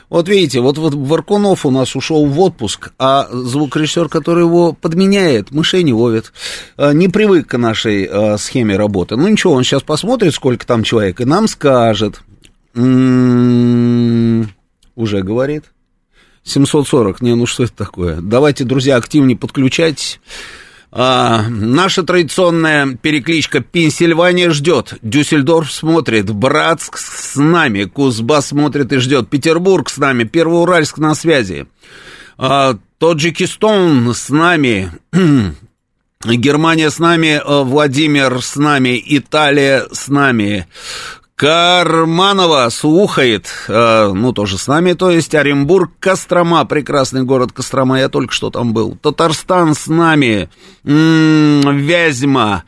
Вот 0.10 0.28
видите, 0.28 0.60
вот, 0.60 0.78
вот 0.78 0.94
Варкунов 0.96 1.66
у 1.66 1.72
нас 1.72 1.96
ушел 1.96 2.26
в 2.26 2.40
отпуск, 2.40 2.92
а 2.98 3.28
звукорежиссер, 3.32 4.10
который 4.10 4.44
его 4.44 4.74
подменяет, 4.74 5.52
мышей 5.52 5.84
не 5.84 5.94
ловит. 5.94 6.34
А, 6.78 6.94
не 6.94 7.08
привык 7.08 7.48
к 7.48 7.58
нашей 7.58 8.06
а, 8.06 8.38
схеме 8.38 8.76
работы. 8.76 9.16
Ну 9.16 9.28
ничего, 9.28 9.54
он 9.54 9.64
сейчас 9.64 9.84
посмотрит, 9.84 10.34
сколько 10.34 10.66
там 10.66 10.84
человек, 10.84 11.22
и 11.22 11.26
нам 11.26 11.48
скажет. 11.48 12.22
М-м-м, 12.74 14.50
уже 14.96 15.22
говорит. 15.22 15.66
740, 16.44 17.22
не, 17.22 17.36
ну 17.36 17.46
что 17.46 17.64
это 17.66 17.74
такое? 17.74 18.18
Давайте, 18.22 18.64
друзья, 18.64 18.96
активнее 18.96 19.38
подключайтесь. 19.38 20.20
А, 20.92 21.46
наша 21.50 22.02
традиционная 22.04 22.96
перекличка 22.96 23.60
Пенсильвания 23.60 24.50
ждет, 24.50 24.96
Дюссельдорф 25.04 25.72
смотрит, 25.72 26.32
Братск 26.32 26.98
с 26.98 27.36
нами, 27.36 27.84
Кузбасс 27.84 28.48
смотрит 28.48 28.92
и 28.92 28.98
ждет, 28.98 29.30
Петербург 29.30 29.88
с 29.90 29.98
нами, 29.98 30.24
Первоуральск 30.24 30.98
на 30.98 31.14
связи, 31.14 31.68
а, 32.38 32.78
Таджикистан 32.98 34.16
с 34.16 34.30
нами, 34.30 34.92
Германия 36.26 36.90
с 36.90 36.98
нами, 36.98 37.40
Владимир 37.46 38.42
с 38.42 38.56
нами, 38.56 39.02
Италия 39.06 39.86
с 39.92 40.08
нами, 40.08 40.68
Карманова 41.40 42.68
слухает, 42.70 43.48
э, 43.70 44.12
ну, 44.14 44.34
тоже 44.34 44.58
с 44.58 44.68
нами, 44.68 44.92
то 44.92 45.10
есть 45.10 45.34
Оренбург, 45.34 45.90
Кострома, 46.02 46.66
прекрасный 46.66 47.24
город 47.24 47.54
Кострома, 47.54 47.98
я 47.98 48.10
только 48.10 48.34
что 48.34 48.50
там 48.50 48.74
был. 48.74 48.98
Татарстан 49.02 49.74
с 49.74 49.88
нами, 49.88 50.50
м-м, 50.84 51.78
Вязьма, 51.78 52.66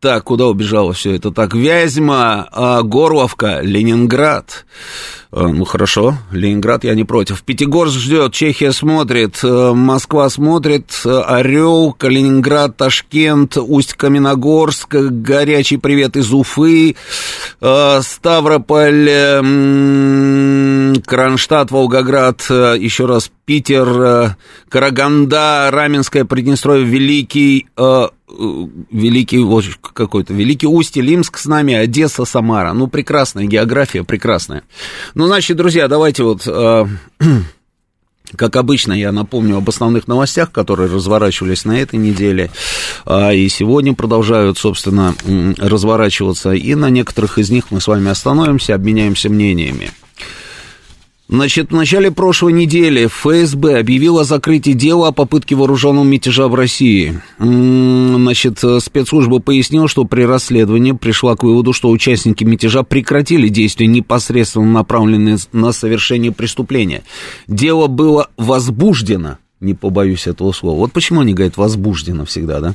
так, 0.00 0.24
куда 0.24 0.46
убежало 0.46 0.92
все 0.92 1.14
это? 1.14 1.30
Так, 1.32 1.54
Вязьма, 1.54 2.48
а, 2.52 2.82
Горловка, 2.82 3.60
Ленинград. 3.62 4.64
А, 5.32 5.48
ну, 5.48 5.64
хорошо, 5.64 6.16
Ленинград 6.30 6.84
я 6.84 6.94
не 6.94 7.04
против. 7.04 7.42
Пятигорск 7.42 7.98
ждет, 7.98 8.32
Чехия 8.32 8.72
смотрит, 8.72 9.40
э, 9.42 9.72
Москва 9.74 10.28
смотрит, 10.30 11.02
Орел, 11.04 11.92
Калининград, 11.92 12.76
Ташкент, 12.76 13.56
Усть-Каменогорск, 13.56 14.88
горячий 14.88 15.78
привет 15.78 16.16
из 16.16 16.32
Уфы, 16.32 16.94
Ставрополь, 17.58 19.10
Кронштадт, 21.04 21.70
Волгоград, 21.72 22.42
еще 22.48 23.06
раз 23.06 23.30
Питер, 23.44 24.36
Караганда, 24.68 25.70
Раменское, 25.72 26.24
Приднестровье, 26.24 26.84
Великий, 26.84 27.66
Великий, 28.30 29.44
какой-то, 29.94 30.34
Великий 30.34 30.66
Усть-Илимск 30.66 31.38
с 31.38 31.46
нами, 31.46 31.74
Одесса, 31.74 32.24
Самара. 32.24 32.72
Ну, 32.72 32.86
прекрасная 32.86 33.46
география, 33.46 34.04
прекрасная. 34.04 34.64
Ну, 35.14 35.26
значит, 35.26 35.56
друзья, 35.56 35.88
давайте 35.88 36.24
вот... 36.24 36.46
Э, 36.46 36.86
как 38.36 38.56
обычно, 38.56 38.92
я 38.92 39.12
напомню 39.12 39.56
об 39.56 39.68
основных 39.68 40.08
новостях, 40.08 40.52
которые 40.52 40.90
разворачивались 40.90 41.64
на 41.64 41.80
этой 41.80 41.98
неделе, 41.98 42.50
а, 43.06 43.32
и 43.32 43.48
сегодня 43.48 43.94
продолжают, 43.94 44.58
собственно, 44.58 45.14
разворачиваться, 45.56 46.52
и 46.52 46.74
на 46.74 46.90
некоторых 46.90 47.38
из 47.38 47.50
них 47.50 47.70
мы 47.70 47.80
с 47.80 47.86
вами 47.86 48.10
остановимся, 48.10 48.74
обменяемся 48.74 49.30
мнениями. 49.30 49.90
Значит, 51.30 51.70
в 51.70 51.74
начале 51.74 52.10
прошлой 52.10 52.54
недели 52.54 53.06
ФСБ 53.06 53.78
объявила 53.78 54.22
о 54.22 54.24
закрытии 54.24 54.70
дела 54.70 55.08
о 55.08 55.12
попытке 55.12 55.54
вооруженного 55.54 56.04
мятежа 56.04 56.48
в 56.48 56.54
России. 56.54 57.20
Значит, 57.38 58.58
спецслужба 58.58 59.38
пояснила, 59.38 59.88
что 59.88 60.04
при 60.04 60.22
расследовании 60.22 60.92
пришла 60.92 61.36
к 61.36 61.42
выводу, 61.42 61.74
что 61.74 61.90
участники 61.90 62.44
мятежа 62.44 62.82
прекратили 62.82 63.48
действия, 63.48 63.86
непосредственно 63.86 64.72
направленные 64.72 65.36
на 65.52 65.72
совершение 65.72 66.32
преступления. 66.32 67.02
Дело 67.46 67.88
было 67.88 68.30
возбуждено 68.38 69.36
не 69.60 69.74
побоюсь 69.74 70.26
этого 70.26 70.52
слова. 70.52 70.78
Вот 70.78 70.92
почему 70.92 71.20
они 71.20 71.34
говорят 71.34 71.56
возбуждено 71.56 72.24
всегда, 72.24 72.60
да? 72.60 72.74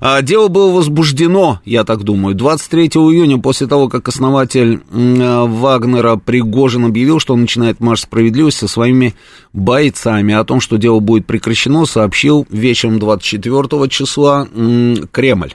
А, 0.00 0.20
дело 0.22 0.48
было 0.48 0.70
возбуждено, 0.70 1.60
я 1.64 1.84
так 1.84 2.02
думаю, 2.02 2.34
23 2.34 2.86
июня, 2.86 3.38
после 3.38 3.66
того, 3.66 3.88
как 3.88 4.08
основатель 4.08 4.82
э, 4.90 5.44
Вагнера 5.46 6.16
Пригожин 6.16 6.84
объявил, 6.84 7.18
что 7.18 7.34
он 7.34 7.42
начинает 7.42 7.80
марш 7.80 8.02
справедливости 8.02 8.60
со 8.60 8.68
своими 8.68 9.14
бойцами. 9.52 10.34
О 10.34 10.44
том, 10.44 10.60
что 10.60 10.76
дело 10.76 11.00
будет 11.00 11.26
прекращено, 11.26 11.86
сообщил 11.86 12.46
вечером 12.50 12.98
24 12.98 13.88
числа 13.88 14.46
Кремль. 15.12 15.54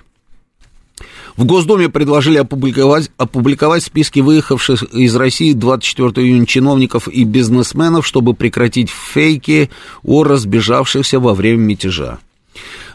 В 1.35 1.45
Госдуме 1.45 1.89
предложили 1.89 2.38
опубликовать, 2.38 3.09
опубликовать 3.17 3.83
списки 3.83 4.19
выехавших 4.19 4.83
из 4.83 5.16
России 5.16 5.53
24 5.53 6.27
июня 6.27 6.45
чиновников 6.45 7.07
и 7.07 7.23
бизнесменов, 7.23 8.05
чтобы 8.05 8.33
прекратить 8.33 8.89
фейки 8.89 9.69
о 10.03 10.23
разбежавшихся 10.23 11.19
во 11.19 11.33
время 11.33 11.59
мятежа. 11.59 12.19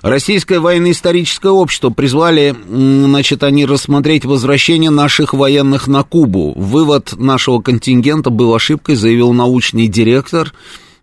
Российское 0.03 0.61
военно-историческое 0.61 1.51
общество 1.51 1.91
призвали, 1.91 2.55
значит, 2.69 3.43
они 3.43 3.67
рассмотреть 3.67 4.25
возвращение 4.25 4.91
наших 4.91 5.35
военных 5.35 5.89
на 5.89 6.05
Кубу. 6.05 6.53
Вывод 6.55 7.15
нашего 7.17 7.61
контингента 7.61 8.31
был 8.31 8.55
ошибкой, 8.55 8.95
заявил 8.95 9.33
научный 9.33 9.89
директор 9.89 10.53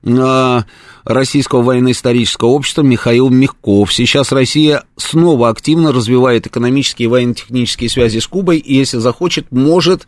а, 0.05 0.63
Российского 1.05 1.61
военно-исторического 1.61 2.49
общества 2.49 2.81
Михаил 2.81 3.29
Мягков. 3.29 3.93
Сейчас 3.93 4.31
Россия 4.31 4.83
снова 4.97 5.49
активно 5.49 5.91
развивает 5.91 6.47
экономические 6.47 7.05
и 7.05 7.09
военно-технические 7.09 7.89
связи 7.89 8.19
с 8.19 8.27
Кубой, 8.27 8.57
и 8.57 8.75
если 8.75 8.97
захочет, 8.97 9.51
может... 9.51 10.07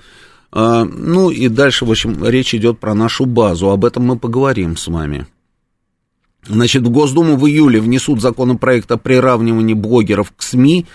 А, 0.49 0.85
ну 0.85 1.29
и 1.29 1.49
дальше, 1.49 1.85
в 1.85 1.91
общем, 1.91 2.25
речь 2.25 2.55
идет 2.55 2.79
про 2.79 2.95
нашу 2.95 3.25
базу. 3.25 3.69
Об 3.69 3.85
этом 3.85 4.05
мы 4.05 4.17
поговорим 4.17 4.77
с 4.77 4.87
вами. 4.87 5.27
Значит, 6.47 6.83
в 6.83 6.89
Госдуму 6.89 7.35
в 7.35 7.45
июле 7.47 7.81
внесут 7.81 8.21
законопроект 8.21 8.89
о 8.91 8.97
приравнивании 8.97 9.73
блогеров 9.73 10.31
к 10.35 10.41
СМИ. 10.41 10.85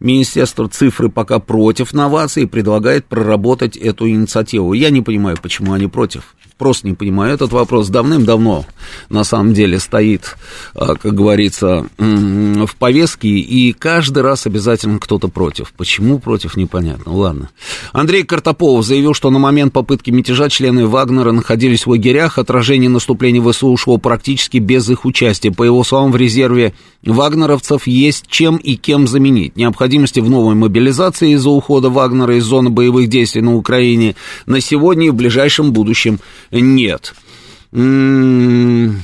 Министерство 0.00 0.68
цифры 0.68 1.08
пока 1.08 1.38
против 1.38 1.92
новаций 1.92 2.44
и 2.44 2.46
предлагает 2.46 3.06
проработать 3.06 3.76
эту 3.76 4.08
инициативу. 4.08 4.72
Я 4.72 4.90
не 4.90 5.02
понимаю, 5.02 5.36
почему 5.40 5.72
они 5.72 5.86
против. 5.86 6.34
Просто 6.58 6.88
не 6.88 6.94
понимаю. 6.94 7.34
Этот 7.34 7.52
вопрос 7.52 7.88
давным-давно, 7.88 8.66
на 9.10 9.22
самом 9.22 9.54
деле, 9.54 9.78
стоит, 9.78 10.36
а, 10.74 10.96
как 10.96 11.14
говорится, 11.14 11.86
в 11.98 12.76
повестке, 12.76 13.28
и 13.28 13.72
каждый 13.72 14.24
раз 14.24 14.44
обязательно 14.44 14.98
кто-то 14.98 15.28
против. 15.28 15.72
Почему 15.76 16.18
против, 16.18 16.56
непонятно. 16.56 17.12
Ладно. 17.12 17.50
Андрей 17.92 18.24
Картополов 18.24 18.84
заявил, 18.84 19.14
что 19.14 19.30
на 19.30 19.38
момент 19.38 19.72
попытки 19.72 20.10
мятежа 20.10 20.48
члены 20.48 20.88
Вагнера 20.88 21.30
находились 21.30 21.86
в 21.86 21.90
лагерях. 21.90 22.38
Отражение 22.38 22.90
наступления 22.90 23.40
ВСУ 23.40 23.68
ушло 23.68 23.98
практически 23.98 24.58
без 24.58 24.90
их 24.90 25.04
участия. 25.04 25.52
По 25.52 25.62
его 25.62 25.84
словам, 25.84 26.10
в 26.10 26.16
резерве 26.16 26.74
вагнеровцев 27.04 27.86
есть 27.86 28.24
чем 28.28 28.56
и 28.56 28.74
кем 28.74 29.06
заменить. 29.06 29.56
Необходимости 29.88 30.20
в 30.20 30.28
новой 30.28 30.54
мобилизации 30.54 31.32
из-за 31.32 31.48
ухода 31.48 31.88
Вагнера 31.88 32.36
из 32.36 32.44
зоны 32.44 32.68
боевых 32.68 33.08
действий 33.08 33.40
на 33.40 33.56
Украине 33.56 34.16
на 34.44 34.60
сегодня 34.60 35.06
и 35.06 35.10
в 35.10 35.14
ближайшем 35.14 35.72
будущем 35.72 36.20
нет. 36.50 37.14
М-м-м. 37.72 39.02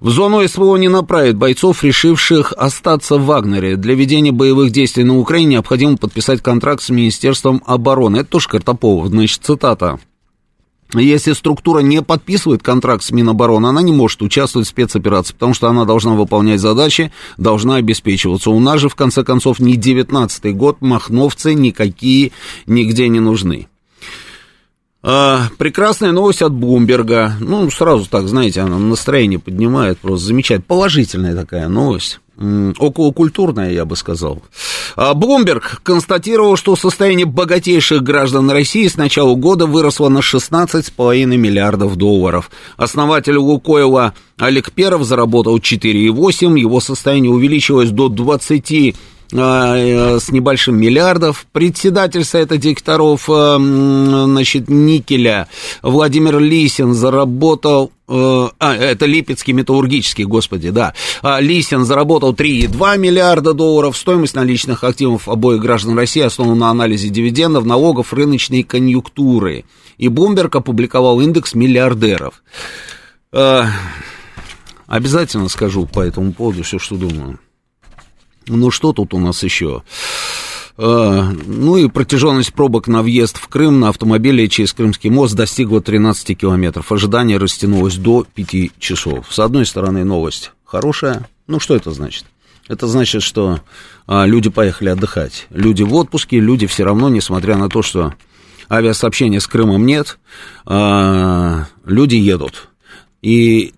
В 0.00 0.08
зону 0.08 0.48
СВО 0.48 0.76
не 0.76 0.88
направят 0.88 1.36
бойцов, 1.36 1.84
решивших 1.84 2.54
остаться 2.56 3.18
в 3.18 3.26
Вагнере. 3.26 3.76
Для 3.76 3.94
ведения 3.94 4.32
боевых 4.32 4.70
действий 4.70 5.04
на 5.04 5.18
Украине 5.18 5.56
необходимо 5.56 5.98
подписать 5.98 6.40
контракт 6.40 6.82
с 6.82 6.88
Министерством 6.88 7.62
обороны. 7.66 8.16
Это 8.16 8.30
тоже 8.30 8.48
Картопов, 8.48 9.08
значит, 9.08 9.42
цитата. 9.42 9.98
Если 11.00 11.32
структура 11.32 11.80
не 11.80 12.02
подписывает 12.02 12.62
контракт 12.62 13.02
с 13.02 13.10
Минобороны, 13.10 13.66
она 13.66 13.82
не 13.82 13.92
может 13.92 14.22
участвовать 14.22 14.66
в 14.66 14.70
спецоперации, 14.70 15.32
потому 15.32 15.54
что 15.54 15.68
она 15.68 15.84
должна 15.84 16.14
выполнять 16.14 16.60
задачи, 16.60 17.12
должна 17.36 17.76
обеспечиваться. 17.76 18.50
У 18.50 18.60
нас 18.60 18.80
же, 18.80 18.88
в 18.88 18.94
конце 18.94 19.24
концов, 19.24 19.60
не 19.60 19.76
19-й 19.76 20.52
год, 20.52 20.80
махновцы 20.80 21.54
никакие 21.54 22.32
нигде 22.66 23.08
не 23.08 23.20
нужны. 23.20 23.68
А, 25.06 25.48
прекрасная 25.58 26.12
новость 26.12 26.40
от 26.40 26.52
Бумберга. 26.52 27.34
Ну, 27.38 27.70
сразу 27.70 28.08
так, 28.08 28.26
знаете, 28.26 28.62
она 28.62 28.78
настроение 28.78 29.38
поднимает, 29.38 29.98
просто 29.98 30.28
замечательно. 30.28 30.64
Положительная 30.66 31.36
такая 31.36 31.68
новость. 31.68 32.20
Околокультурная, 32.36 33.70
я 33.70 33.84
бы 33.84 33.94
сказал. 33.94 34.42
А, 34.96 35.14
Блумберг 35.14 35.80
констатировал, 35.84 36.56
что 36.56 36.74
состояние 36.74 37.26
богатейших 37.26 38.02
граждан 38.02 38.50
России 38.50 38.88
с 38.88 38.96
начала 38.96 39.34
года 39.36 39.66
выросло 39.66 40.08
на 40.08 40.18
16,5 40.18 41.26
миллиардов 41.36 41.96
долларов. 41.96 42.50
Основатель 42.76 43.36
Лукойла 43.36 44.14
Олег 44.38 44.72
Перов 44.72 45.04
заработал 45.04 45.58
4,8, 45.58 46.58
его 46.58 46.80
состояние 46.80 47.30
увеличилось 47.30 47.90
до 47.90 48.08
20 48.08 48.72
а, 48.72 48.74
э, 48.76 48.92
с 49.34 50.30
небольшим 50.30 50.76
миллиардов. 50.76 51.46
Председатель 51.50 52.24
Совета 52.24 52.56
директоров 52.56 53.28
э, 53.28 53.56
значит, 53.58 54.68
никеля 54.68 55.48
Владимир 55.82 56.38
Лисин 56.38 56.94
заработал 56.94 57.90
э, 58.06 58.12
а, 58.58 58.74
это 58.74 59.06
Липецкий 59.06 59.52
металлургический, 59.52 60.24
господи, 60.24 60.70
да. 60.70 60.94
А, 61.20 61.40
Лисин 61.40 61.84
заработал 61.84 62.32
3,2 62.32 62.96
миллиарда 62.96 63.54
долларов. 63.54 63.96
Стоимость 63.96 64.36
наличных 64.36 64.84
активов 64.84 65.28
обоих 65.28 65.60
граждан 65.60 65.98
России 65.98 66.22
основана 66.22 66.54
на 66.54 66.70
анализе 66.70 67.08
дивидендов, 67.08 67.64
налогов, 67.64 68.12
рыночной 68.12 68.62
конъюнктуры. 68.62 69.64
И 69.98 70.06
Блумберг 70.06 70.54
опубликовал 70.54 71.20
индекс 71.20 71.54
миллиардеров. 71.54 72.42
Обязательно 74.86 75.48
скажу 75.48 75.86
по 75.86 76.00
этому 76.00 76.32
поводу 76.32 76.62
все, 76.62 76.78
что 76.78 76.94
думаю. 76.96 77.40
Ну, 78.46 78.70
что 78.70 78.92
тут 78.92 79.14
у 79.14 79.18
нас 79.18 79.42
еще? 79.42 79.82
А, 80.76 81.30
ну 81.46 81.76
и 81.76 81.88
протяженность 81.88 82.52
пробок 82.52 82.88
на 82.88 83.02
въезд 83.02 83.38
в 83.38 83.48
Крым 83.48 83.80
на 83.80 83.88
автомобиле 83.88 84.48
через 84.48 84.72
Крымский 84.72 85.10
мост 85.10 85.34
достигла 85.34 85.80
13 85.80 86.38
километров. 86.38 86.90
Ожидание 86.90 87.38
растянулось 87.38 87.96
до 87.96 88.26
5 88.34 88.78
часов. 88.78 89.26
С 89.30 89.38
одной 89.38 89.66
стороны, 89.66 90.04
новость 90.04 90.52
хорошая. 90.64 91.28
Ну, 91.46 91.60
что 91.60 91.76
это 91.76 91.92
значит? 91.92 92.24
Это 92.66 92.88
значит, 92.88 93.22
что 93.22 93.60
а, 94.06 94.26
люди 94.26 94.50
поехали 94.50 94.88
отдыхать. 94.88 95.46
Люди 95.50 95.82
в 95.82 95.94
отпуске, 95.94 96.40
люди 96.40 96.66
все 96.66 96.84
равно, 96.84 97.08
несмотря 97.08 97.56
на 97.56 97.68
то, 97.68 97.82
что 97.82 98.14
авиасообщения 98.70 99.38
с 99.38 99.46
Крымом 99.46 99.86
нет, 99.86 100.18
а, 100.64 101.66
люди 101.84 102.16
едут. 102.16 102.68
И 103.22 103.74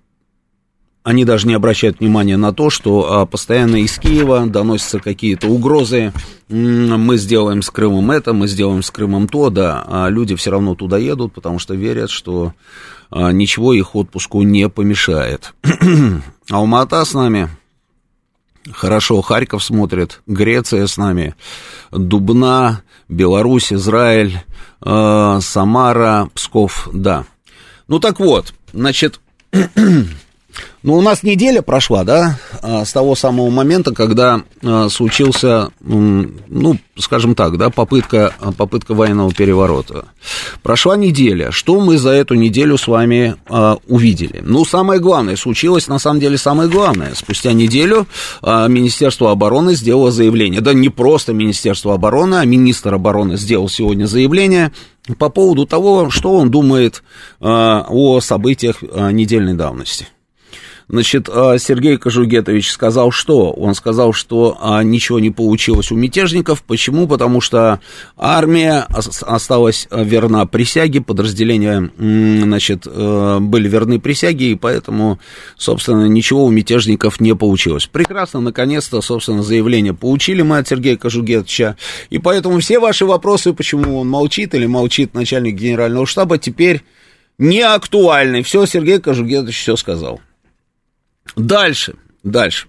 они 1.07 1.25
даже 1.25 1.47
не 1.47 1.55
обращают 1.55 2.01
внимания 2.01 2.37
на 2.37 2.53
то, 2.53 2.69
что 2.69 3.21
а, 3.21 3.27
постоянно 3.27 3.77
из 3.77 3.97
Киева 3.97 4.45
доносятся 4.47 4.99
какие-то 4.99 5.47
угрозы. 5.47 6.13
Мы 6.49 7.17
сделаем 7.17 7.63
с 7.63 7.71
Крымом 7.71 8.11
это, 8.11 8.33
мы 8.33 8.49
сделаем 8.49 8.83
с 8.83 8.91
Крымом 8.91 9.29
то, 9.29 9.49
да. 9.49 9.85
А 9.87 10.09
люди 10.09 10.35
все 10.35 10.51
равно 10.51 10.75
туда 10.75 10.99
едут, 10.99 11.33
потому 11.33 11.61
что 11.61 11.75
верят, 11.75 12.11
что 12.11 12.55
а, 13.09 13.31
ничего 13.31 13.73
их 13.73 13.95
отпуску 13.95 14.43
не 14.43 14.69
помешает. 14.69 15.55
Алмата 16.51 17.05
с 17.05 17.15
нами. 17.15 17.51
Хорошо, 18.73 19.23
Харьков 19.23 19.63
смотрит, 19.63 20.23
Греция 20.27 20.89
с 20.89 20.97
нами, 20.97 21.37
Дубна, 21.93 22.83
Беларусь, 23.09 23.73
Израиль, 23.73 24.41
э, 24.85 25.39
Самара, 25.41 26.29
Псков, 26.35 26.89
да. 26.93 27.27
Ну 27.87 28.01
так 28.01 28.19
вот, 28.19 28.55
значит, 28.73 29.21
Ну, 30.87 30.95
у 30.95 31.03
нас 31.03 31.25
неделя 31.25 31.63
прошла, 31.63 32.05
да, 32.05 32.39
а, 32.63 32.85
с 32.85 32.93
того 32.93 33.17
самого 33.17 33.51
момента, 33.51 33.93
когда 33.93 34.43
а, 34.63 34.89
случился, 34.89 35.71
ну, 35.81 36.79
скажем 36.97 37.35
так, 37.35 37.59
да, 37.59 37.71
попытка, 37.71 38.33
попытка 38.57 38.95
военного 38.95 39.33
переворота. 39.33 40.05
Прошла 40.63 40.97
неделя. 40.97 41.51
Что 41.51 41.81
мы 41.81 41.99
за 41.99 42.11
эту 42.11 42.35
неделю 42.35 42.79
с 42.79 42.87
вами 42.87 43.35
а, 43.49 43.79
увидели? 43.89 44.41
Ну, 44.45 44.65
самое 44.65 45.01
главное, 45.01 45.35
случилось, 45.35 45.89
на 45.89 45.99
самом 45.99 46.21
деле, 46.21 46.39
самое 46.39 46.71
главное. 46.71 47.15
Спустя 47.17 47.53
неделю 47.53 48.07
Министерство 48.45 49.33
обороны 49.33 49.75
сделало 49.75 50.13
заявление. 50.13 50.61
Да 50.61 50.73
не 50.73 50.89
просто 50.89 51.33
Министерство 51.33 51.95
обороны, 51.95 52.37
а 52.37 52.45
министр 52.45 52.95
обороны 52.95 53.37
сделал 53.39 53.69
сегодня 53.69 54.05
заявление 54.07 54.71
по 55.19 55.31
поводу 55.31 55.67
того, 55.67 56.11
что 56.11 56.37
он 56.37 56.53
думает 56.53 57.03
о 57.41 58.21
событиях 58.21 58.83
недельной 58.83 59.55
давности. 59.55 60.07
Значит, 60.89 61.29
а, 61.29 61.59
Сергей 61.59 61.97
Кожугетович 61.97 62.71
сказал 62.71 63.11
что? 63.11 63.51
Он 63.51 63.75
сказал, 63.75 64.13
что 64.13 64.57
а, 64.61 64.85
ничего 64.85 65.19
не 65.19 65.31
получилось 65.31 65.91
у 65.91 65.97
мятежников. 65.97 66.63
Почему? 66.63 67.09
Потому 67.09 67.41
что 67.41 67.81
армия 68.17 68.87
осталась 69.23 69.89
а, 69.91 70.05
верна 70.05 70.47
присяге, 70.47 71.01
подразделения, 71.01 71.91
значит, 71.99 72.87
э, 72.87 73.39
были 73.41 73.69
верны 73.69 73.99
присяге, 73.99 74.53
и 74.53 74.55
поэтому, 74.55 75.19
собственно, 75.57 76.07
ничего 76.07 76.45
у 76.45 76.51
мятежников 76.51 77.21
не 77.21 77.35
получилось. 77.35 77.87
Прекрасно, 77.87 78.41
наконец-то, 78.41 79.01
собственно, 79.01 79.43
заявление 79.43 79.95
получили 79.95 80.43
мы 80.43 80.59
от 80.59 80.69
Сергея 80.69 80.97
Кожугетовича, 80.97 81.77
и 82.11 82.19
поэтому 82.19 82.61
все 82.61 82.79
ваши 82.79 83.05
вопросы, 83.07 83.53
почему 83.53 83.99
он 83.99 84.09
молчит 84.09 84.55
или 84.55 84.67
молчит 84.67 85.15
начальник 85.15 85.57
генерального 85.57 86.07
штаба, 86.07 86.39
теперь 86.39 86.83
не 87.39 87.61
актуальны. 87.61 88.43
Все, 88.43 88.67
Сергей 88.67 89.01
Кожугетович 89.01 89.59
все 89.61 89.77
сказал. 89.77 90.21
Дальше, 91.35 91.95
дальше. 92.23 92.69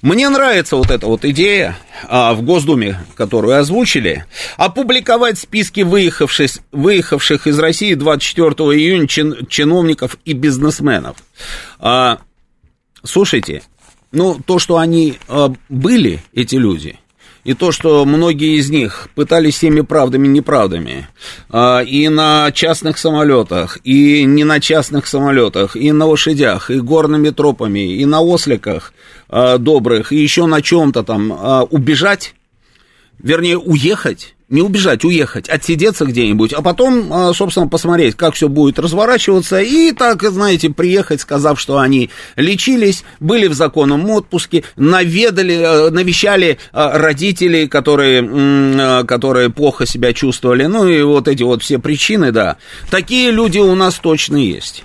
Мне 0.00 0.28
нравится 0.28 0.76
вот 0.76 0.90
эта 0.90 1.06
вот 1.06 1.24
идея 1.24 1.76
а, 2.08 2.32
в 2.34 2.42
Госдуме, 2.42 3.00
которую 3.16 3.58
озвучили, 3.58 4.24
опубликовать 4.56 5.38
списки 5.38 5.80
выехавших, 5.80 6.50
выехавших 6.70 7.46
из 7.48 7.58
России 7.58 7.94
24 7.94 8.48
июня 8.48 9.08
чин, 9.08 9.46
чиновников 9.46 10.16
и 10.24 10.34
бизнесменов. 10.34 11.16
А, 11.80 12.20
слушайте, 13.02 13.62
ну, 14.12 14.40
то, 14.44 14.58
что 14.60 14.78
они 14.78 15.18
а, 15.26 15.52
были, 15.68 16.22
эти 16.32 16.54
люди, 16.54 16.98
и 17.44 17.54
то, 17.54 17.72
что 17.72 18.04
многие 18.04 18.58
из 18.58 18.70
них 18.70 19.08
пытались 19.14 19.54
всеми 19.54 19.80
правдами 19.80 20.28
неправдами, 20.28 21.08
а, 21.50 21.80
и 21.80 22.08
на 22.08 22.50
частных 22.52 22.98
самолетах, 22.98 23.78
и 23.84 24.24
не 24.24 24.44
на 24.44 24.60
частных 24.60 25.06
самолетах, 25.06 25.76
и 25.76 25.92
на 25.92 26.06
лошадях, 26.06 26.70
и 26.70 26.80
горными 26.80 27.30
тропами, 27.30 27.94
и 27.94 28.04
на 28.04 28.20
осликах 28.20 28.92
а, 29.28 29.58
добрых, 29.58 30.12
и 30.12 30.16
еще 30.16 30.46
на 30.46 30.62
чем-то 30.62 31.02
там 31.02 31.32
а, 31.32 31.62
убежать, 31.64 32.34
вернее, 33.18 33.58
уехать, 33.58 34.34
не 34.48 34.62
убежать, 34.62 35.04
уехать, 35.04 35.48
отсидеться 35.48 36.06
где-нибудь, 36.06 36.52
а 36.54 36.62
потом, 36.62 37.12
а, 37.12 37.34
собственно, 37.34 37.68
посмотреть, 37.68 38.16
как 38.16 38.34
все 38.34 38.48
будет 38.48 38.78
разворачиваться, 38.78 39.60
и 39.60 39.92
так, 39.92 40.22
знаете, 40.22 40.70
приехать, 40.70 41.20
сказав, 41.20 41.60
что 41.60 41.78
они 41.78 42.10
лечились, 42.36 43.04
были 43.20 43.46
в 43.46 43.54
законном 43.54 44.08
отпуске, 44.08 44.64
наведали, 44.76 45.62
а, 45.62 45.90
навещали 45.90 46.58
а, 46.72 46.98
родителей, 46.98 47.68
которые, 47.68 49.04
которые 49.04 49.50
плохо 49.50 49.86
себя 49.86 50.14
чувствовали, 50.14 50.64
ну 50.64 50.88
и 50.88 51.02
вот 51.02 51.28
эти 51.28 51.42
вот 51.42 51.62
все 51.62 51.78
причины, 51.78 52.32
да. 52.32 52.56
Такие 52.90 53.30
люди 53.30 53.58
у 53.58 53.74
нас 53.74 53.96
точно 53.96 54.36
есть. 54.36 54.82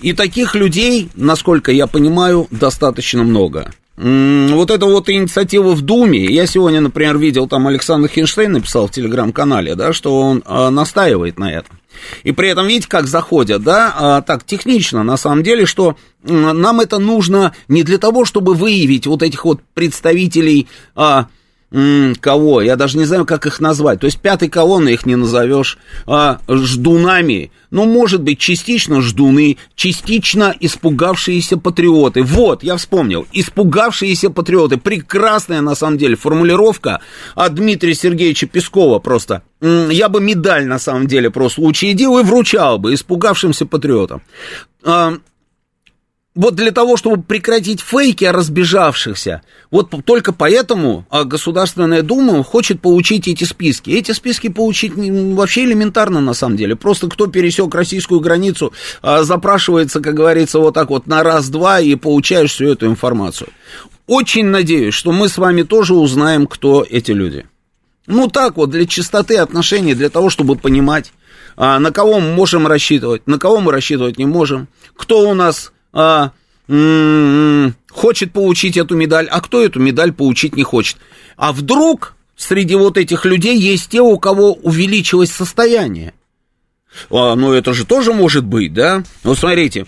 И 0.00 0.12
таких 0.12 0.54
людей, 0.54 1.08
насколько 1.14 1.72
я 1.72 1.86
понимаю, 1.86 2.46
достаточно 2.50 3.22
много 3.22 3.72
вот 4.02 4.70
эта 4.70 4.86
вот 4.86 5.10
инициатива 5.10 5.72
в 5.74 5.82
Думе, 5.82 6.24
я 6.24 6.46
сегодня, 6.46 6.80
например, 6.80 7.18
видел, 7.18 7.46
там 7.46 7.66
Александр 7.66 8.08
Хинштейн 8.08 8.52
написал 8.52 8.86
в 8.86 8.92
телеграм-канале, 8.92 9.74
да, 9.74 9.92
что 9.92 10.18
он 10.18 10.42
а, 10.46 10.70
настаивает 10.70 11.38
на 11.38 11.52
этом. 11.52 11.78
И 12.22 12.32
при 12.32 12.48
этом, 12.48 12.66
видите, 12.66 12.88
как 12.88 13.06
заходят, 13.06 13.62
да, 13.62 13.92
а, 13.94 14.22
так 14.22 14.44
технично, 14.44 15.02
на 15.02 15.18
самом 15.18 15.42
деле, 15.42 15.66
что 15.66 15.96
нам 16.22 16.80
это 16.80 16.98
нужно 16.98 17.54
не 17.68 17.82
для 17.82 17.98
того, 17.98 18.24
чтобы 18.24 18.54
выявить 18.54 19.06
вот 19.06 19.22
этих 19.22 19.44
вот 19.44 19.60
представителей 19.74 20.66
а, 20.94 21.26
кого, 21.70 22.62
я 22.62 22.76
даже 22.76 22.98
не 22.98 23.04
знаю, 23.04 23.24
как 23.24 23.46
их 23.46 23.60
назвать, 23.60 24.00
то 24.00 24.06
есть 24.06 24.18
пятой 24.18 24.48
колонны 24.48 24.90
их 24.90 25.06
не 25.06 25.14
назовешь, 25.14 25.78
а, 26.06 26.40
ждунами, 26.48 27.52
ну, 27.70 27.84
может 27.84 28.22
быть, 28.22 28.38
частично 28.38 29.00
ждуны, 29.00 29.56
частично 29.76 30.54
испугавшиеся 30.58 31.56
патриоты. 31.56 32.24
Вот, 32.24 32.64
я 32.64 32.76
вспомнил, 32.76 33.26
испугавшиеся 33.32 34.30
патриоты, 34.30 34.78
прекрасная, 34.78 35.60
на 35.60 35.76
самом 35.76 35.96
деле, 35.96 36.16
формулировка 36.16 37.00
от 37.36 37.54
Дмитрия 37.54 37.94
Сергеевича 37.94 38.46
Пескова 38.46 38.98
просто. 38.98 39.42
Я 39.60 40.08
бы 40.08 40.20
медаль, 40.20 40.66
на 40.66 40.78
самом 40.78 41.06
деле, 41.06 41.30
просто 41.30 41.60
учредил 41.62 42.18
и 42.18 42.24
вручал 42.24 42.78
бы 42.78 42.94
испугавшимся 42.94 43.66
патриотам. 43.66 44.22
Вот 46.36 46.54
для 46.54 46.70
того, 46.70 46.96
чтобы 46.96 47.22
прекратить 47.24 47.80
фейки 47.80 48.24
о 48.24 48.32
разбежавшихся, 48.32 49.42
вот 49.72 49.92
только 50.04 50.32
поэтому 50.32 51.04
а, 51.10 51.24
Государственная 51.24 52.02
Дума 52.02 52.44
хочет 52.44 52.80
получить 52.80 53.26
эти 53.26 53.42
списки. 53.42 53.90
Эти 53.90 54.12
списки 54.12 54.48
получить 54.48 54.92
вообще 54.94 55.64
элементарно 55.64 56.20
на 56.20 56.32
самом 56.32 56.56
деле. 56.56 56.76
Просто 56.76 57.08
кто 57.08 57.26
пересек 57.26 57.74
российскую 57.74 58.20
границу, 58.20 58.72
а, 59.02 59.24
запрашивается, 59.24 59.98
как 60.00 60.14
говорится, 60.14 60.60
вот 60.60 60.74
так 60.74 60.90
вот 60.90 61.08
на 61.08 61.24
раз-два 61.24 61.80
и 61.80 61.96
получаешь 61.96 62.52
всю 62.52 62.66
эту 62.66 62.86
информацию. 62.86 63.48
Очень 64.06 64.46
надеюсь, 64.46 64.94
что 64.94 65.10
мы 65.10 65.28
с 65.28 65.36
вами 65.36 65.62
тоже 65.62 65.94
узнаем, 65.94 66.46
кто 66.46 66.86
эти 66.88 67.10
люди. 67.10 67.46
Ну 68.06 68.28
так 68.28 68.56
вот, 68.56 68.70
для 68.70 68.86
чистоты 68.86 69.36
отношений, 69.36 69.94
для 69.94 70.10
того, 70.10 70.30
чтобы 70.30 70.54
понимать, 70.54 71.12
а, 71.56 71.80
на 71.80 71.90
кого 71.90 72.20
мы 72.20 72.34
можем 72.34 72.68
рассчитывать, 72.68 73.26
на 73.26 73.38
кого 73.38 73.58
мы 73.58 73.72
рассчитывать 73.72 74.16
не 74.16 74.26
можем, 74.26 74.68
кто 74.94 75.28
у 75.28 75.34
нас 75.34 75.72
а, 75.92 76.32
м-м, 76.68 77.74
хочет 77.90 78.32
получить 78.32 78.76
эту 78.76 78.96
медаль, 78.96 79.26
а 79.30 79.40
кто 79.40 79.62
эту 79.62 79.80
медаль 79.80 80.12
получить 80.12 80.56
не 80.56 80.62
хочет. 80.62 80.96
А 81.36 81.52
вдруг 81.52 82.14
среди 82.36 82.74
вот 82.74 82.96
этих 82.96 83.24
людей 83.24 83.58
есть 83.58 83.90
те, 83.90 84.00
у 84.00 84.18
кого 84.18 84.52
увеличилось 84.54 85.30
состояние? 85.30 86.14
А, 87.10 87.34
ну, 87.34 87.52
это 87.52 87.72
же 87.72 87.84
тоже 87.84 88.12
может 88.12 88.44
быть, 88.44 88.72
да? 88.72 89.02
Вот 89.22 89.38
смотрите, 89.38 89.86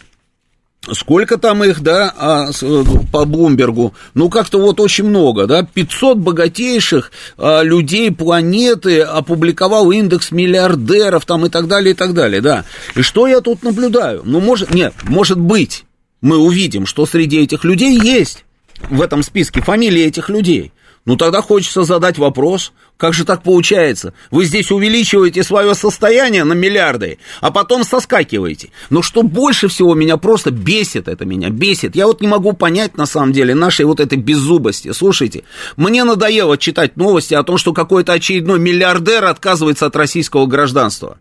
Сколько 0.91 1.39
там 1.39 1.63
их, 1.63 1.81
да, 1.81 2.13
а, 2.19 2.51
э, 2.61 2.85
по 3.13 3.25
Блумбергу? 3.25 3.95
Ну, 4.15 4.29
как-то 4.29 4.59
вот 4.61 4.81
очень 4.81 5.05
много, 5.05 5.47
да, 5.47 5.63
500 5.63 6.19
богатейших 6.19 7.13
а, 7.39 7.63
людей 7.63 8.11
планеты 8.11 9.01
опубликовал 9.03 9.93
индекс 9.93 10.33
миллиардеров 10.33 11.25
там 11.25 11.47
и 11.47 11.51
так 11.51 11.69
далее, 11.69 11.93
и 11.93 11.95
так 11.95 12.15
далее, 12.15 12.41
да. 12.41 12.65
И 12.97 13.03
что 13.03 13.29
я 13.29 13.41
тут 13.41 13.63
наблюдаю? 13.63 14.23
Ну, 14.25 14.41
может, 14.41 14.75
нет, 14.75 14.93
может 15.05 15.39
быть, 15.39 15.85
мы 16.23 16.39
увидим, 16.39 16.87
что 16.87 17.05
среди 17.05 17.41
этих 17.41 17.65
людей 17.65 17.99
есть 18.01 18.45
в 18.89 19.03
этом 19.03 19.23
списке 19.23 19.61
фамилии 19.61 20.05
этих 20.05 20.31
людей. 20.31 20.73
Ну 21.05 21.17
тогда 21.17 21.43
хочется 21.43 21.83
задать 21.83 22.17
вопрос, 22.17 22.73
как 22.97 23.13
же 23.13 23.25
так 23.25 23.43
получается? 23.43 24.15
Вы 24.31 24.45
здесь 24.45 24.71
увеличиваете 24.71 25.43
свое 25.43 25.75
состояние 25.75 26.45
на 26.45 26.53
миллиарды, 26.53 27.19
а 27.41 27.51
потом 27.51 27.83
соскакиваете. 27.83 28.71
Но 28.91 29.03
что 29.03 29.25
больше 29.25 29.67
всего 29.67 29.95
меня 29.95 30.17
просто 30.17 30.53
бесит, 30.53 31.09
это 31.09 31.25
меня 31.25 31.51
бесит. 31.51 31.97
Я 31.97 32.07
вот 32.07 32.21
не 32.21 32.29
могу 32.29 32.53
понять 32.53 32.97
на 32.97 33.07
самом 33.07 33.33
деле 33.33 33.57
нашей 33.57 33.85
вот 33.85 33.99
этой 33.99 34.17
беззубости. 34.17 34.93
Слушайте, 34.93 35.43
мне 35.77 36.05
надоело 36.05 36.57
читать 36.57 36.97
новости 36.97 37.35
о 37.35 37.43
том, 37.43 37.59
что 37.59 37.73
какой-то 37.73 38.13
очередной 38.13 38.61
миллиардер 38.61 39.25
отказывается 39.25 39.87
от 39.87 39.97
российского 39.97 40.47
гражданства. 40.47 41.19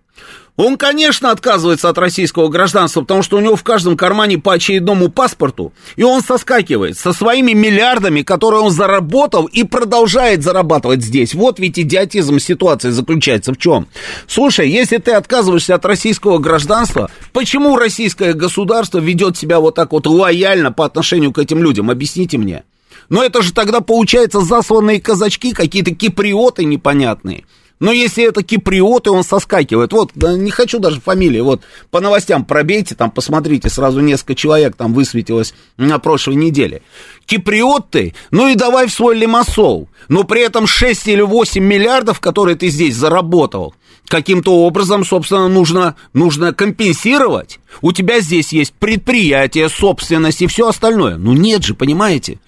Он, 0.58 0.78
конечно, 0.78 1.32
отказывается 1.32 1.90
от 1.90 1.98
российского 1.98 2.50
гражданства, 2.50 3.02
потому 3.02 3.24
что 3.24 3.38
у 3.38 3.40
него 3.40 3.56
в 3.56 3.64
каждом 3.64 3.96
кармане 3.96 4.38
по 4.38 4.54
очередному 4.54 5.10
паспорту, 5.10 5.74
и 5.96 6.04
он 6.04 6.22
соскакивает 6.22 6.98
со 6.98 7.14
своими 7.14 7.54
миллиардами, 7.54 8.22
которые 8.22 8.62
он 8.62 8.72
заработал 8.72 9.46
и 9.46 9.64
продолжает 9.64 10.44
зарабатывать 10.44 11.04
здесь. 11.04 11.34
Вот 11.34 11.60
ведь 11.60 11.80
идиотизм 11.80 12.40
ситуации 12.40 12.90
заключается 12.90 13.54
в 13.54 13.58
чем. 13.58 13.88
Слушай, 14.28 14.70
если 14.70 14.98
ты 14.98 15.12
отказываешься 15.12 15.76
от 15.76 15.86
российского 15.86 16.38
гражданства, 16.38 17.10
почему 17.32 17.78
российское 17.78 18.34
государство 18.34 19.00
ведет 19.00 19.38
себя 19.38 19.60
вот 19.60 19.76
так 19.76 19.94
вот 19.94 20.06
лояльно 20.06 20.72
по 20.72 20.86
отношению 20.86 21.32
к 21.32 21.40
этим 21.40 21.64
людям? 21.64 21.90
Объясните 21.90 22.38
мне. 22.38 22.64
Но 23.10 23.24
это 23.24 23.42
же 23.42 23.54
тогда 23.54 23.82
получается 23.82 24.42
засланные 24.42 25.02
казачки, 25.02 25.54
какие-то 25.54 25.96
киприоты 25.96 26.66
непонятные. 26.66 27.46
Но 27.82 27.92
если 27.92 28.24
это 28.24 28.44
киприоты, 28.44 29.10
он 29.10 29.24
соскакивает. 29.24 29.92
Вот, 29.92 30.12
не 30.16 30.52
хочу 30.52 30.78
даже 30.78 31.02
фамилии, 31.02 31.42
вот, 31.42 31.64
по 31.90 32.00
новостям 32.00 32.46
пробейте, 32.46 32.94
там, 32.94 33.10
посмотрите, 33.10 33.70
сразу 33.70 34.02
несколько 34.02 34.36
человек 34.36 34.76
там 34.76 34.94
высветилось 34.94 35.56
на 35.78 35.98
прошлой 35.98 36.36
неделе. 36.36 36.84
Киприоты, 37.26 38.14
ну 38.30 38.48
и 38.48 38.56
давай 38.56 38.86
в 38.86 38.94
свой 38.94 39.18
лимассол. 39.18 39.90
Но 40.10 40.24
при 40.24 40.42
этом 40.42 40.68
6 40.68 41.08
или 41.08 41.22
8 41.22 41.64
миллиардов, 41.64 42.20
которые 42.20 42.56
ты 42.56 42.70
здесь 42.70 42.96
заработал, 42.96 43.74
каким-то 44.08 44.64
образом, 44.64 45.04
собственно, 45.04 45.48
нужно, 45.48 45.96
нужно 46.14 46.54
компенсировать. 46.54 47.60
У 47.82 47.94
тебя 47.94 48.20
здесь 48.20 48.54
есть 48.54 48.74
предприятие, 48.74 49.70
собственность 49.70 50.44
и 50.44 50.48
все 50.48 50.68
остальное. 50.68 51.18
Ну 51.18 51.34
нет 51.34 51.64
же, 51.64 51.74
понимаете? 51.74 52.40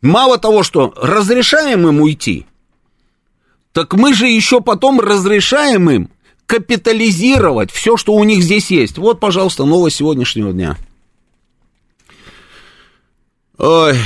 Мало 0.00 0.38
того, 0.38 0.62
что 0.62 0.94
разрешаем 0.96 1.86
им 1.86 2.00
уйти, 2.00 2.46
так 3.72 3.94
мы 3.94 4.14
же 4.14 4.26
еще 4.26 4.60
потом 4.60 5.00
разрешаем 5.00 5.90
им 5.90 6.10
капитализировать 6.46 7.70
все, 7.70 7.96
что 7.96 8.14
у 8.14 8.24
них 8.24 8.42
здесь 8.42 8.70
есть. 8.70 8.98
Вот, 8.98 9.20
пожалуйста, 9.20 9.64
новость 9.64 9.96
сегодняшнего 9.96 10.52
дня. 10.52 10.76
Ой, 13.58 13.96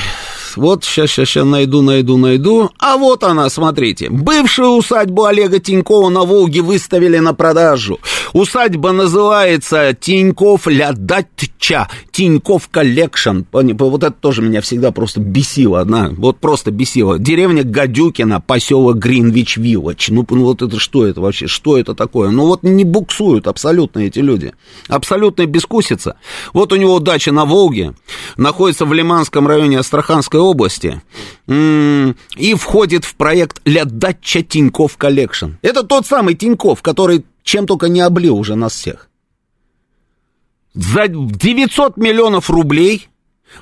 вот 0.56 0.84
сейчас, 0.84 1.10
сейчас, 1.10 1.28
сейчас 1.28 1.44
найду, 1.44 1.82
найду, 1.82 2.16
найду. 2.16 2.70
А 2.78 2.96
вот 2.96 3.22
она, 3.22 3.48
смотрите. 3.48 4.08
Бывшую 4.10 4.70
усадьбу 4.70 5.24
Олега 5.24 5.58
Тинькова 5.58 6.08
на 6.08 6.24
Волге 6.24 6.62
выставили 6.62 7.18
на 7.18 7.34
продажу. 7.34 8.00
Усадьба 8.32 8.92
называется 8.92 9.94
Tinkoff 9.98 10.66
La 10.66 10.93
Datcha, 10.93 11.88
Tinkoff 12.12 12.68
Collection. 12.68 13.40
Вот 13.50 14.04
это 14.04 14.12
тоже 14.12 14.42
меня 14.42 14.60
всегда 14.60 14.92
просто 14.92 15.20
бесило. 15.20 15.80
Одна, 15.80 16.10
вот 16.10 16.38
просто 16.38 16.70
бесило. 16.70 17.18
Деревня 17.18 17.64
Гадюкина, 17.64 18.40
поселок 18.40 18.98
Greenwich 18.98 19.56
Village. 19.56 20.12
Ну, 20.12 20.26
ну 20.28 20.44
вот 20.44 20.60
это 20.60 20.78
что 20.78 21.06
это 21.06 21.22
вообще? 21.22 21.46
Что 21.46 21.78
это 21.78 21.94
такое? 21.94 22.30
Ну 22.30 22.46
вот 22.46 22.62
не 22.62 22.84
буксуют 22.84 23.48
абсолютно 23.48 24.00
эти 24.00 24.18
люди. 24.18 24.52
Абсолютная 24.88 25.46
безвкусица. 25.46 26.16
Вот 26.52 26.72
у 26.72 26.76
него 26.76 27.00
дача 27.00 27.32
на 27.32 27.46
Волге, 27.46 27.94
находится 28.36 28.84
в 28.84 28.92
Лиманском 28.92 29.48
районе 29.48 29.78
Астраханской 29.78 30.38
области 30.38 31.00
и 31.48 32.54
входит 32.54 33.04
в 33.06 33.14
проект 33.14 33.60
La 33.64 33.84
Datcha 33.84 34.42
Tinkoff 34.42 34.98
Collection. 34.98 35.52
Это 35.62 35.82
тот 35.82 36.06
самый 36.06 36.34
Тиньков, 36.34 36.82
который 36.82 37.24
чем 37.42 37.66
только 37.66 37.88
не 37.88 38.00
облил 38.00 38.36
уже 38.36 38.54
нас 38.54 38.74
всех. 38.74 39.08
За 40.74 41.06
900 41.08 41.96
миллионов 41.96 42.50
рублей 42.50 43.08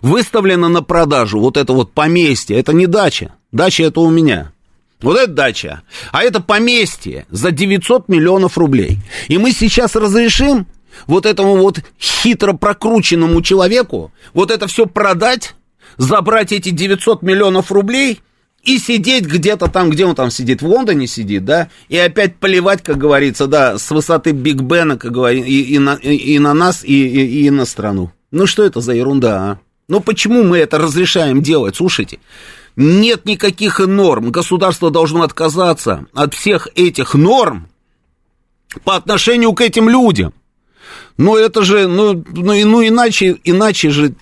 выставлено 0.01 0.69
на 0.69 0.83
продажу 0.83 1.41
вот 1.41 1.57
это 1.57 1.73
вот 1.73 1.93
поместье. 1.93 2.59
Это 2.59 2.73
не 2.73 2.87
дача. 2.87 3.35
Дача 3.53 3.85
это 3.85 4.01
у 4.01 4.11
меня. 4.11 4.53
Вот 5.01 5.19
это 5.19 5.33
дача. 5.33 5.83
А 6.13 6.23
это 6.23 6.41
поместье 6.41 7.27
за 7.31 7.51
900 7.51 8.09
миллионов 8.09 8.59
рублей. 8.59 8.99
И 9.29 9.39
мы 9.39 9.53
сейчас 9.53 9.97
разрешим 9.97 10.67
вот 11.07 11.27
этому 11.27 11.57
вот 11.57 11.81
хитро 12.01 12.53
прокрученному 12.53 13.43
человеку 13.43 14.13
вот 14.35 14.51
это 14.51 14.67
все 14.67 14.87
продать 14.87 15.55
забрать 15.97 16.53
эти 16.53 16.71
900 16.71 17.23
миллионов 17.23 17.71
рублей 17.73 18.21
и 18.63 18.79
сидеть 18.79 19.25
где-то 19.25 19.69
там, 19.69 19.91
где 19.91 20.05
он 20.05 20.15
там 20.15 20.31
сидит, 20.31 20.63
в 20.63 20.67
Лондоне 20.67 21.07
сидит, 21.07 21.45
да, 21.45 21.69
и 21.89 21.97
опять 21.97 22.37
поливать, 22.37 22.83
как 22.83 22.99
говорится, 22.99 23.47
да, 23.47 23.79
с 23.79 23.91
высоты 23.91 24.33
Биг 24.33 24.61
Бена, 24.61 24.99
как 24.99 25.13
говорится, 25.13 25.49
и, 25.49 25.61
и, 25.61 25.79
на, 25.79 25.95
и, 25.95 26.15
и 26.15 26.39
на 26.39 26.53
нас, 26.55 26.85
и, 26.85 26.93
и, 26.93 27.47
и 27.47 27.51
на 27.51 27.65
страну. 27.65 28.13
Ну 28.31 28.47
что 28.47 28.65
это 28.65 28.81
за 28.81 28.93
ерунда, 28.93 29.39
а? 29.39 29.59
Ну 29.89 30.01
почему 30.01 30.45
мы 30.45 30.59
это 30.59 30.79
разрешаем 30.79 31.43
делать? 31.43 31.77
Слушайте, 31.77 32.21
нет 32.77 33.25
никаких 33.25 33.81
норм. 33.81 34.31
Государство 34.31 34.91
должно 34.91 35.23
отказаться 35.23 36.07
от 36.15 36.35
всех 36.35 36.69
этих 36.77 37.15
норм 37.15 37.69
по 38.85 38.95
отношению 38.95 39.53
к 39.53 39.61
этим 39.61 39.89
людям. 39.89 40.33
Но 41.17 41.37
это 41.37 41.63
же, 41.63 41.89
ну, 41.89 42.25
ну, 42.29 42.67
ну 42.67 42.87
иначе, 42.87 43.39
иначе 43.43 43.91
же 43.91 44.15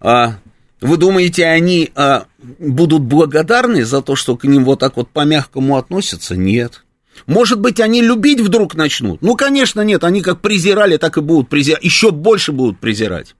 а, 0.00 0.34
вы 0.80 0.98
думаете, 0.98 1.46
они 1.46 1.90
а, 1.94 2.26
будут 2.58 3.02
благодарны 3.02 3.84
за 3.84 4.02
то, 4.02 4.16
что 4.16 4.36
к 4.36 4.44
ним 4.44 4.64
вот 4.64 4.80
так 4.80 4.96
вот 4.96 5.08
по-мягкому 5.08 5.76
относятся? 5.76 6.36
Нет. 6.36 6.84
Может 7.26 7.60
быть, 7.60 7.80
они 7.80 8.02
любить 8.02 8.40
вдруг 8.40 8.74
начнут? 8.74 9.22
Ну, 9.22 9.36
конечно, 9.36 9.80
нет. 9.80 10.04
Они 10.04 10.20
как 10.20 10.40
презирали, 10.40 10.96
так 10.96 11.16
и 11.16 11.20
будут 11.20 11.48
презирать. 11.48 11.84
Еще 11.84 12.10
больше 12.10 12.52
будут 12.52 12.78
презирать. 12.80 13.34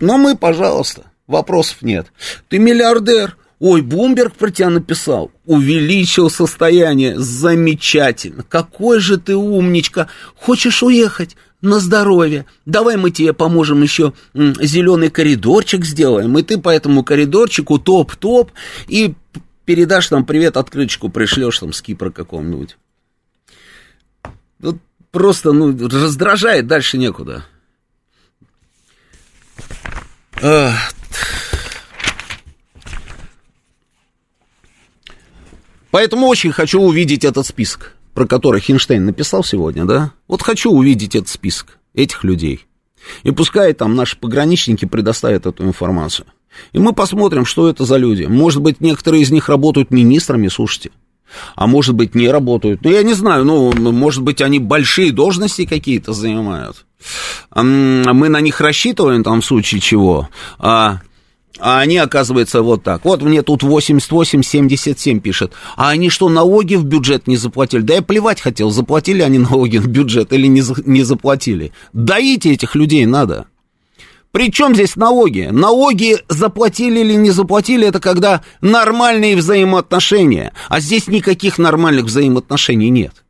Но 0.00 0.18
мы, 0.18 0.36
пожалуйста, 0.36 1.04
вопросов 1.26 1.82
нет. 1.82 2.08
Ты 2.48 2.58
миллиардер. 2.58 3.36
Ой, 3.58 3.80
Блумберг 3.80 4.34
про 4.34 4.50
тебя 4.50 4.68
написал. 4.68 5.30
Увеличил 5.46 6.28
состояние. 6.28 7.18
Замечательно. 7.18 8.42
Какой 8.42 9.00
же 9.00 9.16
ты 9.16 9.34
умничка. 9.34 10.08
Хочешь 10.34 10.82
уехать? 10.82 11.36
На 11.60 11.80
здоровье. 11.80 12.46
Давай 12.64 12.96
мы 12.96 13.10
тебе 13.10 13.32
поможем 13.32 13.82
еще 13.82 14.12
зеленый 14.34 15.10
коридорчик 15.10 15.84
сделаем, 15.84 16.38
и 16.38 16.42
ты 16.42 16.58
по 16.58 16.68
этому 16.70 17.02
коридорчику 17.02 17.78
топ-топ, 17.78 18.52
и 18.88 19.14
передашь 19.64 20.08
там 20.08 20.24
привет, 20.24 20.56
открыточку 20.56 21.08
пришлешь 21.08 21.58
там 21.58 21.72
с 21.72 21.82
Кипра 21.82 22.10
какого-нибудь. 22.10 22.76
Вот 24.58 24.76
просто, 25.10 25.52
ну, 25.52 25.76
раздражает, 25.88 26.66
дальше 26.66 26.98
некуда. 26.98 27.44
Поэтому 35.90 36.26
очень 36.26 36.52
хочу 36.52 36.80
увидеть 36.82 37.24
этот 37.24 37.46
список, 37.46 37.95
про 38.16 38.26
который 38.26 38.62
Хинштейн 38.62 39.04
написал 39.04 39.44
сегодня, 39.44 39.84
да? 39.84 40.12
Вот 40.26 40.40
хочу 40.40 40.70
увидеть 40.72 41.14
этот 41.14 41.28
список 41.28 41.78
этих 41.92 42.24
людей. 42.24 42.64
И 43.24 43.30
пускай 43.30 43.74
там 43.74 43.94
наши 43.94 44.18
пограничники 44.18 44.86
предоставят 44.86 45.44
эту 45.44 45.62
информацию. 45.64 46.26
И 46.72 46.78
мы 46.78 46.94
посмотрим, 46.94 47.44
что 47.44 47.68
это 47.68 47.84
за 47.84 47.98
люди. 47.98 48.24
Может 48.24 48.62
быть, 48.62 48.80
некоторые 48.80 49.22
из 49.22 49.30
них 49.30 49.50
работают 49.50 49.90
министрами, 49.90 50.48
слушайте. 50.48 50.92
А 51.56 51.66
может 51.66 51.94
быть, 51.94 52.14
не 52.14 52.28
работают. 52.28 52.80
Ну, 52.82 52.90
я 52.90 53.02
не 53.02 53.12
знаю, 53.12 53.44
ну, 53.44 53.70
может 53.92 54.22
быть, 54.22 54.40
они 54.40 54.60
большие 54.60 55.12
должности 55.12 55.66
какие-то 55.66 56.14
занимают. 56.14 56.86
Мы 57.54 58.28
на 58.30 58.40
них 58.40 58.62
рассчитываем 58.62 59.24
там 59.24 59.42
в 59.42 59.44
случае 59.44 59.82
чего. 59.82 60.30
А 60.58 61.00
а 61.58 61.80
они, 61.80 61.96
оказывается, 61.98 62.62
вот 62.62 62.82
так. 62.82 63.04
Вот 63.04 63.22
мне 63.22 63.42
тут 63.42 63.62
88-77 63.62 65.20
пишет. 65.20 65.52
А 65.76 65.90
они 65.90 66.10
что, 66.10 66.28
налоги 66.28 66.74
в 66.74 66.84
бюджет 66.84 67.26
не 67.26 67.36
заплатили? 67.36 67.82
Да 67.82 67.94
я 67.94 68.02
плевать 68.02 68.40
хотел, 68.40 68.70
заплатили 68.70 69.22
они 69.22 69.38
налоги 69.50 69.78
в 69.78 69.86
бюджет 69.88 70.32
или 70.32 70.46
не, 70.46 70.62
не 70.84 71.02
заплатили. 71.02 71.72
Даите 71.92 72.52
этих 72.52 72.74
людей 72.74 73.06
надо. 73.06 73.46
Причем 74.32 74.74
здесь 74.74 74.96
налоги? 74.96 75.48
Налоги 75.50 76.18
заплатили 76.28 77.00
или 77.00 77.14
не 77.14 77.30
заплатили, 77.30 77.86
это 77.86 78.00
когда 78.00 78.42
нормальные 78.60 79.34
взаимоотношения. 79.34 80.52
А 80.68 80.80
здесь 80.80 81.06
никаких 81.06 81.56
нормальных 81.56 82.04
взаимоотношений 82.04 82.90
нет. 82.90 83.24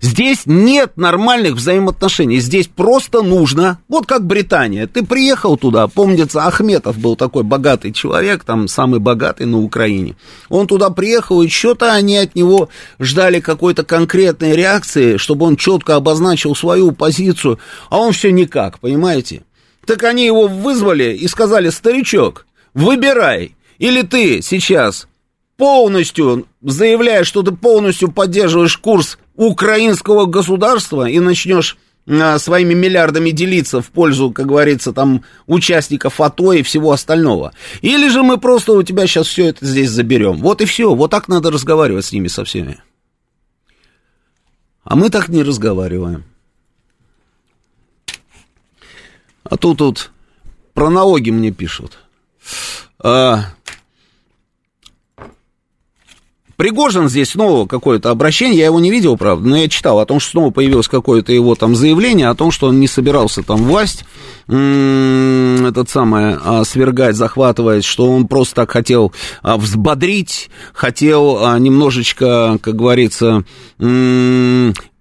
Здесь 0.00 0.42
нет 0.46 0.96
нормальных 0.96 1.54
взаимоотношений. 1.54 2.38
Здесь 2.38 2.68
просто 2.68 3.22
нужно, 3.22 3.78
вот 3.88 4.06
как 4.06 4.26
Британия. 4.26 4.86
Ты 4.86 5.04
приехал 5.04 5.56
туда, 5.56 5.86
помнится, 5.88 6.46
Ахметов 6.46 6.98
был 6.98 7.16
такой 7.16 7.42
богатый 7.42 7.92
человек, 7.92 8.44
там 8.44 8.68
самый 8.68 9.00
богатый 9.00 9.46
на 9.46 9.58
Украине. 9.58 10.16
Он 10.48 10.66
туда 10.66 10.90
приехал, 10.90 11.42
и 11.42 11.48
что-то 11.48 11.92
они 11.92 12.16
от 12.16 12.34
него 12.34 12.68
ждали 12.98 13.40
какой-то 13.40 13.84
конкретной 13.84 14.54
реакции, 14.54 15.16
чтобы 15.16 15.46
он 15.46 15.56
четко 15.56 15.96
обозначил 15.96 16.54
свою 16.54 16.92
позицию, 16.92 17.58
а 17.90 17.98
он 17.98 18.12
все 18.12 18.30
никак, 18.30 18.78
понимаете? 18.78 19.42
Так 19.86 20.02
они 20.02 20.26
его 20.26 20.48
вызвали 20.48 21.14
и 21.14 21.28
сказали, 21.28 21.70
старичок, 21.70 22.46
выбирай, 22.74 23.54
или 23.78 24.02
ты 24.02 24.42
сейчас 24.42 25.06
полностью 25.56 26.46
заявляешь, 26.62 27.26
что 27.26 27.42
ты 27.42 27.52
полностью 27.52 28.10
поддерживаешь 28.12 28.76
курс 28.76 29.18
украинского 29.36 30.26
государства 30.26 31.08
и 31.08 31.18
начнешь 31.20 31.76
а, 32.08 32.38
своими 32.38 32.74
миллиардами 32.74 33.30
делиться 33.30 33.80
в 33.80 33.90
пользу, 33.90 34.30
как 34.30 34.46
говорится, 34.46 34.92
там, 34.92 35.24
участников 35.46 36.20
АТО 36.20 36.52
и 36.52 36.62
всего 36.62 36.92
остального. 36.92 37.52
Или 37.82 38.08
же 38.08 38.22
мы 38.22 38.38
просто 38.38 38.72
у 38.72 38.82
тебя 38.82 39.06
сейчас 39.06 39.26
все 39.26 39.46
это 39.46 39.66
здесь 39.66 39.90
заберем. 39.90 40.36
Вот 40.36 40.60
и 40.60 40.64
все. 40.66 40.94
Вот 40.94 41.10
так 41.10 41.28
надо 41.28 41.50
разговаривать 41.50 42.04
с 42.04 42.12
ними 42.12 42.28
со 42.28 42.44
всеми. 42.44 42.78
А 44.84 44.94
мы 44.94 45.10
так 45.10 45.28
не 45.28 45.42
разговариваем. 45.42 46.24
А 49.42 49.56
тут 49.56 49.78
тут 49.78 50.10
про 50.74 50.90
налоги 50.90 51.30
мне 51.30 51.50
пишут. 51.50 51.98
А, 53.00 53.46
Пригожин 56.56 57.08
здесь 57.08 57.30
снова 57.30 57.66
какое-то 57.66 58.10
обращение, 58.10 58.60
я 58.60 58.66
его 58.66 58.80
не 58.80 58.90
видел, 58.90 59.18
правда, 59.18 59.46
но 59.46 59.56
я 59.58 59.68
читал 59.68 60.00
о 60.00 60.06
том, 60.06 60.20
что 60.20 60.30
снова 60.32 60.50
появилось 60.50 60.88
какое-то 60.88 61.32
его 61.32 61.54
там 61.54 61.74
заявление 61.74 62.28
о 62.28 62.34
том, 62.34 62.50
что 62.50 62.68
он 62.68 62.80
не 62.80 62.88
собирался 62.88 63.42
там 63.42 63.64
власть 63.64 64.04
этот 64.48 65.90
самое 65.90 66.38
а, 66.42 66.64
свергать, 66.64 67.16
захватывать, 67.16 67.84
что 67.84 68.10
он 68.10 68.26
просто 68.26 68.54
так 68.54 68.70
хотел 68.70 69.12
а, 69.42 69.58
взбодрить, 69.58 70.50
хотел 70.72 71.44
а, 71.44 71.58
немножечко, 71.58 72.58
как 72.62 72.74
говорится, 72.76 73.44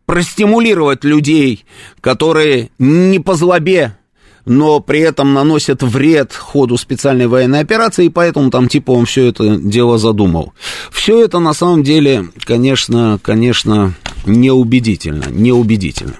простимулировать 0.05 1.03
людей, 1.03 1.63
которые 2.01 2.69
не 2.79 3.19
по 3.19 3.35
злобе 3.35 3.97
но 4.45 4.79
при 4.79 4.99
этом 5.01 5.33
наносят 5.33 5.83
вред 5.83 6.33
ходу 6.33 6.77
специальной 6.77 7.27
военной 7.27 7.59
операции, 7.59 8.05
и 8.05 8.09
поэтому 8.09 8.51
там 8.51 8.67
типа 8.67 8.91
он 8.91 9.05
все 9.05 9.27
это 9.27 9.57
дело 9.57 9.97
задумал. 9.97 10.53
Все 10.91 11.23
это 11.23 11.39
на 11.39 11.53
самом 11.53 11.83
деле, 11.83 12.29
конечно, 12.45 13.19
конечно, 13.21 13.93
неубедительно, 14.25 15.25
неубедительно. 15.29 16.15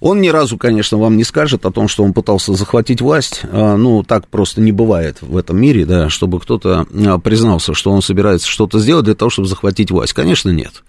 Он 0.00 0.20
ни 0.20 0.28
разу, 0.28 0.56
конечно, 0.56 0.98
вам 0.98 1.16
не 1.16 1.24
скажет 1.24 1.66
о 1.66 1.70
том, 1.70 1.88
что 1.88 2.04
он 2.04 2.12
пытался 2.12 2.54
захватить 2.54 3.00
власть. 3.00 3.42
А, 3.50 3.76
ну, 3.76 4.02
так 4.02 4.28
просто 4.28 4.60
не 4.60 4.72
бывает 4.72 5.18
в 5.20 5.36
этом 5.36 5.58
мире, 5.58 5.84
да, 5.84 6.08
чтобы 6.08 6.40
кто-то 6.40 6.86
а, 6.92 7.18
признался, 7.18 7.74
что 7.74 7.90
он 7.90 8.02
собирается 8.02 8.48
что-то 8.48 8.78
сделать 8.78 9.04
для 9.04 9.14
того, 9.14 9.30
чтобы 9.30 9.48
захватить 9.48 9.90
власть. 9.90 10.12
Конечно, 10.12 10.50
нет. 10.50 10.82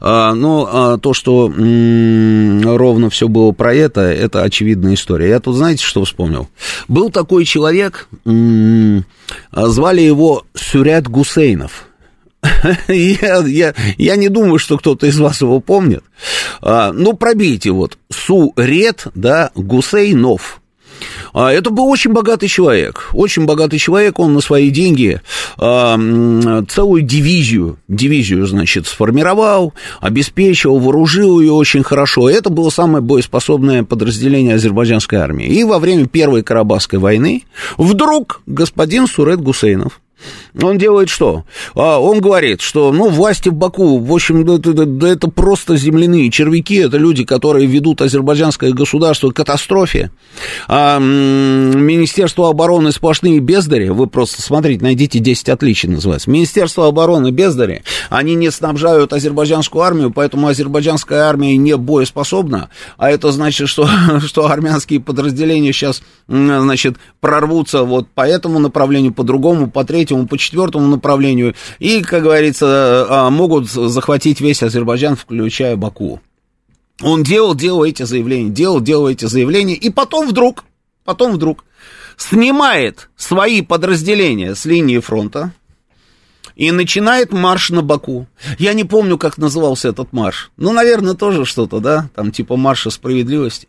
А, 0.00 0.34
но 0.34 0.98
то, 0.98 1.14
что 1.14 1.46
ровно 1.48 3.10
все 3.10 3.28
было 3.28 3.52
про 3.52 3.74
это, 3.74 4.02
это 4.02 4.42
очевидная 4.42 4.94
история. 4.94 5.28
Я 5.28 5.40
тут, 5.40 5.56
знаете, 5.56 5.84
что 5.84 6.04
вспомнил? 6.04 6.48
Был 6.88 7.10
такой 7.10 7.44
человек, 7.44 8.08
звали 8.24 10.00
его 10.00 10.44
Сюрят 10.54 11.08
Гусейнов– 11.08 11.84
я, 12.88 13.38
я, 13.46 13.74
я 13.98 14.16
не 14.16 14.28
думаю, 14.28 14.58
что 14.58 14.78
кто-то 14.78 15.06
из 15.06 15.18
вас 15.18 15.40
его 15.40 15.60
помнит. 15.60 16.04
А, 16.62 16.92
ну, 16.92 17.12
пробейте 17.12 17.70
вот 17.70 17.98
Сурет, 18.10 19.06
да, 19.14 19.50
Гусейнов. 19.54 20.60
А, 21.32 21.52
это 21.52 21.70
был 21.70 21.88
очень 21.88 22.12
богатый 22.12 22.48
человек, 22.48 23.08
очень 23.12 23.44
богатый 23.44 23.78
человек, 23.78 24.18
он 24.18 24.34
на 24.34 24.40
свои 24.40 24.70
деньги 24.70 25.20
а, 25.58 25.98
целую 26.68 27.02
дивизию, 27.02 27.78
дивизию, 27.88 28.46
значит, 28.46 28.86
сформировал, 28.86 29.72
обеспечил, 30.00 30.78
вооружил 30.78 31.40
ее 31.40 31.52
очень 31.52 31.82
хорошо. 31.82 32.28
Это 32.28 32.50
было 32.50 32.70
самое 32.70 33.02
боеспособное 33.02 33.84
подразделение 33.84 34.56
азербайджанской 34.56 35.18
армии. 35.18 35.46
И 35.46 35.64
во 35.64 35.78
время 35.78 36.06
Первой 36.06 36.42
Карабахской 36.42 36.98
войны 36.98 37.44
вдруг 37.78 38.42
господин 38.46 39.06
Сурет 39.06 39.40
Гусейнов, 39.40 40.00
он 40.60 40.78
делает 40.78 41.08
что? 41.08 41.44
А, 41.74 41.98
он 41.98 42.20
говорит, 42.20 42.60
что, 42.60 42.92
ну, 42.92 43.08
власти 43.08 43.48
в 43.48 43.54
Баку, 43.54 43.98
в 43.98 44.12
общем, 44.12 44.42
это, 44.48 44.70
это, 44.70 45.06
это 45.06 45.28
просто 45.28 45.76
земляные 45.76 46.30
червяки, 46.30 46.76
это 46.76 46.96
люди, 46.96 47.24
которые 47.24 47.66
ведут 47.66 48.02
азербайджанское 48.02 48.72
государство 48.72 49.30
к 49.30 49.36
катастрофе. 49.36 50.10
А, 50.68 50.98
Министерство 50.98 52.48
обороны 52.48 52.92
сплошные 52.92 53.38
бездари, 53.40 53.88
вы 53.88 54.06
просто 54.06 54.42
смотрите, 54.42 54.82
найдите 54.82 55.18
10 55.18 55.48
отличий, 55.50 55.88
называется. 55.88 56.30
Министерство 56.30 56.86
обороны 56.86 57.30
бездари, 57.30 57.82
они 58.08 58.34
не 58.34 58.50
снабжают 58.50 59.12
азербайджанскую 59.12 59.82
армию, 59.82 60.10
поэтому 60.10 60.48
азербайджанская 60.48 61.22
армия 61.22 61.56
не 61.56 61.76
боеспособна, 61.76 62.70
а 62.96 63.10
это 63.10 63.30
значит, 63.32 63.68
что, 63.68 63.88
что 64.24 64.46
армянские 64.46 65.00
подразделения 65.00 65.72
сейчас, 65.72 66.02
значит, 66.28 66.96
прорвутся 67.20 67.84
вот 67.84 68.08
по 68.08 68.26
этому 68.26 68.58
направлению, 68.58 69.12
по 69.12 69.22
другому, 69.22 69.70
по 69.70 69.84
третьему, 69.84 70.26
по 70.26 70.38
четвертому 70.40 70.86
направлению, 70.88 71.54
и, 71.78 72.02
как 72.02 72.22
говорится, 72.22 73.06
а, 73.08 73.30
могут 73.30 73.70
захватить 73.70 74.40
весь 74.40 74.62
Азербайджан, 74.62 75.16
включая 75.16 75.76
Баку. 75.76 76.20
Он 77.02 77.22
делал, 77.22 77.54
делал 77.54 77.84
эти 77.84 78.02
заявления, 78.02 78.50
делал, 78.50 78.80
делал 78.80 79.08
эти 79.08 79.24
заявления, 79.24 79.74
и 79.74 79.90
потом 79.90 80.28
вдруг, 80.28 80.64
потом 81.04 81.32
вдруг 81.32 81.64
снимает 82.16 83.08
свои 83.16 83.62
подразделения 83.62 84.54
с 84.54 84.66
линии 84.66 84.98
фронта 84.98 85.52
и 86.56 86.70
начинает 86.72 87.32
марш 87.32 87.70
на 87.70 87.82
Баку. 87.82 88.26
Я 88.58 88.74
не 88.74 88.84
помню, 88.84 89.16
как 89.16 89.38
назывался 89.38 89.88
этот 89.88 90.12
марш. 90.12 90.50
Ну, 90.58 90.72
наверное, 90.72 91.14
тоже 91.14 91.46
что-то, 91.46 91.80
да, 91.80 92.10
там 92.14 92.32
типа 92.32 92.56
марша 92.56 92.90
справедливости. 92.90 93.66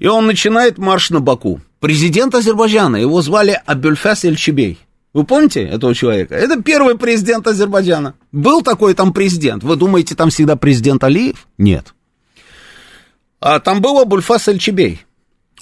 И 0.00 0.06
он 0.06 0.26
начинает 0.26 0.78
марш 0.78 1.10
на 1.10 1.20
Баку. 1.20 1.60
Президент 1.78 2.34
Азербайджана, 2.34 2.96
его 2.96 3.22
звали 3.22 3.60
Абюльфас 3.66 4.24
Эльчебей. 4.24 4.78
Вы 5.14 5.24
помните 5.24 5.62
этого 5.62 5.94
человека? 5.94 6.34
Это 6.34 6.60
первый 6.60 6.98
президент 6.98 7.46
Азербайджана. 7.46 8.14
Был 8.32 8.62
такой 8.62 8.94
там 8.94 9.12
президент. 9.12 9.62
Вы 9.62 9.76
думаете, 9.76 10.16
там 10.16 10.30
всегда 10.30 10.56
президент 10.56 11.04
Алиев? 11.04 11.46
Нет. 11.56 11.94
А 13.40 13.60
там 13.60 13.80
был 13.80 14.00
Абульфас 14.00 14.48
Эльчебей. 14.48 15.06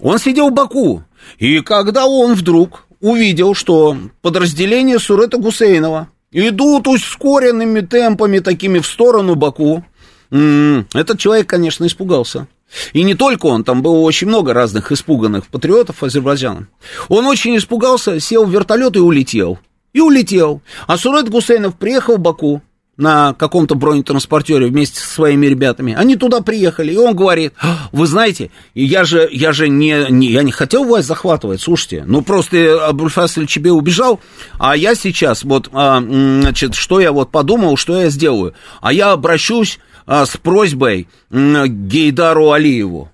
Он 0.00 0.18
сидел 0.18 0.48
в 0.48 0.54
Баку. 0.54 1.04
И 1.38 1.60
когда 1.60 2.06
он 2.06 2.34
вдруг 2.34 2.86
увидел, 3.00 3.54
что 3.54 3.96
подразделения 4.22 4.98
Сурета 4.98 5.36
Гусейнова 5.36 6.08
идут 6.30 6.88
ускоренными 6.88 7.80
темпами 7.80 8.38
такими 8.38 8.78
в 8.78 8.86
сторону 8.86 9.34
Баку, 9.34 9.84
этот 10.30 11.18
человек, 11.18 11.46
конечно, 11.46 11.84
испугался. 11.84 12.48
И 12.92 13.02
не 13.02 13.14
только 13.14 13.46
он, 13.46 13.64
там 13.64 13.82
было 13.82 13.98
очень 13.98 14.28
много 14.28 14.52
разных 14.54 14.92
испуганных 14.92 15.46
патриотов 15.46 16.02
Азербайджана. 16.02 16.68
Он 17.08 17.26
очень 17.26 17.56
испугался, 17.56 18.18
сел 18.20 18.44
в 18.44 18.50
вертолет 18.50 18.96
и 18.96 19.00
улетел. 19.00 19.58
и 19.92 20.00
улетел. 20.00 20.62
А 20.86 20.96
Сурет 20.96 21.28
Гусейнов 21.28 21.76
приехал 21.76 22.16
в 22.16 22.20
Баку, 22.20 22.62
на 22.96 23.32
каком-то 23.34 23.74
бронетранспортере 23.74 24.66
вместе 24.66 25.00
со 25.00 25.08
своими 25.08 25.46
ребятами. 25.46 25.94
Они 25.94 26.16
туда 26.16 26.40
приехали, 26.40 26.92
и 26.92 26.96
он 26.96 27.16
говорит, 27.16 27.54
«А, 27.60 27.88
вы 27.90 28.06
знаете, 28.06 28.50
я 28.74 29.04
же, 29.04 29.28
я 29.32 29.52
же 29.52 29.68
не, 29.68 30.06
не, 30.10 30.28
я 30.28 30.42
не 30.42 30.52
хотел 30.52 30.84
власть 30.84 31.08
захватывать, 31.08 31.60
слушайте, 31.60 32.04
ну 32.06 32.22
просто 32.22 32.86
Абульфас 32.86 33.38
Чебе 33.48 33.72
убежал, 33.72 34.20
а 34.58 34.76
я 34.76 34.94
сейчас 34.94 35.42
вот, 35.42 35.70
а, 35.72 36.00
значит, 36.00 36.74
что 36.74 37.00
я 37.00 37.12
вот 37.12 37.30
подумал, 37.30 37.76
что 37.76 38.00
я 38.00 38.10
сделаю, 38.10 38.54
а 38.82 38.92
я 38.92 39.12
обращусь 39.12 39.78
с 40.06 40.36
просьбой 40.36 41.08
Гейдару 41.30 42.50
Алиеву, 42.52 43.11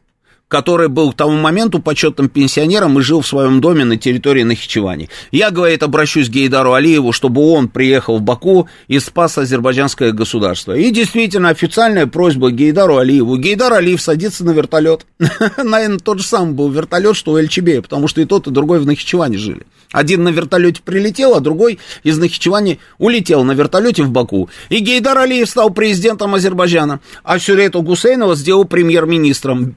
который 0.48 0.88
был 0.88 1.12
к 1.12 1.16
тому 1.16 1.37
моменту 1.37 1.78
почетным 1.78 2.28
пенсионером 2.28 2.98
и 2.98 3.02
жил 3.02 3.20
в 3.20 3.26
своем 3.26 3.61
доме 3.61 3.84
на 3.84 3.96
территории 3.96 4.42
Нахичевани. 4.42 5.08
Я, 5.30 5.50
говорит, 5.50 5.82
обращусь 5.82 6.28
к 6.28 6.32
Гейдару 6.32 6.72
Алиеву, 6.72 7.12
чтобы 7.12 7.42
он 7.52 7.68
приехал 7.68 8.18
в 8.18 8.22
Баку 8.22 8.68
и 8.88 8.98
спас 8.98 9.38
азербайджанское 9.38 10.12
государство. 10.12 10.72
И 10.72 10.90
действительно, 10.90 11.50
официальная 11.50 12.06
просьба 12.06 12.50
Гейдару 12.50 12.96
Алиеву. 12.96 13.37
Гейдар 13.37 13.72
Алиев 13.74 14.00
садится 14.00 14.44
на 14.44 14.50
вертолет. 14.50 15.06
Наверное, 15.62 15.98
тот 15.98 16.18
же 16.18 16.24
самый 16.24 16.54
был 16.54 16.70
вертолет, 16.70 17.16
что 17.16 17.32
у 17.32 17.37
Эльчебея, 17.37 17.82
потому 17.82 18.08
что 18.08 18.20
и 18.20 18.24
тот, 18.24 18.46
и 18.46 18.50
другой 18.50 18.80
в 18.80 18.87
Нахичеване 18.87 19.37
жили. 19.37 19.66
Один 19.92 20.22
на 20.22 20.28
вертолете 20.28 20.82
прилетел, 20.84 21.34
а 21.34 21.40
другой 21.40 21.78
из 22.02 22.18
Нахичевани 22.18 22.78
улетел 22.98 23.44
на 23.44 23.52
вертолете 23.52 24.02
в 24.02 24.11
Баку. 24.11 24.50
И 24.68 24.80
Гейдар 24.80 25.16
Алиев 25.16 25.48
стал 25.48 25.70
президентом 25.70 26.34
Азербайджана, 26.34 27.00
а 27.22 27.38
Сюрету 27.38 27.82
Гусейнова 27.82 28.34
сделал 28.37 28.64
премьер-министром. 28.64 29.76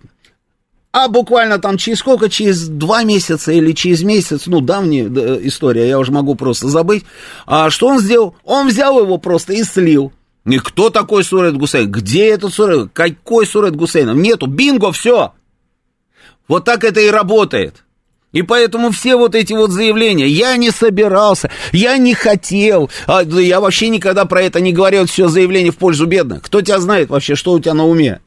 А 0.91 1.07
буквально 1.07 1.57
там 1.57 1.77
через 1.77 1.99
сколько, 1.99 2.29
через 2.29 2.67
два 2.67 3.03
месяца 3.03 3.51
или 3.53 3.71
через 3.71 4.03
месяц, 4.03 4.47
ну, 4.47 4.59
давняя 4.59 5.07
история, 5.47 5.87
я 5.87 5.97
уже 5.97 6.11
могу 6.11 6.35
просто 6.35 6.67
забыть. 6.67 7.05
А 7.45 7.69
что 7.69 7.87
он 7.87 7.99
сделал? 7.99 8.35
Он 8.43 8.67
взял 8.67 8.99
его 8.99 9.17
просто 9.17 9.53
и 9.53 9.63
слил. 9.63 10.11
И 10.45 10.57
кто 10.57 10.89
такой 10.89 11.23
Сурет 11.23 11.55
Гусейн? 11.55 11.89
Где 11.89 12.29
этот 12.29 12.53
Сурет? 12.53 12.89
Какой 12.93 13.45
Сурет 13.45 13.75
Гусейнов? 13.75 14.17
Нету. 14.17 14.47
Бинго, 14.47 14.91
все. 14.91 15.33
Вот 16.47 16.65
так 16.65 16.83
это 16.83 16.99
и 16.99 17.09
работает. 17.09 17.83
И 18.31 18.43
поэтому 18.43 18.91
все 18.91 19.17
вот 19.17 19.35
эти 19.35 19.51
вот 19.51 19.71
заявления, 19.71 20.27
я 20.27 20.55
не 20.55 20.71
собирался, 20.71 21.51
я 21.73 21.97
не 21.97 22.13
хотел, 22.13 22.89
а, 23.05 23.23
я 23.23 23.59
вообще 23.59 23.89
никогда 23.89 24.23
про 24.25 24.41
это 24.41 24.61
не 24.61 24.71
говорил, 24.71 25.05
все 25.05 25.27
заявление 25.27 25.71
в 25.71 25.77
пользу 25.77 26.05
бедных. 26.05 26.43
Кто 26.43 26.61
тебя 26.61 26.79
знает 26.79 27.09
вообще, 27.09 27.35
что 27.35 27.51
у 27.51 27.59
тебя 27.59 27.73
на 27.73 27.85
уме? 27.85 28.21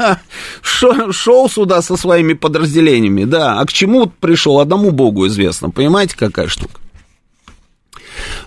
Шел 0.62 1.48
сюда 1.50 1.82
со 1.82 1.96
своими 1.96 2.34
подразделениями, 2.34 3.24
да, 3.24 3.58
а 3.58 3.66
к 3.66 3.72
чему 3.72 4.06
пришел, 4.06 4.60
одному 4.60 4.92
богу 4.92 5.26
известно, 5.26 5.70
понимаете, 5.70 6.16
какая 6.16 6.46
штука? 6.46 6.80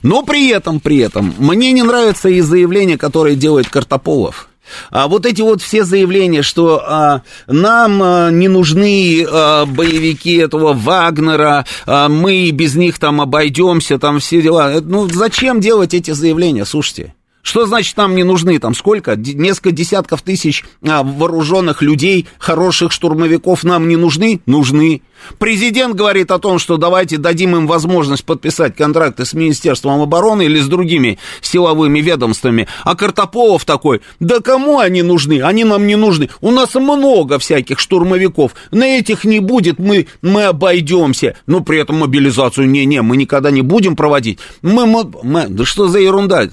Но 0.01 0.23
при 0.23 0.49
этом, 0.49 0.79
при 0.79 0.99
этом, 0.99 1.33
мне 1.37 1.71
не 1.71 1.83
нравятся 1.83 2.29
и 2.29 2.39
заявления, 2.39 2.97
которые 2.97 3.35
делает 3.35 3.67
Картополов. 3.67 4.47
А 4.91 5.07
вот 5.07 5.25
эти 5.25 5.41
вот 5.41 5.61
все 5.61 5.83
заявления, 5.83 6.41
что 6.41 6.83
а, 6.85 7.21
нам 7.47 8.01
а, 8.01 8.29
не 8.31 8.47
нужны 8.47 9.25
а, 9.29 9.65
боевики 9.65 10.35
этого 10.35 10.73
Вагнера, 10.73 11.65
а, 11.85 12.09
мы 12.09 12.49
без 12.51 12.75
них 12.75 12.99
там 12.99 13.21
обойдемся, 13.21 13.99
там 13.99 14.19
все 14.19 14.41
дела. 14.41 14.79
Ну, 14.81 15.09
зачем 15.09 15.59
делать 15.59 15.93
эти 15.93 16.11
заявления, 16.11 16.65
слушайте? 16.65 17.13
Что 17.45 17.67
значит 17.67 17.95
нам 17.95 18.15
не 18.15 18.23
нужны? 18.23 18.57
Там 18.57 18.73
сколько? 18.73 19.15
Несколько 19.15 19.71
десятков 19.71 20.23
тысяч 20.23 20.65
а, 20.81 21.03
вооруженных 21.03 21.83
людей, 21.83 22.27
хороших 22.39 22.91
штурмовиков 22.91 23.63
нам 23.63 23.87
не 23.87 23.97
нужны? 23.97 24.41
Нужны. 24.47 25.03
Президент 25.37 25.93
говорит 25.95 26.31
о 26.31 26.39
том, 26.39 26.57
что 26.57 26.77
давайте 26.77 27.19
дадим 27.19 27.55
им 27.55 27.67
возможность 27.67 28.25
подписать 28.25 28.75
контракты 28.75 29.25
с 29.25 29.33
Министерством 29.33 30.01
обороны 30.01 30.45
или 30.45 30.59
с 30.59 30.67
другими 30.67 31.19
силовыми 31.41 31.99
ведомствами. 31.99 32.67
А 32.83 32.95
Картополов 32.95 33.63
такой, 33.63 34.01
да 34.19 34.39
кому 34.39 34.79
они 34.79 35.03
нужны? 35.03 35.43
Они 35.43 35.65
нам 35.65 35.85
не 35.85 35.95
нужны. 35.95 36.29
У 36.41 36.49
нас 36.49 36.73
много 36.73 37.37
всяких 37.37 37.79
штурмовиков. 37.79 38.55
На 38.71 38.97
этих 38.97 39.23
не 39.23 39.39
будет, 39.39 39.77
мы, 39.77 40.07
мы 40.23 40.45
обойдемся. 40.45 41.37
Но 41.45 41.61
при 41.61 41.79
этом 41.79 41.99
мобилизацию 41.99 42.67
не-не, 42.67 43.03
мы 43.03 43.17
никогда 43.17 43.51
не 43.51 43.61
будем 43.61 43.95
проводить. 43.95 44.39
Мы, 44.63 44.87
мы, 44.87 45.05
мы, 45.21 45.45
да 45.47 45.63
что 45.63 45.87
за 45.87 45.99
ерунда? 45.99 46.49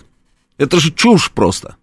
Это 0.62 0.79
же 0.79 0.92
чушь 0.92 1.31
просто. 1.33 1.77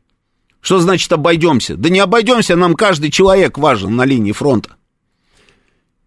Что 0.61 0.79
значит 0.79 1.11
обойдемся? 1.11 1.75
Да 1.75 1.89
не 1.89 1.99
обойдемся, 1.99 2.55
нам 2.55 2.75
каждый 2.75 3.11
человек 3.11 3.57
важен 3.57 3.95
на 3.95 4.05
линии 4.05 4.31
фронта. 4.31 4.71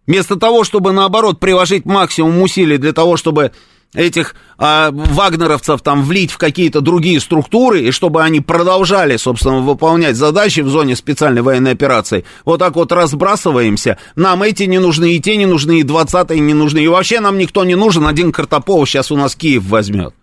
Вместо 0.07 0.35
того, 0.35 0.63
чтобы 0.63 0.91
наоборот 0.91 1.39
приложить 1.39 1.85
максимум 1.85 2.41
усилий 2.41 2.77
для 2.77 2.91
того, 2.91 3.15
чтобы 3.15 3.51
этих 3.93 4.35
а, 4.57 4.89
вагнеровцев 4.91 5.81
там 5.81 6.03
влить 6.03 6.31
в 6.31 6.39
какие-то 6.39 6.81
другие 6.81 7.19
структуры, 7.19 7.81
и 7.81 7.91
чтобы 7.91 8.23
они 8.23 8.41
продолжали, 8.41 9.17
собственно, 9.17 9.59
выполнять 9.59 10.15
задачи 10.15 10.61
в 10.61 10.69
зоне 10.69 10.95
специальной 10.95 11.43
военной 11.43 11.71
операции, 11.71 12.25
вот 12.43 12.57
так 12.57 12.75
вот 12.75 12.91
разбрасываемся, 12.91 13.99
нам 14.15 14.41
эти 14.41 14.63
не 14.63 14.79
нужны, 14.79 15.13
и 15.13 15.19
те 15.19 15.37
не 15.37 15.45
нужны, 15.45 15.79
и 15.79 15.83
двадцатые 15.83 16.39
не 16.39 16.55
нужны, 16.55 16.79
и 16.79 16.87
вообще 16.87 17.19
нам 17.19 17.37
никто 17.37 17.63
не 17.63 17.75
нужен, 17.75 18.07
один 18.07 18.31
Картопов 18.31 18.89
сейчас 18.89 19.11
у 19.11 19.15
нас 19.15 19.35
Киев 19.35 19.63
возьмет. 19.65 20.15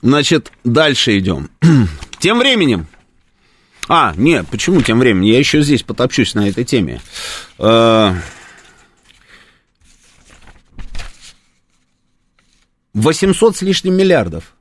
Значит, 0.00 0.52
дальше 0.64 1.18
идем. 1.18 1.50
Тем 2.18 2.38
временем. 2.38 2.86
А, 3.88 4.12
нет, 4.16 4.46
почему 4.50 4.82
тем 4.82 4.98
временем? 4.98 5.22
Я 5.22 5.38
еще 5.38 5.62
здесь 5.62 5.82
потопчусь 5.82 6.34
на 6.34 6.46
этой 6.48 6.64
теме. 6.64 7.00
800 12.98 13.56
с 13.56 13.62
лишним 13.62 13.94
миллиардов. 13.94 14.54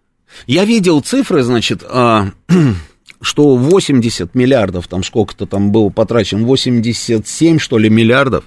Я 0.46 0.64
видел 0.66 1.02
цифры, 1.02 1.44
значит, 1.44 1.84
а, 1.84 2.32
что 3.22 3.56
80 3.56 4.36
миллиардов, 4.36 4.88
там 4.88 5.04
сколько-то 5.04 5.46
там 5.46 5.72
было 5.72 5.90
потрачено, 5.90 6.46
87, 6.46 7.60
что 7.60 7.78
ли, 7.78 7.90
миллиардов 7.90 8.46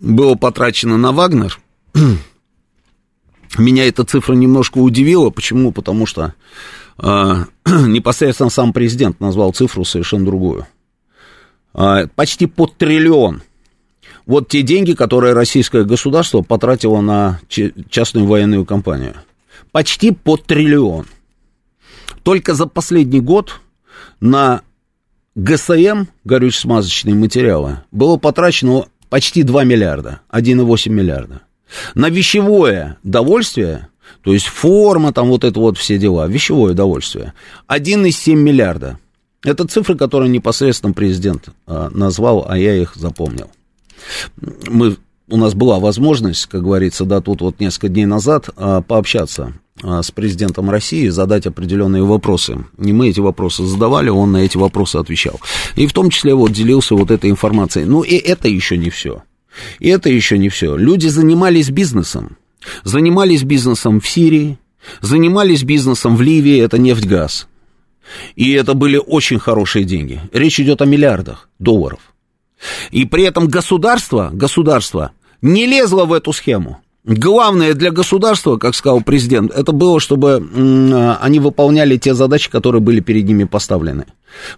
было 0.00 0.34
потрачено 0.34 0.96
на 0.96 1.12
Вагнер. 1.12 1.58
Меня 3.58 3.88
эта 3.88 4.04
цифра 4.04 4.34
немножко 4.34 4.78
удивила. 4.78 5.30
Почему? 5.30 5.72
Потому 5.72 6.06
что 6.06 6.34
э, 6.98 7.44
непосредственно 7.66 8.50
сам 8.50 8.72
президент 8.72 9.20
назвал 9.20 9.52
цифру 9.52 9.84
совершенно 9.84 10.24
другую. 10.24 10.66
Э, 11.74 12.06
почти 12.14 12.46
под 12.46 12.76
триллион. 12.76 13.42
Вот 14.26 14.48
те 14.48 14.62
деньги, 14.62 14.92
которые 14.92 15.32
российское 15.32 15.84
государство 15.84 16.42
потратило 16.42 17.00
на 17.00 17.40
частную 17.88 18.26
военную 18.26 18.66
компанию. 18.66 19.14
Почти 19.72 20.10
под 20.10 20.44
триллион. 20.44 21.06
Только 22.28 22.52
за 22.52 22.66
последний 22.66 23.20
год 23.20 23.58
на 24.20 24.60
ГСМ, 25.34 26.08
горюче-смазочные 26.24 27.14
материалы, 27.14 27.78
было 27.90 28.18
потрачено 28.18 28.84
почти 29.08 29.44
2 29.44 29.64
миллиарда, 29.64 30.20
1,8 30.30 30.90
миллиарда. 30.90 31.40
На 31.94 32.10
вещевое 32.10 32.98
довольствие, 33.02 33.88
то 34.20 34.34
есть 34.34 34.44
форма, 34.44 35.14
там 35.14 35.28
вот 35.28 35.42
это 35.42 35.58
вот 35.58 35.78
все 35.78 35.96
дела, 35.96 36.28
вещевое 36.28 36.72
удовольствие, 36.72 37.32
1,7 37.66 38.34
миллиарда. 38.34 38.98
Это 39.42 39.66
цифры, 39.66 39.96
которые 39.96 40.28
непосредственно 40.28 40.92
президент 40.92 41.48
а, 41.66 41.88
назвал, 41.88 42.44
а 42.46 42.58
я 42.58 42.74
их 42.74 42.94
запомнил. 42.94 43.50
Мы 44.66 44.98
у 45.28 45.38
нас 45.38 45.54
была 45.54 45.78
возможность, 45.78 46.44
как 46.44 46.62
говорится, 46.62 47.06
да, 47.06 47.22
тут 47.22 47.40
вот 47.40 47.58
несколько 47.58 47.88
дней 47.88 48.04
назад 48.04 48.50
а, 48.54 48.82
пообщаться 48.82 49.54
с 49.82 50.10
президентом 50.10 50.70
России, 50.70 51.08
задать 51.08 51.46
определенные 51.46 52.02
вопросы. 52.02 52.64
И 52.78 52.92
мы 52.92 53.08
эти 53.08 53.20
вопросы 53.20 53.64
задавали, 53.64 54.08
он 54.08 54.32
на 54.32 54.38
эти 54.38 54.56
вопросы 54.56 54.96
отвечал. 54.96 55.40
И 55.76 55.86
в 55.86 55.92
том 55.92 56.10
числе 56.10 56.34
вот 56.34 56.52
делился 56.52 56.94
вот 56.94 57.10
этой 57.10 57.30
информацией. 57.30 57.84
Ну 57.84 58.02
и 58.02 58.16
это 58.16 58.48
еще 58.48 58.76
не 58.76 58.90
все. 58.90 59.22
И 59.78 59.88
это 59.88 60.08
еще 60.08 60.38
не 60.38 60.48
все. 60.48 60.76
Люди 60.76 61.08
занимались 61.08 61.70
бизнесом. 61.70 62.36
Занимались 62.84 63.44
бизнесом 63.44 64.00
в 64.00 64.08
Сирии, 64.08 64.58
занимались 65.00 65.62
бизнесом 65.62 66.16
в 66.16 66.22
Ливии, 66.22 66.60
это 66.60 66.78
нефть-газ. 66.78 67.48
И 68.36 68.52
это 68.52 68.74
были 68.74 68.96
очень 68.96 69.38
хорошие 69.38 69.84
деньги. 69.84 70.20
Речь 70.32 70.60
идет 70.60 70.82
о 70.82 70.86
миллиардах 70.86 71.48
долларов. 71.58 72.00
И 72.90 73.04
при 73.04 73.24
этом 73.24 73.48
государство, 73.48 74.30
государство 74.32 75.12
не 75.40 75.66
лезла 75.66 76.04
в 76.04 76.12
эту 76.12 76.32
схему. 76.32 76.80
Главное 77.08 77.72
для 77.72 77.90
государства, 77.90 78.58
как 78.58 78.74
сказал 78.74 79.00
президент, 79.00 79.50
это 79.50 79.72
было, 79.72 79.98
чтобы 79.98 80.46
они 81.22 81.40
выполняли 81.40 81.96
те 81.96 82.12
задачи, 82.12 82.50
которые 82.50 82.82
были 82.82 83.00
перед 83.00 83.24
ними 83.24 83.44
поставлены. 83.44 84.04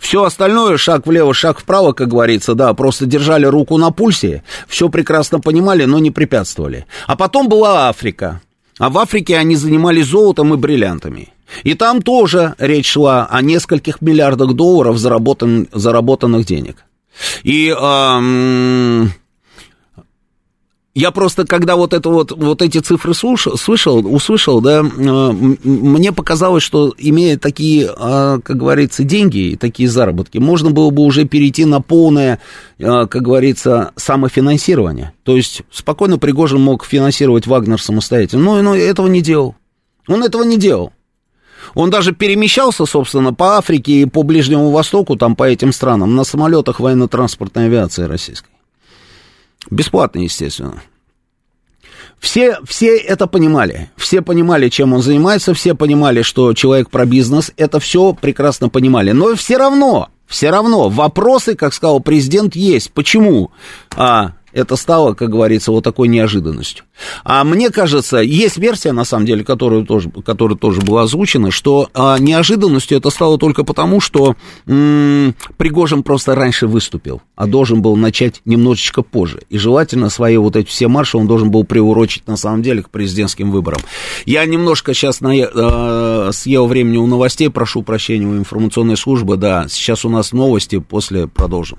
Все 0.00 0.24
остальное, 0.24 0.76
шаг 0.76 1.06
влево, 1.06 1.32
шаг 1.32 1.60
вправо, 1.60 1.92
как 1.92 2.08
говорится, 2.08 2.56
да, 2.56 2.74
просто 2.74 3.06
держали 3.06 3.46
руку 3.46 3.76
на 3.76 3.92
пульсе, 3.92 4.42
все 4.66 4.88
прекрасно 4.88 5.38
понимали, 5.38 5.84
но 5.84 6.00
не 6.00 6.10
препятствовали. 6.10 6.86
А 7.06 7.14
потом 7.14 7.48
была 7.48 7.88
Африка. 7.88 8.40
А 8.80 8.90
в 8.90 8.98
Африке 8.98 9.36
они 9.36 9.54
занимались 9.54 10.06
золотом 10.06 10.52
и 10.52 10.56
бриллиантами. 10.56 11.28
И 11.62 11.74
там 11.74 12.02
тоже 12.02 12.56
речь 12.58 12.90
шла 12.90 13.26
о 13.30 13.42
нескольких 13.42 14.00
миллиардах 14.00 14.54
долларов 14.54 14.98
заработан, 14.98 15.68
заработанных 15.72 16.46
денег. 16.46 16.84
И 17.44 17.68
э, 17.68 19.06
я 20.94 21.12
просто, 21.12 21.46
когда 21.46 21.76
вот, 21.76 21.94
это 21.94 22.08
вот, 22.08 22.32
вот 22.32 22.62
эти 22.62 22.78
цифры 22.78 23.14
слушал, 23.14 23.56
слышал, 23.56 23.98
услышал, 23.98 24.60
да, 24.60 24.82
мне 24.82 26.12
показалось, 26.12 26.64
что 26.64 26.92
имея 26.98 27.38
такие, 27.38 27.84
э, 27.86 28.40
как 28.42 28.56
говорится, 28.56 29.04
деньги 29.04 29.50
и 29.50 29.56
такие 29.56 29.88
заработки, 29.88 30.38
можно 30.38 30.70
было 30.70 30.90
бы 30.90 31.02
уже 31.04 31.26
перейти 31.26 31.64
на 31.64 31.80
полное, 31.80 32.40
э, 32.78 33.06
как 33.06 33.22
говорится, 33.22 33.92
самофинансирование. 33.94 35.12
То 35.22 35.36
есть 35.36 35.62
спокойно 35.70 36.18
Пригожин 36.18 36.60
мог 36.60 36.84
финансировать 36.84 37.46
Вагнер 37.46 37.80
самостоятельно, 37.80 38.42
но, 38.42 38.62
но 38.62 38.74
этого 38.74 39.06
не 39.06 39.22
делал. 39.22 39.54
Он 40.08 40.24
этого 40.24 40.42
не 40.42 40.58
делал. 40.58 40.92
Он 41.74 41.90
даже 41.90 42.12
перемещался, 42.12 42.84
собственно, 42.84 43.32
по 43.32 43.58
Африке 43.58 43.92
и 43.92 44.06
по 44.06 44.24
Ближнему 44.24 44.70
Востоку, 44.70 45.14
там 45.14 45.36
по 45.36 45.44
этим 45.44 45.72
странам, 45.72 46.16
на 46.16 46.24
самолетах 46.24 46.80
военно-транспортной 46.80 47.66
авиации 47.66 48.04
российской. 48.04 48.50
Бесплатно, 49.68 50.20
естественно. 50.20 50.82
Все, 52.18 52.58
все 52.64 52.98
это 52.98 53.26
понимали. 53.26 53.90
Все 53.96 54.20
понимали, 54.20 54.68
чем 54.68 54.92
он 54.92 55.02
занимается, 55.02 55.54
все 55.54 55.74
понимали, 55.74 56.22
что 56.22 56.52
человек 56.52 56.90
про 56.90 57.06
бизнес. 57.06 57.50
Это 57.56 57.80
все 57.80 58.12
прекрасно 58.12 58.68
понимали. 58.68 59.12
Но 59.12 59.34
все 59.36 59.56
равно, 59.56 60.10
все 60.26 60.50
равно 60.50 60.90
вопросы, 60.90 61.54
как 61.54 61.72
сказал 61.72 62.00
президент, 62.00 62.54
есть. 62.54 62.92
Почему? 62.92 63.50
А, 63.96 64.32
это 64.52 64.76
стало, 64.76 65.14
как 65.14 65.30
говорится, 65.30 65.72
вот 65.72 65.84
такой 65.84 66.08
неожиданностью. 66.08 66.84
А 67.24 67.44
мне 67.44 67.70
кажется, 67.70 68.18
есть 68.18 68.58
версия, 68.58 68.92
на 68.92 69.04
самом 69.04 69.26
деле, 69.26 69.44
которая 69.44 69.84
тоже, 69.84 70.10
которая 70.10 70.56
тоже 70.56 70.80
была 70.80 71.02
озвучена, 71.02 71.50
что 71.50 71.88
а, 71.94 72.18
неожиданностью 72.18 72.98
это 72.98 73.10
стало 73.10 73.38
только 73.38 73.64
потому, 73.64 74.00
что 74.00 74.36
м- 74.66 75.34
Пригожин 75.56 76.02
просто 76.02 76.34
раньше 76.34 76.66
выступил, 76.66 77.22
а 77.36 77.46
должен 77.46 77.82
был 77.82 77.96
начать 77.96 78.40
немножечко 78.44 79.02
позже. 79.02 79.40
И 79.48 79.58
желательно 79.58 80.10
свои 80.10 80.36
вот 80.36 80.56
эти 80.56 80.68
все 80.68 80.88
марши 80.88 81.16
он 81.16 81.26
должен 81.26 81.50
был 81.50 81.64
приурочить, 81.64 82.26
на 82.26 82.36
самом 82.36 82.62
деле, 82.62 82.82
к 82.82 82.90
президентским 82.90 83.50
выборам. 83.50 83.80
Я 84.26 84.44
немножко 84.44 84.94
сейчас 84.94 85.20
на, 85.20 85.34
э, 85.34 86.30
съел 86.32 86.66
времени 86.66 86.96
у 86.96 87.06
новостей, 87.06 87.50
прошу 87.50 87.82
прощения 87.82 88.26
у 88.26 88.36
информационной 88.36 88.96
службы, 88.96 89.36
да, 89.36 89.66
сейчас 89.68 90.04
у 90.04 90.08
нас 90.08 90.32
новости, 90.32 90.78
после 90.78 91.26
продолжим. 91.26 91.78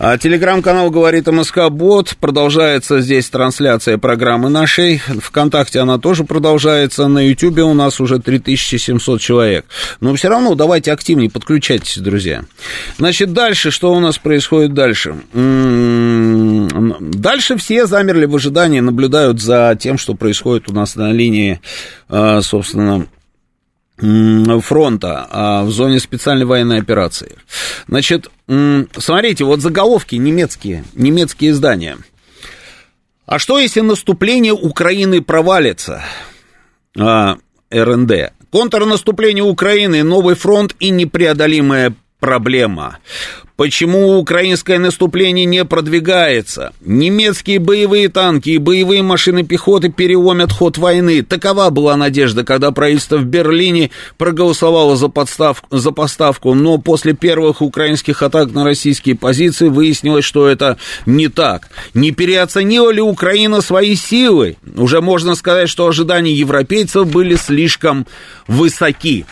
А 0.00 0.18
телеграм-канал 0.18 0.90
«Говорит 0.90 1.28
МСК 1.28 1.68
Бот». 1.70 2.16
Продолжается 2.18 3.00
здесь 3.00 3.30
трансляция 3.30 3.96
программы 3.96 4.50
нашей. 4.50 4.98
Вконтакте 4.98 5.78
она 5.78 5.98
тоже 5.98 6.24
продолжается. 6.24 7.06
На 7.06 7.28
Ютьюбе 7.28 7.62
у 7.62 7.74
нас 7.74 8.00
уже 8.00 8.18
3700 8.18 9.20
человек. 9.20 9.66
Но 10.00 10.12
все 10.16 10.28
равно 10.28 10.56
давайте 10.56 10.90
активнее 10.90 11.30
подключайтесь, 11.30 11.98
друзья. 11.98 12.42
Значит, 12.98 13.32
дальше 13.32 13.70
что 13.70 13.94
у 13.94 14.00
нас 14.00 14.18
происходит 14.18 14.63
происходит 14.68 14.74
дальше? 14.74 15.16
Дальше 17.00 17.56
все 17.56 17.86
замерли 17.86 18.26
в 18.26 18.34
ожидании, 18.34 18.80
наблюдают 18.80 19.40
за 19.40 19.76
тем, 19.78 19.98
что 19.98 20.14
происходит 20.14 20.70
у 20.70 20.72
нас 20.72 20.96
на 20.96 21.12
линии, 21.12 21.60
а, 22.08 22.40
собственно, 22.42 23.06
фронта 24.60 25.26
а, 25.30 25.62
в 25.62 25.70
зоне 25.70 26.00
специальной 26.00 26.44
военной 26.44 26.78
операции. 26.78 27.36
Значит, 27.88 28.28
смотрите, 28.46 29.44
вот 29.44 29.60
заголовки 29.60 30.16
немецкие, 30.16 30.84
немецкие 30.94 31.52
издания. 31.52 31.96
А 33.26 33.38
что, 33.38 33.58
если 33.58 33.80
наступление 33.80 34.52
Украины 34.52 35.22
провалится? 35.22 36.02
А, 36.98 37.36
РНД. 37.70 38.32
Контрнаступление 38.50 39.42
Украины, 39.42 40.02
новый 40.02 40.34
фронт 40.34 40.76
и 40.78 40.90
непреодолимая 40.90 41.94
проблема. 42.20 42.98
Почему 43.56 44.18
украинское 44.18 44.80
наступление 44.80 45.44
не 45.44 45.64
продвигается? 45.64 46.72
Немецкие 46.80 47.60
боевые 47.60 48.08
танки 48.08 48.50
и 48.50 48.58
боевые 48.58 49.04
машины 49.04 49.44
пехоты 49.44 49.90
переломят 49.90 50.50
ход 50.50 50.76
войны. 50.76 51.22
Такова 51.22 51.70
была 51.70 51.96
надежда, 51.96 52.42
когда 52.42 52.72
правительство 52.72 53.16
в 53.16 53.24
Берлине 53.24 53.92
проголосовало 54.18 54.96
за, 54.96 55.08
подставку, 55.08 55.68
за 55.76 55.92
поставку, 55.92 56.54
но 56.54 56.78
после 56.78 57.12
первых 57.12 57.62
украинских 57.62 58.22
атак 58.22 58.50
на 58.50 58.64
российские 58.64 59.14
позиции 59.14 59.68
выяснилось, 59.68 60.24
что 60.24 60.48
это 60.48 60.76
не 61.06 61.28
так. 61.28 61.68
Не 61.94 62.10
переоценила 62.10 62.90
ли 62.90 63.00
Украина 63.00 63.60
свои 63.60 63.94
силы? 63.94 64.56
Уже 64.76 65.00
можно 65.00 65.36
сказать, 65.36 65.68
что 65.68 65.86
ожидания 65.86 66.32
европейцев 66.32 67.06
были 67.06 67.36
слишком 67.36 68.08
высоки. 68.48 69.26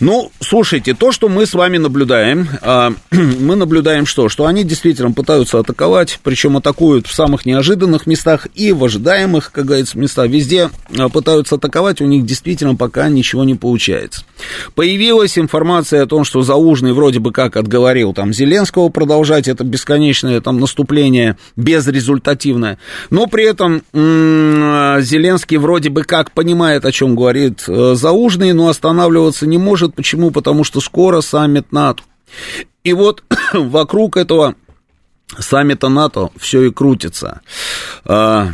Ну, 0.00 0.30
слушайте, 0.40 0.94
то, 0.94 1.10
что 1.10 1.28
мы 1.28 1.46
с 1.46 1.54
вами 1.54 1.78
наблюдаем, 1.78 2.48
а, 2.60 2.92
мы 3.10 3.56
наблюдаем 3.56 4.04
что? 4.04 4.28
Что 4.28 4.46
они 4.46 4.62
действительно 4.62 5.12
пытаются 5.12 5.58
атаковать, 5.58 6.20
причем 6.22 6.56
атакуют 6.56 7.06
в 7.06 7.14
самых 7.14 7.46
неожиданных 7.46 8.06
местах 8.06 8.46
и 8.54 8.72
в 8.72 8.84
ожидаемых, 8.84 9.52
как 9.52 9.64
говорится, 9.64 9.98
местах. 9.98 10.28
Везде 10.28 10.70
а, 10.98 11.08
пытаются 11.08 11.54
атаковать, 11.54 12.00
у 12.02 12.06
них 12.06 12.26
действительно 12.26 12.74
пока 12.74 13.08
ничего 13.08 13.44
не 13.44 13.54
получается. 13.54 14.24
Появилась 14.74 15.38
информация 15.38 16.02
о 16.02 16.06
том, 16.06 16.24
что 16.24 16.42
Заужный 16.42 16.92
вроде 16.92 17.18
бы 17.18 17.32
как 17.32 17.56
отговорил 17.56 18.12
там 18.12 18.32
Зеленского 18.32 18.90
продолжать 18.90 19.48
это 19.48 19.64
бесконечное 19.64 20.40
там 20.40 20.60
наступление 20.60 21.38
безрезультативное, 21.56 22.78
но 23.10 23.26
при 23.26 23.44
этом 23.44 23.82
Зеленский 23.92 25.56
вроде 25.56 25.88
бы 25.88 26.02
как 26.02 26.32
понимает, 26.32 26.84
о 26.84 26.92
чем 26.92 27.16
говорит 27.16 27.64
э, 27.66 27.94
Заужный, 27.94 28.52
но 28.52 28.68
останавливаться 28.68 29.46
не 29.46 29.58
может 29.58 29.85
может. 29.86 29.94
Почему? 29.94 30.30
Потому 30.30 30.64
что 30.64 30.80
скоро 30.80 31.20
саммит 31.20 31.72
НАТО. 31.72 32.02
И 32.84 32.92
вот 32.92 33.22
вокруг 33.52 34.16
этого 34.16 34.54
саммита 35.38 35.88
НАТО 35.88 36.30
все 36.36 36.62
и 36.62 36.72
крутится. 36.72 37.40
А, 38.04 38.50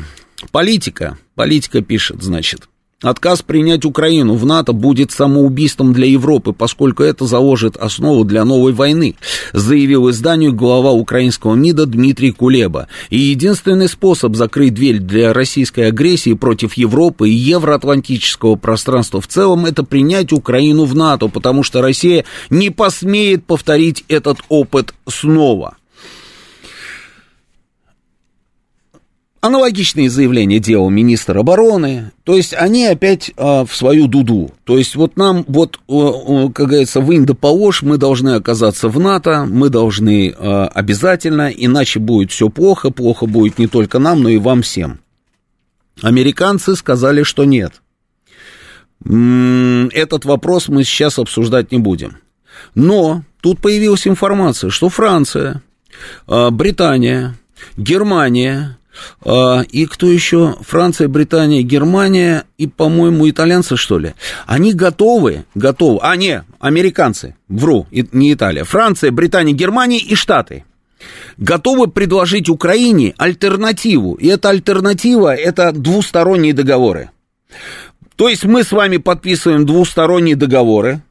политика, 0.51 1.19
политика 1.35 1.83
пишет, 1.83 2.23
значит, 2.23 2.69
Отказ 3.03 3.43
принять 3.43 3.85
Украину 3.85 4.35
в 4.35 4.47
НАТО 4.47 4.73
будет 4.73 5.11
самоубийством 5.11 5.93
для 5.93 6.07
Европы, 6.07 6.53
поскольку 6.53 7.03
это 7.03 7.27
заложит 7.27 7.77
основу 7.77 8.25
для 8.25 8.45
новой 8.45 8.73
войны, 8.73 9.17
заявил 9.53 10.09
изданию 10.11 10.53
глава 10.53 10.93
украинского 10.93 11.55
МИДа 11.55 11.87
Дмитрий 11.87 12.31
Кулеба. 12.31 12.87
И 13.11 13.19
единственный 13.19 13.89
способ 13.89 14.37
закрыть 14.37 14.75
дверь 14.75 15.01
для 15.01 15.33
российской 15.33 15.89
агрессии 15.89 16.35
против 16.35 16.75
Европы 16.75 17.29
и 17.29 17.35
евроатлантического 17.35 18.55
пространства 18.55 19.21
в 19.21 19.27
целом 19.27 19.67
это 19.67 19.83
принять 19.83 20.33
Украину 20.33 20.85
в 20.85 20.95
НАТО, 20.95 21.27
потому 21.27 21.65
что 21.65 21.83
Россия 21.83 22.25
не 22.51 22.71
посмеет 22.71 23.45
повторить 23.45 24.05
этот 24.09 24.39
опыт 24.49 24.95
снова. 25.09 25.77
Аналогичные 29.45 30.09
заявления 30.09 30.61
делал 30.61 30.89
министр 30.89 31.39
обороны, 31.39 32.13
то 32.23 32.37
есть 32.37 32.55
они 32.55 32.87
опять 32.87 33.33
а, 33.37 33.65
в 33.65 33.75
свою 33.75 34.07
дуду. 34.07 34.53
То 34.63 34.79
есть 34.79 34.95
вот 34.95 35.17
нам, 35.17 35.45
вот, 35.49 35.79
как 35.89 36.69
говорится, 36.69 37.01
вынь 37.01 37.27
да 37.27 37.35
положь, 37.35 37.83
мы 37.83 37.99
должны 37.99 38.37
оказаться 38.37 38.89
в 38.89 39.01
НАТО, 39.01 39.45
мы 39.51 39.69
должны 39.69 40.33
а, 40.33 40.69
обязательно, 40.69 41.49
иначе 41.49 41.99
будет 41.99 42.31
все 42.31 42.51
плохо, 42.51 42.91
плохо 42.91 43.27
будет 43.27 43.59
не 43.59 43.67
только 43.67 43.99
нам, 43.99 44.23
но 44.23 44.29
и 44.29 44.39
вам 44.39 44.63
всем. 44.63 45.01
Американцы 46.01 46.77
сказали, 46.77 47.25
что 47.25 47.45
нет. 47.45 47.83
Этот 49.05 50.25
вопрос 50.25 50.69
мы 50.69 50.85
сейчас 50.85 51.19
обсуждать 51.19 51.73
не 51.73 51.79
будем. 51.79 52.19
Но 52.77 53.25
тут 53.41 53.61
появилась 53.61 54.07
информация, 54.07 54.71
что 54.71 54.89
Франция, 54.89 55.63
а, 56.29 56.51
Британия, 56.51 57.35
Германия, 57.77 58.79
и 59.71 59.87
кто 59.87 60.07
еще? 60.07 60.57
Франция, 60.61 61.09
Британия, 61.09 61.63
Германия 61.63 62.45
и, 62.59 62.67
по-моему, 62.67 63.29
итальянцы, 63.29 63.77
что 63.77 63.99
ли? 63.99 64.15
Они 64.47 64.73
готовы, 64.75 65.45
готовы. 65.55 66.01
А, 66.03 66.15
не, 66.17 66.45
американцы, 66.61 67.35
вру, 67.49 67.87
не 67.91 68.35
Италия. 68.35 68.65
Франция, 68.65 69.11
Британия, 69.11 69.55
Германия 69.55 69.99
и 69.99 70.15
Штаты. 70.15 70.65
готовы 71.37 71.89
предложить 71.89 72.49
Украине 72.49 73.15
альтернативу. 73.17 74.15
И 74.15 74.29
эта 74.29 74.51
альтернатива– 74.51 75.35
это 75.37 75.73
двусторонние 75.73 76.53
договоры. 76.53 77.11
То 78.17 78.29
есть 78.29 78.45
мы 78.45 78.63
с 78.63 78.73
вами 78.73 78.99
подписываем 78.99 79.67
двусторонние 79.67 80.37
договоры. 80.37 81.03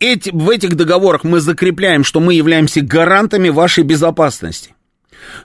Эти, 0.00 0.30
в 0.30 0.48
этих 0.48 0.76
договорах 0.76 1.24
мы 1.24 1.40
закрепляем, 1.40 2.04
что 2.04 2.20
мы 2.20 2.34
являемся 2.34 2.80
гарантами 2.80 3.50
вашей 3.50 3.84
безопасности. 3.84 4.74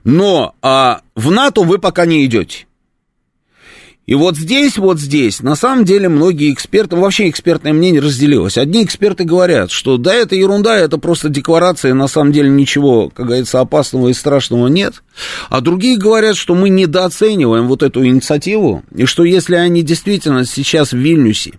Но 0.04 0.56
а, 0.62 1.02
в 1.16 1.32
НАТО 1.32 1.62
вы 1.62 1.78
пока 1.78 2.06
не 2.06 2.26
идете. 2.26 2.66
И 4.06 4.16
вот 4.16 4.36
здесь, 4.36 4.78
вот 4.78 5.00
здесь, 5.00 5.42
на 5.42 5.56
самом 5.56 5.86
деле, 5.86 6.10
многие 6.10 6.52
эксперты, 6.52 6.98
вообще 6.98 7.30
экспертное 7.30 7.72
мнение 7.72 8.02
разделилось. 8.02 8.58
Одни 8.58 8.84
эксперты 8.84 9.24
говорят, 9.24 9.72
что 9.72 9.96
да, 9.98 10.14
это 10.14 10.36
ерунда, 10.36 10.76
это 10.76 10.98
просто 10.98 11.30
декларация, 11.30 11.94
на 11.94 12.08
самом 12.08 12.34
деле 12.34 12.50
ничего, 12.50 13.10
как 13.10 13.28
говорится, 13.28 13.62
опасного 13.62 14.10
и 14.10 14.14
страшного 14.14 14.68
нет. 14.68 14.96
А 15.50 15.62
другие 15.62 15.98
говорят, 15.98 16.36
что 16.36 16.54
мы 16.54 16.68
недооцениваем 16.68 17.68
вот 17.68 17.82
эту 17.82 18.06
инициативу, 18.06 18.84
и 18.94 19.06
что 19.06 19.24
если 19.24 19.56
они 19.56 19.84
действительно 19.84 20.46
сейчас 20.46 20.92
в 20.92 20.98
Вильнюсе 20.98 21.54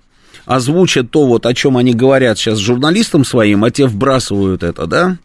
озвучат 0.45 1.11
то, 1.11 1.25
вот, 1.25 1.47
о 1.47 1.55
чем 1.55 1.79
они 1.79 1.95
говорят 1.95 2.39
сейчас 2.39 2.59
журналистам 2.59 3.25
своим, 3.25 3.65
а 3.65 3.71
те 3.71 3.87
вбрасывают 3.87 4.63
это, 4.63 4.87
да, 4.87 5.17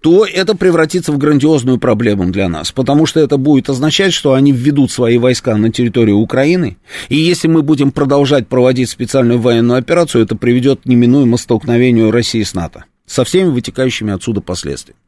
то 0.00 0.24
это 0.24 0.56
превратится 0.56 1.12
в 1.12 1.18
грандиозную 1.18 1.78
проблему 1.78 2.26
для 2.30 2.48
нас, 2.48 2.72
потому 2.72 3.06
что 3.06 3.20
это 3.20 3.36
будет 3.36 3.68
означать, 3.68 4.12
что 4.12 4.34
они 4.34 4.52
введут 4.52 4.90
свои 4.90 5.18
войска 5.18 5.56
на 5.56 5.70
территорию 5.70 6.16
Украины, 6.16 6.76
и 7.08 7.16
если 7.16 7.48
мы 7.48 7.62
будем 7.62 7.92
продолжать 7.92 8.48
проводить 8.48 8.90
специальную 8.90 9.40
военную 9.40 9.78
операцию, 9.78 10.24
это 10.24 10.36
приведет 10.36 10.82
к 10.82 10.86
неминуемому 10.86 11.38
столкновению 11.38 12.10
России 12.10 12.42
с 12.42 12.54
НАТО, 12.54 12.84
со 13.06 13.24
всеми 13.24 13.48
вытекающими 13.48 14.12
отсюда 14.12 14.40
последствиями. 14.40 14.98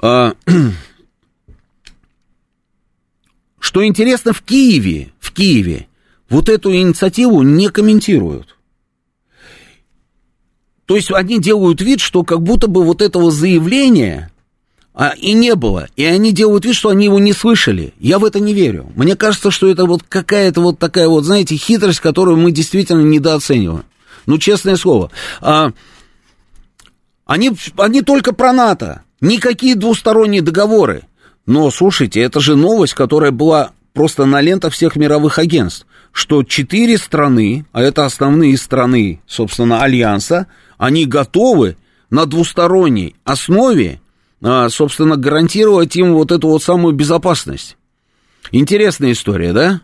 А, 0.00 0.34
что 3.58 3.86
интересно, 3.86 4.32
в 4.32 4.42
Киеве, 4.42 5.12
в 5.20 5.32
Киеве 5.32 5.86
вот 6.28 6.48
эту 6.48 6.74
инициативу 6.74 7.42
не 7.42 7.68
комментируют. 7.68 8.56
То 10.92 10.96
есть 10.96 11.10
они 11.10 11.40
делают 11.40 11.80
вид, 11.80 12.00
что 12.00 12.22
как 12.22 12.42
будто 12.42 12.66
бы 12.66 12.84
вот 12.84 13.00
этого 13.00 13.30
заявления 13.30 14.30
а, 14.92 15.14
и 15.16 15.32
не 15.32 15.54
было. 15.54 15.88
И 15.96 16.04
они 16.04 16.32
делают 16.32 16.66
вид, 16.66 16.74
что 16.74 16.90
они 16.90 17.06
его 17.06 17.18
не 17.18 17.32
слышали. 17.32 17.94
Я 17.98 18.18
в 18.18 18.26
это 18.26 18.40
не 18.40 18.52
верю. 18.52 18.92
Мне 18.94 19.16
кажется, 19.16 19.50
что 19.50 19.68
это 19.68 19.86
вот 19.86 20.02
какая-то 20.06 20.60
вот 20.60 20.78
такая 20.78 21.08
вот, 21.08 21.24
знаете, 21.24 21.56
хитрость, 21.56 22.00
которую 22.00 22.36
мы 22.36 22.52
действительно 22.52 23.00
недооцениваем. 23.00 23.84
Ну, 24.26 24.36
честное 24.36 24.76
слово. 24.76 25.10
А, 25.40 25.72
они, 27.24 27.52
они 27.78 28.02
только 28.02 28.34
про 28.34 28.52
НАТО. 28.52 29.00
Никакие 29.22 29.76
двусторонние 29.76 30.42
договоры. 30.42 31.04
Но, 31.46 31.70
слушайте, 31.70 32.20
это 32.20 32.38
же 32.38 32.54
новость, 32.54 32.92
которая 32.92 33.30
была 33.30 33.70
просто 33.92 34.24
на 34.24 34.40
лентах 34.40 34.72
всех 34.72 34.96
мировых 34.96 35.38
агентств, 35.38 35.86
что 36.12 36.42
четыре 36.42 36.98
страны, 36.98 37.64
а 37.72 37.82
это 37.82 38.04
основные 38.04 38.56
страны, 38.56 39.20
собственно, 39.26 39.82
Альянса, 39.82 40.46
они 40.78 41.06
готовы 41.06 41.76
на 42.10 42.26
двусторонней 42.26 43.16
основе, 43.24 44.00
а, 44.42 44.68
собственно, 44.68 45.16
гарантировать 45.16 45.96
им 45.96 46.14
вот 46.14 46.32
эту 46.32 46.48
вот 46.48 46.62
самую 46.62 46.94
безопасность. 46.94 47.76
Интересная 48.50 49.12
история, 49.12 49.52
да? 49.52 49.80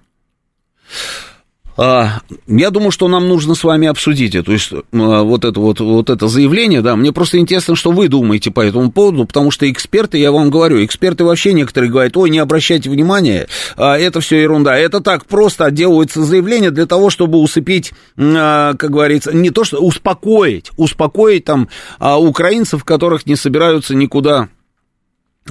А, 1.79 2.23
я 2.49 2.71
думаю, 2.71 2.91
что 2.91 3.07
нам 3.07 3.29
нужно 3.29 3.55
с 3.55 3.63
вами 3.63 3.87
обсудить 3.87 4.35
эту, 4.35 4.57
а, 4.57 5.23
вот, 5.23 5.45
это, 5.45 5.61
вот, 5.61 5.79
вот 5.79 6.11
это 6.11 6.27
заявление, 6.27 6.83
да, 6.83 6.97
мне 6.97 7.13
просто 7.13 7.39
интересно, 7.39 7.77
что 7.77 7.93
вы 7.93 8.09
думаете 8.09 8.51
по 8.51 8.61
этому 8.61 8.91
поводу, 8.91 9.25
потому 9.27 9.53
что 9.53 9.71
эксперты, 9.71 10.19
я 10.19 10.33
вам 10.33 10.51
говорю, 10.51 10.85
эксперты 10.85 11.23
вообще 11.23 11.53
некоторые 11.53 11.93
говорят, 11.93 12.17
ой, 12.17 12.31
не 12.31 12.41
обращайте 12.41 12.91
внимания, 12.91 13.47
а, 13.77 13.97
это 13.97 14.21
все 14.21 14.43
ерунда, 14.43 14.77
это 14.77 15.01
так 15.01 15.25
просто 15.27 15.71
делается 15.71 16.25
заявление 16.25 16.73
для 16.73 16.87
того, 16.87 17.11
чтобы 17.11 17.39
усыпить, 17.39 17.93
как 18.17 18.91
говорится, 18.91 19.33
не 19.33 19.51
то 19.51 19.63
что, 19.63 19.79
успокоить, 19.79 20.73
успокоить 20.77 21.45
там 21.45 21.69
украинцев, 22.01 22.83
которых 22.83 23.25
не 23.27 23.37
собираются 23.37 23.95
никуда, 23.95 24.49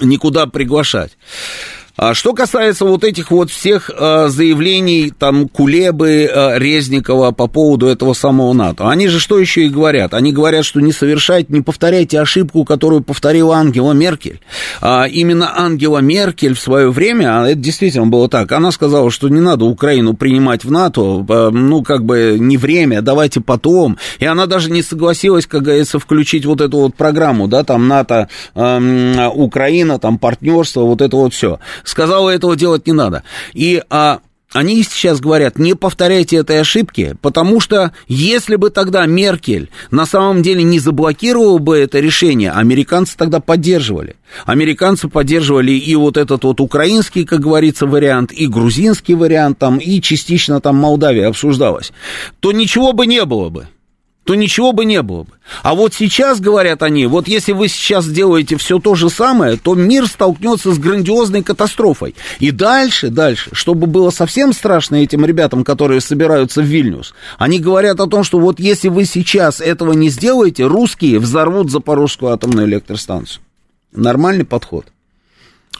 никуда 0.02 0.46
приглашать. 0.48 1.18
А 1.98 2.14
что 2.14 2.34
касается 2.34 2.86
вот 2.86 3.04
этих 3.04 3.32
вот 3.32 3.50
всех 3.50 3.90
э, 3.90 4.28
заявлений, 4.30 5.12
там, 5.18 5.48
Кулебы, 5.48 6.30
э, 6.32 6.60
Резникова 6.60 7.32
по 7.32 7.48
поводу 7.48 7.88
этого 7.88 8.14
самого 8.14 8.54
НАТО, 8.54 8.88
они 8.88 9.08
же 9.08 9.20
что 9.20 9.40
еще 9.40 9.66
и 9.66 9.70
говорят? 9.70 10.14
Они 10.14 10.32
говорят, 10.32 10.64
что 10.64 10.80
не 10.80 10.92
совершайте, 10.92 11.52
не 11.52 11.62
повторяйте 11.62 12.22
ошибку, 12.22 12.66
которую 12.66 13.02
повторила 13.02 13.56
Ангела 13.56 13.94
Меркель. 13.94 14.42
А 14.80 15.06
именно 15.06 15.58
Ангела 15.58 15.98
Меркель 15.98 16.54
в 16.54 16.60
свое 16.60 16.92
время, 16.92 17.42
а 17.42 17.48
это 17.48 17.56
действительно 17.56 18.06
было 18.06 18.30
так, 18.30 18.52
она 18.52 18.72
сказала, 18.72 19.10
что 19.10 19.28
не 19.28 19.42
надо 19.42 19.66
Украину 19.66 20.14
принимать 20.14 20.66
в 20.66 20.70
НАТО, 20.70 21.26
э, 21.28 21.50
ну, 21.52 21.82
как 21.82 22.06
бы 22.06 22.38
не 22.40 22.58
время, 22.58 23.02
давайте 23.02 23.42
потом. 23.42 23.98
И 24.20 24.26
она 24.26 24.46
даже 24.46 24.70
не 24.70 24.84
согласилась, 24.84 25.48
как 25.48 25.64
говорится, 25.64 25.98
включить 25.98 26.46
вот 26.46 26.62
эту 26.62 26.78
вот 26.78 26.96
программу, 26.96 27.48
да, 27.48 27.64
там 27.64 27.88
НАТО, 27.88 28.30
э, 28.54 29.30
Украина, 29.34 29.98
там 29.98 30.20
партнерство, 30.20 30.82
вот 30.82 31.02
это 31.02 31.18
вот 31.18 31.34
все 31.34 31.58
сказала, 31.88 32.30
этого 32.30 32.56
делать 32.56 32.88
не 32.88 32.93
надо. 32.93 33.23
И 33.54 33.82
а, 33.89 34.19
они 34.54 34.82
сейчас 34.84 35.19
говорят, 35.19 35.60
не 35.60 35.76
повторяйте 35.76 36.38
этой 36.38 36.62
ошибки, 36.62 37.15
потому 37.21 37.60
что 37.60 37.91
если 38.08 38.56
бы 38.56 38.69
тогда 38.69 39.06
Меркель 39.06 39.69
на 39.91 40.06
самом 40.06 40.41
деле 40.41 40.63
не 40.63 40.80
заблокировала 40.80 41.58
бы 41.58 41.78
это 41.78 42.00
решение, 42.00 42.52
американцы 42.52 43.17
тогда 43.17 43.39
поддерживали. 43.39 44.15
Американцы 44.45 45.10
поддерживали 45.10 45.71
и 45.71 45.95
вот 45.95 46.17
этот 46.17 46.43
вот 46.43 46.62
украинский, 46.62 47.26
как 47.26 47.41
говорится, 47.41 47.86
вариант, 47.86 48.32
и 48.32 48.47
грузинский 48.47 49.15
вариант, 49.15 49.60
там, 49.60 49.78
и 49.78 50.02
частично 50.02 50.62
там 50.62 50.78
Молдавия 50.78 51.28
обсуждалась, 51.28 51.91
то 52.39 52.52
ничего 52.52 52.93
бы 52.93 53.06
не 53.06 53.26
было 53.26 53.50
бы 53.50 53.67
то 54.28 54.36
ничего 54.36 54.74
бы 54.74 54.84
не 54.84 55.02
было 55.02 55.24
бы. 55.24 55.32
А 55.63 55.74
вот 55.74 55.94
сейчас, 55.94 56.42
говорят 56.42 56.84
они, 56.84 57.06
вот 57.06 57.30
если 57.30 57.54
вы 57.54 57.70
сейчас 57.70 58.04
сделаете 58.04 58.58
все 58.58 58.78
то 58.78 58.94
же 58.94 59.10
самое, 59.10 59.56
то 59.56 59.74
мир 59.74 60.06
столкнется 60.06 60.74
с 60.74 60.78
грандиозной 60.78 61.44
катастрофой. 61.44 62.13
И 62.40 62.52
дальше, 62.52 63.08
дальше, 63.08 63.52
чтобы 63.54 63.88
было 63.88 64.10
совсем 64.10 64.52
страшно 64.52 64.98
этим 64.98 65.24
ребятам, 65.24 65.63
которые 65.63 66.02
собираются 66.02 66.62
в 66.62 66.66
Вильнюс, 66.66 67.13
они 67.38 67.60
говорят 67.60 68.02
о 68.02 68.08
том, 68.08 68.26
что 68.26 68.38
вот 68.38 68.60
если 68.60 68.90
вы 68.90 69.06
сейчас 69.06 69.62
этого 69.62 69.94
не 69.94 70.10
сделаете, 70.10 70.66
русские 70.66 71.20
взорвут 71.20 71.72
Запорожскую 71.72 72.34
атомную 72.34 72.68
электростанцию. 72.68 73.42
Нормальный 73.94 74.46
подход. 74.46 74.88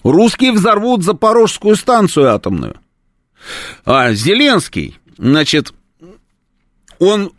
Русские 0.04 0.54
взорвут 0.54 1.04
Запорожскую 1.04 1.76
станцию 1.76 2.34
атомную. 2.34 2.78
А 3.84 4.14
Зеленский, 4.14 4.98
значит, 5.18 5.74
он 6.98 7.34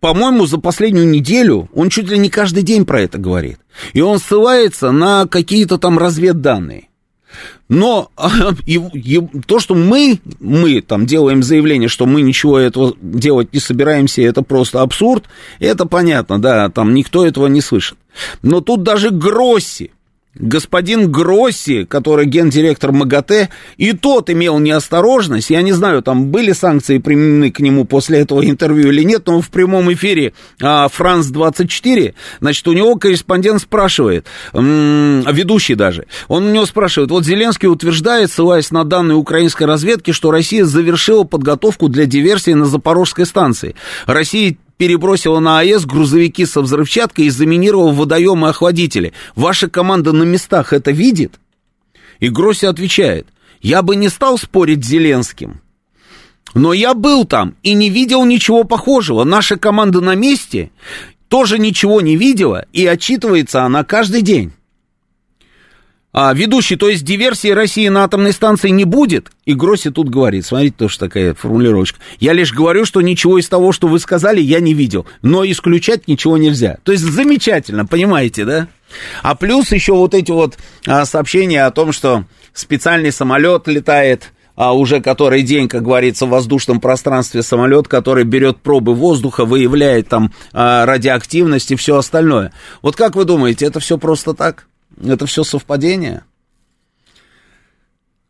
по-моему, 0.00 0.46
за 0.46 0.58
последнюю 0.58 1.08
неделю 1.08 1.68
он 1.74 1.88
чуть 1.88 2.08
ли 2.08 2.18
не 2.18 2.30
каждый 2.30 2.62
день 2.62 2.84
про 2.84 3.02
это 3.02 3.18
говорит. 3.18 3.58
И 3.92 4.00
он 4.00 4.18
ссылается 4.18 4.90
на 4.90 5.26
какие-то 5.26 5.78
там 5.78 5.98
разведданные. 5.98 6.88
Но 7.68 8.10
и, 8.66 8.80
и, 8.94 9.20
то, 9.46 9.58
что 9.58 9.74
мы, 9.74 10.20
мы 10.40 10.80
там 10.80 11.06
делаем 11.06 11.42
заявление, 11.42 11.88
что 11.88 12.06
мы 12.06 12.22
ничего 12.22 12.58
этого 12.58 12.94
делать 13.00 13.52
не 13.52 13.60
собираемся, 13.60 14.22
это 14.22 14.42
просто 14.42 14.82
абсурд, 14.82 15.24
это 15.58 15.84
понятно, 15.86 16.40
да, 16.40 16.70
там 16.70 16.94
никто 16.94 17.26
этого 17.26 17.46
не 17.46 17.60
слышит. 17.60 17.98
Но 18.42 18.60
тут 18.60 18.82
даже 18.82 19.10
Гросси, 19.10 19.90
господин 20.38 21.10
Гросси, 21.10 21.84
который 21.84 22.26
гендиректор 22.26 22.92
МАГАТЭ, 22.92 23.48
и 23.76 23.92
тот 23.92 24.30
имел 24.30 24.58
неосторожность, 24.58 25.50
я 25.50 25.62
не 25.62 25.72
знаю, 25.72 26.02
там 26.02 26.26
были 26.26 26.52
санкции 26.52 26.98
применены 26.98 27.50
к 27.50 27.60
нему 27.60 27.84
после 27.84 28.20
этого 28.20 28.44
интервью 28.48 28.90
или 28.90 29.02
нет, 29.02 29.26
но 29.26 29.40
в 29.40 29.50
прямом 29.50 29.92
эфире 29.92 30.32
а, 30.62 30.88
Франс-24, 30.88 32.14
значит, 32.40 32.68
у 32.68 32.72
него 32.72 32.96
корреспондент 32.96 33.62
спрашивает, 33.62 34.26
ведущий 34.52 35.74
даже, 35.74 36.06
он 36.28 36.46
у 36.46 36.50
него 36.50 36.66
спрашивает, 36.66 37.10
вот 37.10 37.24
Зеленский 37.24 37.68
утверждает, 37.68 38.30
ссылаясь 38.30 38.70
на 38.70 38.84
данные 38.84 39.16
украинской 39.16 39.64
разведки, 39.64 40.12
что 40.12 40.30
Россия 40.30 40.64
завершила 40.64 41.24
подготовку 41.24 41.88
для 41.88 42.06
диверсии 42.06 42.52
на 42.52 42.66
Запорожской 42.66 43.26
станции. 43.26 43.74
Россия 44.06 44.56
перебросила 44.78 45.40
на 45.40 45.58
АЭС 45.58 45.84
грузовики 45.84 46.46
со 46.46 46.62
взрывчаткой 46.62 47.26
и 47.26 47.30
заминировала 47.30 47.92
водоемы 47.92 48.46
и 48.46 48.50
охладители. 48.50 49.12
Ваша 49.34 49.68
команда 49.68 50.12
на 50.12 50.22
местах 50.22 50.72
это 50.72 50.90
видит? 50.90 51.38
И 52.20 52.30
Гросси 52.30 52.64
отвечает, 52.64 53.26
я 53.60 53.82
бы 53.82 53.96
не 53.96 54.08
стал 54.08 54.38
спорить 54.38 54.84
с 54.84 54.88
Зеленским, 54.88 55.60
но 56.54 56.72
я 56.72 56.94
был 56.94 57.24
там 57.24 57.54
и 57.62 57.74
не 57.74 57.90
видел 57.90 58.24
ничего 58.24 58.64
похожего. 58.64 59.24
Наша 59.24 59.56
команда 59.56 60.00
на 60.00 60.14
месте 60.14 60.70
тоже 61.28 61.58
ничего 61.58 62.00
не 62.00 62.16
видела, 62.16 62.64
и 62.72 62.86
отчитывается 62.86 63.64
она 63.64 63.84
каждый 63.84 64.22
день. 64.22 64.52
А, 66.20 66.34
ведущий, 66.34 66.74
то 66.74 66.88
есть 66.88 67.04
диверсии 67.04 67.50
России 67.50 67.86
на 67.86 68.02
атомной 68.02 68.32
станции 68.32 68.70
не 68.70 68.84
будет? 68.84 69.30
И 69.44 69.54
Гросси 69.54 69.90
тут 69.90 70.08
говорит, 70.08 70.44
смотрите, 70.44 70.74
тоже 70.76 70.98
такая 70.98 71.32
формулировочка. 71.32 72.00
Я 72.18 72.32
лишь 72.32 72.52
говорю, 72.52 72.84
что 72.84 73.00
ничего 73.00 73.38
из 73.38 73.48
того, 73.48 73.70
что 73.70 73.86
вы 73.86 74.00
сказали, 74.00 74.40
я 74.40 74.58
не 74.58 74.74
видел. 74.74 75.06
Но 75.22 75.44
исключать 75.44 76.08
ничего 76.08 76.36
нельзя. 76.36 76.78
То 76.82 76.90
есть 76.90 77.04
замечательно, 77.04 77.86
понимаете, 77.86 78.44
да? 78.44 78.66
А 79.22 79.36
плюс 79.36 79.70
еще 79.70 79.92
вот 79.92 80.12
эти 80.12 80.32
вот 80.32 80.58
а, 80.88 81.04
сообщения 81.04 81.64
о 81.64 81.70
том, 81.70 81.92
что 81.92 82.24
специальный 82.52 83.12
самолет 83.12 83.68
летает, 83.68 84.32
а 84.56 84.76
уже 84.76 85.00
который 85.00 85.42
день, 85.42 85.68
как 85.68 85.84
говорится, 85.84 86.26
в 86.26 86.30
воздушном 86.30 86.80
пространстве 86.80 87.44
самолет, 87.44 87.86
который 87.86 88.24
берет 88.24 88.58
пробы 88.58 88.92
воздуха, 88.92 89.44
выявляет 89.44 90.08
там 90.08 90.32
а, 90.52 90.84
радиоактивность 90.84 91.70
и 91.70 91.76
все 91.76 91.96
остальное. 91.96 92.52
Вот 92.82 92.96
как 92.96 93.14
вы 93.14 93.24
думаете, 93.24 93.66
это 93.66 93.78
все 93.78 93.98
просто 93.98 94.34
так? 94.34 94.66
Это 95.02 95.26
все 95.26 95.44
совпадение? 95.44 96.24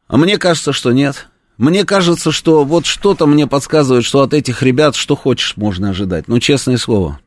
А 0.06 0.16
мне 0.16 0.38
кажется, 0.38 0.72
что 0.72 0.92
нет. 0.92 1.28
Мне 1.56 1.84
кажется, 1.84 2.32
что 2.32 2.64
вот 2.64 2.86
что-то 2.86 3.26
мне 3.26 3.46
подсказывает, 3.46 4.04
что 4.04 4.22
от 4.22 4.32
этих 4.32 4.62
ребят 4.62 4.94
что 4.94 5.16
хочешь 5.16 5.56
можно 5.56 5.90
ожидать. 5.90 6.28
Ну, 6.28 6.38
честное 6.38 6.78
слово. 6.78 7.20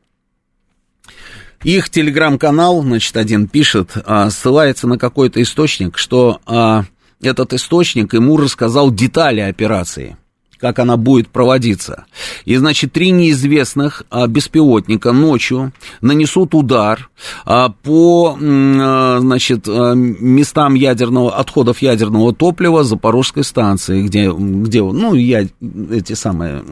Их 1.62 1.90
телеграм-канал, 1.90 2.82
значит, 2.82 3.16
один 3.16 3.46
пишет, 3.46 3.92
а, 4.04 4.30
ссылается 4.30 4.88
на 4.88 4.98
какой-то 4.98 5.40
источник, 5.40 5.96
что 5.96 6.40
а, 6.44 6.84
этот 7.20 7.52
источник 7.52 8.14
ему 8.14 8.36
рассказал 8.36 8.90
детали 8.90 9.40
операции 9.40 10.16
как 10.62 10.78
она 10.78 10.96
будет 10.96 11.28
проводиться. 11.28 12.04
И, 12.44 12.56
значит, 12.56 12.92
три 12.92 13.10
неизвестных 13.10 14.04
а, 14.10 14.28
беспилотника 14.28 15.10
ночью 15.10 15.72
нанесут 16.00 16.54
удар 16.54 17.10
а, 17.44 17.70
по, 17.70 18.38
а, 18.40 19.18
значит, 19.18 19.66
местам 19.66 20.74
ядерного, 20.74 21.34
отходов 21.34 21.82
ядерного 21.82 22.32
топлива 22.32 22.84
Запорожской 22.84 23.42
станции, 23.42 24.02
где, 24.04 24.30
где 24.30 24.82
ну, 24.82 25.14
я, 25.14 25.48
эти 25.90 26.12
самые, 26.12 26.62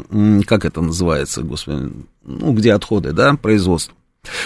как 0.46 0.64
это 0.64 0.80
называется, 0.80 1.42
господи, 1.42 1.92
ну, 2.24 2.52
где 2.52 2.74
отходы, 2.74 3.12
да, 3.12 3.34
производства 3.34 3.94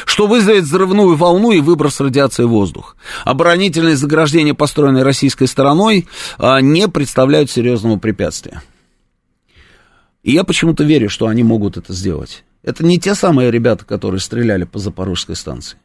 что 0.06 0.28
вызовет 0.28 0.64
взрывную 0.64 1.16
волну 1.16 1.50
и 1.50 1.58
выброс 1.58 1.98
радиации 1.98 2.44
в 2.44 2.50
воздух. 2.50 2.94
Оборонительные 3.24 3.96
заграждения, 3.96 4.54
построенные 4.54 5.02
российской 5.02 5.48
стороной, 5.48 6.06
не 6.38 6.86
представляют 6.86 7.50
серьезного 7.50 7.98
препятствия. 7.98 8.62
И 10.24 10.32
я 10.32 10.42
почему-то 10.42 10.82
верю, 10.84 11.08
что 11.08 11.28
они 11.28 11.42
могут 11.42 11.76
это 11.76 11.92
сделать. 11.92 12.44
Это 12.62 12.84
не 12.84 12.98
те 12.98 13.14
самые 13.14 13.50
ребята, 13.50 13.84
которые 13.84 14.20
стреляли 14.20 14.64
по 14.64 14.78
Запорожской 14.78 15.36
станции. 15.36 15.78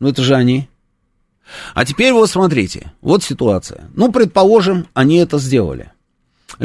Ну, 0.00 0.08
это 0.08 0.22
же 0.22 0.34
они. 0.34 0.68
А 1.74 1.84
теперь 1.84 2.12
вот 2.12 2.28
смотрите, 2.28 2.92
вот 3.00 3.22
ситуация. 3.22 3.84
Ну, 3.94 4.10
предположим, 4.10 4.88
они 4.94 5.18
это 5.18 5.38
сделали. 5.38 5.92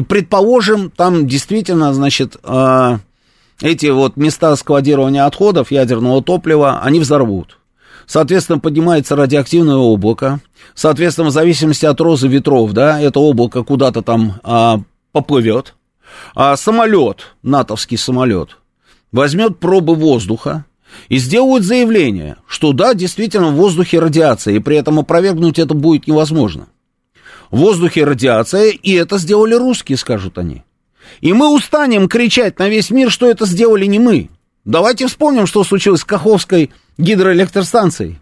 Предположим, 0.08 0.90
там 0.90 1.28
действительно, 1.28 1.94
значит, 1.94 2.38
а, 2.44 3.00
эти 3.62 3.88
вот 3.88 4.18
места 4.18 4.56
складирования 4.56 5.26
отходов 5.26 5.72
ядерного 5.72 6.24
топлива, 6.24 6.82
они 6.82 7.00
взорвут. 7.00 7.60
Соответственно, 8.08 8.58
поднимается 8.58 9.16
радиоактивное 9.16 9.76
облако. 9.76 10.40
Соответственно, 10.74 11.30
в 11.30 11.34
зависимости 11.34 11.86
от 11.86 12.02
розы 12.02 12.28
ветров, 12.28 12.72
да, 12.74 13.00
это 13.00 13.20
облако 13.20 13.64
куда-то 13.64 14.02
там 14.02 14.40
а, 14.42 14.82
поплывет. 15.12 15.76
А 16.36 16.56
самолет, 16.58 17.36
натовский 17.44 17.98
самолет, 17.98 18.58
возьмет 19.12 19.60
пробы 19.60 19.96
воздуха 19.96 20.66
и 21.08 21.18
сделают 21.18 21.64
заявление, 21.64 22.38
что 22.48 22.74
да, 22.74 22.94
действительно 22.94 23.50
в 23.50 23.56
воздухе 23.56 24.00
радиация, 24.00 24.56
и 24.56 24.60
при 24.60 24.78
этом 24.78 25.00
опровергнуть 25.00 25.60
это 25.60 25.74
будет 25.74 26.08
невозможно. 26.08 26.68
В 27.52 27.58
воздухе 27.58 28.04
радиация, 28.04 28.70
и 28.70 28.94
это 28.94 29.18
сделали 29.18 29.56
русские, 29.56 29.98
скажут 29.98 30.38
они. 30.38 30.64
И 31.22 31.34
мы 31.34 31.54
устанем 31.54 32.08
кричать 32.08 32.60
на 32.60 32.70
весь 32.70 32.92
мир, 32.92 33.10
что 33.10 33.30
это 33.30 33.46
сделали 33.46 33.86
не 33.86 34.00
мы. 34.00 34.30
Давайте 34.66 35.08
вспомним, 35.08 35.48
что 35.48 35.64
случилось 35.64 36.02
с 36.02 36.06
Каховской 36.06 36.72
гидроэлектростанцией. 36.98 38.20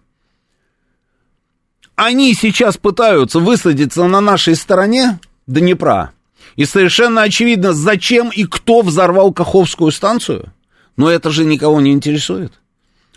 Они 1.96 2.34
сейчас 2.36 2.78
пытаются 2.78 3.40
высадиться 3.40 4.06
на 4.06 4.22
нашей 4.22 4.56
стороне 4.56 5.20
Днепра. 5.48 6.12
И 6.58 6.66
совершенно 6.66 7.22
очевидно, 7.22 7.72
зачем 7.72 8.30
и 8.30 8.44
кто 8.44 8.82
взорвал 8.82 9.32
Каховскую 9.32 9.92
станцию. 9.92 10.52
Но 10.98 11.10
это 11.10 11.30
же 11.30 11.46
никого 11.46 11.80
не 11.80 11.92
интересует. 11.92 12.52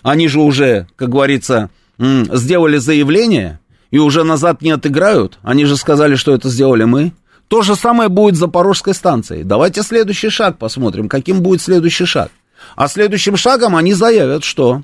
Они 0.02 0.28
же 0.28 0.40
уже, 0.40 0.86
как 0.96 1.08
говорится, 1.08 1.70
сделали 1.98 2.76
заявление 2.76 3.58
и 3.90 3.98
уже 3.98 4.24
назад 4.24 4.62
не 4.62 4.70
отыграют. 4.70 5.38
Они 5.42 5.64
же 5.64 5.76
сказали, 5.76 6.14
что 6.14 6.34
это 6.34 6.50
сделали 6.50 6.84
мы. 6.84 7.12
То 7.48 7.62
же 7.62 7.74
самое 7.74 8.10
будет 8.10 8.36
с 8.36 8.38
Запорожской 8.38 8.94
станцией. 8.94 9.42
Давайте 9.42 9.82
следующий 9.82 10.28
шаг 10.28 10.58
посмотрим, 10.58 11.08
каким 11.08 11.40
будет 11.40 11.62
следующий 11.62 12.04
шаг. 12.04 12.30
А 12.76 12.88
следующим 12.88 13.36
шагом 13.36 13.74
они 13.74 13.94
заявят, 13.94 14.44
что 14.44 14.82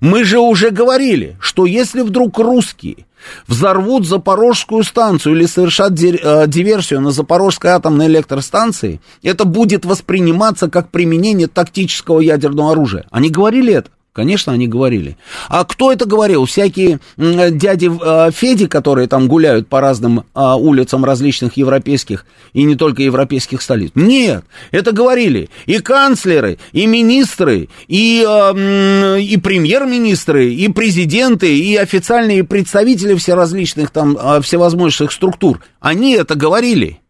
мы 0.00 0.24
же 0.24 0.38
уже 0.38 0.70
говорили, 0.70 1.36
что 1.40 1.64
если 1.64 2.02
вдруг 2.02 2.38
русские 2.38 3.06
взорвут 3.46 4.06
Запорожскую 4.06 4.84
станцию 4.84 5.36
или 5.36 5.46
совершат 5.46 5.92
э, 5.92 6.46
диверсию 6.46 7.00
на 7.00 7.10
Запорожской 7.10 7.70
атомной 7.70 8.06
электростанции, 8.06 9.00
это 9.22 9.44
будет 9.44 9.84
восприниматься 9.84 10.68
как 10.68 10.90
применение 10.90 11.48
тактического 11.48 12.20
ядерного 12.20 12.72
оружия. 12.72 13.06
Они 13.10 13.30
говорили 13.30 13.74
это? 13.74 13.90
Конечно, 14.14 14.52
они 14.52 14.68
говорили. 14.68 15.16
А 15.48 15.64
кто 15.64 15.90
это 15.90 16.06
говорил? 16.06 16.44
Всякие 16.44 17.00
дяди 17.16 17.90
э, 17.90 18.30
Феди, 18.30 18.68
которые 18.68 19.08
там 19.08 19.26
гуляют 19.26 19.66
по 19.66 19.80
разным 19.80 20.20
э, 20.20 20.40
улицам 20.56 21.04
различных 21.04 21.56
европейских 21.56 22.24
и 22.52 22.62
не 22.62 22.76
только 22.76 23.02
европейских 23.02 23.60
столиц. 23.60 23.90
Нет, 23.96 24.44
это 24.70 24.92
говорили 24.92 25.50
и 25.66 25.80
канцлеры, 25.80 26.58
и 26.70 26.86
министры, 26.86 27.68
и, 27.88 28.24
э, 28.24 29.20
и 29.20 29.36
премьер-министры, 29.36 30.48
и 30.48 30.68
президенты, 30.68 31.58
и 31.58 31.74
официальные 31.74 32.44
представители 32.44 33.16
всеразличных 33.16 33.90
там 33.90 34.16
э, 34.16 34.40
всевозможных 34.42 35.10
структур. 35.10 35.60
Они 35.80 36.12
это 36.12 36.36
говорили. 36.36 37.00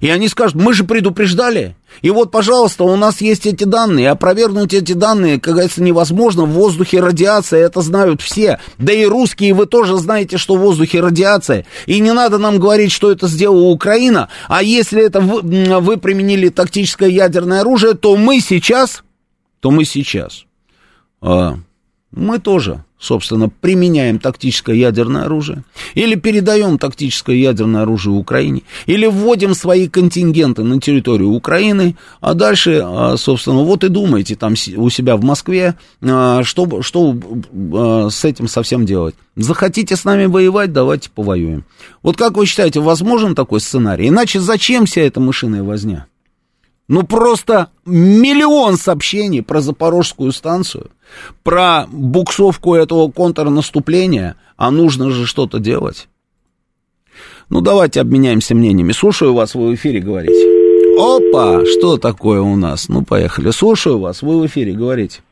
И 0.00 0.08
они 0.08 0.28
скажут, 0.28 0.56
мы 0.56 0.72
же 0.74 0.84
предупреждали. 0.84 1.76
И 2.00 2.10
вот, 2.10 2.30
пожалуйста, 2.30 2.84
у 2.84 2.96
нас 2.96 3.20
есть 3.20 3.46
эти 3.46 3.64
данные. 3.64 4.10
Опровергнуть 4.10 4.72
эти 4.72 4.92
данные, 4.92 5.40
как 5.40 5.54
говорится, 5.54 5.82
невозможно. 5.82 6.44
В 6.44 6.50
воздухе 6.52 7.00
радиация, 7.00 7.66
это 7.66 7.80
знают 7.82 8.22
все. 8.22 8.58
Да 8.78 8.92
и 8.92 9.04
русские, 9.04 9.54
вы 9.54 9.66
тоже 9.66 9.96
знаете, 9.98 10.38
что 10.38 10.56
в 10.56 10.60
воздухе 10.60 11.00
радиация. 11.00 11.66
И 11.86 12.00
не 12.00 12.12
надо 12.12 12.38
нам 12.38 12.58
говорить, 12.58 12.92
что 12.92 13.10
это 13.10 13.28
сделала 13.28 13.68
Украина. 13.68 14.28
А 14.48 14.62
если 14.62 15.02
это 15.02 15.20
вы, 15.20 15.80
вы 15.80 15.96
применили 15.96 16.48
тактическое 16.48 17.08
ядерное 17.08 17.60
оружие, 17.60 17.94
то 17.94 18.16
мы 18.16 18.40
сейчас, 18.40 19.02
то 19.60 19.70
мы 19.70 19.84
сейчас, 19.84 20.44
а, 21.20 21.56
мы 22.10 22.38
тоже 22.38 22.84
собственно, 23.02 23.48
применяем 23.48 24.20
тактическое 24.20 24.76
ядерное 24.76 25.24
оружие, 25.24 25.64
или 25.94 26.14
передаем 26.14 26.78
тактическое 26.78 27.34
ядерное 27.34 27.82
оружие 27.82 28.14
Украине, 28.14 28.62
или 28.86 29.06
вводим 29.06 29.54
свои 29.54 29.88
контингенты 29.88 30.62
на 30.62 30.80
территорию 30.80 31.30
Украины, 31.30 31.96
а 32.20 32.34
дальше, 32.34 32.80
а, 32.82 33.16
собственно, 33.16 33.62
вот 33.62 33.82
и 33.82 33.88
думайте 33.88 34.36
там 34.36 34.54
у 34.76 34.88
себя 34.88 35.16
в 35.16 35.24
Москве, 35.24 35.74
а, 36.00 36.44
что, 36.44 36.82
что 36.82 37.18
а, 37.74 38.08
с 38.08 38.24
этим 38.24 38.46
совсем 38.46 38.86
делать. 38.86 39.16
Захотите 39.34 39.96
с 39.96 40.04
нами 40.04 40.26
воевать, 40.26 40.72
давайте 40.72 41.10
повоюем. 41.10 41.64
Вот 42.02 42.16
как 42.16 42.36
вы 42.36 42.46
считаете, 42.46 42.80
возможен 42.80 43.34
такой 43.34 43.60
сценарий? 43.60 44.08
Иначе 44.08 44.38
зачем 44.38 44.86
вся 44.86 45.00
эта 45.00 45.18
мышиная 45.18 45.64
возня? 45.64 46.06
Ну, 46.92 47.04
просто 47.04 47.70
миллион 47.86 48.76
сообщений 48.76 49.42
про 49.42 49.62
Запорожскую 49.62 50.30
станцию, 50.30 50.90
про 51.42 51.86
буксовку 51.90 52.74
этого 52.74 53.10
контрнаступления, 53.10 54.36
а 54.58 54.70
нужно 54.70 55.08
же 55.08 55.24
что-то 55.24 55.58
делать. 55.58 56.06
Ну, 57.48 57.62
давайте 57.62 58.02
обменяемся 58.02 58.54
мнениями. 58.54 58.92
Слушаю 58.92 59.32
вас, 59.32 59.54
вы 59.54 59.70
в 59.70 59.74
эфире 59.74 60.00
говорите. 60.00 60.46
Опа, 61.00 61.64
что 61.64 61.96
такое 61.96 62.42
у 62.42 62.56
нас? 62.56 62.90
Ну, 62.90 63.02
поехали. 63.02 63.52
Слушаю 63.52 63.98
вас, 63.98 64.20
вы 64.20 64.40
в 64.40 64.44
эфире 64.44 64.74
говорите. 64.74 65.22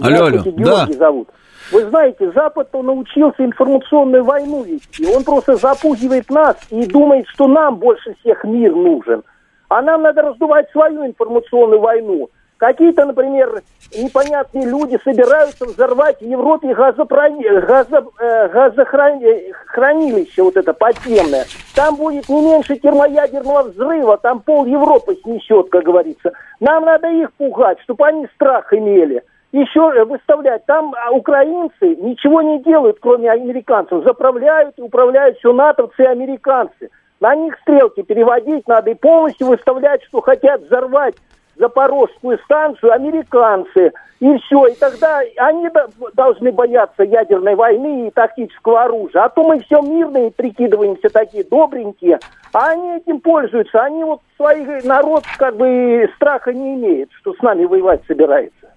Алло, 0.00 0.26
алло. 0.26 0.44
Да. 0.56 0.86
зовут. 0.86 1.30
Вы 1.72 1.84
знаете, 1.88 2.30
Запад 2.30 2.72
научился 2.72 3.44
информационную 3.44 4.22
войну 4.22 4.62
вести. 4.62 5.04
Он 5.04 5.24
просто 5.24 5.56
запугивает 5.56 6.30
нас 6.30 6.56
и 6.70 6.86
думает, 6.86 7.26
что 7.26 7.48
нам 7.48 7.74
больше 7.74 8.14
всех 8.20 8.44
мир 8.44 8.72
нужен. 8.72 9.24
А 9.68 9.82
нам 9.82 10.02
надо 10.02 10.22
раздувать 10.22 10.70
свою 10.70 11.06
информационную 11.06 11.80
войну. 11.80 12.28
Какие-то, 12.58 13.04
например, 13.04 13.62
непонятные 13.94 14.66
люди 14.66 14.98
собираются 15.02 15.66
взорвать 15.66 16.20
в 16.20 16.24
Европе 16.24 16.72
газопрони... 16.72 17.44
газо... 17.60 18.06
э, 18.20 18.48
газохранилище 18.48 20.42
вот 20.42 20.56
это 20.56 20.72
подземное. 20.72 21.44
Там 21.74 21.96
будет 21.96 22.28
не 22.28 22.40
меньше 22.40 22.76
термоядерного 22.76 23.64
взрыва, 23.64 24.16
там 24.18 24.40
пол 24.40 24.64
Европы 24.66 25.16
снесет, 25.22 25.68
как 25.70 25.82
говорится. 25.82 26.32
Нам 26.60 26.84
надо 26.84 27.08
их 27.08 27.32
пугать, 27.34 27.80
чтобы 27.80 28.06
они 28.06 28.26
страх 28.34 28.72
имели. 28.72 29.22
Еще 29.52 30.04
выставлять. 30.04 30.64
Там 30.66 30.94
а, 30.96 31.12
украинцы 31.12 31.96
ничего 31.96 32.42
не 32.42 32.62
делают, 32.62 32.98
кроме 33.00 33.30
американцев. 33.30 34.02
Заправляют 34.04 34.78
и 34.78 34.82
управляют 34.82 35.38
все 35.38 35.52
натовцы 35.52 36.02
и 36.02 36.06
американцы. 36.06 36.90
На 37.24 37.34
них 37.36 37.56
стрелки 37.62 38.02
переводить 38.02 38.68
надо 38.68 38.90
и 38.90 38.94
полностью 38.94 39.46
выставлять, 39.46 40.02
что 40.04 40.20
хотят 40.20 40.60
взорвать 40.60 41.14
Запорожскую 41.56 42.38
станцию 42.44 42.92
американцы. 42.92 43.92
И 44.20 44.36
все. 44.40 44.66
И 44.66 44.74
тогда 44.74 45.22
они 45.38 45.68
должны 46.12 46.52
бояться 46.52 47.02
ядерной 47.02 47.54
войны 47.54 48.08
и 48.08 48.10
тактического 48.10 48.82
оружия. 48.82 49.24
А 49.24 49.30
то 49.30 49.42
мы 49.42 49.60
все 49.60 49.80
мирные 49.80 50.32
прикидываемся 50.32 51.08
такие 51.08 51.44
добренькие. 51.44 52.18
А 52.52 52.72
они 52.72 52.96
этим 52.96 53.20
пользуются. 53.20 53.80
Они 53.80 54.04
вот 54.04 54.20
свой 54.36 54.82
народ 54.82 55.24
как 55.38 55.56
бы 55.56 56.06
страха 56.16 56.52
не 56.52 56.74
имеет, 56.74 57.08
что 57.20 57.32
с 57.32 57.40
нами 57.40 57.64
воевать 57.64 58.02
собирается. 58.06 58.68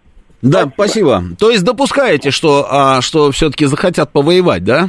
Да, 0.42 0.72
спасибо. 0.74 1.18
спасибо. 1.18 1.24
То 1.38 1.50
есть 1.50 1.66
допускаете, 1.66 2.32
что, 2.32 2.66
а, 2.70 3.02
что 3.02 3.30
все-таки 3.32 3.66
захотят 3.66 4.14
повоевать, 4.14 4.64
да? 4.64 4.86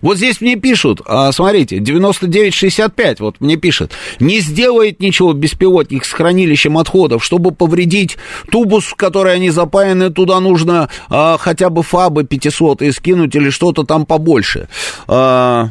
Вот 0.00 0.16
здесь 0.16 0.40
мне 0.40 0.56
пишут, 0.56 1.00
а, 1.06 1.32
смотрите, 1.32 1.78
9965, 1.78 3.20
вот 3.20 3.40
мне 3.40 3.56
пишет, 3.56 3.92
не 4.20 4.40
сделает 4.40 5.00
ничего 5.00 5.32
беспилотник 5.32 6.04
с 6.04 6.12
хранилищем 6.12 6.78
отходов, 6.78 7.24
чтобы 7.24 7.52
повредить 7.52 8.16
тубус, 8.50 8.84
в 8.84 8.94
который 8.94 9.34
они 9.34 9.50
запаяны, 9.50 10.10
туда 10.10 10.40
нужно 10.40 10.88
а, 11.08 11.36
хотя 11.38 11.70
бы 11.70 11.82
фабы 11.82 12.24
500 12.24 12.82
и 12.82 12.92
скинуть 12.92 13.34
или 13.34 13.50
что-то 13.50 13.84
там 13.84 14.06
побольше. 14.06 14.68
А, 15.08 15.70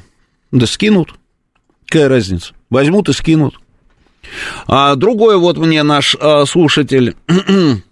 да 0.52 0.66
скинут, 0.66 1.14
какая 1.88 2.10
разница, 2.10 2.54
возьмут 2.70 3.10
и 3.10 3.14
скинут. 3.14 3.56
А 4.68 4.96
другой 4.96 5.38
вот 5.38 5.58
мне 5.58 5.84
наш 5.84 6.16
а, 6.20 6.46
слушатель 6.46 7.16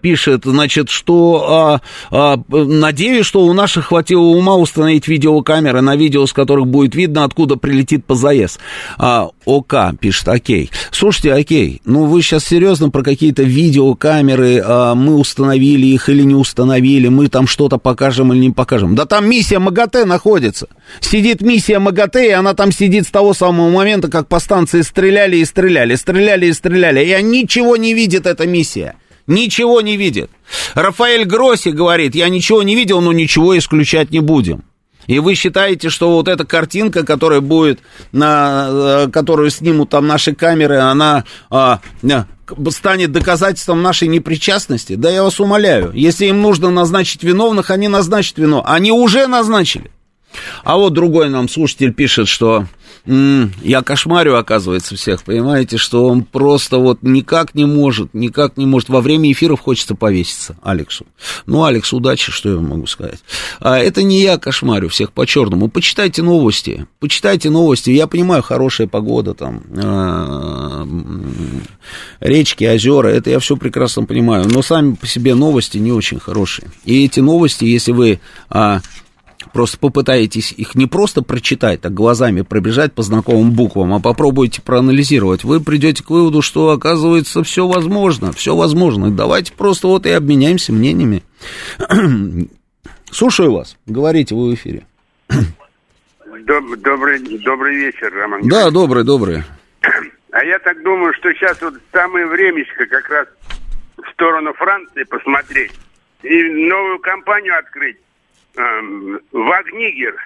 пишет, 0.00 0.42
значит, 0.44 0.88
что 0.88 1.46
а, 1.48 1.80
а, 2.10 2.42
надеюсь, 2.48 3.26
что 3.26 3.44
у 3.44 3.52
наших 3.52 3.86
хватило 3.86 4.22
ума 4.22 4.56
установить 4.56 5.06
видеокамеры 5.06 5.82
на 5.82 5.96
видео, 5.96 6.26
с 6.26 6.32
которых 6.32 6.66
будет 6.66 6.94
видно, 6.94 7.24
откуда 7.24 7.56
прилетит 7.56 8.04
ПЗС. 8.06 8.58
А, 8.96 9.28
ОК 9.44 9.74
пишет, 10.00 10.28
окей. 10.28 10.70
Слушайте, 10.90 11.34
окей, 11.34 11.82
ну 11.84 12.06
вы 12.06 12.22
сейчас 12.22 12.44
серьезно 12.44 12.88
про 12.88 13.02
какие-то 13.02 13.42
видеокамеры, 13.42 14.62
а, 14.64 14.94
мы 14.94 15.16
установили 15.16 15.86
их 15.86 16.08
или 16.08 16.22
не 16.22 16.34
установили, 16.34 17.08
мы 17.08 17.28
там 17.28 17.46
что-то 17.46 17.76
покажем 17.76 18.32
или 18.32 18.40
не 18.40 18.50
покажем. 18.50 18.94
Да 18.94 19.04
там 19.04 19.28
миссия 19.28 19.58
МАГАТЭ 19.58 20.06
находится. 20.06 20.68
Сидит 21.00 21.42
миссия 21.42 21.78
МАГАТЭ, 21.78 22.28
и 22.28 22.32
она 22.32 22.54
там 22.54 22.72
сидит 22.72 23.06
с 23.06 23.10
того 23.10 23.34
самого 23.34 23.68
момента, 23.68 24.08
как 24.08 24.26
по 24.26 24.40
станции 24.40 24.80
стреляли 24.80 25.36
и 25.36 25.44
стреляли, 25.44 25.96
стреляли 25.96 26.46
и 26.46 26.52
стреляли. 26.52 27.04
И 27.04 27.22
ничего 27.22 27.76
не 27.76 27.92
видит 27.92 28.26
эта 28.26 28.46
миссия 28.46 28.94
ничего 29.26 29.80
не 29.80 29.96
видит. 29.96 30.30
Рафаэль 30.74 31.24
Гросси 31.24 31.70
говорит, 31.70 32.14
я 32.14 32.28
ничего 32.28 32.62
не 32.62 32.74
видел, 32.74 33.00
но 33.00 33.12
ничего 33.12 33.56
исключать 33.56 34.10
не 34.10 34.20
будем. 34.20 34.64
И 35.06 35.18
вы 35.18 35.34
считаете, 35.34 35.88
что 35.88 36.12
вот 36.12 36.28
эта 36.28 36.44
картинка, 36.44 37.04
которая 37.04 37.40
будет, 37.40 37.80
на, 38.12 38.68
э, 38.70 39.08
которую 39.12 39.50
снимут 39.50 39.90
там 39.90 40.06
наши 40.06 40.34
камеры, 40.34 40.78
она 40.78 41.24
а, 41.50 41.80
станет 42.68 43.10
доказательством 43.10 43.82
нашей 43.82 44.08
непричастности? 44.08 44.94
Да 44.94 45.10
я 45.10 45.24
вас 45.24 45.40
умоляю, 45.40 45.90
если 45.94 46.26
им 46.26 46.42
нужно 46.42 46.70
назначить 46.70 47.22
виновных, 47.22 47.70
они 47.70 47.88
назначат 47.88 48.38
виновных. 48.38 48.70
Они 48.70 48.92
уже 48.92 49.26
назначили. 49.26 49.90
А 50.64 50.76
вот 50.76 50.92
другой 50.92 51.28
нам 51.30 51.48
слушатель 51.48 51.92
пишет, 51.92 52.28
что 52.28 52.66
м-м, 53.06 53.52
я 53.62 53.82
кошмарю, 53.82 54.36
оказывается, 54.36 54.96
всех, 54.96 55.22
понимаете, 55.22 55.76
что 55.76 56.06
он 56.06 56.22
просто 56.22 56.78
вот 56.78 56.98
никак 57.02 57.54
не 57.54 57.64
может, 57.64 58.14
никак 58.14 58.56
не 58.56 58.66
может. 58.66 58.88
Во 58.88 59.00
время 59.00 59.30
эфиров 59.30 59.60
хочется 59.60 59.94
повеситься 59.94 60.56
Алексу. 60.62 61.06
Ну, 61.46 61.64
Алекс, 61.64 61.92
удачи, 61.92 62.30
что 62.30 62.50
я 62.50 62.60
могу 62.60 62.86
сказать. 62.86 63.20
А 63.60 63.78
это 63.78 64.02
не 64.02 64.20
я 64.22 64.38
кошмарю 64.38 64.88
всех 64.88 65.12
по-черному. 65.12 65.68
Почитайте 65.68 66.22
новости, 66.22 66.86
почитайте 66.98 67.50
новости. 67.50 67.90
Я 67.90 68.06
понимаю, 68.06 68.42
хорошая 68.42 68.86
погода 68.86 69.34
там, 69.34 69.62
а, 69.76 70.86
речки, 72.20 72.64
озера, 72.64 73.08
это 73.08 73.30
я 73.30 73.38
все 73.38 73.56
прекрасно 73.56 74.04
понимаю. 74.04 74.46
Но 74.48 74.62
сами 74.62 74.94
по 74.94 75.06
себе 75.06 75.34
новости 75.34 75.78
не 75.78 75.92
очень 75.92 76.20
хорошие. 76.20 76.68
И 76.84 77.04
эти 77.04 77.20
новости, 77.20 77.64
если 77.64 77.92
вы 77.92 78.20
а, 78.48 78.80
Просто 79.52 79.78
попытаетесь 79.78 80.52
их 80.52 80.74
не 80.74 80.86
просто 80.86 81.22
прочитать, 81.22 81.80
так 81.80 81.94
глазами 81.94 82.42
пробежать 82.42 82.92
по 82.92 83.02
знакомым 83.02 83.52
буквам, 83.52 83.94
а 83.94 84.00
попробуйте 84.00 84.60
проанализировать. 84.60 85.44
Вы 85.44 85.60
придете 85.60 86.04
к 86.04 86.10
выводу, 86.10 86.42
что 86.42 86.70
оказывается 86.70 87.42
все 87.42 87.66
возможно, 87.66 88.32
все 88.32 88.54
возможно. 88.54 89.10
Давайте 89.10 89.52
просто 89.52 89.88
вот 89.88 90.06
и 90.06 90.10
обменяемся 90.10 90.72
мнениями. 90.72 91.22
Слушаю 93.10 93.52
вас. 93.52 93.76
Говорите 93.86 94.34
вы 94.34 94.50
в 94.50 94.54
эфире. 94.54 94.86
Добрый, 96.46 97.18
добрый 97.38 97.74
вечер, 97.76 98.12
Роман. 98.12 98.42
Да, 98.44 98.70
добрый, 98.70 99.04
добрый. 99.04 99.42
А 100.32 100.44
я 100.44 100.58
так 100.60 100.82
думаю, 100.82 101.12
что 101.14 101.32
сейчас 101.32 101.60
вот 101.60 101.74
самое 101.92 102.26
времечко 102.26 102.86
как 102.86 103.08
раз 103.08 103.26
в 103.96 104.12
сторону 104.12 104.52
Франции 104.54 105.02
посмотреть 105.04 105.72
и 106.22 106.42
новую 106.68 106.98
компанию 107.00 107.58
открыть 107.58 107.96
Вагнигер 109.32 110.16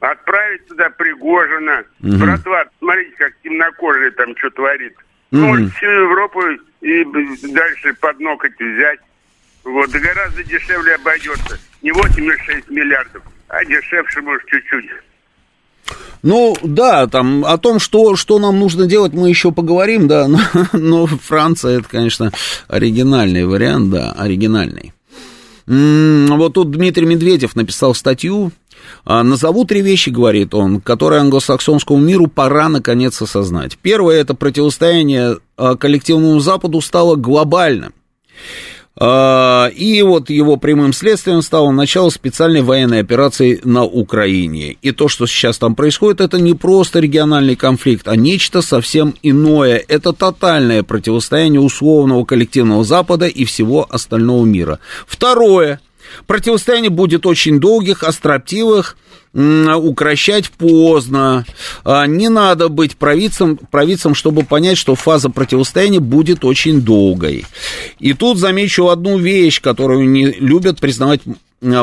отправить 0.00 0.66
туда 0.66 0.90
Пригожина. 0.90 1.84
Угу. 2.02 2.16
Братва, 2.18 2.64
смотрите, 2.78 3.12
как 3.16 3.32
темнокожие 3.42 4.10
там 4.12 4.36
что 4.36 4.50
творит. 4.50 4.94
Угу. 5.30 5.40
Может, 5.40 5.72
всю 5.74 5.86
Европу 5.86 6.40
и 6.80 7.04
дальше 7.52 7.94
под 8.00 8.18
ноготь 8.20 8.58
взять. 8.58 9.00
Вот, 9.64 9.90
да 9.90 9.98
гораздо 10.00 10.42
дешевле 10.42 10.96
обойдется. 10.96 11.58
Не 11.82 11.90
8,6 11.90 12.64
миллиардов, 12.68 13.22
а 13.48 13.64
дешевше, 13.64 14.20
может, 14.22 14.44
чуть-чуть. 14.46 14.90
Ну, 16.22 16.54
да, 16.62 17.06
там 17.06 17.44
о 17.44 17.58
том, 17.58 17.78
что, 17.78 18.14
что 18.16 18.38
нам 18.38 18.58
нужно 18.58 18.86
делать, 18.86 19.12
мы 19.12 19.28
еще 19.28 19.52
поговорим, 19.52 20.08
да, 20.08 20.28
но, 20.28 20.40
но 20.72 21.06
Франция, 21.06 21.78
это, 21.78 21.88
конечно, 21.88 22.32
оригинальный 22.68 23.44
вариант, 23.44 23.90
да, 23.90 24.12
оригинальный. 24.12 24.92
Вот 25.66 26.54
тут 26.54 26.70
Дмитрий 26.70 27.06
Медведев 27.06 27.56
написал 27.56 27.94
статью. 27.94 28.52
«А, 29.04 29.22
Назову 29.22 29.64
три 29.64 29.80
вещи, 29.80 30.10
говорит 30.10 30.54
он, 30.54 30.80
которые 30.80 31.20
англосаксонскому 31.20 32.00
миру 32.00 32.26
пора 32.26 32.68
наконец 32.68 33.20
осознать. 33.22 33.78
Первое, 33.78 34.20
это 34.20 34.34
противостояние 34.34 35.38
а, 35.56 35.76
коллективному 35.76 36.40
Западу 36.40 36.80
стало 36.80 37.14
глобальным. 37.14 37.94
А, 38.94 39.68
и 39.74 40.02
вот 40.02 40.28
его 40.28 40.56
прямым 40.56 40.92
следствием 40.92 41.40
стало 41.40 41.70
начало 41.70 42.10
специальной 42.10 42.60
военной 42.60 43.00
операции 43.00 43.60
на 43.64 43.84
Украине. 43.84 44.76
И 44.82 44.92
то, 44.92 45.08
что 45.08 45.26
сейчас 45.26 45.58
там 45.58 45.74
происходит, 45.74 46.20
это 46.20 46.38
не 46.38 46.54
просто 46.54 47.00
региональный 47.00 47.56
конфликт, 47.56 48.06
а 48.06 48.16
нечто 48.16 48.60
совсем 48.60 49.14
иное. 49.22 49.82
Это 49.88 50.12
тотальное 50.12 50.82
противостояние 50.82 51.60
условного 51.60 52.24
коллективного 52.24 52.84
Запада 52.84 53.26
и 53.26 53.44
всего 53.44 53.86
остального 53.88 54.44
мира. 54.44 54.78
Второе. 55.06 55.80
Противостояние 56.26 56.90
будет 56.90 57.24
очень 57.24 57.58
долгих, 57.58 58.02
остроптивых, 58.02 58.96
укращать 59.34 60.50
поздно. 60.50 61.44
А, 61.84 62.06
не 62.06 62.28
надо 62.28 62.68
быть 62.68 62.96
провидцем, 62.96 63.58
провидцем, 63.70 64.14
чтобы 64.14 64.42
понять, 64.44 64.76
что 64.76 64.94
фаза 64.94 65.30
противостояния 65.30 66.00
будет 66.00 66.44
очень 66.44 66.82
долгой. 66.82 67.46
И 67.98 68.12
тут 68.12 68.38
замечу 68.38 68.88
одну 68.88 69.18
вещь, 69.18 69.60
которую 69.60 70.08
не 70.08 70.26
любят 70.26 70.80
признавать 70.80 71.22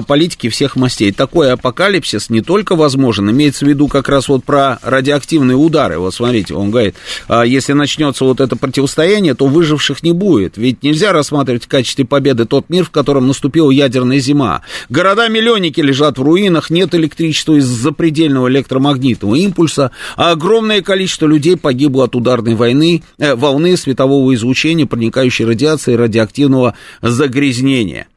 политики 0.06 0.50
всех 0.50 0.76
мастей. 0.76 1.12
Такой 1.12 1.54
апокалипсис 1.54 2.30
не 2.30 2.42
только 2.42 2.76
возможен, 2.76 3.30
имеется 3.30 3.66
в 3.66 3.70
виду 3.70 3.88
как 3.88 4.10
раз 4.10 4.28
вот 4.28 4.44
про 4.44 4.80
радиоактивные 4.82 5.56
удары. 5.56 6.00
Вот 6.00 6.14
смотрите, 6.14 6.54
он 6.54 6.72
говорит, 6.72 6.96
«А 7.28 7.44
если 7.44 7.74
начнется 7.74 8.26
вот 8.26 8.42
это 8.42 8.56
противостояние, 8.56 9.34
то 9.34 9.48
выживших 9.48 10.04
не 10.04 10.12
будет. 10.12 10.58
Ведь 10.58 10.84
нельзя 10.84 11.14
рассматривать 11.14 11.66
в 11.66 11.68
качестве 11.68 12.06
победы 12.06 12.46
тот 12.46 12.70
мир, 12.70 12.84
в 12.86 12.90
котором 12.90 13.28
наступила 13.28 13.72
ядерная 13.72 14.20
зима. 14.20 14.62
Города-миллионники 14.90 15.80
лежат 15.80 16.18
в 16.18 16.24
руинах, 16.24 16.70
нет 16.70 16.94
электричества 16.96 17.56
из-за 17.56 17.76
запредельного 17.76 18.50
электромагнитного 18.50 19.36
импульса, 19.36 19.92
а 20.18 20.32
огромное 20.32 20.82
количество 20.82 21.26
людей 21.26 21.58
погибло 21.58 22.06
от 22.06 22.16
ударной 22.16 22.56
войны, 22.56 23.04
э, 23.18 23.36
волны 23.36 23.78
светового 23.78 24.34
излучения, 24.36 24.86
проникающей 24.86 25.46
радиации 25.46 25.94
радиоактивного 25.94 26.76
загрязнения. 27.02 28.08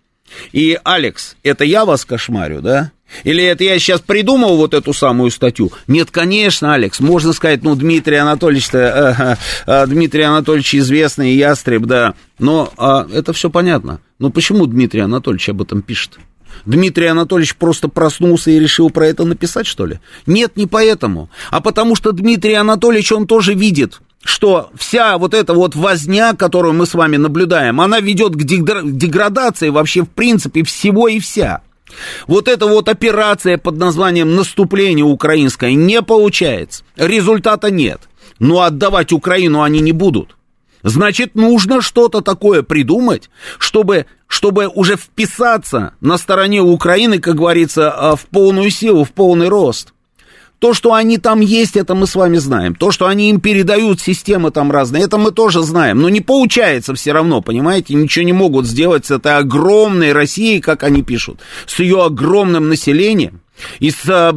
И, 0.53 0.79
Алекс, 0.85 1.37
это 1.43 1.65
я 1.65 1.85
вас 1.85 2.05
кошмарю, 2.05 2.61
да? 2.61 2.93
Или 3.25 3.45
это 3.45 3.65
я 3.65 3.79
сейчас 3.79 4.01
придумал 4.01 4.57
вот 4.57 4.75
эту 4.75 4.93
самую 4.93 5.31
статью? 5.31 5.71
Нет, 5.87 6.11
конечно, 6.11 6.75
Алекс, 6.75 7.01
можно 7.01 7.33
сказать, 7.33 7.63
ну, 7.63 7.75
Дмитрий 7.75 8.17
Анатольевич-то, 8.17 9.39
э, 9.67 9.71
э, 9.71 9.87
Дмитрий 9.87 10.23
Анатольевич 10.23 10.75
известный 10.75 11.35
ястреб, 11.35 11.83
да, 11.83 12.15
но 12.39 12.73
э, 12.77 13.17
это 13.19 13.33
все 13.33 13.51
понятно. 13.51 14.01
Но 14.19 14.31
почему 14.31 14.67
Дмитрий 14.67 15.01
Анатольевич 15.01 15.51
об 15.51 15.63
этом 15.63 15.83
пишет? 15.83 16.19
Дмитрий 16.65 17.07
Анатольевич 17.07 17.57
просто 17.57 17.89
проснулся 17.89 18.51
и 18.51 18.59
решил 18.59 18.91
про 18.91 19.07
это 19.07 19.25
написать, 19.25 19.67
что 19.67 19.87
ли? 19.87 20.01
Нет, 20.27 20.57
не 20.57 20.67
поэтому, 20.67 21.31
а 21.51 21.61
потому 21.61 21.97
что 21.97 22.13
Дмитрий 22.13 22.55
Анатольевич, 22.55 23.13
он 23.13 23.27
тоже 23.27 23.55
видит, 23.55 24.01
что 24.25 24.71
вся 24.75 25.19
вот 25.19 25.35
эта 25.35 25.55
вот 25.55 25.75
возня, 25.75 26.35
которую 26.35 26.75
мы 26.75 26.87
с 26.87 26.95
вами 26.95 27.17
наблюдаем, 27.17 27.81
она 27.81 28.01
ведет 28.01 28.35
к 28.35 28.43
деградации 28.43 29.69
вообще 29.69 30.03
в 30.03 30.09
принципе 30.09 30.63
всего 30.63 31.09
и 31.09 31.19
вся. 31.19 31.63
Вот 32.27 32.49
эта 32.49 32.67
вот 32.67 32.89
операция 32.89 33.59
под 33.59 33.77
названием 33.77 34.35
«Наступление 34.35 35.05
украинское» 35.05 35.75
не 35.75 36.01
получается. 36.03 36.85
Результата 36.97 37.71
нет. 37.71 38.01
Но 38.39 38.63
отдавать 38.63 39.13
Украину 39.13 39.63
они 39.63 39.81
не 39.81 39.93
будут. 39.93 40.37
Значит, 40.83 41.35
нужно 41.35 41.81
что-то 41.81 42.23
такое 42.23 42.63
придумать, 42.63 43.31
чтобы, 43.59 44.07
чтобы 44.27 44.67
уже 44.67 44.97
вписаться 44.97 45.95
на 46.01 46.19
стороне 46.19 46.61
Украины, 46.61 47.21
как 47.21 47.37
говорится, 47.37 47.91
а, 47.91 48.17
в 48.17 48.23
полную 48.27 48.71
силу, 48.71 49.05
в 49.05 49.13
полный 49.13 49.49
рост. 49.49 49.93
То, 50.63 50.75
что 50.75 50.95
они 50.95 51.19
там 51.19 51.41
есть, 51.41 51.77
это 51.77 51.97
мы 51.97 52.07
с 52.07 52.15
вами 52.15 52.37
знаем. 52.37 52.77
То, 52.77 52.93
что 52.93 53.09
они 53.09 53.31
им 53.31 53.41
передают 53.41 54.01
системы 54.01 54.53
там 54.53 54.71
разные, 54.71 55.03
это 55.03 55.19
мы 55.19 55.33
тоже 55.33 55.61
знаем. 55.61 56.01
Но 56.01 56.09
не 56.09 56.21
получается 56.21 56.95
все 56.95 57.11
равно, 57.11 57.43
понимаете? 57.43 57.95
Ничего 57.95 58.25
не 58.25 58.33
могут 58.33 58.67
сделать 58.67 59.05
с 59.05 59.11
этой 59.11 59.39
огромной 59.39 60.13
Россией, 60.13 60.61
как 60.61 60.85
они 60.85 61.03
пишут, 61.03 61.41
с 61.67 61.81
ее 61.81 62.05
огромным 62.05 62.69
населением 62.69 63.41
и 63.81 63.91
со, 63.91 64.33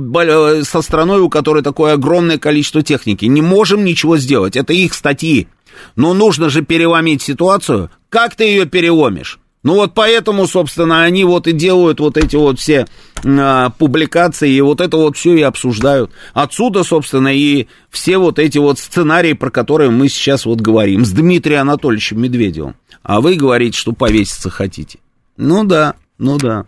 со 0.63 0.82
страной, 0.82 1.21
у 1.21 1.30
которой 1.30 1.61
такое 1.61 1.93
огромное 1.93 2.39
количество 2.39 2.82
техники. 2.82 3.26
Не 3.26 3.43
можем 3.43 3.86
ничего 3.86 4.17
сделать. 4.17 4.55
Это 4.55 4.73
их 4.73 4.95
статьи. 4.95 5.47
Но 5.95 6.15
нужно 6.15 6.49
же 6.49 6.63
переломить 6.63 7.21
ситуацию. 7.21 7.91
Как 8.09 8.34
ты 8.34 8.45
ее 8.45 8.65
переломишь? 8.65 9.38
Ну 9.66 9.74
вот 9.74 9.93
поэтому, 9.95 10.45
собственно, 10.45 11.01
они 11.01 11.24
вот 11.24 11.47
и 11.47 11.51
делают 11.51 11.99
вот 11.99 12.18
эти 12.18 12.36
вот 12.36 12.59
все 12.59 12.86
а, 13.26 13.72
публикации, 13.72 14.53
и 14.53 14.61
вот 14.61 14.80
это 14.80 14.95
вот 14.97 15.18
все 15.18 15.36
и 15.36 15.41
обсуждают. 15.41 16.11
Отсюда, 16.36 16.84
собственно, 16.84 17.36
и 17.36 17.66
все 17.89 18.20
вот 18.20 18.38
эти 18.38 18.59
вот 18.59 18.78
сценарии, 18.78 19.34
про 19.34 19.49
которые 19.49 19.89
мы 19.89 20.07
сейчас 20.07 20.45
вот 20.45 20.61
говорим, 20.61 21.03
с 21.03 21.11
Дмитрием 21.11 21.61
Анатольевичем 21.61 22.22
Медведевым. 22.22 22.76
А 23.01 23.22
вы 23.22 23.38
говорите, 23.38 23.76
что 23.76 23.93
повеситься 23.93 24.51
хотите. 24.51 24.99
Ну 25.36 25.63
да, 25.63 25.95
ну 26.20 26.38
да. 26.38 26.68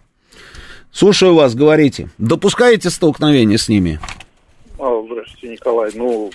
Слушаю 0.91 1.35
вас, 1.35 1.53
говорите. 1.53 2.09
Допускаете 2.17 2.89
столкновение 2.89 3.59
с 3.59 3.69
ними? 3.69 3.99
А, 4.79 5.03
здравствуйте, 5.05 5.49
Николай. 5.49 5.91
Ну, 5.93 6.31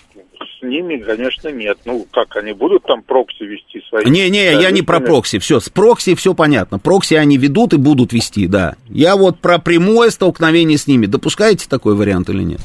с 0.63 0.65
ними, 0.65 0.97
конечно, 0.97 1.49
нет. 1.49 1.79
Ну, 1.85 2.07
как, 2.13 2.37
они 2.37 2.53
будут 2.53 2.85
там 2.85 3.03
прокси 3.03 3.43
вести 3.43 3.83
свои... 3.89 4.05
Не-не, 4.09 4.53
я 4.53 4.71
не 4.71 4.83
про 4.83 5.01
прокси, 5.01 5.39
все, 5.39 5.61
с 5.61 5.69
прокси 5.69 6.15
все 6.15 6.35
понятно. 6.35 6.79
Прокси 6.79 7.15
они 7.15 7.37
ведут 7.37 7.73
и 7.75 7.79
будут 7.79 8.13
вести, 8.13 8.47
да. 8.47 8.77
Я 8.89 9.17
вот 9.17 9.41
про 9.41 9.59
прямое 9.59 10.11
столкновение 10.11 10.79
с 10.79 10.87
ними. 10.87 11.07
Допускаете 11.07 11.69
такой 11.69 11.97
вариант 11.97 12.31
или 12.31 12.43
нет? 12.43 12.61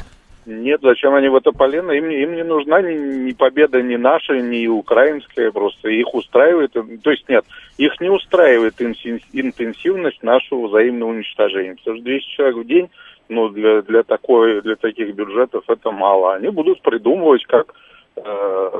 Нет, 0.45 0.79
зачем 0.81 1.13
они 1.13 1.27
в 1.27 1.35
это 1.35 1.51
полено? 1.51 1.91
Им, 1.91 2.09
им 2.09 2.35
не 2.35 2.43
нужна 2.43 2.81
ни, 2.81 3.25
ни 3.27 3.31
победа 3.33 3.81
ни 3.81 3.97
наша, 3.97 4.39
ни 4.39 4.65
украинская, 4.67 5.51
просто 5.51 5.89
их 5.89 6.13
устраивает, 6.13 6.71
то 6.71 7.11
есть 7.11 7.27
нет, 7.27 7.43
их 7.77 7.99
не 7.99 8.09
устраивает 8.09 8.75
интенсивность 8.79 10.23
нашего 10.23 10.67
взаимного 10.67 11.09
уничтожения. 11.09 11.75
Потому 11.75 11.97
что 11.97 12.05
200 12.05 12.29
человек 12.29 12.55
в 12.57 12.65
день 12.65 12.89
ну, 13.27 13.49
для, 13.49 13.81
для, 13.81 14.03
такой, 14.03 14.61
для 14.61 14.75
таких 14.75 15.13
бюджетов 15.15 15.65
это 15.67 15.91
мало. 15.91 16.35
Они 16.35 16.47
будут 16.49 16.81
придумывать, 16.81 17.43
как 17.45 17.67
э, 17.67 17.86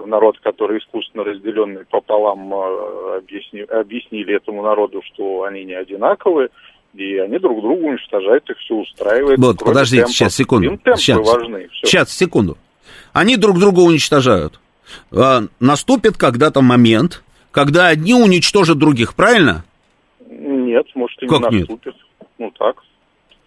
народ, 0.07 0.39
который 0.39 0.79
искусственно 0.79 1.23
разделенный 1.23 1.85
пополам, 1.85 2.53
э, 2.53 3.17
объясни, 3.17 3.61
объяснили 3.61 4.35
этому 4.35 4.63
народу, 4.63 5.01
что 5.05 5.43
они 5.43 5.63
не 5.65 5.73
одинаковые, 5.73 6.49
и 6.93 7.17
они 7.17 7.37
друг 7.37 7.61
друга 7.61 7.83
уничтожают, 7.85 8.49
их 8.49 8.57
все 8.57 8.75
устраивает. 8.75 9.37
Вот, 9.39 9.59
подождите, 9.59 10.03
темпов. 10.03 10.15
сейчас, 10.15 10.35
секунду. 10.35 10.67
Им 10.67 10.77
темпы 10.77 10.99
сейчас, 10.99 11.17
важны. 11.17 11.67
Все. 11.71 11.87
Сейчас, 11.87 12.11
секунду. 12.11 12.57
Они 13.13 13.37
друг 13.37 13.59
друга 13.59 13.81
уничтожают. 13.81 14.59
А, 15.11 15.41
наступит 15.59 16.17
когда-то 16.17 16.61
момент, 16.61 17.23
когда 17.51 17.87
одни 17.87 18.13
уничтожат 18.13 18.77
других, 18.77 19.15
правильно? 19.15 19.65
Нет, 20.29 20.85
может, 20.95 21.21
и 21.21 21.25
не 21.25 21.29
как 21.29 21.51
наступит. 21.51 21.85
Нет? 21.85 21.95
Ну, 22.39 22.51
так. 22.57 22.83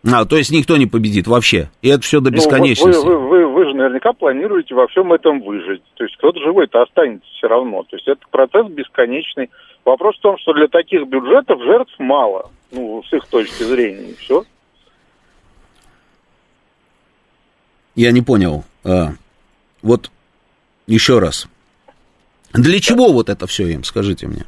А, 0.05 0.25
то 0.25 0.37
есть 0.37 0.51
никто 0.51 0.77
не 0.77 0.87
победит 0.87 1.27
вообще. 1.27 1.71
И 1.83 1.89
это 1.89 2.03
все 2.03 2.21
до 2.21 2.31
бесконечности. 2.31 2.97
Ну, 2.97 3.05
вот 3.05 3.07
вы, 3.07 3.19
вы, 3.19 3.47
вы, 3.47 3.53
вы 3.53 3.65
же 3.67 3.75
наверняка 3.75 4.13
планируете 4.13 4.75
во 4.75 4.87
всем 4.89 5.13
этом 5.13 5.43
выжить. 5.43 5.83
То 5.95 6.05
есть 6.05 6.17
кто-то 6.17 6.41
живой-то 6.41 6.83
останется 6.83 7.27
все 7.37 7.49
равно. 7.49 7.83
То 7.83 7.97
есть 7.97 8.09
это 8.09 8.21
процесс 8.31 8.67
бесконечный. 8.69 9.51
Вопрос 9.85 10.17
в 10.17 10.21
том, 10.21 10.39
что 10.39 10.55
для 10.55 10.69
таких 10.69 11.07
бюджетов 11.07 11.63
жертв 11.63 11.93
мало. 11.99 12.51
Ну, 12.73 13.03
с 13.03 13.13
их 13.13 13.27
точки 13.27 13.63
зрения, 13.63 14.11
и 14.11 14.15
все. 14.15 14.45
Я 17.95 18.13
не 18.13 18.23
понял. 18.23 18.65
А, 18.85 19.11
вот 19.83 20.11
еще 20.87 21.19
раз. 21.19 21.47
Для 22.55 22.81
чего 22.81 23.13
вот 23.13 23.29
это 23.29 23.47
все 23.47 23.67
им, 23.69 23.85
скажите 23.85 24.27
мне? 24.27 24.45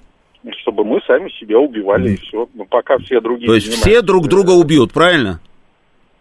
Чтобы 0.61 0.85
мы 0.85 1.01
сами 1.07 1.29
себя 1.41 1.59
убивали, 1.59 2.13
и 2.13 2.17
все. 2.17 2.49
Но 2.55 2.65
пока 2.65 2.99
все 2.99 3.21
другие... 3.21 3.47
То 3.47 3.55
есть 3.55 3.73
все 3.73 4.03
друг 4.03 4.29
друга 4.29 4.51
убьют, 4.51 4.93
правильно? 4.93 5.41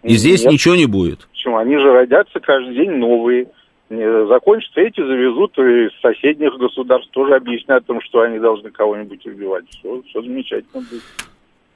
И 0.03 0.15
здесь 0.15 0.43
Нет. 0.43 0.53
ничего 0.53 0.75
не 0.75 0.85
будет. 0.85 1.27
Почему? 1.31 1.57
Они 1.57 1.77
же 1.77 1.91
родятся 1.91 2.39
каждый 2.39 2.75
день 2.75 2.91
новые. 2.91 3.47
Закончатся 3.89 4.81
эти, 4.81 5.01
завезут 5.01 5.57
из 5.57 5.91
соседних 6.01 6.57
государств, 6.57 7.11
тоже 7.11 7.35
объяснят 7.35 7.87
им, 7.89 7.99
что 8.01 8.21
они 8.21 8.39
должны 8.39 8.71
кого-нибудь 8.71 9.25
убивать. 9.25 9.65
Все, 9.69 10.01
все 10.03 10.21
замечательно 10.21 10.81
будет. 10.81 11.03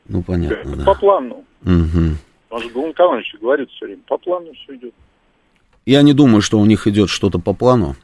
Ну, 0.08 0.24
понятно, 0.24 0.78
да. 0.78 0.86
По 0.86 0.94
плану. 0.98 1.44
Угу. 1.64 2.16
Он 2.52 2.62
же 2.62 2.68
Николаевич 2.68 3.36
говорит 3.42 3.70
все 3.72 3.86
время, 3.86 4.02
по 4.08 4.18
плану 4.18 4.48
все 4.54 4.76
идет. 4.76 4.94
Я 5.86 6.04
не 6.04 6.14
думаю, 6.14 6.42
что 6.42 6.58
у 6.58 6.66
них 6.66 6.88
идет 6.88 7.10
что-то 7.10 7.38
по 7.38 7.54
плану. 7.54 7.96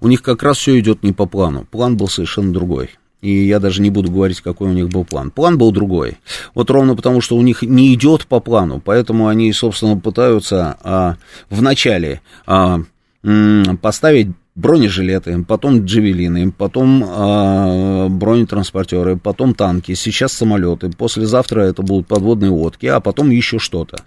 У 0.00 0.08
них 0.08 0.22
как 0.22 0.42
раз 0.42 0.58
все 0.58 0.78
идет 0.78 1.02
не 1.02 1.12
по 1.12 1.26
плану. 1.26 1.66
План 1.70 1.96
был 1.96 2.08
совершенно 2.08 2.52
другой. 2.52 2.90
И 3.22 3.46
я 3.46 3.60
даже 3.60 3.80
не 3.82 3.90
буду 3.90 4.10
говорить, 4.10 4.40
какой 4.40 4.68
у 4.68 4.72
них 4.72 4.88
был 4.88 5.04
план. 5.04 5.30
План 5.30 5.58
был 5.58 5.72
другой. 5.72 6.18
Вот 6.54 6.70
ровно 6.70 6.94
потому, 6.94 7.20
что 7.20 7.36
у 7.36 7.42
них 7.42 7.62
не 7.62 7.94
идет 7.94 8.26
по 8.26 8.40
плану, 8.40 8.80
поэтому 8.84 9.28
они, 9.28 9.52
собственно, 9.52 9.96
пытаются 9.96 10.76
а, 10.82 11.16
вначале 11.48 12.20
а, 12.46 12.80
м, 13.22 13.78
поставить 13.80 14.28
бронежилеты, 14.56 15.44
потом 15.44 15.84
джавелины, 15.84 16.50
потом 16.50 17.04
э, 17.04 18.08
бронетранспортеры, 18.08 19.18
потом 19.18 19.54
танки, 19.54 19.94
сейчас 19.94 20.32
самолеты, 20.32 20.90
послезавтра 20.90 21.60
это 21.60 21.82
будут 21.82 22.08
подводные 22.08 22.50
лодки, 22.50 22.86
а 22.86 23.00
потом 23.00 23.30
еще 23.30 23.58
что-то. 23.58 23.98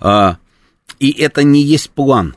Э, 0.00 0.34
и 1.00 1.10
это 1.10 1.42
не 1.42 1.62
есть 1.62 1.90
план. 1.90 2.36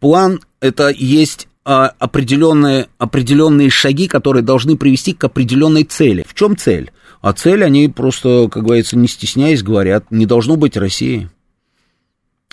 План 0.00 0.40
это 0.60 0.88
есть 0.90 1.47
определенные, 1.68 2.88
определенные 2.98 3.70
шаги, 3.70 4.08
которые 4.08 4.42
должны 4.42 4.76
привести 4.76 5.12
к 5.12 5.24
определенной 5.24 5.84
цели. 5.84 6.24
В 6.26 6.34
чем 6.34 6.56
цель? 6.56 6.90
А 7.20 7.32
цель, 7.32 7.64
они 7.64 7.88
просто, 7.88 8.48
как 8.50 8.64
говорится, 8.64 8.96
не 8.96 9.08
стесняясь, 9.08 9.62
говорят, 9.62 10.06
не 10.10 10.24
должно 10.24 10.56
быть 10.56 10.76
России. 10.76 11.28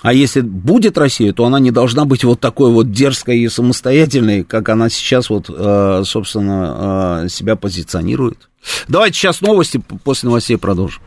А 0.02 0.14
если 0.14 0.42
будет 0.42 0.98
Россия, 0.98 1.34
то 1.34 1.46
она 1.46 1.60
не 1.60 1.72
должна 1.72 2.06
быть 2.06 2.24
вот 2.24 2.40
такой 2.40 2.72
вот 2.72 2.92
дерзкой 2.92 3.40
и 3.40 3.48
самостоятельной, 3.48 4.44
как 4.44 4.70
она 4.70 4.90
сейчас 4.90 5.30
вот, 5.30 5.50
а, 5.50 6.04
собственно, 6.04 7.24
а, 7.24 7.30
себя 7.30 7.56
позиционирует. 7.56 8.50
Давайте 8.88 9.18
сейчас 9.18 9.42
новости, 9.42 9.82
после 10.04 10.28
новостей 10.28 10.58
продолжим. 10.58 11.02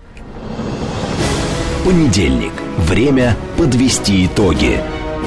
Понедельник. 1.84 2.52
Время 2.78 3.36
подвести 3.56 4.26
итоги. 4.26 4.80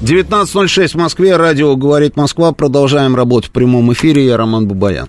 19.06 0.00 0.92
в 0.92 0.94
Москве, 0.94 1.36
радио 1.36 1.74
«Говорит 1.74 2.16
Москва». 2.16 2.52
Продолжаем 2.52 3.16
работать 3.16 3.50
в 3.50 3.52
прямом 3.52 3.92
эфире. 3.92 4.26
Я 4.26 4.36
Роман 4.36 4.68
Бабаян. 4.68 5.08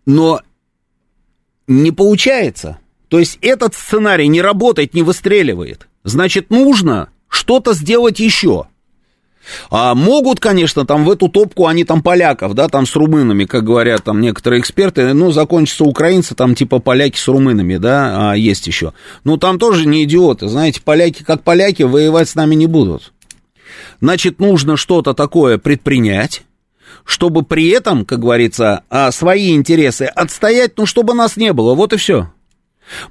Но 0.06 0.42
не 1.68 1.92
получается. 1.92 2.80
То 3.08 3.20
есть 3.20 3.38
этот 3.42 3.76
сценарий 3.76 4.28
не 4.28 4.42
работает, 4.42 4.94
не 4.94 5.04
выстреливает. 5.04 5.88
Значит, 6.04 6.50
нужно 6.50 7.10
что-то 7.30 7.74
сделать 7.74 8.20
еще. 8.20 8.68
А 9.70 9.94
могут, 9.94 10.40
конечно, 10.40 10.86
там 10.86 11.06
в 11.06 11.12
эту 11.12 11.30
топку 11.30 11.68
они 11.68 11.84
там 11.84 12.02
поляков, 12.02 12.54
да, 12.54 12.68
там 12.68 12.86
с 12.86 12.96
румынами, 12.96 13.46
как 13.46 13.64
говорят 13.64 14.04
там 14.04 14.20
некоторые 14.20 14.60
эксперты, 14.60 15.14
ну, 15.14 15.32
закончатся 15.32 15.84
украинцы, 15.84 16.34
там 16.36 16.56
типа 16.56 16.80
поляки 16.80 17.18
с 17.18 17.28
румынами, 17.28 17.78
да, 17.78 18.32
а 18.32 18.36
есть 18.36 18.66
еще. 18.68 18.94
Ну, 19.24 19.38
там 19.38 19.60
тоже 19.60 19.88
не 19.88 20.04
идиоты, 20.04 20.48
знаете, 20.48 20.82
поляки 20.82 21.24
как 21.24 21.44
поляки 21.44 21.84
воевать 21.84 22.30
с 22.30 22.36
нами 22.36 22.56
не 22.56 22.66
будут. 22.66 23.14
Значит, 24.02 24.40
нужно 24.40 24.78
что-то 24.78 25.14
такое 25.14 25.58
предпринять, 25.58 26.44
чтобы 27.06 27.44
при 27.44 27.70
этом, 27.70 28.04
как 28.04 28.20
говорится, 28.20 28.84
а, 28.90 29.12
свои 29.12 29.56
интересы 29.56 30.04
отстоять, 30.04 30.74
ну, 30.78 30.86
чтобы 30.86 31.14
нас 31.14 31.38
не 31.38 31.54
было, 31.54 31.76
вот 31.76 31.94
и 31.94 31.98
все. 31.98 32.30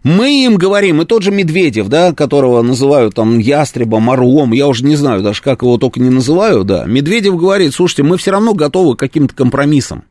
Мы 0.03 0.45
им 0.45 0.57
говорим, 0.57 1.03
и 1.03 1.05
тот 1.05 1.23
же 1.23 1.31
Медведев, 1.31 1.89
да, 1.89 2.13
которого 2.13 2.63
называют 2.63 3.15
там 3.15 3.39
ястребом, 3.39 4.11
орлом, 4.11 4.53
я 4.53 4.69
уже 4.69 4.85
не 4.85 4.97
знаю 4.97 5.23
даже, 5.23 5.43
как 5.43 5.63
его 5.63 5.79
только 5.79 6.01
не 6.01 6.11
называю, 6.11 6.65
да, 6.65 6.85
Медведев 6.85 7.37
говорит, 7.37 7.75
слушайте, 7.75 8.03
мы 8.03 8.17
все 8.17 8.33
равно 8.33 8.55
готовы 8.55 8.97
к 8.97 9.01
каким-то 9.01 9.35
компромиссам. 9.35 10.05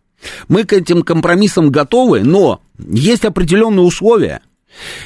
Мы 0.48 0.64
к 0.64 0.74
этим 0.74 1.04
компромиссам 1.04 1.70
готовы, 1.70 2.22
но 2.22 2.62
есть 2.78 3.26
определенные 3.26 3.86
условия. 3.86 4.42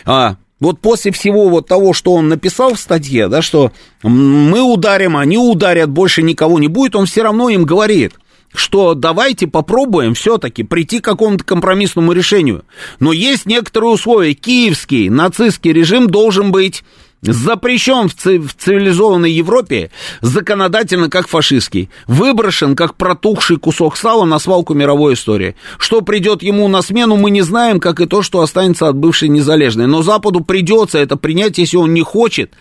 А, 0.06 0.38
вот 0.60 0.80
после 0.80 1.12
всего 1.12 1.50
вот 1.50 1.68
того, 1.68 1.94
что 1.94 2.14
он 2.14 2.30
написал 2.30 2.76
в 2.76 2.80
статье, 2.80 3.28
да, 3.28 3.42
что 3.42 3.72
мы 4.04 4.62
ударим, 4.62 5.18
они 5.18 5.38
ударят, 5.38 5.90
больше 5.90 6.22
никого 6.22 6.60
не 6.60 6.68
будет, 6.68 6.96
он 6.96 7.08
все 7.08 7.24
равно 7.24 7.50
им 7.50 7.66
говорит– 7.66 8.14
что 8.54 8.94
давайте 8.94 9.48
попробуем 9.48 10.14
все-таки 10.14 10.64
прийти 10.64 11.00
к 11.00 11.06
какому-то 11.06 11.44
компромиссному 11.44 12.12
решению. 12.14 12.66
Но 13.00 13.14
есть 13.14 13.46
некоторые 13.46 13.92
условия. 13.92 14.34
Киевский 14.34 15.10
нацистский 15.10 15.74
режим 15.74 16.08
должен 16.08 16.52
быть 16.52 16.84
запрещен 17.22 18.10
в 18.10 18.54
цивилизованной 18.54 19.32
Европе 19.32 19.92
законодательно 20.22 21.10
как 21.10 21.28
фашистский, 21.28 21.90
выброшен 22.06 22.76
как 22.76 22.96
протухший 22.96 23.58
кусок 23.58 23.98
сала 23.98 24.26
на 24.26 24.40
свалку 24.40 24.74
мировой 24.74 25.16
истории. 25.16 25.56
Что 25.80 26.02
придет 26.02 26.44
ему 26.44 26.68
на 26.68 26.82
смену, 26.82 27.16
мы 27.16 27.32
не 27.32 27.42
знаем, 27.42 27.80
как 27.80 28.00
и 28.00 28.06
то, 28.06 28.22
что 28.22 28.42
останется 28.42 28.88
от 28.88 28.96
бывшей 28.96 29.30
незалежной. 29.30 29.88
Но 29.88 30.04
Западу 30.04 30.42
придется 30.42 31.00
это 31.00 31.18
принять, 31.18 31.58
если 31.58 31.78
он 31.78 31.94
не 31.94 32.02
хочет 32.02 32.54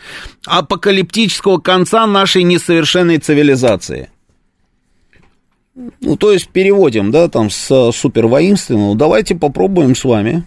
апокалиптического 0.47 1.59
конца 1.59 2.07
нашей 2.07 2.43
несовершенной 2.43 3.19
цивилизации. 3.19 4.11
Ну, 6.01 6.17
то 6.17 6.33
есть 6.33 6.49
переводим, 6.49 7.11
да, 7.11 7.29
там 7.29 7.51
с 7.51 7.93
супер 7.93 8.27
воинственного. 8.27 8.97
Давайте 8.97 9.35
попробуем 9.35 9.95
с 9.95 10.05
вами 10.05 10.45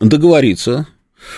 договориться, 0.00 0.88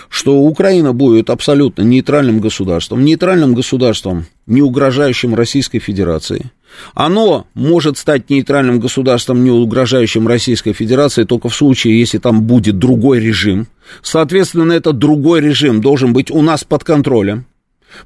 что 0.09 0.39
Украина 0.39 0.95
будет 0.95 1.28
абсолютно 1.28 1.82
нейтральным 1.82 2.41
государством, 2.41 3.05
нейтральным 3.05 3.55
государством, 3.55 4.24
не 4.47 4.62
угрожающим 4.62 5.34
Российской 5.34 5.80
Федерации. 5.80 6.51
Оно 6.95 7.47
может 7.53 7.99
стать 7.99 8.30
нейтральным 8.30 8.80
государством, 8.80 9.45
не 9.45 9.51
угрожающим 9.51 10.26
Российской 10.26 10.72
Федерации, 10.72 11.24
только 11.24 11.51
в 11.51 11.55
случае, 11.55 12.01
если 12.01 12.16
там 12.16 12.43
будет 12.43 12.78
другой 12.78 13.20
режим. 13.20 13.66
Соответственно, 14.03 14.72
этот 14.72 14.99
другой 14.99 15.41
режим 15.43 15.82
должен 15.82 16.14
быть 16.14 16.30
у 16.30 16.41
нас 16.41 16.64
под 16.64 16.84
контролем 16.84 17.45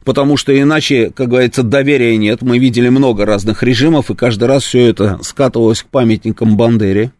потому 0.04 0.36
что 0.36 0.58
иначе, 0.58 1.10
как 1.10 1.28
говорится, 1.28 1.62
доверия 1.62 2.16
нет. 2.16 2.42
Мы 2.42 2.58
видели 2.58 2.88
много 2.88 3.24
разных 3.24 3.62
режимов, 3.62 4.10
и 4.10 4.14
каждый 4.14 4.44
раз 4.44 4.64
все 4.64 4.88
это 4.88 5.18
скатывалось 5.22 5.82
к 5.82 5.86
памятникам 5.86 6.56
Бандере. 6.56 7.12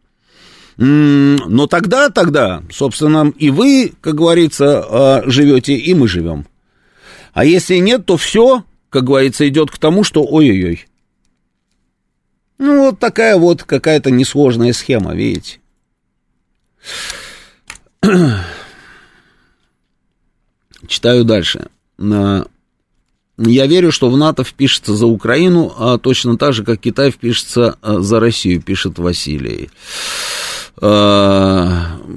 Но 0.77 1.67
тогда, 1.67 2.09
тогда, 2.09 2.63
собственно, 2.71 3.33
и 3.39 3.51
вы, 3.51 3.93
как 4.01 4.15
говорится, 4.15 4.85
а, 4.89 5.23
живете, 5.27 5.75
и 5.75 5.95
мы 5.95 6.09
живем. 6.09 6.47
А 7.35 7.45
если 7.45 7.77
нет, 7.77 8.07
то 8.07 8.17
все, 8.17 8.65
как 8.89 9.05
говорится, 9.05 9.47
идет 9.49 9.71
к 9.71 9.79
тому, 9.79 10.03
что 10.03 10.25
ой-ой-ой. 10.25 10.87
Ну, 12.59 12.87
вот 12.87 12.99
такая 12.99 13.37
вот 13.37 13.65
какая-то 13.65 14.11
несложная 14.11 14.73
схема, 14.73 15.15
видите. 15.15 15.61
Читаю 20.87 21.25
дальше. 21.25 21.69
Я 23.39 23.67
верю, 23.67 23.91
что 23.91 24.11
в 24.11 24.17
НАТО 24.17 24.45
впишется 24.45 24.95
за 24.95 25.07
Украину, 25.07 25.73
а 25.79 25.99
точно 25.99 26.37
так 26.37 26.53
же, 26.53 26.65
как 26.65 26.81
Китай 26.81 27.11
впишется 27.11 27.79
э, 27.83 27.97
за 28.01 28.21
Россию, 28.21 28.61
пишет 28.61 28.99
Василий. 28.99 29.71
Э, 30.81 31.69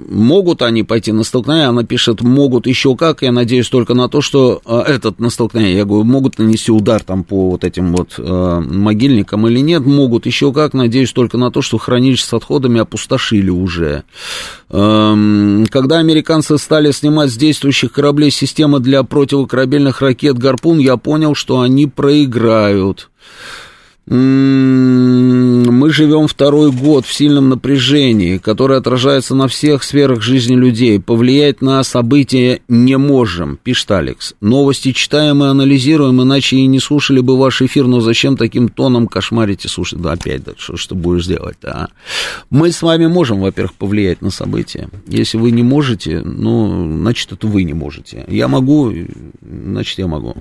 могут 0.10 0.62
они 0.62 0.84
пойти 0.84 1.12
на 1.12 1.24
столкновение? 1.24 1.68
Она 1.68 1.84
пишет, 1.84 2.22
могут 2.22 2.68
еще 2.68 2.96
как. 2.96 3.22
Я 3.22 3.32
надеюсь 3.32 3.70
только 3.70 3.94
на 3.94 4.08
то, 4.08 4.22
что 4.22 4.62
э, 4.66 4.80
этот 4.88 5.20
на 5.20 5.30
столкновение, 5.30 5.78
я 5.78 5.86
говорю, 5.86 6.04
могут 6.04 6.40
нанести 6.40 6.72
удар 6.72 7.04
там 7.04 7.24
по 7.24 7.52
вот 7.52 7.64
этим 7.64 7.96
вот 7.96 8.18
могильникам 8.18 9.48
или 9.48 9.60
нет. 9.60 9.86
Могут 9.86 10.26
еще 10.26 10.54
как. 10.54 10.74
Надеюсь 10.74 11.12
только 11.12 11.38
на 11.38 11.52
то, 11.52 11.62
что 11.62 11.78
хранилище 11.78 12.26
с 12.26 12.34
отходами 12.34 12.80
опустошили 12.80 13.50
уже. 13.50 14.04
Эм, 14.70 15.66
когда 15.70 16.00
американцы 16.00 16.58
стали 16.58 16.92
снимать 16.92 17.32
с 17.32 17.38
действующих 17.38 17.92
кораблей 17.92 18.32
системы 18.32 18.80
для 18.80 19.04
противокорабельных 19.04 20.02
ракет 20.02 20.38
«Гарпун», 20.38 20.80
я 20.80 20.98
понял, 20.98 21.36
что 21.36 21.62
они 21.62 21.88
проиграют. 21.88 23.10
Мы 24.08 25.90
живем 25.90 26.28
второй 26.28 26.72
год 26.72 27.08
в 27.08 27.14
сильном 27.14 27.50
напряжении, 27.50 28.38
которое 28.38 28.78
отражается 28.78 29.34
на 29.34 29.48
всех 29.48 29.84
сферах 29.84 30.22
жизни 30.22 30.56
людей. 30.56 31.00
Повлиять 31.00 31.62
на 31.62 31.84
события 31.84 32.62
не 32.68 32.98
можем, 32.98 33.58
пишет 33.58 33.90
Алекс. 33.90 34.36
Новости 34.42 34.92
читаем 34.92 35.44
и 35.44 35.48
анализируем, 35.48 36.22
иначе 36.22 36.58
и 36.58 36.68
не 36.68 36.80
слушали 36.80 37.20
бы 37.20 37.36
ваш 37.36 37.64
эфир, 37.64 37.88
но 37.88 38.00
зачем 38.00 38.38
таким 38.38 38.70
тоном 38.70 39.08
кошмарите? 39.08 39.70
Слушай, 39.70 39.98
да 40.00 40.12
опять, 40.12 40.44
да, 40.44 40.52
что 40.56 40.78
ж 40.78 40.86
ты 40.86 40.96
будешь 40.96 41.26
делать 41.26 41.58
а? 41.64 41.88
Мы 42.52 42.72
с 42.72 42.84
вами 42.84 43.08
можем, 43.08 43.42
во-первых, 43.42 43.74
повлиять 43.74 44.22
на 44.22 44.30
события. 44.30 44.88
Если 45.08 45.40
вы 45.40 45.50
не 45.50 45.64
можете, 45.64 46.22
ну, 46.22 46.96
значит, 47.00 47.32
это 47.32 47.48
вы 47.48 47.64
не 47.64 47.74
можете. 47.74 48.26
Я 48.28 48.48
могу, 48.48 48.94
значит, 49.42 49.98
я 49.98 50.06
могу. 50.06 50.36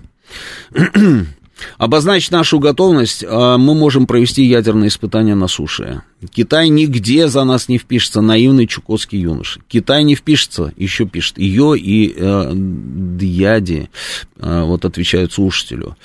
Обозначить 1.79 2.31
нашу 2.31 2.59
готовность 2.59 3.25
а, 3.27 3.59
мы 3.59 3.75
можем 3.75 4.07
провести 4.07 4.45
ядерные 4.45 4.89
испытания 4.89 5.35
на 5.35 5.49
суше. 5.49 6.03
Китай 6.31 6.69
нигде 6.69 7.29
за 7.29 7.45
нас 7.45 7.69
не 7.69 7.79
впишется, 7.79 8.21
наивный 8.21 8.67
чукотский 8.67 9.21
юноша. 9.21 9.61
Китай 9.69 10.05
не 10.05 10.15
впишется, 10.15 10.73
еще 10.77 11.07
пишет. 11.07 11.39
Ее 11.39 11.77
и 11.79 12.15
э, 12.17 12.53
Дьяди, 12.55 13.91
э, 14.39 14.63
вот 14.63 14.85
отвечают 14.85 15.33
слушателю. 15.33 15.97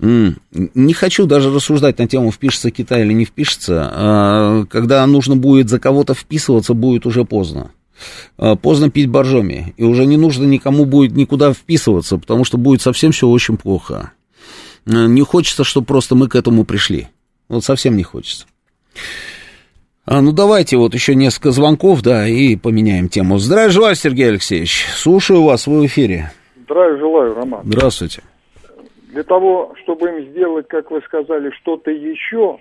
Не 0.00 0.92
хочу 0.92 1.26
даже 1.26 1.52
рассуждать 1.52 1.98
на 1.98 2.06
тему, 2.06 2.30
впишется 2.30 2.70
Китай 2.70 3.02
или 3.02 3.12
не 3.12 3.24
впишется. 3.24 3.90
Э, 3.92 4.66
когда 4.70 5.04
нужно 5.06 5.36
будет 5.36 5.68
за 5.68 5.78
кого-то 5.78 6.14
вписываться, 6.14 6.74
будет 6.74 7.06
уже 7.06 7.24
поздно 7.24 7.70
поздно 8.60 8.90
пить 8.90 9.08
боржоми, 9.08 9.72
и 9.76 9.84
уже 9.84 10.04
не 10.04 10.16
нужно 10.16 10.44
никому 10.44 10.84
будет 10.84 11.12
никуда 11.12 11.52
вписываться, 11.52 12.18
потому 12.18 12.44
что 12.44 12.58
будет 12.58 12.82
совсем 12.82 13.12
все 13.12 13.28
очень 13.28 13.56
плохо. 13.56 14.10
Э, 14.86 15.06
не 15.06 15.22
хочется, 15.22 15.64
чтобы 15.64 15.86
просто 15.86 16.14
мы 16.14 16.28
к 16.28 16.36
этому 16.36 16.64
пришли. 16.64 17.08
Вот 17.48 17.64
совсем 17.64 17.96
не 17.96 18.02
хочется. 18.02 18.46
А, 20.06 20.20
ну, 20.20 20.32
давайте 20.32 20.76
вот 20.76 20.92
еще 20.92 21.14
несколько 21.14 21.50
звонков, 21.50 22.02
да, 22.02 22.28
и 22.28 22.56
поменяем 22.56 23.08
тему. 23.08 23.38
Здравия 23.38 23.70
желаю, 23.70 23.94
Сергей 23.94 24.28
Алексеевич. 24.28 24.86
Слушаю 24.92 25.42
вас, 25.42 25.66
вы 25.66 25.80
в 25.80 25.86
эфире. 25.86 26.30
Здравия 26.64 26.98
желаю, 26.98 27.34
Роман. 27.34 27.62
Здравствуйте. 27.64 28.22
Для 29.08 29.22
того, 29.22 29.74
чтобы 29.82 30.08
им 30.08 30.30
сделать, 30.30 30.68
как 30.68 30.90
вы 30.90 31.00
сказали, 31.06 31.50
что-то 31.62 31.90
еще, 31.90 32.58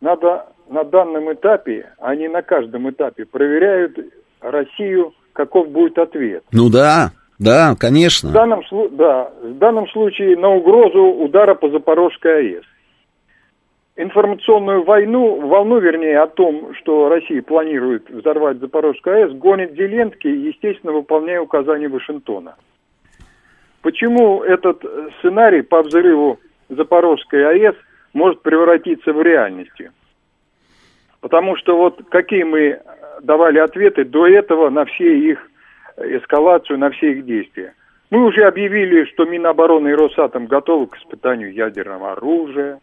надо 0.00 0.46
на 0.68 0.82
данном 0.82 1.32
этапе, 1.32 1.92
а 1.98 2.16
не 2.16 2.28
на 2.28 2.42
каждом 2.42 2.90
этапе, 2.90 3.24
проверяют 3.24 3.96
Россию, 4.40 5.14
каков 5.32 5.68
будет 5.68 5.98
ответ. 5.98 6.42
Ну 6.50 6.70
да. 6.70 7.12
Да, 7.38 7.74
конечно. 7.78 8.30
В 8.30 8.32
данном, 8.32 8.62
да, 8.92 9.30
в 9.42 9.58
данном 9.58 9.88
случае 9.88 10.36
на 10.36 10.50
угрозу 10.50 11.02
удара 11.02 11.54
по 11.54 11.68
Запорожской 11.68 12.56
АЭС. 12.56 12.64
информационную 13.96 14.84
войну, 14.84 15.46
волну, 15.46 15.78
вернее, 15.78 16.20
о 16.20 16.26
том, 16.26 16.74
что 16.76 17.08
Россия 17.08 17.42
планирует 17.42 18.08
взорвать 18.08 18.58
Запорожскую 18.58 19.16
АЭС, 19.16 19.32
гонит 19.34 19.72
Зеленский, 19.72 20.48
естественно, 20.48 20.92
выполняя 20.92 21.40
указания 21.40 21.88
Вашингтона. 21.88 22.56
Почему 23.82 24.42
этот 24.42 24.82
сценарий 25.18 25.62
по 25.62 25.82
взрыву 25.82 26.38
Запорожской 26.68 27.46
АЭС 27.46 27.74
может 28.12 28.42
превратиться 28.42 29.12
в 29.12 29.20
реальность? 29.22 29.82
Потому 31.20 31.56
что 31.56 31.76
вот 31.76 32.00
какие 32.10 32.44
мы 32.44 32.80
давали 33.22 33.58
ответы 33.58 34.04
до 34.04 34.26
этого 34.26 34.70
на 34.70 34.84
все 34.84 35.18
их 35.18 35.38
эскалацию, 35.96 36.78
на 36.78 36.90
все 36.90 37.12
их 37.12 37.24
действия. 37.24 37.74
Мы 38.10 38.24
уже 38.24 38.44
объявили, 38.44 39.04
что 39.06 39.24
Минобороны 39.24 39.88
и 39.88 39.94
Росатом 39.94 40.46
готовы 40.46 40.86
к 40.86 40.96
испытанию 40.96 41.52
ядерного 41.52 42.12
оружия. 42.12 42.78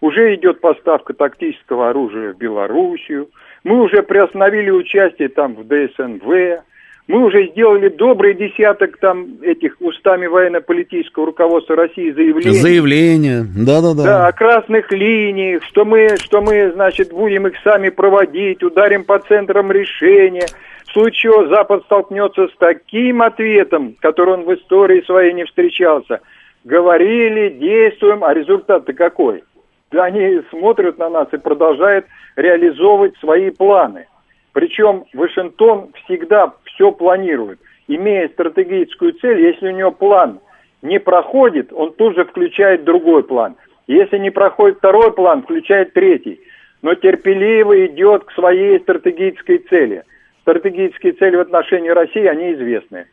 Уже 0.00 0.34
идет 0.34 0.60
поставка 0.60 1.12
тактического 1.12 1.90
оружия 1.90 2.32
в 2.32 2.38
Белоруссию. 2.38 3.28
Мы 3.64 3.80
уже 3.80 4.02
приостановили 4.02 4.70
участие 4.70 5.28
там 5.28 5.54
в 5.54 5.64
ДСНВ. 5.64 6.62
Мы 7.08 7.24
уже 7.24 7.48
сделали 7.48 7.88
добрый 7.88 8.34
десяток 8.34 8.96
там 8.98 9.38
этих 9.42 9.76
устами 9.80 10.26
военно-политического 10.26 11.26
руководства 11.26 11.76
России 11.76 12.10
заявлений. 12.12 12.56
Заявления, 12.56 13.44
да-да-да. 13.56 14.02
Да, 14.04 14.26
о 14.28 14.32
красных 14.32 14.90
линиях, 14.92 15.62
что 15.64 15.84
мы, 15.84 16.16
что 16.16 16.40
мы, 16.40 16.70
значит, 16.72 17.12
будем 17.12 17.48
их 17.48 17.54
сами 17.62 17.90
проводить, 17.90 18.62
ударим 18.62 19.04
по 19.04 19.18
центрам 19.18 19.70
решения. 19.70 20.46
В 20.92 20.94
случае 20.94 21.32
чего 21.32 21.46
Запад 21.46 21.84
столкнется 21.84 22.48
с 22.48 22.56
таким 22.58 23.22
ответом, 23.22 23.96
который 24.00 24.34
он 24.34 24.44
в 24.44 24.54
истории 24.54 25.00
своей 25.06 25.32
не 25.32 25.44
встречался. 25.44 26.20
Говорили, 26.64 27.48
действуем, 27.48 28.22
а 28.22 28.34
результат-то 28.34 28.92
какой? 28.92 29.42
они 29.90 30.42
смотрят 30.50 30.98
на 30.98 31.08
нас 31.08 31.28
и 31.32 31.38
продолжают 31.38 32.04
реализовывать 32.36 33.16
свои 33.18 33.48
планы. 33.48 34.06
Причем 34.52 35.04
Вашингтон 35.14 35.92
всегда 36.04 36.52
все 36.64 36.92
планирует. 36.92 37.58
Имея 37.88 38.28
стратегическую 38.28 39.14
цель, 39.14 39.46
если 39.46 39.68
у 39.68 39.76
него 39.76 39.92
план 39.92 40.40
не 40.82 41.00
проходит, 41.00 41.72
он 41.72 41.94
тут 41.94 42.16
же 42.16 42.26
включает 42.26 42.84
другой 42.84 43.22
план. 43.22 43.56
Если 43.86 44.18
не 44.18 44.30
проходит 44.30 44.76
второй 44.76 45.12
план, 45.12 45.42
включает 45.42 45.94
третий. 45.94 46.40
Но 46.82 46.94
терпеливо 46.94 47.86
идет 47.86 48.24
к 48.24 48.32
своей 48.32 48.78
стратегической 48.80 49.58
цели. 49.58 50.04
Стратегические 50.42 51.12
цели 51.12 51.36
в 51.36 51.40
отношении 51.40 51.90
России, 51.90 52.26
они 52.26 52.54
известны. 52.54 53.06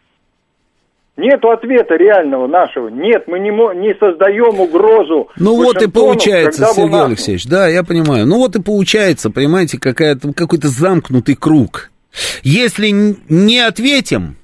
Нету 1.16 1.52
ответа 1.52 1.96
реального 1.96 2.48
нашего. 2.48 2.88
Нет, 2.88 3.26
мы 3.28 3.40
не, 3.40 3.50
не 3.50 3.94
создаем 4.00 4.60
угрозу. 4.60 5.30
Ну 5.38 5.56
вот 5.56 5.82
и 5.82 5.90
получается, 5.90 6.66
Сергей 6.74 7.02
Алексеевич, 7.02 7.46
да, 7.46 7.68
я 7.68 7.84
понимаю. 7.84 8.26
Ну 8.26 8.38
вот 8.38 8.56
и 8.56 8.62
получается, 8.62 9.30
понимаете, 9.30 9.78
какой-то 9.80 10.70
замкнутый 10.70 11.36
круг. 11.36 11.92
Если 12.42 12.90
не 13.28 13.60
ответим, 13.60 14.38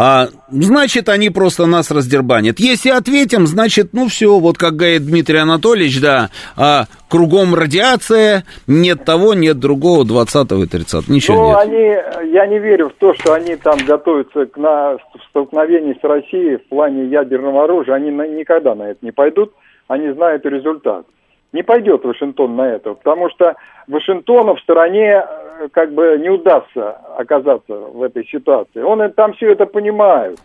а, 0.00 0.28
значит, 0.48 1.08
они 1.08 1.28
просто 1.28 1.66
нас 1.66 1.90
раздербанят. 1.90 2.60
Если 2.60 2.88
ответим, 2.88 3.48
значит, 3.48 3.88
ну 3.92 4.06
все, 4.06 4.38
вот 4.38 4.56
как 4.56 4.76
говорит 4.76 5.04
Дмитрий 5.04 5.38
Анатольевич, 5.38 6.00
да, 6.00 6.28
а, 6.56 6.84
кругом 7.10 7.52
радиация, 7.52 8.44
нет 8.68 9.04
того, 9.04 9.34
нет 9.34 9.58
другого, 9.58 10.04
20 10.04 10.52
и 10.52 10.66
30 10.66 11.08
ничего 11.08 11.36
ну, 11.36 11.48
нет. 11.48 11.58
Они, 11.58 12.32
я 12.32 12.46
не 12.46 12.60
верю 12.60 12.90
в 12.90 12.92
то, 12.92 13.12
что 13.14 13.34
они 13.34 13.56
там 13.56 13.76
готовятся 13.84 14.46
к 14.46 14.56
на, 14.56 14.98
столкновению 15.30 15.96
с 16.00 16.04
Россией 16.04 16.58
в 16.58 16.68
плане 16.68 17.06
ядерного 17.06 17.64
оружия, 17.64 17.96
они 17.96 18.12
на, 18.12 18.22
никогда 18.28 18.76
на 18.76 18.90
это 18.90 18.98
не 19.02 19.10
пойдут, 19.10 19.52
они 19.88 20.12
знают 20.12 20.46
результат. 20.46 21.06
Не 21.52 21.64
пойдет 21.64 22.04
Вашингтон 22.04 22.54
на 22.54 22.68
это, 22.68 22.94
потому 22.94 23.30
что 23.30 23.56
Вашингтону 23.88 24.54
в 24.54 24.60
стороне 24.60 25.24
как 25.72 25.92
бы 25.92 26.18
не 26.20 26.30
удастся 26.30 26.90
оказаться 27.16 27.74
в 27.74 28.02
этой 28.02 28.26
ситуации. 28.26 28.80
Он 28.80 29.10
там 29.12 29.32
все 29.34 29.52
это 29.52 29.66
понимают. 29.66 30.38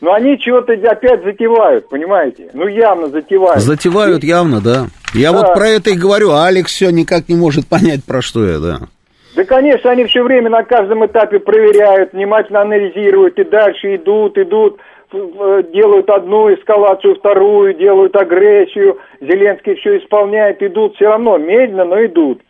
Но 0.00 0.14
они 0.14 0.38
чего-то 0.38 0.72
опять 0.72 1.22
затевают, 1.22 1.88
понимаете? 1.88 2.50
Ну, 2.54 2.66
явно 2.66 3.08
затевают. 3.08 3.60
Затевают 3.60 4.24
явно, 4.24 4.60
да. 4.62 4.86
Я 5.14 5.32
да. 5.32 5.38
вот 5.38 5.54
про 5.54 5.68
это 5.68 5.90
и 5.90 5.98
говорю, 5.98 6.30
а 6.30 6.46
Алекс 6.46 6.72
все 6.72 6.90
никак 6.90 7.28
не 7.28 7.36
может 7.36 7.66
понять, 7.68 8.04
про 8.04 8.22
что 8.22 8.46
я, 8.46 8.58
да. 8.58 8.78
Да, 9.36 9.44
конечно, 9.44 9.90
они 9.90 10.04
все 10.04 10.22
время 10.22 10.50
на 10.50 10.64
каждом 10.64 11.04
этапе 11.04 11.38
проверяют, 11.38 12.12
внимательно 12.12 12.62
анализируют, 12.62 13.38
и 13.38 13.44
дальше 13.44 13.96
идут, 13.96 14.38
идут, 14.38 14.80
делают 15.12 16.08
одну 16.08 16.52
эскалацию, 16.52 17.16
вторую, 17.16 17.74
делают 17.74 18.16
агрессию, 18.16 18.98
Зеленский 19.20 19.74
все 19.76 19.98
исполняет, 19.98 20.62
идут 20.62 20.96
все 20.96 21.06
равно, 21.06 21.36
медленно, 21.36 21.84
но 21.84 22.04
идут. 22.04 22.40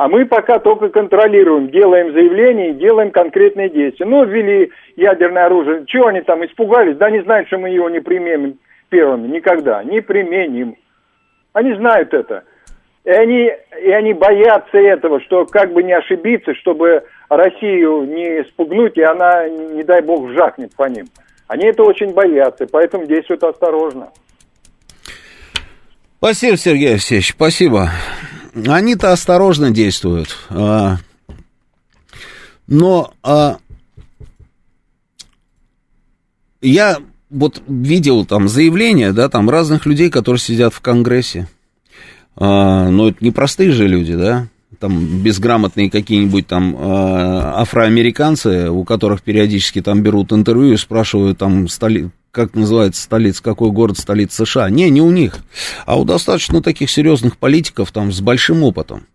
А 0.00 0.08
мы 0.08 0.24
пока 0.24 0.58
только 0.58 0.88
контролируем, 0.88 1.68
делаем 1.68 2.14
заявления 2.14 2.70
и 2.70 2.78
делаем 2.78 3.10
конкретные 3.10 3.68
действия. 3.68 4.06
Ну, 4.06 4.24
ввели 4.24 4.70
ядерное 4.96 5.44
оружие. 5.44 5.84
Чего 5.84 6.06
они 6.06 6.22
там 6.22 6.42
испугались? 6.42 6.96
Да 6.96 7.04
они 7.04 7.20
знают, 7.20 7.48
что 7.48 7.58
мы 7.58 7.68
его 7.68 7.90
не 7.90 8.00
применим 8.00 8.58
первыми. 8.88 9.28
Никогда. 9.28 9.84
Не 9.84 10.00
применим. 10.00 10.76
Они 11.52 11.74
знают 11.74 12.14
это. 12.14 12.44
И 13.04 13.10
они, 13.10 13.52
и 13.82 13.90
они 13.90 14.14
боятся 14.14 14.78
этого, 14.78 15.20
что 15.20 15.44
как 15.44 15.74
бы 15.74 15.82
не 15.82 15.92
ошибиться, 15.92 16.54
чтобы 16.54 17.02
Россию 17.28 18.04
не 18.04 18.42
спугнуть, 18.44 18.96
и 18.96 19.02
она, 19.02 19.50
не 19.50 19.82
дай 19.82 20.00
бог, 20.00 20.22
вжахнет 20.30 20.74
по 20.76 20.88
ним. 20.88 21.08
Они 21.46 21.66
это 21.66 21.82
очень 21.82 22.14
боятся, 22.14 22.66
поэтому 22.72 23.04
действуют 23.04 23.44
осторожно. 23.44 24.08
Спасибо, 26.16 26.56
Сергей 26.56 26.92
Алексеевич, 26.92 27.32
спасибо. 27.32 27.90
Они-то 28.54 29.12
осторожно 29.12 29.70
действуют. 29.70 30.36
А, 30.48 30.96
но 32.66 33.12
а, 33.22 33.58
я 36.60 36.98
вот 37.30 37.62
видел 37.68 38.24
там 38.24 38.48
заявления, 38.48 39.12
да, 39.12 39.28
там 39.28 39.48
разных 39.48 39.86
людей, 39.86 40.10
которые 40.10 40.40
сидят 40.40 40.74
в 40.74 40.80
Конгрессе. 40.80 41.48
А, 42.36 42.88
но 42.88 43.08
это 43.08 43.18
не 43.20 43.30
простые 43.30 43.70
же 43.72 43.86
люди, 43.86 44.14
да, 44.14 44.48
там 44.78 45.22
безграмотные 45.22 45.90
какие-нибудь 45.90 46.46
там 46.46 46.76
афроамериканцы, 46.78 48.70
у 48.70 48.84
которых 48.84 49.22
периодически 49.22 49.82
там 49.82 50.02
берут 50.02 50.32
интервью 50.32 50.72
и 50.72 50.76
спрашивают 50.76 51.38
там 51.38 51.68
столи, 51.68 52.10
как 52.30 52.54
называется 52.54 53.02
столица, 53.02 53.42
какой 53.42 53.70
город 53.70 53.98
столица 53.98 54.44
США. 54.44 54.70
Не, 54.70 54.90
не 54.90 55.00
у 55.00 55.10
них, 55.10 55.38
а 55.86 55.98
у 55.98 56.04
достаточно 56.04 56.62
таких 56.62 56.90
серьезных 56.90 57.36
политиков 57.36 57.90
там 57.92 58.12
с 58.12 58.20
большим 58.20 58.62
опытом. 58.62 59.06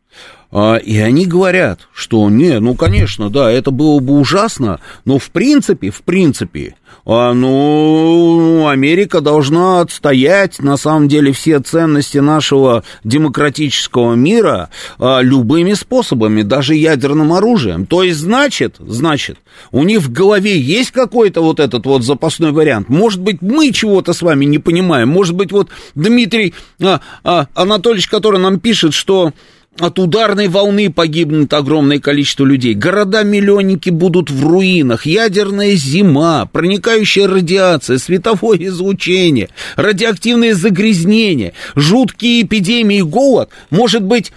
А, 0.51 0.76
и 0.76 0.97
они 0.97 1.26
говорят, 1.26 1.88
что 1.93 2.30
не, 2.30 2.59
ну, 2.59 2.76
конечно, 2.76 3.30
да, 3.30 3.51
это 3.51 3.72
было 3.72 3.99
бы 3.99 4.18
ужасно, 4.20 4.80
но 5.03 5.20
в 5.20 5.30
принципе, 5.32 5.89
в 5.89 6.01
принципе, 6.03 6.76
а, 7.06 7.34
ну, 7.34 8.68
Америка 8.68 9.22
должна 9.22 9.82
отстоять, 9.82 10.60
на 10.60 10.76
самом 10.76 11.08
деле, 11.08 11.32
все 11.32 11.60
ценности 11.60 12.18
нашего 12.18 12.84
демократического 13.03 14.16
мира 14.16 14.70
а, 14.97 15.22
любыми 15.22 15.74
способами, 15.74 16.41
даже 16.41 16.74
ядерным 16.74 17.34
оружием. 17.34 17.86
То 17.86 18.01
есть, 18.01 18.20
значит, 18.20 18.78
значит, 18.80 19.38
у 19.72 19.84
них 19.84 20.01
в 20.01 20.12
голове 20.12 20.60
есть 20.60 20.91
какой-то 20.91 21.41
вот 21.41 21.60
этот 21.60 21.86
вот 21.86 22.03
запасной 22.03 22.51
вариант. 22.51 22.89
Может 22.89 23.22
быть, 23.22 23.41
мы 23.41 23.72
чего-то 23.72 24.14
с 24.14 24.24
вами 24.24 24.45
не 24.45 24.58
понимаем. 24.58 25.10
Может 25.10 25.36
быть, 25.36 25.51
вот 25.51 25.70
Дмитрий 25.93 26.56
а, 26.82 27.01
а, 27.24 27.47
Анатольевич, 27.53 28.08
который 28.08 28.39
нам 28.39 28.60
пишет, 28.60 28.93
что 28.95 29.32
от 29.80 29.99
ударной 29.99 30.47
волны 30.47 30.91
погибнет 30.91 31.53
огромное 31.53 31.99
количество 31.99 32.45
людей. 32.45 32.73
Города-миллионники 32.73 33.89
будут 33.89 34.32
в 34.32 34.47
руинах. 34.47 35.05
Ядерная 35.05 35.76
зима, 35.76 36.45
проникающая 36.45 37.28
радиация, 37.28 37.97
световое 37.97 38.57
излучение, 38.67 39.49
радиоактивные 39.76 40.55
загрязнения, 40.55 41.53
жуткие 41.76 42.43
эпидемии 42.43 43.01
голод. 43.01 43.49
Может 43.69 44.03
быть, 44.03 44.32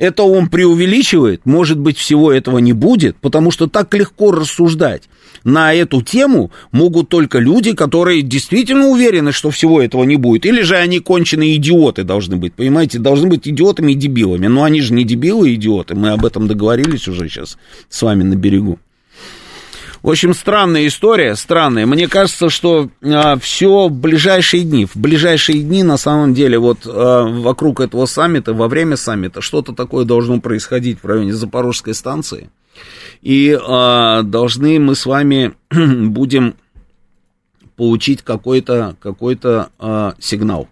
это 0.00 0.22
он 0.22 0.48
преувеличивает, 0.48 1.42
может 1.44 1.78
быть, 1.78 1.98
всего 1.98 2.32
этого 2.32 2.58
не 2.58 2.72
будет, 2.72 3.16
потому 3.18 3.50
что 3.50 3.66
так 3.66 3.92
легко 3.94 4.32
рассуждать 4.32 5.02
на 5.44 5.74
эту 5.74 6.00
тему 6.00 6.50
могут 6.72 7.10
только 7.10 7.38
люди, 7.38 7.74
которые 7.74 8.22
действительно 8.22 8.88
уверены, 8.88 9.30
что 9.30 9.50
всего 9.50 9.80
этого 9.80 10.04
не 10.04 10.16
будет. 10.16 10.46
Или 10.46 10.62
же 10.62 10.76
они 10.76 11.00
конченые 11.00 11.56
идиоты 11.56 12.02
должны 12.02 12.36
быть, 12.36 12.54
понимаете, 12.54 12.98
должны 12.98 13.28
быть 13.28 13.46
идиотами 13.46 13.92
и 13.92 13.94
дебилами. 13.94 14.46
Но 14.46 14.64
они 14.64 14.80
же 14.80 14.94
не 14.94 15.04
дебилы 15.04 15.50
и 15.50 15.54
идиоты, 15.56 15.94
мы 15.94 16.10
об 16.10 16.24
этом 16.24 16.48
договорились 16.48 17.06
уже 17.06 17.28
сейчас 17.28 17.58
с 17.90 18.00
вами 18.00 18.22
на 18.22 18.36
берегу. 18.36 18.78
В 20.02 20.08
общем, 20.08 20.32
странная 20.32 20.86
история, 20.86 21.36
странная. 21.36 21.84
Мне 21.84 22.08
кажется, 22.08 22.48
что 22.48 22.88
а, 23.02 23.38
все 23.38 23.88
в 23.88 23.92
ближайшие 23.92 24.64
дни, 24.64 24.86
в 24.86 24.96
ближайшие 24.96 25.60
дни, 25.62 25.82
на 25.82 25.98
самом 25.98 26.32
деле, 26.32 26.58
вот 26.58 26.86
а, 26.86 27.24
вокруг 27.24 27.80
этого 27.80 28.06
саммита, 28.06 28.54
во 28.54 28.68
время 28.68 28.96
саммита, 28.96 29.42
что-то 29.42 29.74
такое 29.74 30.06
должно 30.06 30.40
происходить 30.40 31.02
в 31.02 31.06
районе 31.06 31.34
Запорожской 31.34 31.92
станции. 31.92 32.50
И 33.20 33.58
а, 33.62 34.22
должны 34.22 34.80
мы 34.80 34.94
с 34.94 35.04
вами 35.04 35.52
будем 35.70 36.54
получить 37.76 38.22
какой-то 38.22 38.96
какой 39.00 39.38
а, 39.42 40.14
сигнал. 40.18 40.68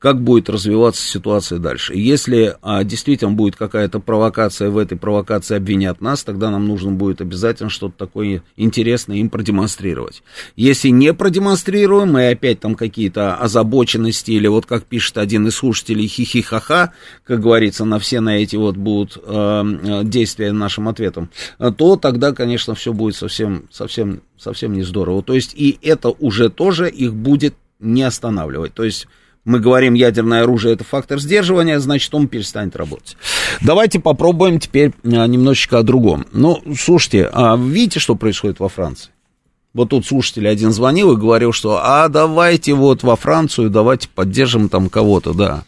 Как 0.00 0.22
будет 0.22 0.48
развиваться 0.48 1.06
ситуация 1.06 1.58
дальше. 1.58 1.94
Если 1.94 2.56
а, 2.62 2.84
действительно 2.84 3.32
будет 3.32 3.54
какая-то 3.54 4.00
провокация, 4.00 4.70
в 4.70 4.78
этой 4.78 4.96
провокации 4.96 5.56
обвинят 5.56 6.00
нас, 6.00 6.24
тогда 6.24 6.50
нам 6.50 6.66
нужно 6.66 6.90
будет 6.90 7.20
обязательно 7.20 7.68
что-то 7.68 8.06
такое 8.06 8.42
интересное 8.56 9.18
им 9.18 9.28
продемонстрировать. 9.28 10.22
Если 10.56 10.88
не 10.88 11.12
продемонстрируем, 11.12 12.16
и 12.18 12.22
опять 12.24 12.60
там 12.60 12.76
какие-то 12.76 13.34
озабоченности, 13.36 14.30
или 14.30 14.46
вот 14.46 14.64
как 14.64 14.84
пишет 14.84 15.18
один 15.18 15.46
из 15.46 15.56
слушателей, 15.56 16.08
хихихаха, 16.08 16.94
как 17.24 17.40
говорится, 17.40 17.84
на 17.84 17.98
все 17.98 18.20
на 18.20 18.38
эти 18.38 18.56
вот 18.56 18.78
будут 18.78 19.18
э, 19.22 20.00
действия 20.04 20.52
нашим 20.52 20.88
ответом, 20.88 21.28
то 21.76 21.96
тогда, 21.96 22.32
конечно, 22.32 22.74
все 22.74 22.94
будет 22.94 23.16
совсем, 23.16 23.64
совсем, 23.70 24.22
совсем 24.38 24.72
не 24.72 24.82
здорово. 24.82 25.22
То 25.22 25.34
есть 25.34 25.52
и 25.54 25.78
это 25.82 26.08
уже 26.08 26.48
тоже 26.48 26.88
их 26.88 27.14
будет 27.14 27.54
не 27.80 28.02
останавливать. 28.02 28.72
То 28.72 28.84
есть 28.84 29.06
мы 29.44 29.58
говорим, 29.60 29.94
ядерное 29.94 30.42
оружие 30.42 30.74
это 30.74 30.84
фактор 30.84 31.18
сдерживания, 31.18 31.78
значит, 31.80 32.14
он 32.14 32.28
перестанет 32.28 32.76
работать. 32.76 33.16
Давайте 33.60 33.98
попробуем 33.98 34.58
теперь 34.58 34.92
а, 35.04 35.26
немножечко 35.26 35.78
о 35.78 35.82
другом. 35.82 36.26
Ну, 36.32 36.62
слушайте, 36.78 37.28
а 37.32 37.56
видите, 37.56 38.00
что 38.00 38.14
происходит 38.14 38.60
во 38.60 38.68
Франции? 38.68 39.10
Вот 39.72 39.90
тут 39.90 40.04
слушатель 40.04 40.48
один 40.48 40.72
звонил 40.72 41.12
и 41.12 41.16
говорил, 41.16 41.52
что 41.52 41.78
а 41.80 42.08
давайте 42.08 42.74
вот 42.74 43.04
во 43.04 43.14
Францию, 43.14 43.70
давайте 43.70 44.08
поддержим 44.08 44.68
там 44.68 44.88
кого-то, 44.88 45.32
да. 45.32 45.62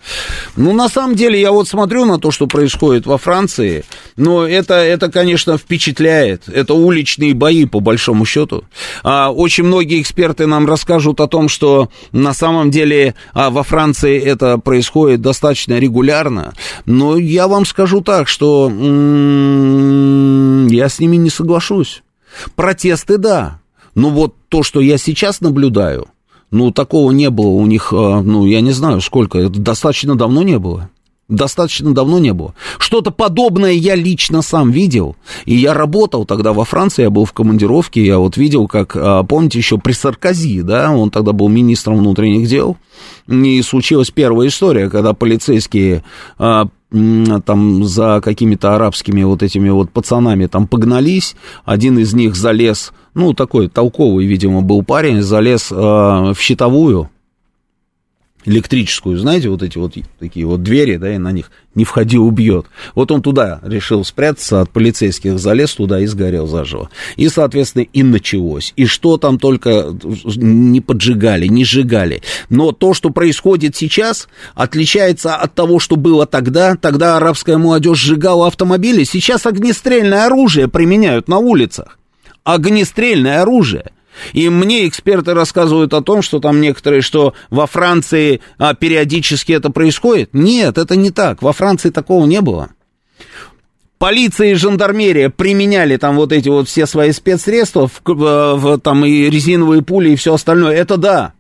Ну, 0.57 0.73
на 0.73 0.89
самом 0.89 1.15
деле, 1.15 1.41
я 1.41 1.53
вот 1.53 1.69
смотрю 1.69 2.05
на 2.05 2.19
то, 2.19 2.33
что 2.33 2.49
происходит 2.49 3.07
во 3.07 3.17
Франции, 3.17 3.85
но 4.17 4.45
это, 4.45 4.75
это 4.75 5.09
конечно, 5.09 5.57
впечатляет. 5.57 6.49
Это 6.49 6.75
уличные 6.75 7.33
бои, 7.33 7.65
по 7.65 7.79
большому 7.79 8.25
счету. 8.25 8.65
А, 9.05 9.31
очень 9.31 9.63
многие 9.63 10.03
эксперты 10.03 10.49
нам 10.49 10.67
расскажут 10.67 11.21
о 11.21 11.29
том, 11.29 11.49
что 11.49 11.89
на 12.11 12.35
самом 12.35 12.73
деле 12.73 13.15
а, 13.33 13.51
во 13.51 13.63
Франции 13.63 14.21
это 14.21 14.59
происходит 14.59 15.21
достаточно 15.21 15.79
регулярно. 15.79 16.55
Но 16.87 17.17
я 17.17 17.47
вам 17.47 17.65
скажу 17.65 18.01
так, 18.01 18.27
что 18.27 18.67
м-м, 18.69 20.67
я 20.67 20.89
с 20.89 20.99
ними 20.99 21.15
не 21.15 21.31
соглашусь. 21.31 22.03
Протесты, 22.57 23.19
да, 23.19 23.62
ну 23.95 24.11
вот 24.11 24.35
то, 24.49 24.63
что 24.63 24.81
я 24.81 24.99
сейчас 24.99 25.41
наблюдаю, 25.41 26.09
ну 26.51 26.71
такого 26.71 27.11
не 27.13 27.31
было 27.31 27.49
у 27.49 27.67
них, 27.67 27.93
а, 27.93 28.23
ну 28.23 28.47
я 28.47 28.61
не 28.61 28.73
знаю 28.73 29.01
сколько, 29.01 29.39
это 29.39 29.59
достаточно 29.59 30.15
давно 30.15 30.43
не 30.43 30.59
было. 30.59 30.91
Достаточно 31.29 31.95
давно 31.95 32.19
не 32.19 32.35
было. 32.35 32.55
Что-то 32.79 33.11
подобное 33.11 33.73
я 33.73 33.95
лично 33.95 34.43
сам 34.43 34.71
видел. 34.71 35.17
И 35.47 35.55
я 35.55 35.73
работал 35.73 36.27
тогда 36.27 36.53
во 36.53 36.65
Франции, 36.65 37.05
я 37.05 37.11
был 37.11 37.25
в 37.25 37.33
командировке, 37.33 38.05
я 38.05 38.19
вот 38.19 38.37
видел, 38.37 38.69
как, 38.69 38.95
а, 38.97 39.23
помните, 39.23 39.59
еще 39.59 39.79
при 39.79 39.93
Саркози, 39.93 40.61
да, 40.61 40.91
он 40.91 41.11
тогда 41.11 41.33
был 41.33 41.49
министром 41.49 41.99
внутренних 41.99 42.49
дел. 42.49 42.77
И 43.29 43.63
случилась 43.63 44.11
первая 44.11 44.49
история, 44.49 44.91
когда 44.91 45.15
полицейские 45.15 46.05
а, 46.39 46.67
там 46.91 47.85
за 47.85 48.21
какими-то 48.23 48.75
арабскими 48.75 49.23
вот 49.23 49.43
этими 49.43 49.71
вот 49.71 49.91
пацанами 49.91 50.47
там 50.47 50.67
погнались, 50.67 51.35
один 51.65 51.99
из 51.99 52.13
них 52.13 52.37
залез, 52.37 52.93
ну, 53.15 53.35
такой 53.35 53.69
толковый, 53.69 54.27
видимо, 54.27 54.63
был 54.63 54.83
парень, 54.83 55.23
залез 55.23 55.71
э, 55.71 55.75
в 55.75 56.37
щитовую, 56.39 57.11
электрическую, 58.45 59.19
знаете, 59.19 59.49
вот 59.49 59.63
эти 59.63 59.79
вот 59.79 59.95
такие 60.19 60.47
вот 60.47 60.63
двери, 60.63 60.97
да, 60.97 61.15
и 61.15 61.19
на 61.19 61.33
них 61.33 61.51
не 61.75 61.85
входи, 61.85 62.19
убьет. 62.19 62.67
Вот 62.95 63.11
он 63.11 63.23
туда 63.23 63.61
решил 63.63 64.05
спрятаться 64.05 64.61
от 64.61 64.71
полицейских, 64.71 65.39
залез 65.39 65.75
туда 65.75 66.01
и 66.01 66.07
сгорел 66.07 66.47
заживо. 66.47 66.91
И, 67.17 67.29
соответственно, 67.29 67.83
и 67.83 68.03
началось. 68.03 68.73
И 68.77 68.87
что 68.87 69.17
там 69.17 69.39
только 69.39 69.95
не 70.37 70.81
поджигали, 70.81 71.47
не 71.47 71.65
сжигали. 71.65 72.23
Но 72.51 72.73
то, 72.73 72.95
что 72.95 73.11
происходит 73.11 73.77
сейчас, 73.77 74.29
отличается 74.55 75.37
от 75.37 75.55
того, 75.55 75.79
что 75.79 75.97
было 75.97 76.27
тогда. 76.27 76.77
Тогда 76.77 77.17
арабская 77.17 77.59
молодежь 77.59 77.99
сжигала 77.99 78.49
автомобили, 78.49 79.05
сейчас 79.05 79.47
огнестрельное 79.47 80.27
оружие 80.27 80.69
применяют 80.69 81.29
на 81.29 81.39
улицах. 81.39 81.99
Огнестрельное 82.45 83.43
оружие– 83.43 83.93
и 84.33 84.49
мне 84.49 84.87
эксперты 84.89 85.35
рассказывают 85.35 85.95
о 85.95 86.03
том, 86.03 86.23
что 86.23 86.39
там 86.39 86.61
некоторые, 86.61 87.03
что 87.03 87.35
во 87.51 87.67
Франции 87.67 88.41
а, 88.59 88.75
периодически 88.75 89.53
это 89.53 89.71
происходит. 89.71 90.31
Нет, 90.33 90.79
это 90.79 90.97
не 90.97 91.11
так. 91.11 91.43
Во 91.43 91.53
Франции 91.53 91.91
такого 91.91 92.27
не 92.27 92.41
было. 92.41 92.71
Полиция 93.99 94.49
и 94.49 94.55
жандармерия 94.55 95.31
применяли 95.31 95.97
там 95.97 96.17
вот 96.17 96.33
эти 96.33 96.49
вот 96.49 96.69
все 96.69 96.87
свои 96.87 97.13
спецсредства, 97.13 97.87
в, 97.87 98.03
в, 98.05 98.57
в, 98.57 98.81
там 98.81 99.05
и 99.05 99.31
резиновые 99.31 99.83
пули 99.83 100.11
и 100.11 100.17
все 100.17 100.35
остальное. 100.35 100.75
Это 100.75 100.97
да. 100.97 101.35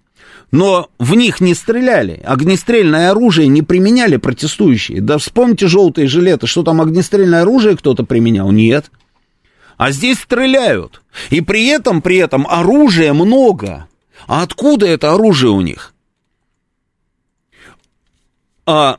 Но 0.52 0.88
в 0.98 1.14
них 1.14 1.40
не 1.40 1.54
стреляли. 1.54 2.20
Огнестрельное 2.24 3.10
оружие 3.10 3.48
не 3.48 3.62
применяли 3.62 4.16
протестующие. 4.16 5.00
Да 5.00 5.18
вспомните 5.18 5.66
желтые 5.66 6.06
жилеты, 6.06 6.46
что 6.46 6.62
там 6.62 6.80
огнестрельное 6.80 7.42
оружие 7.42 7.76
кто-то 7.76 8.04
применял? 8.04 8.52
Нет. 8.52 8.90
А 9.82 9.90
здесь 9.90 10.20
стреляют. 10.20 11.02
И 11.30 11.40
при 11.40 11.66
этом, 11.66 12.02
при 12.02 12.18
этом 12.18 12.46
оружия 12.48 13.12
много. 13.12 13.88
А 14.28 14.44
откуда 14.44 14.86
это 14.86 15.12
оружие 15.12 15.50
у 15.50 15.60
них? 15.60 15.92
А, 18.64 18.98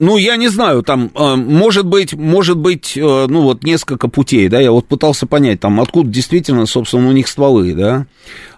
ну, 0.00 0.16
я 0.16 0.34
не 0.34 0.48
знаю, 0.48 0.82
там, 0.82 1.12
а, 1.14 1.36
может 1.36 1.86
быть, 1.86 2.12
может 2.12 2.56
быть, 2.58 2.98
а, 3.00 3.28
ну, 3.28 3.42
вот 3.42 3.62
несколько 3.62 4.08
путей, 4.08 4.48
да, 4.48 4.58
я 4.58 4.72
вот 4.72 4.88
пытался 4.88 5.28
понять, 5.28 5.60
там, 5.60 5.80
откуда 5.80 6.10
действительно, 6.10 6.66
собственно, 6.66 7.08
у 7.08 7.12
них 7.12 7.28
стволы, 7.28 7.72
да. 7.74 8.08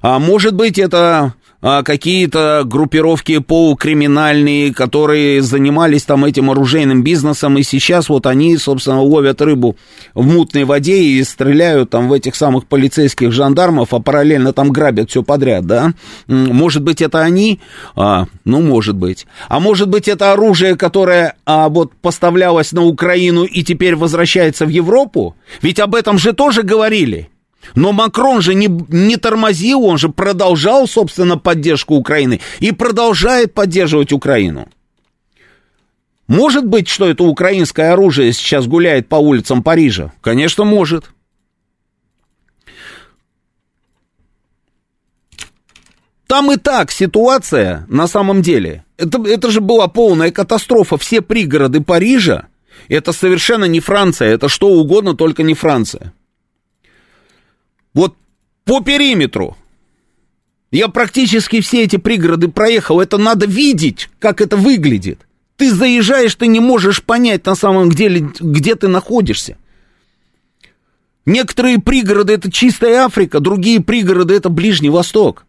А 0.01 0.19
может 0.19 0.55
быть, 0.55 0.79
это 0.79 1.35
а, 1.63 1.83
какие-то 1.83 2.63
группировки 2.65 3.39
полукриминальные, 3.39 4.73
которые 4.73 5.43
занимались 5.43 6.05
там 6.05 6.25
этим 6.25 6.51
оружейным 6.51 7.03
бизнесом, 7.03 7.59
и 7.59 7.63
сейчас 7.63 8.09
вот 8.09 8.27
они, 8.27 8.57
собственно, 8.57 9.03
ловят 9.03 9.43
рыбу 9.43 9.77
в 10.15 10.27
мутной 10.27 10.65
воде 10.65 11.03
и 11.03 11.23
стреляют 11.23 11.91
там 11.91 12.09
в 12.09 12.13
этих 12.13 12.35
самых 12.35 12.67
полицейских 12.67 13.33
жандармов, 13.33 13.93
а 13.93 14.01
параллельно 14.01 14.53
там 14.53 14.71
грабят 14.71 15.11
все 15.11 15.23
подряд, 15.23 15.67
да? 15.67 15.93
Может 16.27 16.83
быть, 16.83 17.03
это 17.03 17.21
они? 17.21 17.61
А, 17.95 18.27
ну, 18.45 18.61
может 18.61 18.97
быть. 18.97 19.27
А 19.49 19.61
может 19.61 19.89
быть, 19.89 20.09
это 20.09 20.33
оружие, 20.33 20.77
которое 20.77 21.37
а, 21.45 21.69
вот 21.69 21.93
поставлялось 21.95 22.73
на 22.73 22.85
Украину 22.85 23.45
и 23.45 23.63
теперь 23.63 23.97
возвращается 23.97 24.65
в 24.65 24.69
Европу? 24.69 25.37
Ведь 25.63 25.81
об 25.81 25.95
этом 25.95 26.19
же 26.19 26.33
тоже 26.33 26.63
говорили. 26.63 27.29
Но 27.75 27.93
Макрон 27.93 28.41
же 28.41 28.55
не, 28.55 28.69
не 28.89 29.17
тормозил, 29.17 29.85
он 29.85 29.99
же 29.99 30.09
продолжал, 30.09 30.87
собственно, 30.87 31.37
поддержку 31.39 31.95
Украины 31.95 32.41
и 32.59 32.73
продолжает 32.73 33.55
поддерживать 33.55 34.13
Украину. 34.13 34.69
Может 36.27 36.65
быть, 36.65 36.89
что 36.89 37.07
это 37.09 37.25
украинское 37.25 37.93
оружие 37.93 38.33
сейчас 38.33 38.67
гуляет 38.67 39.09
по 39.09 39.17
улицам 39.17 39.63
Парижа? 39.63 40.13
Конечно, 40.21 40.65
может. 40.65 41.11
Там 46.29 46.53
и 46.53 46.57
так 46.57 46.93
ситуация 46.93 47.85
на 47.89 48.07
самом 48.07 48.43
деле. 48.43 48.85
Это, 48.97 49.21
это 49.27 49.51
же 49.51 49.61
была 49.61 49.89
полная 49.89 50.31
катастрофа. 50.31 50.97
Все 50.97 51.21
пригороды 51.21 51.81
Парижа, 51.81 52.47
это 52.89 53.13
совершенно 53.13 53.65
не 53.65 53.81
Франция, 53.81 54.29
это 54.29 54.49
что 54.49 54.69
угодно, 54.69 55.17
только 55.17 55.43
не 55.43 55.55
Франция. 55.55 56.13
Вот 57.95 58.17
по 58.65 58.81
периметру. 58.81 59.57
Я 60.71 60.89
практически 60.89 61.61
все 61.61 61.83
эти 61.85 61.97
пригороды 61.97 62.49
проехал. 62.49 63.01
Это 63.01 63.19
надо 63.19 63.47
видеть, 63.47 64.09
как 64.19 64.41
это 64.41 64.57
выглядит. 64.57 65.27
Ты 65.57 65.73
заезжаешь, 65.73 66.35
ты 66.37 66.47
не 66.47 66.61
можешь 66.61 67.03
понять 67.03 67.45
на 67.45 67.55
самом 67.55 67.91
деле, 67.91 68.31
где 68.41 68.77
ты 68.77 68.89
находишься. 68.89 69.57
Некоторые 71.27 71.81
пригороды 71.81 72.33
это 72.33 72.51
чистая 72.51 73.05
Африка, 73.05 73.41
другие 73.41 73.81
пригороды 73.83 74.35
это 74.35 74.49
Ближний 74.49 74.91
Восток. 74.91 75.45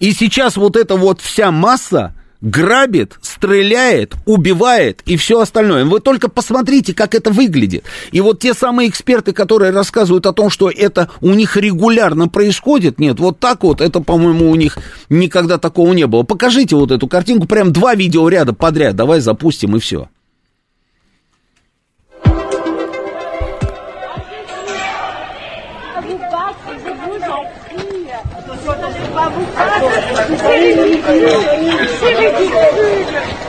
И 0.00 0.12
сейчас 0.12 0.56
вот 0.56 0.76
эта 0.76 0.96
вот 0.96 1.20
вся 1.20 1.50
масса, 1.50 2.14
грабит, 2.40 3.16
стреляет, 3.22 4.14
убивает 4.24 5.02
и 5.06 5.16
все 5.16 5.40
остальное. 5.40 5.84
Вы 5.84 6.00
только 6.00 6.28
посмотрите, 6.28 6.94
как 6.94 7.14
это 7.14 7.30
выглядит. 7.30 7.84
И 8.12 8.20
вот 8.20 8.40
те 8.40 8.54
самые 8.54 8.88
эксперты, 8.88 9.32
которые 9.32 9.72
рассказывают 9.72 10.26
о 10.26 10.32
том, 10.32 10.50
что 10.50 10.70
это 10.70 11.10
у 11.20 11.30
них 11.30 11.56
регулярно 11.56 12.28
происходит, 12.28 13.00
нет, 13.00 13.18
вот 13.20 13.40
так 13.40 13.62
вот, 13.62 13.80
это, 13.80 14.00
по-моему, 14.00 14.50
у 14.50 14.54
них 14.54 14.78
никогда 15.08 15.58
такого 15.58 15.92
не 15.92 16.06
было. 16.06 16.22
Покажите 16.22 16.76
вот 16.76 16.90
эту 16.90 17.08
картинку, 17.08 17.46
прям 17.46 17.72
два 17.72 17.94
видеоряда 17.94 18.52
подряд, 18.52 18.96
давай 18.96 19.20
запустим 19.20 19.76
и 19.76 19.80
все. 19.80 20.08
C'est 32.00 33.47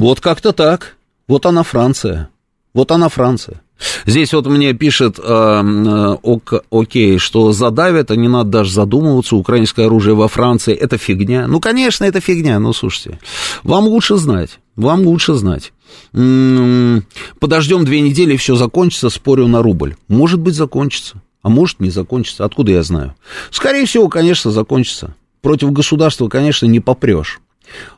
вот 0.00 0.20
как-то 0.20 0.52
так. 0.52 0.96
Вот 1.26 1.46
она 1.46 1.62
Франция. 1.62 2.28
Вот 2.74 2.90
она 2.90 3.08
Франция. 3.08 3.60
Здесь 4.06 4.32
вот 4.32 4.46
мне 4.46 4.72
пишет 4.72 5.18
э, 5.18 6.16
ок, 6.22 6.64
окей, 6.70 7.18
что 7.18 7.52
задавят, 7.52 8.10
а 8.10 8.16
не 8.16 8.28
надо 8.28 8.50
даже 8.50 8.72
задумываться, 8.72 9.36
украинское 9.36 9.86
оружие 9.86 10.14
во 10.14 10.28
Франции, 10.28 10.74
это 10.74 10.96
фигня. 10.96 11.46
Ну, 11.46 11.60
конечно, 11.60 12.04
это 12.04 12.20
фигня, 12.20 12.58
но 12.60 12.72
слушайте, 12.72 13.18
вам 13.62 13.84
лучше 13.84 14.16
знать, 14.16 14.60
вам 14.76 15.02
лучше 15.02 15.34
знать. 15.34 15.72
М-м, 16.12 17.04
подождем 17.40 17.84
две 17.84 18.00
недели, 18.00 18.36
все 18.36 18.54
закончится, 18.54 19.10
спорю 19.10 19.48
на 19.48 19.62
рубль. 19.62 19.96
Может 20.08 20.40
быть, 20.40 20.54
закончится, 20.54 21.20
а 21.42 21.48
может, 21.48 21.80
не 21.80 21.90
закончится, 21.90 22.44
откуда 22.44 22.72
я 22.72 22.82
знаю? 22.82 23.14
Скорее 23.50 23.86
всего, 23.86 24.08
конечно, 24.08 24.50
закончится. 24.50 25.14
Против 25.42 25.72
государства, 25.72 26.28
конечно, 26.28 26.66
не 26.66 26.80
попрешь. 26.80 27.40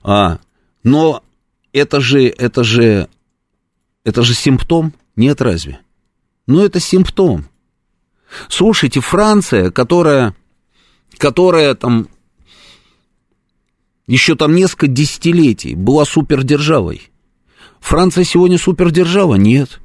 А, 0.03 0.39
но 0.83 1.23
это 1.77 2.01
же, 2.01 2.27
это 2.27 2.65
же, 2.65 3.09
это 4.03 4.23
же 4.23 4.33
симптом, 4.35 4.95
нет 5.15 5.43
разве? 5.43 5.79
Ну, 6.47 6.65
это 6.65 6.81
симптом. 6.81 7.47
Слушайте, 8.49 9.01
Франция, 9.01 9.71
которая, 9.71 10.35
которая 11.19 11.75
там 11.75 12.09
еще 14.07 14.37
там 14.37 14.55
несколько 14.55 14.87
десятилетий 14.87 15.75
была 15.75 16.07
супердержавой. 16.07 17.11
Франция 17.81 18.25
сегодня 18.25 18.57
супердержава? 18.57 19.35
Нет. 19.35 19.81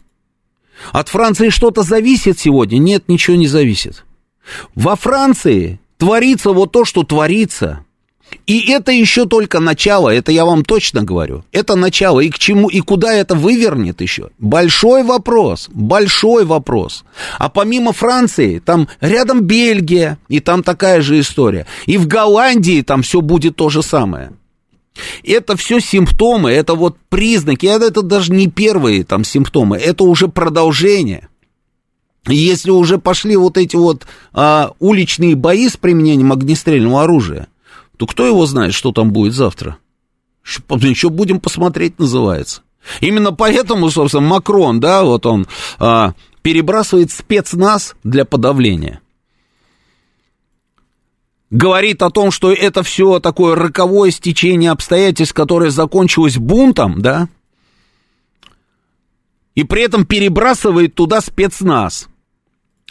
От 0.93 1.09
Франции 1.09 1.49
что-то 1.49 1.83
зависит 1.83 2.39
сегодня? 2.39 2.77
Нет, 2.77 3.09
ничего 3.09 3.35
не 3.35 3.47
зависит. 3.47 4.05
Во 4.75 4.95
Франции 4.95 5.81
творится 5.97 6.51
вот 6.51 6.71
то, 6.71 6.85
что 6.85 7.03
творится– 7.03 7.85
и 8.47 8.71
это 8.71 8.91
еще 8.91 9.25
только 9.25 9.59
начало, 9.59 10.09
это 10.09 10.31
я 10.31 10.45
вам 10.45 10.63
точно 10.63 11.03
говорю. 11.03 11.43
Это 11.51 11.75
начало. 11.75 12.19
И 12.19 12.29
к 12.29 12.39
чему, 12.39 12.69
и 12.69 12.79
куда 12.79 13.13
это 13.13 13.35
вывернет 13.35 14.01
еще? 14.01 14.29
Большой 14.39 15.03
вопрос, 15.03 15.69
большой 15.71 16.45
вопрос. 16.45 17.03
А 17.37 17.49
помимо 17.49 17.93
Франции, 17.93 18.59
там 18.59 18.87
рядом 18.99 19.41
Бельгия, 19.41 20.17
и 20.27 20.39
там 20.39 20.63
такая 20.63 21.01
же 21.01 21.19
история. 21.19 21.65
И 21.85 21.97
в 21.97 22.07
Голландии 22.07 22.81
там 22.81 23.03
все 23.03 23.21
будет 23.21 23.55
то 23.55 23.69
же 23.69 23.81
самое. 23.81 24.33
Это 25.23 25.55
все 25.55 25.79
симптомы, 25.79 26.51
это 26.51 26.75
вот 26.75 26.97
признаки, 27.09 27.65
это, 27.65 27.85
это 27.85 28.01
даже 28.01 28.33
не 28.33 28.47
первые 28.47 29.03
там 29.03 29.23
симптомы, 29.23 29.77
это 29.77 30.03
уже 30.03 30.27
продолжение. 30.27 31.29
Если 32.27 32.69
уже 32.69 32.99
пошли 32.99 33.35
вот 33.35 33.57
эти 33.57 33.75
вот 33.75 34.05
а, 34.33 34.73
уличные 34.79 35.35
бои 35.35 35.67
с 35.67 35.77
применением 35.77 36.31
огнестрельного 36.31 37.03
оружия, 37.03 37.47
то 38.01 38.07
кто 38.07 38.25
его 38.25 38.47
знает, 38.47 38.73
что 38.73 38.91
там 38.91 39.11
будет 39.11 39.35
завтра? 39.35 39.77
Еще 40.43 41.11
будем 41.11 41.39
посмотреть, 41.39 41.99
называется. 41.99 42.63
Именно 42.99 43.31
поэтому, 43.31 43.91
собственно, 43.91 44.25
Макрон, 44.25 44.79
да, 44.79 45.03
вот 45.03 45.27
он 45.27 45.45
а, 45.77 46.15
перебрасывает 46.41 47.11
спецназ 47.11 47.93
для 48.03 48.25
подавления. 48.25 49.01
Говорит 51.51 52.01
о 52.01 52.09
том, 52.09 52.31
что 52.31 52.51
это 52.51 52.81
все 52.81 53.19
такое 53.19 53.53
роковое 53.53 54.09
стечение 54.09 54.71
обстоятельств, 54.71 55.35
которое 55.35 55.69
закончилось 55.69 56.37
бунтом, 56.37 57.03
да, 57.03 57.29
и 59.53 59.63
при 59.63 59.83
этом 59.83 60.07
перебрасывает 60.07 60.95
туда 60.95 61.21
спецназ. 61.21 62.07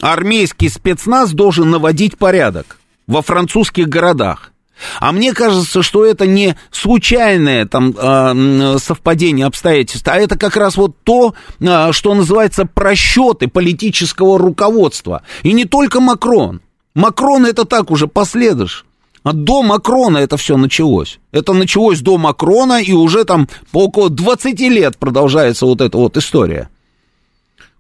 Армейский 0.01 0.69
спецназ 0.69 1.33
должен 1.33 1.69
наводить 1.69 2.17
порядок 2.17 2.79
во 3.09 3.23
французских 3.23 3.89
городах. 3.89 4.53
А 4.99 5.13
мне 5.13 5.33
кажется, 5.33 5.83
что 5.83 6.05
это 6.05 6.27
не 6.27 6.57
случайное 6.71 7.67
там 7.67 7.95
э, 7.97 8.79
совпадение 8.79 9.47
обстоятельств, 9.47 10.07
а 10.09 10.17
это 10.17 10.39
как 10.39 10.57
раз 10.57 10.77
вот 10.77 10.97
то, 11.05 11.35
э, 11.61 11.93
что 11.93 12.15
называется 12.15 12.65
просчеты 12.65 13.49
политического 13.49 14.39
руководства. 14.39 15.23
И 15.43 15.53
не 15.53 15.65
только 15.65 16.01
Макрон. 16.01 16.61
Макрон 16.95 17.47
это 17.47 17.65
так 17.65 17.91
уже 17.91 18.09
последуешь. 18.09 18.85
А 19.23 19.33
до 19.33 19.63
Макрона 19.63 20.19
это 20.19 20.37
все 20.37 20.57
началось. 20.57 21.21
Это 21.31 21.53
началось 21.53 22.01
до 22.01 22.17
Макрона, 22.17 22.81
и 22.81 22.93
уже 22.93 23.25
там 23.25 23.49
около 23.73 24.09
20 24.09 24.61
лет 24.61 24.97
продолжается 24.97 25.67
вот 25.67 25.81
эта 25.83 25.99
вот 25.99 26.17
история. 26.17 26.71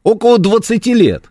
Около 0.02 0.38
20 0.38 0.86
лет. 0.88 1.24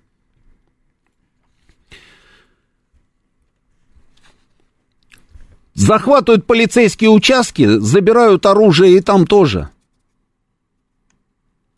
Захватывают 5.79 6.45
полицейские 6.45 7.09
участки, 7.09 7.79
забирают 7.79 8.45
оружие 8.45 8.97
и 8.97 8.99
там 8.99 9.25
тоже. 9.25 9.69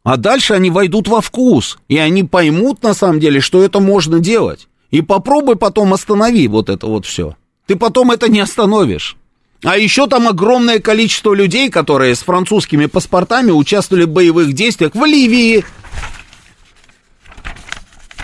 А 0.04 0.18
дальше 0.18 0.56
они 0.56 0.72
войдут 0.72 1.08
во 1.08 1.22
вкус, 1.22 1.78
и 1.88 2.00
они 2.00 2.24
поймут 2.24 2.82
на 2.82 2.96
самом 2.96 3.20
деле, 3.20 3.42
что 3.42 3.64
это 3.64 3.80
можно 3.80 4.20
делать. 4.20 4.68
И 4.90 5.04
попробуй 5.04 5.56
потом 5.56 5.94
останови 5.94 6.48
вот 6.48 6.70
это 6.70 6.88
вот 6.88 7.06
все. 7.06 7.36
Ты 7.68 7.76
потом 7.76 8.10
это 8.10 8.28
не 8.28 8.40
остановишь. 8.40 9.18
А 9.64 9.78
еще 9.78 10.08
там 10.08 10.28
огромное 10.28 10.80
количество 10.80 11.36
людей, 11.36 11.70
которые 11.70 12.16
с 12.16 12.22
французскими 12.22 12.88
паспортами 12.88 13.52
участвовали 13.52 14.06
в 14.06 14.10
боевых 14.10 14.54
действиях 14.54 14.96
в 14.96 15.06
Ливии. 15.06 15.64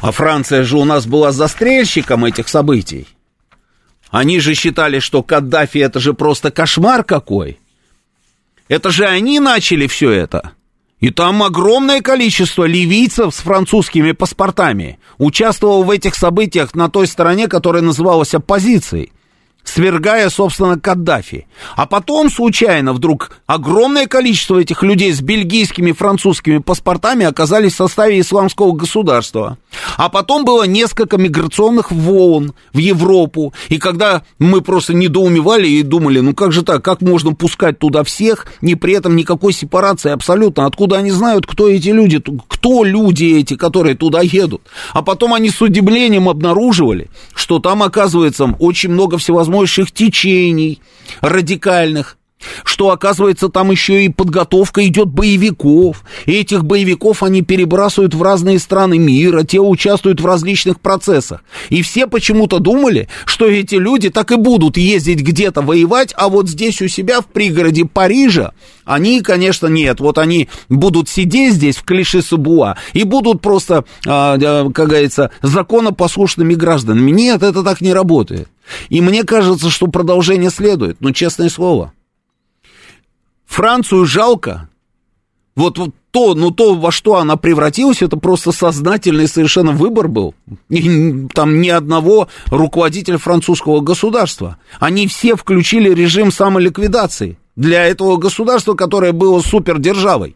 А 0.01 0.11
Франция 0.11 0.63
же 0.63 0.77
у 0.77 0.85
нас 0.85 1.05
была 1.05 1.31
застрельщиком 1.31 2.25
этих 2.25 2.47
событий. 2.47 3.07
Они 4.17 4.39
же 4.39 4.55
считали, 4.55 4.97
что 4.97 5.21
Каддафи 5.21 5.77
это 5.77 5.99
же 5.99 6.15
просто 6.15 6.49
кошмар 6.49 7.03
какой. 7.03 7.59
Это 8.67 8.89
же 8.89 9.05
они 9.05 9.39
начали 9.39 9.85
все 9.85 10.09
это. 10.09 10.53
И 10.99 11.11
там 11.11 11.43
огромное 11.43 12.01
количество 12.01 12.63
ливийцев 12.63 13.35
с 13.35 13.37
французскими 13.37 14.13
паспортами 14.13 14.97
участвовало 15.19 15.83
в 15.83 15.91
этих 15.91 16.15
событиях 16.15 16.73
на 16.73 16.89
той 16.89 17.05
стороне, 17.05 17.47
которая 17.47 17.83
называлась 17.83 18.33
оппозицией 18.33 19.11
свергая, 19.67 20.29
собственно, 20.29 20.79
Каддафи. 20.79 21.45
А 21.75 21.85
потом 21.85 22.29
случайно 22.29 22.93
вдруг 22.93 23.37
огромное 23.45 24.07
количество 24.07 24.59
этих 24.59 24.81
людей 24.83 25.11
с 25.11 25.21
бельгийскими, 25.21 25.91
французскими 25.91 26.59
паспортами 26.59 27.25
оказались 27.25 27.73
в 27.73 27.77
составе 27.77 28.19
исламского 28.19 28.71
государства. 28.71 29.57
А 29.97 30.09
потом 30.09 30.45
было 30.45 30.63
несколько 30.63 31.17
миграционных 31.17 31.91
волн 31.91 32.53
в 32.73 32.77
Европу. 32.77 33.53
И 33.69 33.77
когда 33.77 34.23
мы 34.39 34.61
просто 34.61 34.93
недоумевали 34.93 35.67
и 35.67 35.83
думали, 35.83 36.19
ну 36.19 36.33
как 36.33 36.51
же 36.51 36.63
так, 36.63 36.83
как 36.83 37.01
можно 37.01 37.33
пускать 37.33 37.77
туда 37.77 38.03
всех, 38.03 38.47
не 38.61 38.75
при 38.75 38.93
этом 38.93 39.15
никакой 39.15 39.53
сепарации 39.53 40.11
абсолютно. 40.11 40.65
Откуда 40.65 40.97
они 40.97 41.11
знают, 41.11 41.45
кто 41.45 41.69
эти 41.69 41.89
люди, 41.89 42.23
кто 42.47 42.83
люди 42.83 43.25
эти, 43.25 43.55
которые 43.55 43.95
туда 43.95 44.21
едут. 44.21 44.61
А 44.93 45.01
потом 45.01 45.33
они 45.33 45.49
с 45.49 45.61
удивлением 45.61 46.29
обнаруживали, 46.29 47.09
что 47.35 47.59
там, 47.59 47.83
оказывается, 47.83 48.55
очень 48.59 48.91
много 48.91 49.17
всевозможных 49.17 49.56
течений 49.91 50.81
радикальных, 51.21 52.16
что, 52.63 52.91
оказывается, 52.91 53.49
там 53.49 53.71
еще 53.71 54.05
и 54.05 54.09
подготовка 54.09 54.85
идет 54.85 55.07
боевиков. 55.07 56.03
И 56.25 56.33
этих 56.33 56.63
боевиков 56.63 57.23
они 57.23 57.41
перебрасывают 57.41 58.13
в 58.13 58.21
разные 58.21 58.59
страны 58.59 58.97
мира, 58.97 59.43
те 59.43 59.59
участвуют 59.59 60.21
в 60.21 60.25
различных 60.25 60.79
процессах. 60.79 61.43
И 61.69 61.81
все 61.81 62.07
почему-то 62.07 62.59
думали, 62.59 63.09
что 63.25 63.47
эти 63.47 63.75
люди 63.75 64.09
так 64.09 64.31
и 64.31 64.35
будут 64.35 64.77
ездить 64.77 65.21
где-то 65.21 65.61
воевать, 65.61 66.13
а 66.15 66.29
вот 66.29 66.49
здесь 66.49 66.81
у 66.81 66.87
себя 66.87 67.21
в 67.21 67.27
пригороде 67.27 67.85
Парижа 67.85 68.53
они, 68.87 69.21
конечно, 69.21 69.67
нет. 69.67 69.99
Вот 69.99 70.17
они 70.17 70.47
будут 70.69 71.09
сидеть 71.09 71.55
здесь 71.55 71.75
в 71.75 71.83
клише 71.83 72.21
Сабуа 72.21 72.77
и 72.93 73.03
будут 73.03 73.41
просто, 73.41 73.83
а, 74.07 74.37
как 74.71 74.87
говорится, 74.87 75.31
законопослушными 75.41 76.53
гражданами. 76.53 77.11
Нет, 77.11 77.43
это 77.43 77.63
так 77.63 77.81
не 77.81 77.93
работает. 77.93 78.47
И 78.89 79.01
мне 79.01 79.23
кажется, 79.23 79.69
что 79.69 79.87
продолжение 79.87 80.49
следует, 80.49 80.97
ну, 81.01 81.11
честное 81.11 81.49
слово. 81.49 81.93
Францию 83.57 84.05
жалко. 84.05 84.69
Вот, 85.55 85.79
вот 85.79 85.89
то, 86.11 86.35
ну 86.35 86.51
то, 86.51 86.75
во 86.75 86.91
что 86.91 87.15
она 87.15 87.37
превратилась, 87.37 88.03
это 88.03 88.15
просто 88.15 88.51
сознательный 88.51 89.27
совершенно 89.27 89.71
выбор 89.71 90.07
был. 90.07 90.35
И, 90.69 91.25
там 91.33 91.59
ни 91.59 91.69
одного 91.69 92.27
руководителя 92.51 93.17
французского 93.17 93.79
государства. 93.81 94.57
Они 94.79 95.07
все 95.07 95.35
включили 95.35 95.91
режим 95.91 96.31
самоликвидации 96.31 97.39
для 97.55 97.83
этого 97.83 98.17
государства, 98.17 98.75
которое 98.75 99.11
было 99.11 99.41
супердержавой. 99.41 100.35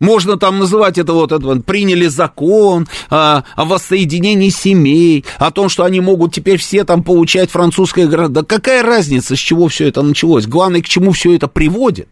Можно 0.00 0.38
там 0.38 0.58
называть 0.58 0.96
это 0.96 1.12
вот, 1.12 1.30
это 1.30 1.44
вот 1.44 1.66
приняли 1.66 2.06
закон 2.06 2.88
а, 3.10 3.44
о 3.54 3.66
воссоединении 3.66 4.48
семей, 4.48 5.26
о 5.38 5.50
том, 5.50 5.68
что 5.68 5.84
они 5.84 6.00
могут 6.00 6.34
теперь 6.34 6.56
все 6.56 6.84
там 6.84 7.04
получать 7.04 7.50
французское 7.50 8.06
гражданство. 8.06 8.42
Да 8.42 8.46
какая 8.46 8.82
разница, 8.82 9.36
с 9.36 9.38
чего 9.38 9.68
все 9.68 9.88
это 9.88 10.00
началось? 10.00 10.46
Главное, 10.46 10.80
к 10.80 10.88
чему 10.88 11.12
все 11.12 11.36
это 11.36 11.48
приводит. 11.48 12.08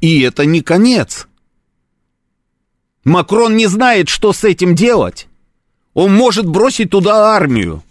И 0.00 0.20
это 0.22 0.44
не 0.44 0.60
конец. 0.60 1.28
Макрон 3.04 3.56
не 3.56 3.68
знает, 3.68 4.08
что 4.08 4.32
с 4.32 4.42
этим 4.42 4.74
делать. 4.74 5.28
Он 5.94 6.12
может 6.12 6.46
бросить 6.46 6.90
туда 6.90 7.34
армию. 7.34 7.84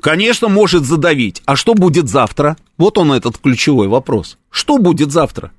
Конечно, 0.00 0.48
может 0.48 0.84
задавить. 0.84 1.42
А 1.44 1.56
что 1.56 1.74
будет 1.74 2.08
завтра? 2.08 2.56
Вот 2.78 2.96
он 2.96 3.12
этот 3.12 3.36
ключевой 3.36 3.88
вопрос. 3.88 4.38
Что 4.50 4.78
будет 4.78 5.12
завтра? 5.12 5.52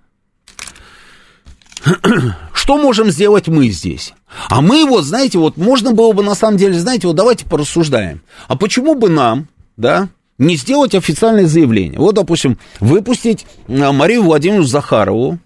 Что 2.53 2.77
можем 2.77 3.10
сделать 3.10 3.47
мы 3.47 3.69
здесь? 3.69 4.14
А 4.49 4.61
мы 4.61 4.85
вот, 4.85 5.06
знаете, 5.06 5.38
вот 5.38 5.57
можно 5.57 5.91
было 5.91 6.11
бы 6.14 6.23
на 6.23 6.35
самом 6.35 6.57
деле, 6.57 6.77
знаете, 6.77 7.07
вот 7.07 7.15
давайте 7.15 7.45
порассуждаем. 7.45 8.22
А 8.47 8.56
почему 8.56 8.95
бы 8.95 9.10
нам, 9.10 9.47
да, 9.77 10.10
не 10.38 10.56
сделать 10.56 10.95
официальное 10.95 11.47
заявление? 11.47 11.99
Вот, 11.99 12.15
допустим, 12.15 12.57
выпустить 12.80 13.45
а, 13.68 13.91
Марию 13.91 14.23
Владимировну 14.23 14.65
Захарову 14.65 15.39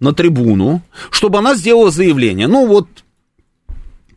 на 0.00 0.12
трибуну, 0.12 0.82
чтобы 1.10 1.38
она 1.38 1.54
сделала 1.54 1.90
заявление. 1.90 2.46
Ну, 2.46 2.66
вот 2.66 2.88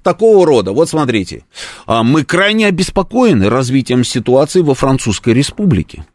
такого 0.03 0.45
рода. 0.45 0.71
Вот 0.71 0.89
смотрите, 0.89 1.43
а, 1.85 2.03
мы 2.03 2.23
крайне 2.23 2.67
обеспокоены 2.67 3.49
развитием 3.49 4.03
ситуации 4.03 4.61
во 4.61 4.73
Французской 4.73 5.33
Республике 5.33 6.05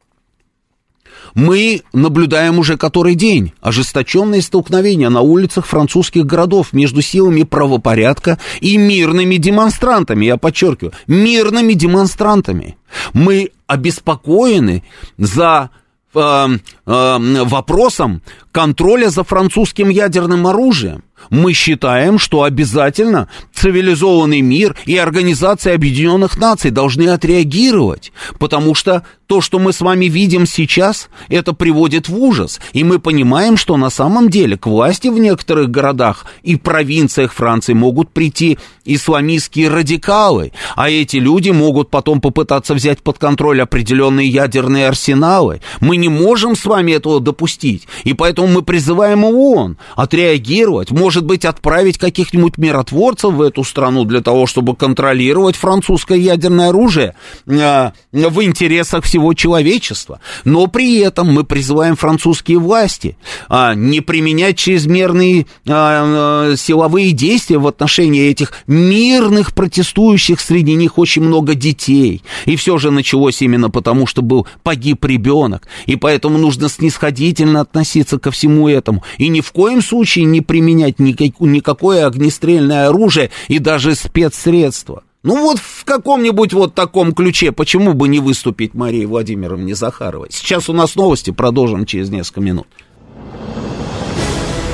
мы 1.34 1.82
наблюдаем 1.92 2.58
уже 2.58 2.76
который 2.76 3.14
день 3.14 3.52
ожесточенные 3.60 4.42
столкновения 4.42 5.08
на 5.08 5.20
улицах 5.20 5.66
французских 5.66 6.26
городов 6.26 6.72
между 6.72 7.02
силами 7.02 7.42
правопорядка 7.42 8.38
и 8.60 8.76
мирными 8.76 9.36
демонстрантами, 9.36 10.26
я 10.26 10.36
подчеркиваю, 10.36 10.92
мирными 11.06 11.72
демонстрантами. 11.74 12.76
Мы 13.12 13.50
обеспокоены 13.66 14.82
за 15.16 15.70
э, 16.14 16.18
э, 16.18 17.44
вопросом 17.44 18.22
контроля 18.52 19.08
за 19.08 19.24
французским 19.24 19.88
ядерным 19.88 20.46
оружием 20.46 21.02
мы 21.30 21.52
считаем, 21.52 22.18
что 22.18 22.42
обязательно 22.42 23.28
цивилизованный 23.54 24.40
мир 24.40 24.76
и 24.86 24.96
Организация 24.96 25.74
Объединенных 25.74 26.38
Наций 26.38 26.70
должны 26.70 27.08
отреагировать, 27.08 28.12
потому 28.38 28.74
что 28.74 29.04
то, 29.26 29.40
что 29.40 29.58
мы 29.58 29.72
с 29.72 29.80
вами 29.80 30.06
видим 30.06 30.46
сейчас, 30.46 31.08
это 31.28 31.54
приводит 31.54 32.08
в 32.08 32.16
ужас. 32.18 32.60
И 32.74 32.84
мы 32.84 32.98
понимаем, 32.98 33.56
что 33.56 33.78
на 33.78 33.88
самом 33.88 34.28
деле 34.28 34.58
к 34.58 34.66
власти 34.66 35.08
в 35.08 35.18
некоторых 35.18 35.70
городах 35.70 36.26
и 36.42 36.56
провинциях 36.56 37.32
Франции 37.32 37.72
могут 37.72 38.10
прийти 38.10 38.58
исламистские 38.84 39.68
радикалы, 39.68 40.52
а 40.76 40.90
эти 40.90 41.16
люди 41.16 41.48
могут 41.48 41.88
потом 41.88 42.20
попытаться 42.20 42.74
взять 42.74 42.98
под 42.98 43.18
контроль 43.18 43.62
определенные 43.62 44.28
ядерные 44.28 44.88
арсеналы. 44.88 45.62
Мы 45.80 45.96
не 45.96 46.10
можем 46.10 46.54
с 46.54 46.66
вами 46.66 46.92
этого 46.92 47.18
допустить, 47.20 47.88
и 48.04 48.12
поэтому 48.12 48.41
мы 48.46 48.62
призываем 48.62 49.24
ООН 49.24 49.76
отреагировать, 49.96 50.90
может 50.90 51.24
быть, 51.24 51.44
отправить 51.44 51.98
каких-нибудь 51.98 52.58
миротворцев 52.58 53.32
в 53.32 53.42
эту 53.42 53.64
страну 53.64 54.04
для 54.04 54.20
того, 54.20 54.46
чтобы 54.46 54.76
контролировать 54.76 55.56
французское 55.56 56.18
ядерное 56.18 56.68
оружие 56.68 57.14
э, 57.46 57.90
в 58.12 58.42
интересах 58.42 59.04
всего 59.04 59.34
человечества. 59.34 60.20
Но 60.44 60.66
при 60.66 60.98
этом 60.98 61.32
мы 61.32 61.44
призываем 61.44 61.96
французские 61.96 62.58
власти 62.58 63.16
а, 63.48 63.74
не 63.74 64.00
применять 64.00 64.58
чрезмерные 64.58 65.46
а, 65.68 66.50
а, 66.52 66.56
силовые 66.56 67.12
действия 67.12 67.58
в 67.58 67.66
отношении 67.66 68.28
этих 68.28 68.52
мирных 68.66 69.54
протестующих, 69.54 70.40
среди 70.40 70.74
них 70.74 70.98
очень 70.98 71.22
много 71.22 71.54
детей. 71.54 72.22
И 72.46 72.56
все 72.56 72.78
же 72.78 72.90
началось 72.90 73.42
именно 73.42 73.70
потому, 73.70 74.06
что 74.06 74.22
был 74.22 74.46
погиб 74.62 75.04
ребенок. 75.04 75.68
И 75.86 75.96
поэтому 75.96 76.38
нужно 76.38 76.68
снисходительно 76.68 77.60
относиться 77.60 78.18
ко 78.18 78.30
всему 78.32 78.68
этому. 78.68 79.02
И 79.18 79.28
ни 79.28 79.40
в 79.40 79.52
коем 79.52 79.82
случае 79.82 80.24
не 80.24 80.40
применять 80.40 80.98
никак, 80.98 81.38
никакое 81.40 82.06
огнестрельное 82.06 82.88
оружие 82.88 83.30
и 83.48 83.58
даже 83.58 83.94
спецсредства. 83.94 85.04
Ну 85.22 85.40
вот 85.40 85.58
в 85.58 85.84
каком-нибудь 85.84 86.52
вот 86.52 86.74
таком 86.74 87.12
ключе, 87.12 87.52
почему 87.52 87.92
бы 87.92 88.08
не 88.08 88.18
выступить 88.18 88.74
Марии 88.74 89.04
Владимировне 89.04 89.76
Захаровой? 89.76 90.28
Сейчас 90.30 90.68
у 90.68 90.72
нас 90.72 90.96
новости, 90.96 91.30
продолжим 91.30 91.86
через 91.86 92.10
несколько 92.10 92.40
минут. 92.40 92.66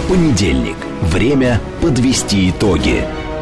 Понедельник. 0.08 0.76
Время 1.02 1.60
подвести 1.82 2.48
итоги. 2.48 3.04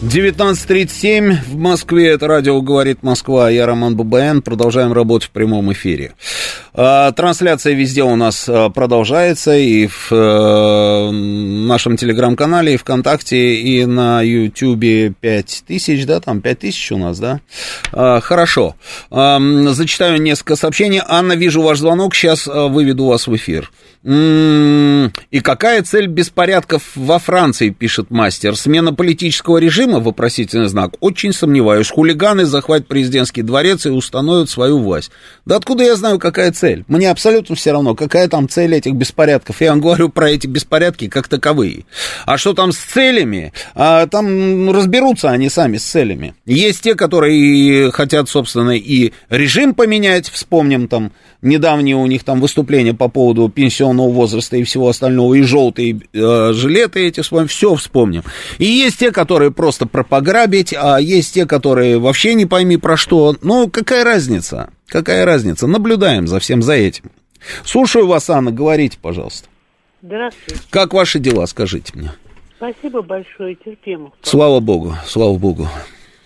19.37 0.00 1.38
в 1.48 1.56
Москве, 1.56 2.10
это 2.10 2.28
радио 2.28 2.60
«Говорит 2.60 3.02
Москва», 3.02 3.50
я 3.50 3.66
Роман 3.66 3.96
Бабаян, 3.96 4.42
продолжаем 4.42 4.92
работать 4.92 5.28
в 5.28 5.32
прямом 5.32 5.72
эфире. 5.72 6.14
А, 6.72 7.10
трансляция 7.10 7.74
везде 7.74 8.04
у 8.04 8.14
нас 8.14 8.48
а, 8.48 8.68
продолжается, 8.70 9.56
и 9.56 9.88
в 9.88 10.12
э, 10.12 11.10
нашем 11.10 11.96
телеграм-канале, 11.96 12.74
и 12.74 12.76
ВКонтакте, 12.76 13.56
и 13.56 13.84
на 13.86 14.22
Ютьюбе 14.22 15.12
5000, 15.20 16.06
да, 16.06 16.20
там 16.20 16.42
5000 16.42 16.92
у 16.92 16.98
нас, 16.98 17.18
да? 17.18 17.40
А, 17.90 18.20
хорошо, 18.20 18.76
зачитаю 19.10 20.22
несколько 20.22 20.54
сообщений. 20.54 21.02
Анна, 21.04 21.32
вижу 21.32 21.60
ваш 21.60 21.78
звонок, 21.78 22.14
сейчас 22.14 22.46
выведу 22.46 23.06
вас 23.06 23.26
в 23.26 23.34
эфир. 23.34 23.72
И 24.04 25.40
какая 25.42 25.82
цель 25.82 26.06
беспорядков 26.06 26.82
во 26.94 27.18
Франции, 27.18 27.70
пишет 27.70 28.10
мастер? 28.10 28.56
Смена 28.56 28.94
политического 28.94 29.58
режима, 29.58 29.87
вопросительный 29.96 30.68
знак, 30.68 30.92
очень 31.00 31.32
сомневаюсь. 31.32 31.90
Хулиганы 31.90 32.44
захватят 32.44 32.86
президентский 32.86 33.42
дворец 33.42 33.86
и 33.86 33.90
установят 33.90 34.50
свою 34.50 34.78
власть. 34.78 35.10
Да 35.46 35.56
откуда 35.56 35.84
я 35.84 35.96
знаю, 35.96 36.18
какая 36.18 36.52
цель? 36.52 36.84
Мне 36.88 37.10
абсолютно 37.10 37.56
все 37.56 37.72
равно, 37.72 37.94
какая 37.94 38.28
там 38.28 38.48
цель 38.48 38.74
этих 38.74 38.92
беспорядков. 38.92 39.60
Я 39.60 39.70
вам 39.70 39.80
говорю 39.80 40.10
про 40.10 40.30
эти 40.30 40.46
беспорядки 40.46 41.08
как 41.08 41.28
таковые. 41.28 41.84
А 42.26 42.36
что 42.36 42.52
там 42.52 42.72
с 42.72 42.76
целями? 42.78 43.52
А, 43.74 44.06
там 44.06 44.70
разберутся 44.70 45.30
они 45.30 45.48
сами 45.48 45.78
с 45.78 45.84
целями. 45.84 46.34
Есть 46.44 46.82
те, 46.82 46.94
которые 46.94 47.90
хотят, 47.90 48.28
собственно, 48.28 48.76
и 48.76 49.12
режим 49.30 49.74
поменять, 49.74 50.28
вспомним 50.28 50.88
там 50.88 51.12
недавнее 51.42 51.96
у 51.96 52.06
них 52.06 52.24
там 52.24 52.40
выступление 52.40 52.94
по 52.94 53.08
поводу 53.08 53.48
пенсионного 53.48 54.10
возраста 54.10 54.56
и 54.56 54.64
всего 54.64 54.88
остального, 54.88 55.34
и 55.34 55.42
желтые 55.42 56.00
э, 56.12 56.52
жилеты 56.52 57.06
эти, 57.06 57.20
вспомним, 57.20 57.48
все 57.48 57.74
вспомним. 57.74 58.22
И 58.58 58.64
есть 58.64 58.98
те, 58.98 59.10
которые 59.10 59.50
просто 59.50 59.86
про 59.86 60.04
пограбить, 60.04 60.74
а 60.74 60.98
есть 61.00 61.34
те, 61.34 61.46
которые 61.46 61.98
вообще 61.98 62.34
не 62.34 62.46
пойми 62.46 62.76
про 62.76 62.96
что. 62.96 63.36
Ну, 63.42 63.68
какая 63.68 64.04
разница? 64.04 64.70
Какая 64.86 65.24
разница? 65.24 65.66
Наблюдаем 65.66 66.26
за 66.26 66.38
всем 66.40 66.62
за 66.62 66.74
этим. 66.74 67.10
Слушаю 67.64 68.06
вас, 68.06 68.28
Анна, 68.30 68.50
говорите, 68.50 68.98
пожалуйста. 69.00 69.48
Здравствуйте. 70.02 70.62
Как 70.70 70.94
ваши 70.94 71.18
дела, 71.18 71.46
скажите 71.46 71.92
мне? 71.94 72.12
Спасибо 72.56 73.02
большое, 73.02 73.54
терпимо. 73.54 74.12
Слава 74.22 74.60
богу, 74.60 74.94
слава 75.06 75.36
богу. 75.38 75.68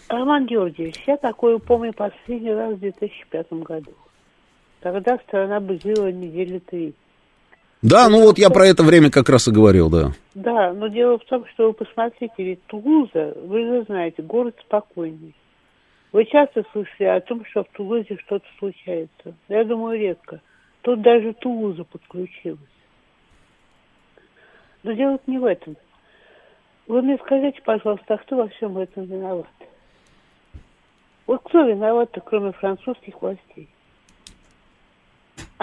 Роман 0.09 0.47
Георгиевич, 0.47 0.97
я 1.06 1.16
такое 1.16 1.59
помню 1.59 1.93
последний 1.93 2.52
раз 2.52 2.74
в 2.74 2.80
2005 2.80 3.47
году. 3.64 3.93
Тогда 4.83 5.17
страна 5.19 5.61
бузила 5.61 6.11
недели 6.11 6.59
три. 6.59 6.95
Да, 7.83 8.09
ну 8.09 8.23
вот 8.23 8.39
я 8.39 8.51
про 8.51 8.67
это 8.67 8.83
время 8.83 9.11
как 9.11 9.29
раз 9.29 9.47
и 9.47 9.53
говорил, 9.53 9.89
да. 9.89 10.11
Да, 10.35 10.73
но 10.73 10.89
дело 10.89 11.19
в 11.19 11.25
том, 11.25 11.47
что 11.47 11.69
вы 11.69 11.73
посмотрите, 11.73 12.35
ведь 12.39 12.65
Тулуза, 12.67 13.35
вы 13.45 13.65
же 13.65 13.85
знаете, 13.85 14.23
город 14.23 14.57
спокойный. 14.61 15.35
Вы 16.13 16.25
часто 16.27 16.65
слышали 16.73 17.09
о 17.09 17.21
том, 17.21 17.45
что 17.47 17.65
в 17.65 17.69
Тулузе 17.69 18.19
что-то 18.27 18.47
случается. 18.59 19.35
Я 19.49 19.65
думаю, 19.65 19.99
редко. 19.99 20.41
Тут 20.83 21.01
даже 21.01 21.33
Тулуза 21.35 21.85
подключилась. 21.85 22.61
Но 24.83 24.93
дело 24.93 25.19
не 25.29 25.39
в 25.39 25.45
этом. 25.45 25.77
Вы 26.89 27.03
мне 27.03 27.19
скажите, 27.19 27.61
пожалуйста, 27.65 28.15
а 28.15 28.19
кто 28.19 28.37
во 28.37 28.49
всем 28.49 28.79
этом 28.79 29.05
виноват? 29.05 29.47
Вот 31.27 31.41
кто 31.45 31.63
виноват-то, 31.63 32.21
кроме 32.21 32.53
французских 32.53 33.23
властей? 33.23 33.69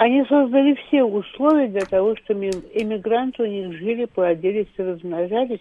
Они 0.00 0.24
создали 0.24 0.72
все 0.86 1.04
условия 1.04 1.68
для 1.68 1.84
того, 1.84 2.16
чтобы 2.16 2.46
иммигранты 2.46 3.42
у 3.42 3.46
них 3.46 3.76
жили, 3.76 4.06
плодились 4.06 4.72
и 4.78 4.82
размножались. 4.82 5.60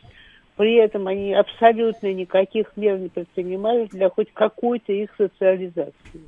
При 0.56 0.76
этом 0.76 1.08
они 1.08 1.34
абсолютно 1.34 2.14
никаких 2.14 2.72
мер 2.78 2.98
не 3.00 3.10
предпринимали 3.10 3.88
для 3.88 4.10
хоть 4.10 4.32
какой-то 4.32 4.94
их 4.94 5.14
социализации. 5.18 6.22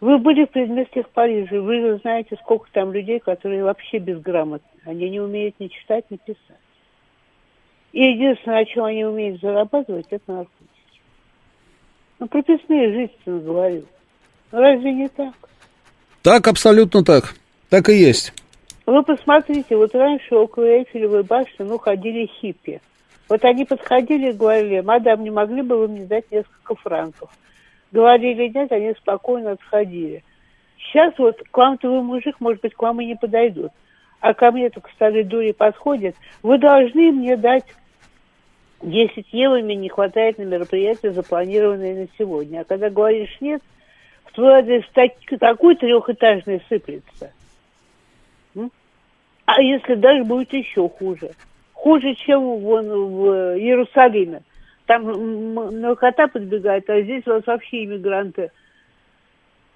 Вы 0.00 0.16
были 0.16 0.46
в 0.46 0.50
предместьях 0.50 1.10
Парижа, 1.10 1.60
вы 1.60 1.78
же 1.78 1.98
знаете, 1.98 2.38
сколько 2.40 2.66
там 2.72 2.90
людей, 2.90 3.18
которые 3.18 3.64
вообще 3.64 3.98
безграмотны. 3.98 4.66
Они 4.86 5.10
не 5.10 5.20
умеют 5.20 5.60
ни 5.60 5.68
читать, 5.68 6.10
ни 6.10 6.16
писать. 6.16 6.38
И 7.92 8.02
единственное, 8.02 8.60
о 8.60 8.64
чем 8.64 8.84
они 8.84 9.04
умеют 9.04 9.42
зарабатывать, 9.42 10.06
это 10.08 10.32
наркотики. 10.32 11.02
Ну, 12.18 12.28
прописные 12.28 12.94
жители 12.94 13.40
говорю. 13.40 13.84
Разве 14.50 14.94
не 14.94 15.08
так? 15.10 15.34
Так, 16.22 16.46
абсолютно 16.46 17.04
так. 17.04 17.34
Так 17.68 17.88
и 17.88 17.94
есть. 17.94 18.32
Вы 18.86 19.02
посмотрите, 19.02 19.76
вот 19.76 19.94
раньше 19.94 20.34
около 20.34 20.64
Эйфелевой 20.64 21.22
башни, 21.22 21.64
ну, 21.64 21.78
ходили 21.78 22.26
хиппи. 22.26 22.80
Вот 23.28 23.44
они 23.44 23.64
подходили 23.64 24.30
и 24.30 24.32
говорили, 24.32 24.80
мадам, 24.80 25.24
не 25.24 25.30
могли 25.30 25.62
бы 25.62 25.78
вы 25.78 25.88
мне 25.88 26.04
дать 26.04 26.30
несколько 26.30 26.74
франков? 26.76 27.30
Говорили 27.90 28.48
нет, 28.48 28.70
они 28.72 28.92
спокойно 28.94 29.52
отходили. 29.52 30.22
Сейчас 30.78 31.14
вот 31.18 31.40
к 31.50 31.56
вам 31.56 31.78
твой 31.78 32.02
мужик, 32.02 32.36
может 32.40 32.60
быть, 32.62 32.74
к 32.74 32.82
вам 32.82 33.00
и 33.00 33.06
не 33.06 33.16
подойдут. 33.16 33.72
А 34.20 34.34
ко 34.34 34.50
мне 34.50 34.70
только 34.70 34.90
старые 34.92 35.24
дури 35.24 35.52
подходят. 35.52 36.14
Вы 36.42 36.58
должны 36.58 37.12
мне 37.12 37.36
дать 37.36 37.64
10 38.82 39.26
евро, 39.32 39.60
мне 39.60 39.76
не 39.76 39.88
хватает 39.88 40.38
на 40.38 40.42
мероприятие, 40.42 41.12
запланированное 41.12 42.02
на 42.02 42.08
сегодня. 42.18 42.60
А 42.60 42.64
когда 42.64 42.90
говоришь 42.90 43.36
нет, 43.40 43.62
адрес 44.38 44.84
так, 44.94 45.12
такой 45.38 45.76
трехэтажный 45.76 46.62
сыплется. 46.68 47.32
А 49.44 49.60
если 49.60 49.94
даже 49.96 50.24
будет 50.24 50.52
еще 50.52 50.88
хуже? 50.88 51.32
Хуже, 51.72 52.14
чем 52.14 52.40
вон 52.60 52.86
в 52.86 53.58
Иерусалиме. 53.58 54.42
Там 54.86 55.80
наркота 55.80 56.28
подбегает, 56.28 56.88
а 56.88 57.02
здесь 57.02 57.26
у 57.26 57.30
вас 57.30 57.46
вообще 57.46 57.84
иммигранты 57.84 58.50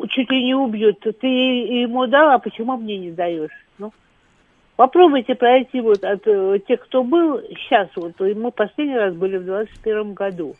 чуть 0.08 0.30
ли 0.30 0.44
не 0.44 0.54
убьют. 0.54 1.00
Ты 1.00 1.26
ему 1.26 2.06
дал, 2.06 2.30
а 2.30 2.38
почему 2.38 2.76
мне 2.76 2.98
не 2.98 3.10
даешь? 3.10 3.50
Ну, 3.78 3.92
попробуйте 4.76 5.34
пройти 5.34 5.80
вот 5.80 6.04
от 6.04 6.26
э, 6.26 6.58
тех, 6.66 6.80
кто 6.84 7.02
был 7.02 7.40
сейчас, 7.40 7.88
вот 7.96 8.18
мы 8.20 8.50
последний 8.50 8.96
раз 8.96 9.14
были 9.14 9.38
в 9.38 9.44
21 9.44 10.14
году. 10.14 10.54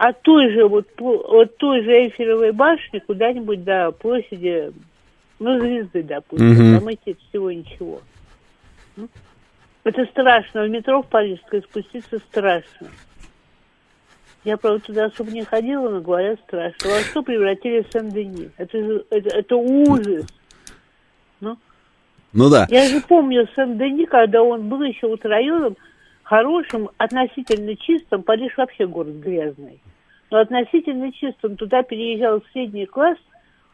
От 0.00 0.22
той 0.22 0.50
же 0.50 0.66
вот 0.66 0.88
от 0.98 1.58
той 1.58 1.84
же 1.84 1.90
Эйфелевой 1.90 2.52
башни 2.52 3.00
куда-нибудь 3.00 3.64
до 3.64 3.92
площади 3.92 4.72
ну, 5.38 5.60
звезды, 5.60 6.02
допустим, 6.02 6.52
угу. 6.52 6.80
там 6.80 6.94
идти 6.94 7.18
всего 7.28 7.52
ничего. 7.52 8.00
Ну, 8.96 9.10
это 9.84 10.06
страшно. 10.06 10.62
В 10.62 10.70
метро 10.70 11.02
в 11.02 11.06
Парижской 11.06 11.60
спуститься 11.60 12.18
страшно. 12.18 12.88
Я, 14.44 14.56
правда, 14.56 14.80
туда 14.86 15.04
особо 15.04 15.32
не 15.32 15.44
ходила, 15.44 15.90
но 15.90 16.00
говорят 16.00 16.40
страшно. 16.46 16.92
Во 16.92 17.00
что 17.00 17.22
превратили 17.22 17.84
Сен-Дени? 17.92 18.52
Это, 18.56 18.78
это, 19.10 19.36
это 19.36 19.54
ужас. 19.54 20.24
Ну? 21.40 21.58
ну 22.32 22.48
да. 22.48 22.66
Я 22.70 22.88
же 22.88 23.02
помню 23.02 23.46
Сен-Дени, 23.54 24.06
когда 24.06 24.42
он 24.42 24.66
был 24.66 24.80
еще 24.82 25.08
вот 25.08 25.26
районом 25.26 25.76
хорошим, 26.30 26.88
относительно 26.96 27.74
чистым. 27.74 28.22
Париж 28.22 28.56
вообще 28.56 28.86
город 28.86 29.16
грязный. 29.16 29.80
Но 30.30 30.38
относительно 30.38 31.12
чистым. 31.12 31.56
Туда 31.56 31.82
переезжал 31.82 32.40
средний 32.52 32.86
класс, 32.86 33.18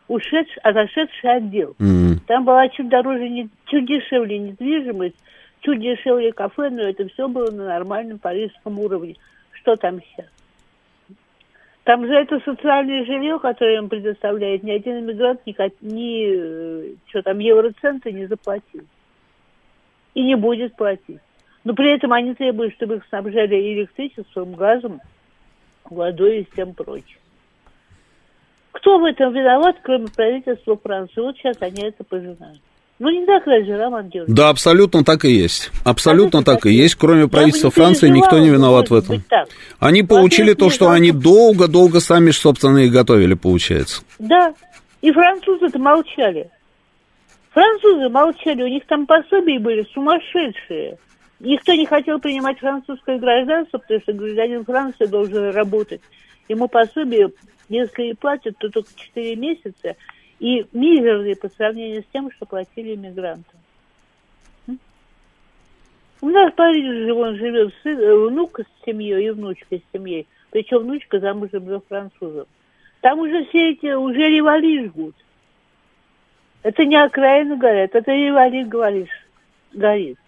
ушедший, 0.08 0.62
отошедший 0.62 1.36
отдел. 1.36 1.76
Mm-hmm. 1.78 2.20
Там 2.26 2.46
была 2.46 2.66
чуть 2.70 2.88
дороже, 2.88 3.28
не, 3.28 3.50
чуть 3.66 3.86
дешевле 3.86 4.38
недвижимость, 4.38 5.22
чуть 5.60 5.80
дешевле 5.80 6.32
кафе, 6.32 6.70
но 6.70 6.80
это 6.84 7.06
все 7.10 7.28
было 7.28 7.50
на 7.50 7.66
нормальном 7.66 8.18
парижском 8.18 8.78
уровне. 8.78 9.16
Что 9.52 9.76
там 9.76 10.00
сейчас? 10.00 10.30
Там 11.84 12.06
же 12.06 12.14
это 12.14 12.40
социальное 12.40 13.04
жилье, 13.04 13.38
которое 13.38 13.76
им 13.76 13.90
предоставляет, 13.90 14.62
ни 14.62 14.70
один 14.70 15.00
иммигрант 15.00 15.46
ни, 15.46 15.54
ни 15.82 16.26
э, 16.26 16.94
что 17.08 17.22
там, 17.22 17.38
евроценты 17.38 18.12
не 18.12 18.24
заплатил. 18.26 18.84
И 20.14 20.22
не 20.22 20.36
будет 20.36 20.74
платить. 20.74 21.20
Но 21.66 21.74
при 21.74 21.96
этом 21.96 22.12
они 22.12 22.32
требуют, 22.32 22.74
чтобы 22.74 22.94
их 22.94 23.02
снабжали 23.08 23.74
электричеством, 23.74 24.54
газом, 24.54 25.00
водой 25.90 26.42
и 26.42 26.48
всем 26.52 26.74
прочим. 26.74 27.18
Кто 28.70 28.98
в 29.00 29.04
этом 29.04 29.34
виноват, 29.34 29.74
кроме 29.82 30.06
правительства 30.06 30.78
Франции? 30.80 31.20
Вот 31.20 31.36
сейчас 31.36 31.56
они 31.58 31.82
это 31.82 32.04
пожинают. 32.04 32.60
Ну, 33.00 33.10
не 33.10 33.26
так 33.26 33.44
разве, 33.48 33.76
Роман 33.76 34.04
Георгиевич? 34.04 34.36
Да, 34.36 34.50
абсолютно 34.50 35.02
так 35.02 35.24
и 35.24 35.30
есть. 35.32 35.72
Абсолютно 35.84 36.44
так 36.44 36.66
и 36.66 36.70
есть. 36.70 36.94
Кроме 36.94 37.26
правительства 37.26 37.72
Франции 37.72 38.10
никто 38.10 38.38
не 38.38 38.50
виноват 38.50 38.90
в 38.90 38.94
этом. 38.94 39.24
Они 39.80 40.04
получили 40.04 40.52
то, 40.52 40.70
что 40.70 40.90
они 40.90 41.10
долго-долго 41.10 41.98
сами, 41.98 42.30
собственно, 42.30 42.78
и 42.78 42.88
готовили, 42.88 43.34
получается. 43.34 44.04
Да, 44.20 44.54
и 45.02 45.10
французы-то 45.10 45.80
молчали. 45.80 46.48
Французы 47.50 48.08
молчали, 48.08 48.62
у 48.62 48.68
них 48.68 48.86
там 48.86 49.04
пособия 49.04 49.58
были 49.58 49.84
сумасшедшие. 49.92 50.98
Никто 51.38 51.74
не 51.74 51.86
хотел 51.86 52.18
принимать 52.18 52.58
французское 52.58 53.18
гражданство, 53.18 53.78
потому 53.78 54.00
что 54.00 54.12
гражданин 54.12 54.64
Франции 54.64 55.06
должен 55.06 55.50
работать. 55.50 56.00
Ему 56.48 56.68
пособие 56.68 57.30
если 57.68 58.10
и 58.10 58.14
платят, 58.14 58.56
то 58.58 58.68
только 58.68 58.90
4 58.94 59.36
месяца, 59.36 59.96
и 60.38 60.66
мизерные 60.72 61.36
по 61.36 61.48
сравнению 61.48 62.02
с 62.02 62.06
тем, 62.12 62.30
что 62.30 62.46
платили 62.46 62.94
иммигрантам. 62.94 63.60
У 66.22 66.28
нас 66.28 66.52
в 66.52 66.56
Париже 66.56 67.12
он 67.12 67.36
живет 67.36 67.74
сын, 67.82 67.98
э, 67.98 68.14
внук 68.28 68.60
с 68.60 68.84
семьей 68.84 69.26
и 69.26 69.30
внучка 69.30 69.76
с 69.76 69.82
семьей. 69.92 70.26
Причем 70.50 70.78
внучка 70.78 71.20
замужем 71.20 71.66
за 71.66 71.80
французом. 71.80 72.46
Там 73.02 73.18
уже 73.18 73.44
все 73.46 73.70
эти, 73.70 73.92
уже 73.92 74.30
ревали 74.30 74.86
жгут. 74.86 75.14
Это 76.62 76.84
не 76.84 76.96
окраины 76.96 77.56
горят, 77.56 77.94
это 77.94 78.12
ревали 78.12 78.64
говоришь, 78.64 79.26
горит. 79.72 80.18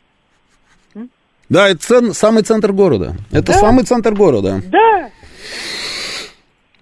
Да, 1.48 1.68
это 1.68 1.80
цен, 1.80 2.14
самый 2.14 2.42
центр 2.42 2.72
города. 2.72 3.16
Это 3.30 3.52
да? 3.52 3.58
самый 3.58 3.84
центр 3.84 4.14
города. 4.14 4.62
Да. 4.66 5.10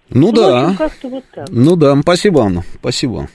Ну, 0.08 0.28
ну 0.28 0.32
да. 0.32 0.76
Вот 1.02 1.24
ну 1.50 1.76
да, 1.76 2.00
спасибо, 2.00 2.44
Анна, 2.44 2.64
спасибо. 2.78 3.28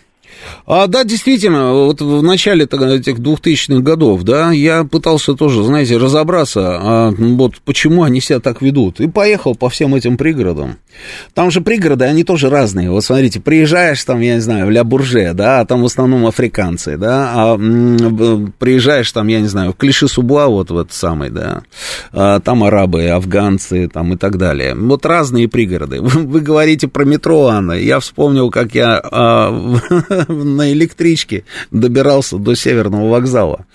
А, 0.66 0.88
да, 0.88 1.04
действительно, 1.04 1.74
вот 1.74 2.02
в 2.02 2.22
начале 2.24 2.66
этих 2.66 3.20
2000-х 3.20 3.82
годов, 3.82 4.24
да, 4.24 4.52
я 4.52 4.84
пытался 4.84 5.34
тоже, 5.34 5.64
знаете, 5.64 5.98
разобраться, 5.98 6.78
а, 6.82 7.12
вот 7.12 7.56
почему 7.66 8.04
они 8.04 8.22
себя 8.22 8.40
так 8.40 8.62
ведут. 8.62 9.00
И 9.00 9.08
поехал 9.08 9.56
по 9.56 9.70
всем 9.70 9.96
этим 9.96 10.18
пригородам. 10.18 10.78
Там 11.34 11.52
же 11.52 11.62
пригороды, 11.62 12.06
они 12.06 12.24
тоже 12.24 12.50
разные. 12.50 12.92
Вот 12.92 13.04
смотрите, 13.04 13.40
приезжаешь 13.40 14.04
там, 14.04 14.20
я 14.22 14.36
не 14.36 14.42
знаю, 14.42 14.68
в 14.68 14.70
Ля 14.70 14.84
Бурже, 14.84 15.32
да, 15.34 15.62
а 15.62 15.66
там 15.66 15.82
в 15.82 15.86
основном 15.86 16.26
африканцы, 16.26 16.98
да, 16.98 17.32
а 17.34 17.58
приезжаешь 18.60 19.12
там, 19.12 19.28
я 19.28 19.40
не 19.40 19.48
знаю, 19.48 19.74
в 19.74 19.76
Клиши-Субуа, 19.76 20.48
вот 20.48 20.72
в 20.72 20.78
этот 20.78 20.94
самый, 20.94 21.30
да, 21.30 21.64
а, 22.12 22.40
там 22.40 22.64
арабы, 22.64 23.08
афганцы, 23.08 23.88
там 23.88 24.14
и 24.14 24.18
так 24.18 24.38
далее. 24.38 24.76
Вот 24.76 25.06
разные 25.06 25.48
пригороды. 25.48 26.02
Вы, 26.02 26.22
вы 26.28 26.42
говорите 26.42 26.88
про 26.88 27.06
метро, 27.06 27.48
Анна, 27.48 27.74
я 27.74 28.00
вспомнил, 28.00 28.50
как 28.50 28.76
я 28.76 29.02
а, 29.04 29.52
на 30.28 30.72
электричке 30.72 31.44
добирался 31.72 32.38
до 32.38 32.56
Северного 32.56 33.10
вокзала. 33.10 33.66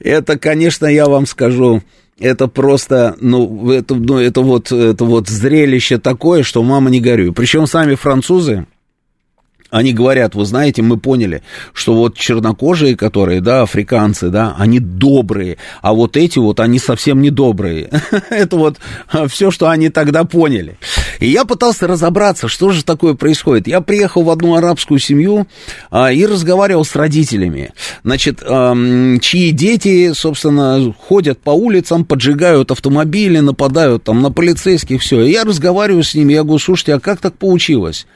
Это, 0.00 0.38
конечно, 0.38 0.86
я 0.86 1.06
вам 1.06 1.26
скажу, 1.26 1.82
это 2.18 2.48
просто, 2.48 3.16
ну, 3.20 3.70
это, 3.70 3.94
ну, 3.94 4.18
это, 4.18 4.40
вот, 4.40 4.72
это 4.72 5.04
вот 5.04 5.28
зрелище 5.28 5.98
такое, 5.98 6.42
что 6.42 6.62
мама 6.62 6.90
не 6.90 7.00
горюй. 7.00 7.32
Причем 7.32 7.66
сами 7.66 7.94
французы, 7.94 8.66
они 9.70 9.92
говорят, 9.92 10.34
вы 10.34 10.44
знаете, 10.44 10.82
мы 10.82 10.96
поняли, 10.96 11.42
что 11.72 11.94
вот 11.94 12.16
чернокожие, 12.16 12.96
которые, 12.96 13.40
да, 13.40 13.62
африканцы, 13.62 14.30
да, 14.30 14.54
они 14.58 14.78
добрые, 14.80 15.58
а 15.82 15.92
вот 15.92 16.16
эти 16.16 16.38
вот, 16.38 16.60
они 16.60 16.78
совсем 16.78 17.20
не 17.20 17.30
добрые. 17.30 17.90
Это 18.30 18.56
вот 18.56 18.78
все, 19.28 19.50
что 19.50 19.68
они 19.68 19.90
тогда 19.90 20.24
поняли. 20.24 20.78
И 21.20 21.28
я 21.28 21.44
пытался 21.44 21.86
разобраться, 21.86 22.48
что 22.48 22.70
же 22.70 22.84
такое 22.84 23.14
происходит. 23.14 23.66
Я 23.66 23.80
приехал 23.80 24.22
в 24.22 24.30
одну 24.30 24.56
арабскую 24.56 24.98
семью 24.98 25.46
а, 25.90 26.12
и 26.12 26.24
разговаривал 26.24 26.84
с 26.84 26.96
родителями, 26.96 27.72
значит, 28.04 28.42
а, 28.42 28.74
чьи 29.20 29.50
дети, 29.50 30.12
собственно, 30.14 30.94
ходят 30.98 31.40
по 31.40 31.50
улицам, 31.50 32.04
поджигают 32.04 32.70
автомобили, 32.70 33.40
нападают 33.40 34.04
там 34.04 34.22
на 34.22 34.30
полицейских, 34.30 35.02
все. 35.02 35.22
И 35.22 35.32
я 35.32 35.44
разговариваю 35.44 36.02
с 36.02 36.14
ними, 36.14 36.32
я 36.32 36.42
говорю, 36.42 36.58
слушайте, 36.58 36.94
а 36.94 37.00
как 37.00 37.20
так 37.20 37.36
получилось? 37.36 38.06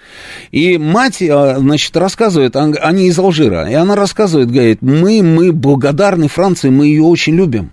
И 0.50 0.78
мать 0.78 1.22
а, 1.22 1.41
значит, 1.59 1.97
рассказывает, 1.97 2.56
они 2.56 3.09
из 3.09 3.19
Алжира, 3.19 3.69
и 3.69 3.74
она 3.74 3.97
рассказывает, 3.97 4.51
говорит, 4.51 4.82
мы, 4.82 5.23
мы 5.23 5.52
благодарны 5.52 6.28
Франции, 6.28 6.70
мы 6.70 6.86
ее 6.86 7.02
очень 7.02 7.35
любим 7.35 7.73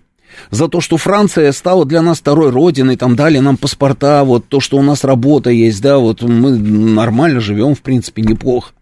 за 0.52 0.68
то, 0.68 0.82
что 0.82 0.98
Франция 0.98 1.52
стала 1.52 1.86
для 1.86 2.02
нас 2.02 2.20
второй 2.20 2.50
родиной, 2.50 2.98
там 2.98 3.16
дали 3.16 3.40
нам 3.40 3.58
паспорта, 3.58 4.24
вот 4.24 4.48
то, 4.48 4.60
что 4.60 4.78
у 4.78 4.82
нас 4.82 5.04
работа 5.04 5.50
есть, 5.50 5.82
да, 5.82 5.98
вот 5.98 6.22
мы 6.22 6.52
нормально 6.52 7.40
живем, 7.40 7.76
в 7.76 7.82
принципе, 7.82 8.22
неплохо. 8.22 8.74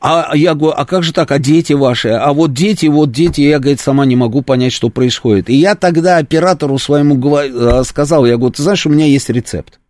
А 0.00 0.36
я 0.36 0.54
говорю, 0.54 0.76
а 0.76 0.86
как 0.86 1.02
же 1.02 1.12
так, 1.12 1.32
а 1.32 1.40
дети 1.40 1.72
ваши? 1.72 2.10
А 2.10 2.32
вот 2.32 2.52
дети, 2.52 2.86
вот 2.86 3.10
дети, 3.10 3.40
я, 3.40 3.58
говорит, 3.58 3.80
сама 3.80 4.06
не 4.06 4.14
могу 4.14 4.42
понять, 4.42 4.72
что 4.72 4.90
происходит. 4.90 5.50
И 5.50 5.56
я 5.56 5.74
тогда 5.74 6.18
оператору 6.18 6.78
своему 6.78 7.18
э, 7.36 7.82
сказал, 7.84 8.24
я 8.24 8.36
говорю, 8.36 8.52
ты 8.52 8.62
знаешь, 8.62 8.86
у 8.86 8.90
меня 8.90 9.06
есть 9.06 9.28
рецепт. 9.28 9.80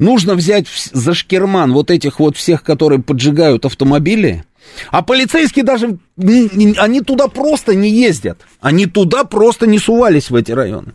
Нужно 0.00 0.34
взять 0.34 0.66
за 0.92 1.12
шкерман 1.12 1.74
вот 1.74 1.90
этих 1.90 2.20
вот 2.20 2.34
всех, 2.34 2.62
которые 2.62 3.02
поджигают 3.02 3.66
автомобили, 3.66 4.44
а 4.90 5.02
полицейские 5.02 5.62
даже, 5.62 5.98
они 6.16 7.02
туда 7.02 7.28
просто 7.28 7.74
не 7.74 7.90
ездят. 7.90 8.40
Они 8.60 8.86
туда 8.86 9.24
просто 9.24 9.66
не 9.66 9.78
сувались 9.78 10.30
в 10.30 10.34
эти 10.34 10.52
районы. 10.52 10.94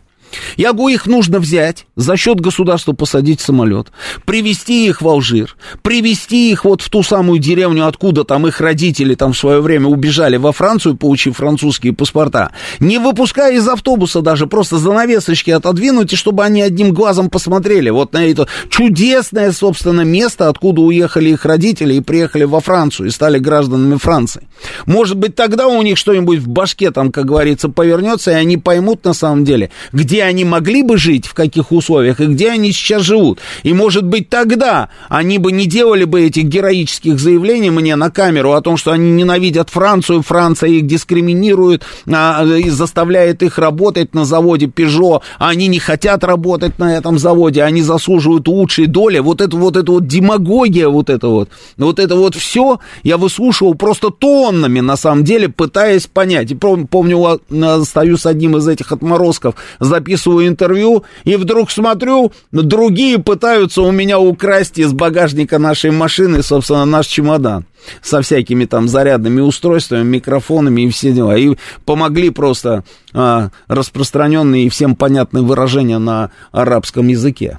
Я 0.56 0.72
говорю, 0.72 0.94
их 0.94 1.06
нужно 1.06 1.38
взять, 1.38 1.86
за 1.96 2.16
счет 2.16 2.40
государства 2.40 2.92
посадить 2.92 3.40
самолет, 3.40 3.88
привезти 4.24 4.86
их 4.86 5.02
в 5.02 5.08
Алжир, 5.08 5.56
привезти 5.82 6.50
их 6.50 6.64
вот 6.64 6.82
в 6.82 6.90
ту 6.90 7.02
самую 7.02 7.38
деревню, 7.38 7.86
откуда 7.86 8.24
там 8.24 8.46
их 8.46 8.60
родители 8.60 9.14
там 9.14 9.32
в 9.32 9.38
свое 9.38 9.60
время 9.60 9.88
убежали 9.88 10.36
во 10.36 10.52
Францию, 10.52 10.96
получив 10.96 11.36
французские 11.36 11.92
паспорта, 11.92 12.52
не 12.80 12.98
выпуская 12.98 13.52
из 13.52 13.68
автобуса 13.68 14.20
даже, 14.20 14.46
просто 14.46 14.78
занавесочки 14.78 15.50
отодвинуть, 15.50 16.12
и 16.12 16.16
чтобы 16.16 16.44
они 16.44 16.62
одним 16.62 16.92
глазом 16.92 17.30
посмотрели 17.30 17.90
вот 17.90 18.12
на 18.12 18.26
это 18.26 18.48
чудесное, 18.68 19.52
собственно, 19.52 20.02
место, 20.02 20.48
откуда 20.48 20.82
уехали 20.82 21.30
их 21.30 21.44
родители 21.44 21.94
и 21.94 22.00
приехали 22.00 22.44
во 22.44 22.60
Францию 22.60 23.08
и 23.08 23.10
стали 23.10 23.38
гражданами 23.38 23.96
Франции. 23.96 24.48
Может 24.86 25.16
быть, 25.16 25.34
тогда 25.34 25.66
у 25.66 25.82
них 25.82 25.98
что-нибудь 25.98 26.38
в 26.38 26.48
башке 26.48 26.90
там, 26.90 27.12
как 27.12 27.26
говорится, 27.26 27.68
повернется, 27.68 28.30
и 28.32 28.34
они 28.34 28.56
поймут 28.56 29.04
на 29.04 29.12
самом 29.12 29.44
деле, 29.44 29.70
где 29.92 30.15
они 30.20 30.44
могли 30.44 30.82
бы 30.82 30.98
жить, 30.98 31.26
в 31.26 31.34
каких 31.34 31.72
условиях, 31.72 32.20
и 32.20 32.26
где 32.26 32.50
они 32.50 32.72
сейчас 32.72 33.02
живут. 33.02 33.40
И, 33.62 33.72
может 33.72 34.04
быть, 34.04 34.28
тогда 34.28 34.88
они 35.08 35.38
бы 35.38 35.52
не 35.52 35.66
делали 35.66 36.04
бы 36.04 36.22
этих 36.22 36.44
героических 36.44 37.18
заявлений 37.18 37.70
мне 37.70 37.96
на 37.96 38.10
камеру 38.10 38.52
о 38.52 38.60
том, 38.60 38.76
что 38.76 38.92
они 38.92 39.10
ненавидят 39.10 39.70
Францию, 39.70 40.22
Франция 40.22 40.70
их 40.70 40.86
дискриминирует, 40.86 41.84
а, 42.10 42.44
и 42.44 42.70
заставляет 42.70 43.42
их 43.42 43.58
работать 43.58 44.14
на 44.14 44.24
заводе 44.24 44.66
Peugeot, 44.66 45.22
а 45.38 45.48
они 45.48 45.66
не 45.66 45.78
хотят 45.78 46.24
работать 46.24 46.78
на 46.78 46.96
этом 46.96 47.18
заводе, 47.18 47.62
они 47.62 47.82
заслуживают 47.82 48.48
лучшей 48.48 48.86
доли. 48.86 49.18
Вот 49.18 49.40
это 49.40 49.56
вот, 49.56 49.76
это 49.76 49.92
вот 49.92 50.06
демагогия, 50.06 50.88
вот 50.88 51.10
это 51.10 51.28
вот, 51.28 51.50
вот 51.76 51.98
это 51.98 52.16
вот 52.16 52.34
все 52.34 52.80
я 53.02 53.16
выслушивал 53.16 53.74
просто 53.74 54.10
тоннами, 54.10 54.80
на 54.80 54.96
самом 54.96 55.24
деле, 55.24 55.48
пытаясь 55.48 56.06
понять. 56.06 56.50
И 56.50 56.54
помню, 56.54 57.40
стою 57.84 58.16
с 58.16 58.26
одним 58.26 58.56
из 58.56 58.68
этих 58.68 58.92
отморозков, 58.92 59.54
записываю 59.80 60.05
записываю 60.06 60.46
интервью, 60.46 61.04
и 61.24 61.36
вдруг 61.36 61.70
смотрю, 61.70 62.32
другие 62.52 63.18
пытаются 63.18 63.82
у 63.82 63.90
меня 63.90 64.18
украсть 64.18 64.78
из 64.78 64.92
багажника 64.92 65.58
нашей 65.58 65.90
машины, 65.90 66.42
собственно, 66.42 66.84
наш 66.84 67.06
чемодан 67.06 67.66
со 68.02 68.22
всякими 68.22 68.64
там 68.64 68.88
зарядными 68.88 69.40
устройствами, 69.40 70.04
микрофонами 70.04 70.82
и 70.82 70.90
все 70.90 71.12
дела. 71.12 71.36
И 71.36 71.56
помогли 71.84 72.30
просто 72.30 72.84
а, 73.12 73.50
распространенные 73.68 74.66
и 74.66 74.68
всем 74.68 74.96
понятные 74.96 75.42
выражения 75.42 75.98
на 75.98 76.30
арабском 76.52 77.08
языке. 77.08 77.58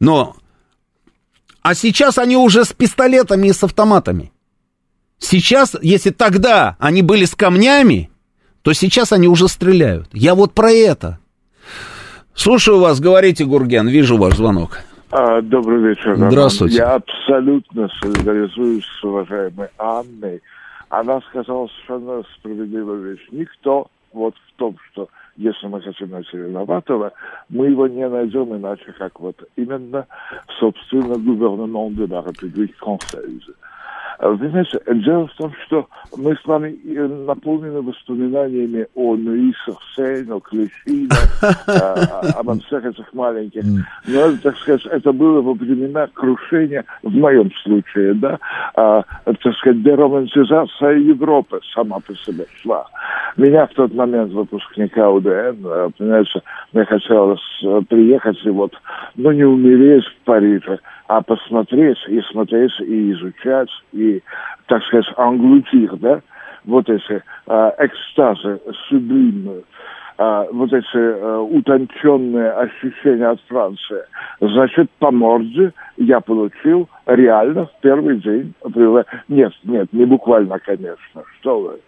Но, 0.00 0.36
а 1.62 1.74
сейчас 1.74 2.18
они 2.18 2.36
уже 2.36 2.64
с 2.64 2.72
пистолетами 2.72 3.48
и 3.48 3.52
с 3.52 3.62
автоматами. 3.62 4.32
Сейчас, 5.18 5.74
если 5.80 6.10
тогда 6.10 6.76
они 6.78 7.02
были 7.02 7.24
с 7.24 7.34
камнями, 7.34 8.10
то 8.62 8.72
сейчас 8.72 9.12
они 9.12 9.28
уже 9.28 9.48
стреляют. 9.48 10.08
Я 10.12 10.34
вот 10.34 10.54
про 10.54 10.70
это. 10.70 11.18
Слушаю 12.34 12.80
вас, 12.80 13.00
говорите, 13.00 13.44
Гурген, 13.44 13.88
вижу 13.88 14.16
ваш 14.16 14.34
звонок. 14.36 14.78
А, 15.10 15.40
добрый 15.40 15.80
вечер. 15.80 16.16
Здравствуйте. 16.16 16.76
Я 16.76 16.94
абсолютно 16.94 17.88
солидаризуюсь 18.00 18.84
с 18.84 19.04
уважаемой 19.04 19.68
Анной. 19.78 20.42
Она 20.88 21.20
сказала 21.30 21.68
совершенно 21.68 22.22
справедливую 22.36 23.12
вещь. 23.12 23.26
Никто 23.30 23.86
вот 24.12 24.34
в 24.34 24.58
том, 24.58 24.76
что 24.90 25.08
если 25.36 25.66
мы 25.68 25.80
хотим 25.82 26.10
найти 26.10 26.36
виноватого, 26.36 27.12
мы 27.48 27.66
его 27.66 27.86
не 27.86 28.08
найдем 28.08 28.54
иначе, 28.56 28.92
как 28.98 29.20
вот 29.20 29.36
именно, 29.56 30.06
собственно, 30.58 31.16
гувернемент 31.16 31.96
de 31.96 32.06
la 32.06 32.20
République 32.22 32.74
française. 32.80 33.54
Вы 34.20 34.48
знаете, 34.48 34.80
дело 34.86 35.26
в 35.26 35.34
том, 35.34 35.52
что 35.66 35.88
мы 36.16 36.36
с 36.36 36.44
вами 36.44 36.76
э, 36.84 37.06
наполнены 37.26 37.82
воспоминаниями 37.82 38.86
о 38.94 39.16
Нуи 39.16 39.52
Сорсейн, 39.64 40.30
о 40.32 40.40
Клещине, 40.40 41.08
обо 42.36 42.54
всех 42.60 42.84
этих 42.84 43.12
маленьких. 43.12 43.64
Но, 44.06 44.36
так 44.42 44.56
сказать, 44.58 44.86
это 44.86 45.12
было 45.12 45.40
во 45.40 45.54
времена 45.54 46.08
крушения, 46.12 46.84
в 47.02 47.12
моем 47.12 47.50
случае, 47.62 48.14
да, 48.14 48.38
а, 48.74 49.02
так 49.24 49.54
сказать, 49.56 49.82
деромантизация 49.82 50.96
Европы 50.98 51.60
сама 51.74 51.98
по 52.00 52.14
себе 52.14 52.46
шла. 52.62 52.86
Меня 53.36 53.66
в 53.66 53.74
тот 53.74 53.92
момент, 53.94 54.32
выпускника 54.32 55.10
УДН, 55.10 55.66
э, 55.66 55.90
понимаете, 55.98 56.42
мне 56.72 56.84
хотелось 56.84 57.40
э, 57.64 57.80
приехать 57.88 58.38
и 58.44 58.50
вот, 58.50 58.72
ну, 59.16 59.32
не 59.32 59.44
умереть 59.44 60.04
в 60.04 60.24
Париже, 60.24 60.78
а 61.06 61.22
посмотреть 61.22 61.98
и 62.08 62.20
смотреть 62.22 62.72
и 62.80 63.12
изучать 63.12 63.70
и, 63.92 64.22
так 64.66 64.82
сказать, 64.84 65.06
англутир, 65.16 65.96
да, 65.96 66.20
вот 66.64 66.88
эти 66.88 67.22
э, 67.46 67.70
экстазы 67.78 68.60
сублимные, 68.88 69.62
э, 70.16 70.46
вот 70.50 70.72
эти 70.72 70.96
э, 70.96 71.38
утонченные 71.38 72.52
ощущения 72.52 73.26
от 73.26 73.40
Франции. 73.48 74.02
Значит, 74.40 74.90
по 74.98 75.10
морде 75.10 75.72
я 75.98 76.20
получил 76.20 76.88
реально 77.06 77.66
в 77.66 77.80
первый 77.82 78.16
день. 78.16 78.54
Нет, 79.28 79.52
нет, 79.64 79.92
не 79.92 80.06
буквально, 80.06 80.58
конечно. 80.58 81.22
Что 81.40 81.60
вы, 81.60 81.80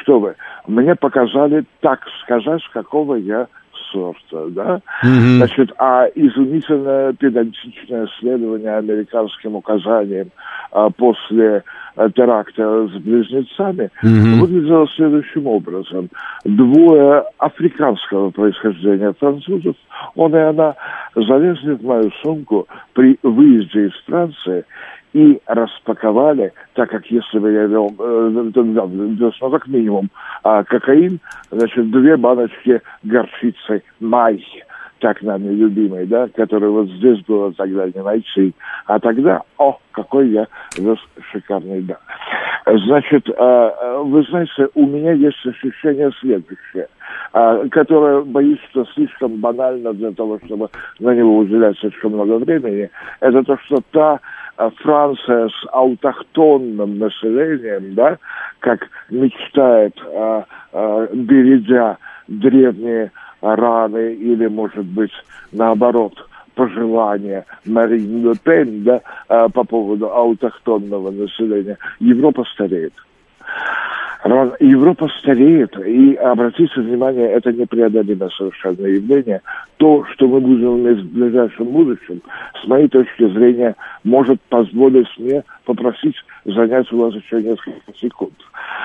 что 0.00 0.20
вы. 0.20 0.36
Мне 0.66 0.94
показали, 0.94 1.64
так 1.80 2.00
сказать, 2.22 2.62
какого 2.72 3.16
я 3.16 3.46
сорта, 3.94 4.50
да, 4.50 4.80
mm-hmm. 5.04 5.36
значит, 5.38 5.72
а 5.78 6.06
изумительное 6.14 7.12
педантичное 7.12 8.06
исследование 8.06 8.76
американским 8.76 9.54
указаниям 9.54 10.30
а, 10.72 10.90
после 10.90 11.62
а, 11.96 12.10
теракта 12.10 12.88
с 12.88 12.92
близнецами 12.98 13.90
mm-hmm. 14.02 14.40
выглядело 14.40 14.88
следующим 14.88 15.46
образом. 15.46 16.10
Двое 16.44 17.24
африканского 17.38 18.30
происхождения 18.30 19.14
французов, 19.18 19.76
он 20.16 20.34
и 20.34 20.40
она, 20.40 20.74
залезли 21.14 21.74
в 21.74 21.84
мою 21.84 22.10
сумку 22.22 22.66
при 22.92 23.18
выезде 23.22 23.86
из 23.86 23.92
Франции 24.06 24.64
и 25.14 25.40
распаковали, 25.46 26.52
так 26.74 26.90
как 26.90 27.06
если 27.06 27.38
бы 27.38 27.50
я 27.52 27.66
вел, 27.66 27.94
э, 27.98 28.28
ну, 28.32 28.50
как 29.50 29.68
минимум 29.68 30.10
а, 30.42 30.64
кокаин, 30.64 31.20
значит, 31.50 31.90
две 31.90 32.16
баночки 32.16 32.82
горчицы 33.04 33.82
май, 34.00 34.44
так 35.04 35.20
нами 35.20 35.52
любимой, 35.52 36.06
да, 36.06 36.28
которую 36.34 36.72
вот 36.72 36.88
здесь 36.88 37.20
было 37.26 37.52
тогда 37.52 37.84
не 37.94 38.02
найти. 38.02 38.54
А 38.86 38.98
тогда, 38.98 39.42
о, 39.58 39.76
какой 39.92 40.30
я 40.30 40.46
вез 40.78 40.96
шикарный, 41.30 41.82
да. 41.82 41.98
Значит, 42.64 43.28
а, 43.36 43.68
а, 43.68 44.02
вы 44.02 44.22
знаете, 44.22 44.68
у 44.74 44.86
меня 44.86 45.12
есть 45.12 45.44
ощущение 45.44 46.10
следующее, 46.20 46.88
а, 47.34 47.68
которое, 47.68 48.22
боюсь, 48.22 48.60
что 48.70 48.86
слишком 48.94 49.36
банально 49.40 49.92
для 49.92 50.10
того, 50.12 50.40
чтобы 50.46 50.70
на 51.00 51.14
него 51.14 51.36
уделять 51.36 51.78
слишком 51.80 52.12
много 52.12 52.38
времени. 52.38 52.88
Это 53.20 53.42
то, 53.42 53.58
что 53.66 53.82
та 53.90 54.20
Франция 54.76 55.48
с 55.48 55.66
аутохтонным 55.70 56.98
населением, 56.98 57.94
да, 57.94 58.16
как 58.60 58.88
мечтает, 59.10 59.94
бередя 61.12 61.98
древние 62.26 63.12
раны 63.44 64.14
или, 64.14 64.46
может 64.46 64.86
быть, 64.86 65.12
наоборот, 65.52 66.14
пожелания 66.54 67.44
Марин 67.66 68.26
Ле 68.26 68.34
Пен 68.42 68.84
да, 68.84 69.00
а, 69.28 69.48
по 69.48 69.64
поводу 69.64 70.10
аутохтонного 70.10 71.10
населения, 71.10 71.78
Европа 72.00 72.44
стареет. 72.54 72.94
Европа 74.24 75.06
стареет, 75.20 75.78
и 75.86 76.14
обратите 76.14 76.80
внимание, 76.80 77.28
это 77.28 77.52
непреодолимое 77.52 78.30
совершенно 78.30 78.86
явление. 78.86 79.42
То, 79.76 80.06
что 80.14 80.26
мы 80.26 80.40
будем 80.40 80.78
иметь 80.78 81.04
в 81.04 81.12
ближайшем 81.12 81.66
будущем, 81.66 82.22
с 82.62 82.66
моей 82.66 82.88
точки 82.88 83.28
зрения, 83.34 83.76
может 84.02 84.40
позволить 84.48 85.08
мне 85.18 85.44
попросить 85.66 86.16
занять 86.46 86.90
у 86.90 87.00
вас 87.00 87.14
еще 87.14 87.42
несколько 87.42 87.92
секунд. 88.00 88.32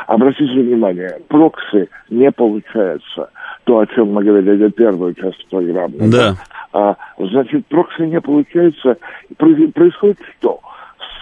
Обратите 0.07 0.51
внимание, 0.51 1.21
прокси 1.29 1.87
не 2.09 2.29
получается. 2.31 3.29
То, 3.69 3.77
о 3.77 3.85
чем 3.85 4.13
мы 4.13 4.23
говорили, 4.23 4.67
первую 4.69 5.13
часть 5.13 5.47
программы. 5.47 6.09
Да. 6.09 6.33
А, 6.73 6.95
значит, 7.19 7.67
прокси 7.67 8.01
не 8.01 8.19
получается. 8.19 8.97
Происходит 9.37 10.17
что? 10.39 10.59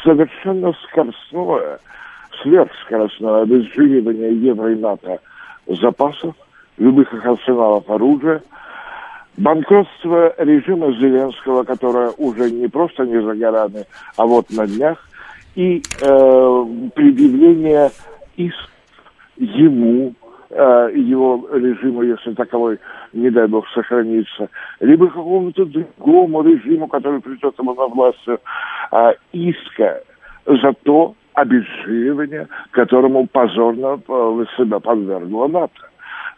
Совершенно 0.01 0.71
скоростное 0.87 1.79
сверхскоростное 2.41 3.41
обезжиривание 3.41 4.33
евро 4.33 4.71
и 4.71 4.75
НАТО 4.77 5.19
запасов, 5.67 6.35
любых 6.77 7.13
их 7.13 7.25
арсеналов 7.25 7.89
оружия, 7.89 8.41
банкротство 9.35 10.33
режима 10.37 10.93
Зеленского, 10.93 11.65
которое 11.65 12.11
уже 12.11 12.49
не 12.49 12.69
просто 12.69 13.05
не 13.05 13.21
за 13.21 13.35
горами, 13.35 13.83
а 14.15 14.25
вот 14.25 14.49
на 14.51 14.65
днях, 14.65 14.97
и 15.55 15.79
э, 15.79 16.65
предъявление 16.95 17.91
иск 18.37 18.69
ему, 19.35 20.13
э, 20.49 20.91
его 20.95 21.47
режиму, 21.53 22.03
если 22.03 22.33
таковой, 22.33 22.79
не 23.13 23.29
дай 23.29 23.47
бог, 23.47 23.67
сохранится, 23.69 24.49
либо 24.79 25.07
какому-то 25.07 25.65
другому 25.65 26.43
режиму, 26.43 26.87
который 26.87 27.21
придет 27.21 27.57
ему 27.59 27.73
на 27.73 27.87
власть, 27.87 28.27
э, 28.27 29.13
иска 29.33 30.01
за 30.45 30.73
то, 30.83 31.15
обезжиривания, 31.37 32.47
которому 32.71 33.27
позорно 33.27 33.99
э, 34.07 34.45
себя 34.57 34.79
подвергло 34.79 35.47
НАТО. 35.47 35.87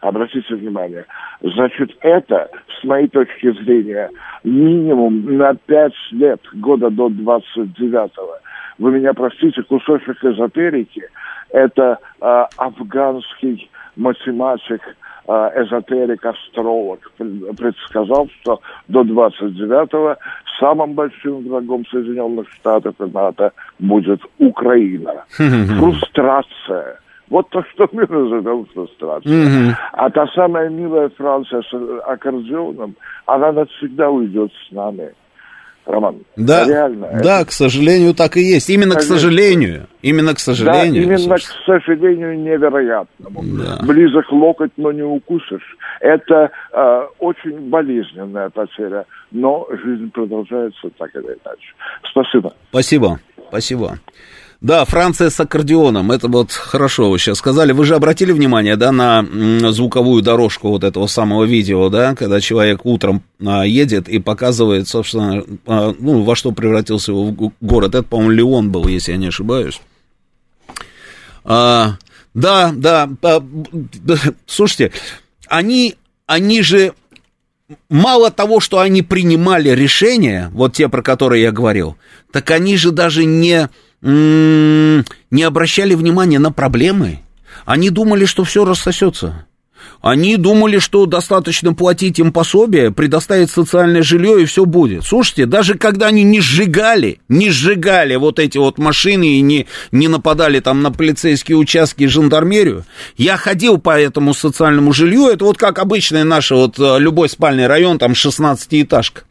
Обратите 0.02 0.54
внимание. 0.54 1.06
Значит, 1.40 1.96
это, 2.00 2.50
с 2.78 2.84
моей 2.84 3.08
точки 3.08 3.50
зрения, 3.62 4.10
минимум 4.44 5.36
на 5.36 5.54
пять 5.54 5.94
лет, 6.10 6.40
года 6.54 6.90
до 6.90 7.08
29-го. 7.08 8.36
Вы 8.78 8.92
меня 8.92 9.14
простите, 9.14 9.62
кусочек 9.62 10.22
эзотерики, 10.22 11.02
это 11.50 11.98
э, 12.20 12.44
афганский 12.56 13.70
математик, 13.96 14.80
э, 15.28 15.32
эзотерик, 15.62 16.24
астролог 16.24 17.00
предсказал, 17.18 18.28
что 18.40 18.60
до 18.88 19.02
29-го 19.02 20.16
самым 20.58 20.92
большим 20.94 21.48
врагом 21.48 21.84
Соединенных 21.86 22.48
Штатов 22.52 22.94
и 23.00 23.10
НАТО 23.10 23.52
будет 23.78 24.20
Украина. 24.38 25.24
Фрустрация. 25.28 26.98
Вот 27.30 27.48
то, 27.50 27.62
что 27.72 27.88
мы 27.92 28.06
назовем 28.08 28.66
фрустрацией. 28.66 29.74
А 29.92 30.10
та 30.10 30.26
самая 30.28 30.68
милая 30.68 31.08
Франция 31.10 31.62
с 31.62 31.72
аккордеоном, 32.06 32.96
она 33.26 33.52
навсегда 33.52 34.10
уйдет 34.10 34.52
с 34.68 34.72
нами. 34.72 35.12
Роман. 35.86 36.18
Да, 36.36 36.66
реально. 36.66 37.20
Да, 37.22 37.40
это... 37.40 37.50
к 37.50 37.52
сожалению, 37.52 38.14
так 38.14 38.36
и 38.36 38.40
есть. 38.40 38.70
Именно 38.70 38.94
Конечно. 38.94 39.16
к 39.16 39.18
сожалению. 39.18 39.86
Именно 40.02 40.34
к 40.34 40.38
сожалению. 40.38 41.06
Да, 41.06 41.14
именно 41.14 41.36
к 41.36 41.40
сожалению 41.66 42.38
невероятному. 42.38 43.42
Да. 43.42 43.78
Близок 43.86 44.30
локоть, 44.30 44.72
но 44.76 44.92
не 44.92 45.02
укусишь. 45.02 45.76
Это 46.00 46.50
э, 46.72 47.02
очень 47.18 47.70
болезненная 47.70 48.50
потеря, 48.50 49.04
но 49.30 49.66
жизнь 49.82 50.10
продолжается 50.10 50.90
так 50.98 51.14
или 51.14 51.22
иначе. 51.24 51.74
Спасибо. 52.10 52.54
Спасибо. 52.70 53.18
Спасибо. 53.48 53.98
Да, 54.60 54.84
Франция 54.84 55.30
с 55.30 55.40
аккордеоном, 55.40 56.12
это 56.12 56.28
вот 56.28 56.52
хорошо 56.52 57.10
вы 57.10 57.18
сейчас 57.18 57.38
сказали. 57.38 57.72
Вы 57.72 57.86
же 57.86 57.94
обратили 57.94 58.30
внимание, 58.30 58.76
да, 58.76 58.92
на 58.92 59.24
звуковую 59.72 60.22
дорожку 60.22 60.68
вот 60.68 60.84
этого 60.84 61.06
самого 61.06 61.44
видео, 61.44 61.88
да, 61.88 62.14
когда 62.14 62.42
человек 62.42 62.84
утром 62.84 63.22
а, 63.44 63.64
едет 63.64 64.06
и 64.06 64.18
показывает, 64.18 64.86
собственно, 64.86 65.42
а, 65.66 65.94
ну, 65.98 66.24
во 66.24 66.36
что 66.36 66.52
превратился 66.52 67.12
его 67.12 67.52
город. 67.62 67.94
Это, 67.94 68.02
по-моему, 68.02 68.32
Леон 68.32 68.70
был, 68.70 68.86
если 68.86 69.12
я 69.12 69.18
не 69.18 69.28
ошибаюсь. 69.28 69.80
А, 71.42 71.96
да, 72.34 72.70
да, 72.74 73.08
а, 73.22 73.42
слушайте, 74.46 74.92
они, 75.48 75.96
они 76.26 76.60
же 76.60 76.92
мало 77.88 78.30
того, 78.30 78.60
что 78.60 78.80
они 78.80 79.00
принимали 79.00 79.70
решения, 79.70 80.50
вот 80.52 80.74
те, 80.74 80.90
про 80.90 81.00
которые 81.00 81.44
я 81.44 81.50
говорил, 81.50 81.96
так 82.30 82.50
они 82.50 82.76
же 82.76 82.90
даже 82.90 83.24
не 83.24 83.70
не 84.02 85.42
обращали 85.42 85.94
внимания 85.94 86.38
на 86.38 86.52
проблемы. 86.52 87.20
Они 87.64 87.90
думали, 87.90 88.24
что 88.24 88.44
все 88.44 88.64
рассосется. 88.64 89.46
Они 90.02 90.36
думали, 90.36 90.78
что 90.78 91.04
достаточно 91.04 91.74
платить 91.74 92.18
им 92.18 92.32
пособие, 92.32 92.90
предоставить 92.90 93.50
социальное 93.50 94.02
жилье 94.02 94.42
и 94.42 94.46
все 94.46 94.64
будет. 94.64 95.04
Слушайте, 95.04 95.44
даже 95.44 95.74
когда 95.74 96.06
они 96.06 96.22
не 96.22 96.40
сжигали, 96.40 97.20
не 97.28 97.50
сжигали 97.50 98.16
вот 98.16 98.38
эти 98.38 98.56
вот 98.56 98.78
машины 98.78 99.36
и 99.36 99.40
не, 99.42 99.66
не 99.92 100.08
нападали 100.08 100.60
там 100.60 100.80
на 100.80 100.90
полицейские 100.90 101.58
участки 101.58 102.04
и 102.04 102.06
жандармерию, 102.06 102.84
я 103.18 103.36
ходил 103.36 103.76
по 103.76 103.98
этому 104.00 104.32
социальному 104.32 104.92
жилью, 104.92 105.26
это 105.26 105.44
вот 105.44 105.58
как 105.58 105.78
обычный 105.78 106.24
наш 106.24 106.50
вот 106.50 106.78
э, 106.78 106.98
любой 106.98 107.28
спальный 107.28 107.66
район, 107.66 107.98
там 107.98 108.12
16-этажка. 108.12 109.24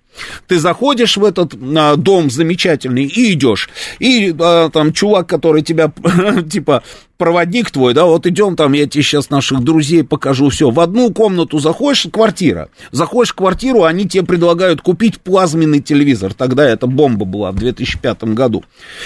Ты 0.48 0.60
заходишь 0.60 1.18
в 1.18 1.24
этот 1.24 1.54
а, 1.56 1.96
дом 1.96 2.30
замечательный 2.30 3.06
и 3.06 3.34
идешь. 3.34 3.70
И 4.00 4.36
а, 4.40 4.70
там 4.70 4.94
чувак, 4.94 5.28
который 5.28 5.62
тебя, 5.62 5.92
типа, 6.50 6.84
проводник 7.18 7.70
твой, 7.70 7.94
да, 7.94 8.06
вот 8.06 8.26
идем 8.26 8.56
там, 8.56 8.74
я 8.74 8.88
тебе 8.88 9.04
сейчас 9.04 9.30
наших 9.30 9.62
друзей 9.62 10.04
покажу, 10.04 10.50
все. 10.50 10.70
В 10.72 10.80
одну 10.80 11.14
комнату 11.14 11.60
заходишь, 11.60 12.08
квартира. 12.12 12.70
Заходишь 12.92 13.34
в 13.34 13.36
квартиру, 13.36 13.84
они 13.84 14.08
тебе 14.08 14.24
предлагают 14.24 14.82
купить 14.82 15.20
плазменный 15.20 15.82
телевизор. 15.82 16.34
Тогда 16.34 16.68
это 16.68 16.88
бомба 16.88 17.26
была 17.26 17.52
в 17.52 17.56
2005 17.56 18.24
году. 18.24 18.64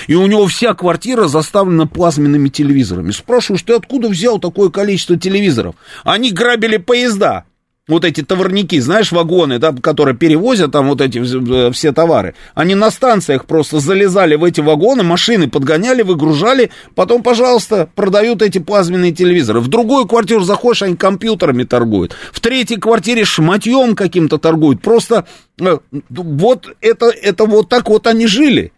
И 0.07 0.15
у 0.15 0.27
него 0.27 0.45
вся 0.47 0.73
квартира 0.73 1.27
заставлена 1.27 1.87
плазменными 1.87 2.49
телевизорами. 2.49 3.11
Спрашиваешь, 3.11 3.63
ты 3.63 3.73
откуда 3.73 4.07
взял 4.07 4.39
такое 4.39 4.69
количество 4.69 5.17
телевизоров? 5.17 5.75
Они 6.03 6.31
грабили 6.31 6.77
поезда 6.77 7.45
вот 7.87 8.05
эти 8.05 8.21
товарники, 8.21 8.79
знаешь, 8.79 9.11
вагоны, 9.11 9.59
да, 9.59 9.73
которые 9.73 10.15
перевозят 10.15 10.71
там 10.71 10.87
вот 10.87 11.01
эти 11.01 11.19
э, 11.19 11.71
все 11.71 11.91
товары, 11.91 12.33
они 12.55 12.75
на 12.75 12.89
станциях 12.91 13.45
просто 13.45 13.79
залезали 13.79 14.35
в 14.35 14.43
эти 14.43 14.61
вагоны, 14.61 15.03
машины 15.03 15.49
подгоняли, 15.49 16.01
выгружали, 16.01 16.71
потом, 16.95 17.23
пожалуйста, 17.23 17.89
продают 17.93 18.41
эти 18.41 18.59
плазменные 18.59 19.11
телевизоры. 19.11 19.59
В 19.59 19.67
другую 19.67 20.05
квартиру 20.05 20.43
заходишь, 20.43 20.83
они 20.83 20.95
компьютерами 20.95 21.63
торгуют. 21.63 22.15
В 22.31 22.39
третьей 22.39 22.77
квартире 22.77 23.25
шматьем 23.25 23.95
каким-то 23.95 24.37
торгуют. 24.37 24.81
Просто 24.81 25.25
э, 25.59 25.77
вот 26.09 26.67
это, 26.81 27.07
это 27.07 27.45
вот 27.45 27.69
так 27.69 27.89
вот 27.89 28.07
они 28.07 28.27
жили. 28.27 28.72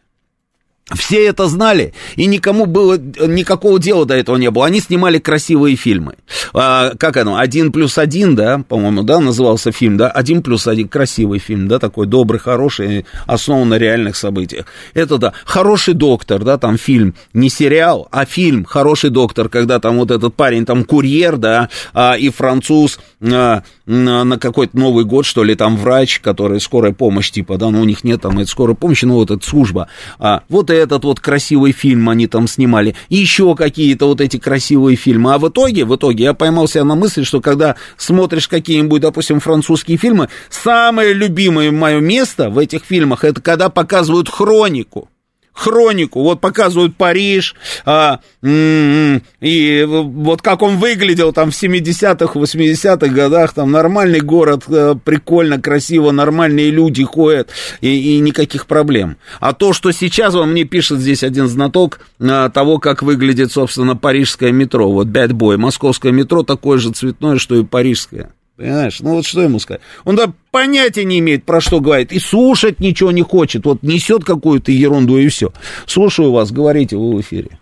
Все 0.93 1.25
это 1.25 1.47
знали, 1.47 1.95
и 2.15 2.27
никому 2.27 2.67
было 2.67 2.95
никакого 2.95 3.79
дела 3.79 4.05
до 4.05 4.13
этого 4.13 4.37
не 4.37 4.51
было. 4.51 4.67
Они 4.67 4.79
снимали 4.79 5.17
красивые 5.17 5.75
фильмы. 5.75 6.13
А, 6.53 6.91
как 6.99 7.17
оно? 7.17 7.37
Один 7.37 7.71
плюс 7.71 7.97
один, 7.97 8.35
да, 8.35 8.61
по-моему, 8.69 9.01
да, 9.01 9.19
назывался 9.19 9.71
фильм, 9.71 9.97
да, 9.97 10.11
один 10.11 10.43
плюс 10.43 10.67
один, 10.67 10.87
красивый 10.87 11.39
фильм, 11.39 11.67
да, 11.67 11.79
такой 11.79 12.05
добрый, 12.05 12.39
хороший, 12.39 13.07
основан 13.25 13.69
на 13.69 13.79
реальных 13.79 14.15
событиях. 14.15 14.67
Это 14.93 15.17
да, 15.17 15.33
хороший 15.43 15.95
доктор, 15.95 16.43
да, 16.43 16.59
там 16.59 16.77
фильм, 16.77 17.15
не 17.33 17.49
сериал, 17.49 18.07
а 18.11 18.25
фильм, 18.25 18.63
хороший 18.63 19.09
доктор, 19.09 19.49
когда 19.49 19.79
там 19.79 19.97
вот 19.97 20.11
этот 20.11 20.35
парень, 20.35 20.67
там 20.67 20.83
курьер, 20.83 21.37
да, 21.37 21.69
а, 21.95 22.13
и 22.13 22.29
француз 22.29 22.99
а, 23.21 23.63
на, 23.87 24.37
какой-то 24.37 24.77
Новый 24.77 25.05
год, 25.05 25.25
что 25.25 25.43
ли, 25.43 25.55
там 25.55 25.77
врач, 25.77 26.19
который 26.19 26.61
скорая 26.61 26.93
помощь, 26.93 27.31
типа, 27.31 27.57
да, 27.57 27.71
ну 27.71 27.81
у 27.81 27.85
них 27.85 28.03
нет 28.03 28.21
там 28.21 28.37
этой 28.37 28.49
скорой 28.49 28.75
помощи, 28.75 29.05
ну 29.05 29.15
вот 29.15 29.31
эта 29.31 29.43
служба. 29.43 29.87
А, 30.19 30.43
вот 30.47 30.74
этот 30.77 31.03
вот 31.03 31.19
красивый 31.19 31.71
фильм 31.71 32.09
они 32.09 32.27
там 32.27 32.47
снимали, 32.47 32.95
еще 33.09 33.55
какие-то 33.55 34.07
вот 34.07 34.21
эти 34.21 34.37
красивые 34.37 34.95
фильмы. 34.95 35.33
А 35.33 35.37
в 35.37 35.49
итоге, 35.49 35.85
в 35.85 35.95
итоге 35.95 36.25
я 36.25 36.33
поймал 36.33 36.67
себя 36.67 36.83
на 36.83 36.95
мысли, 36.95 37.23
что 37.23 37.41
когда 37.41 37.75
смотришь 37.97 38.47
какие-нибудь, 38.47 39.01
допустим, 39.01 39.39
французские 39.39 39.97
фильмы, 39.97 40.29
самое 40.49 41.13
любимое 41.13 41.71
мое 41.71 41.99
место 41.99 42.49
в 42.49 42.57
этих 42.57 42.83
фильмах, 42.85 43.23
это 43.23 43.41
когда 43.41 43.69
показывают 43.69 44.29
хронику 44.29 45.09
хронику, 45.55 46.21
вот 46.21 46.41
показывают 46.41 46.95
Париж, 46.97 47.55
а, 47.85 48.19
и 48.43 49.85
вот 49.87 50.41
как 50.41 50.61
он 50.61 50.77
выглядел 50.77 51.31
там 51.33 51.49
в 51.49 51.53
70-х, 51.55 52.37
80-х 52.37 53.07
годах, 53.07 53.53
там 53.53 53.71
нормальный 53.71 54.19
город, 54.19 54.63
э, 54.67 54.95
прикольно, 55.03 55.59
красиво, 55.59 56.11
нормальные 56.11 56.69
люди 56.71 57.03
ходят, 57.03 57.49
и, 57.81 58.17
и 58.17 58.19
никаких 58.19 58.67
проблем. 58.67 59.17
А 59.39 59.53
то, 59.53 59.71
что 59.71 59.91
сейчас 59.91 60.35
он 60.35 60.51
мне 60.51 60.65
пишет 60.65 60.99
здесь 60.99 61.23
один 61.23 61.47
знаток 61.47 62.01
а, 62.19 62.49
того, 62.49 62.77
как 62.77 63.01
выглядит, 63.01 63.51
собственно, 63.51 63.95
парижское 63.95 64.51
метро, 64.51 64.91
вот 64.91 65.07
Boy, 65.07 65.57
московское 65.57 66.11
метро 66.11 66.43
такое 66.43 66.77
же 66.77 66.91
цветное, 66.91 67.37
что 67.37 67.55
и 67.55 67.63
парижское. 67.63 68.31
Понимаешь? 68.57 69.01
Ну 69.01 69.15
вот 69.15 69.25
что 69.25 69.41
ему 69.41 69.59
сказать? 69.59 69.81
Он 70.05 70.15
да 70.15 70.31
понятия 70.51 71.03
не 71.03 71.19
имеет, 71.19 71.45
про 71.45 71.59
что 71.59 71.81
говорит, 71.81 72.13
и 72.13 72.19
слушать 72.19 72.79
ничего 72.79 73.11
не 73.11 73.21
хочет. 73.21 73.65
Вот 73.65 73.83
несет 73.83 74.23
какую-то 74.23 74.71
ерунду 74.71 75.17
и 75.17 75.27
все. 75.27 75.51
Слушаю 75.85 76.31
вас, 76.31 76.51
говорите 76.51 76.95
вы 76.95 77.17
в 77.17 77.21
эфире. 77.21 77.59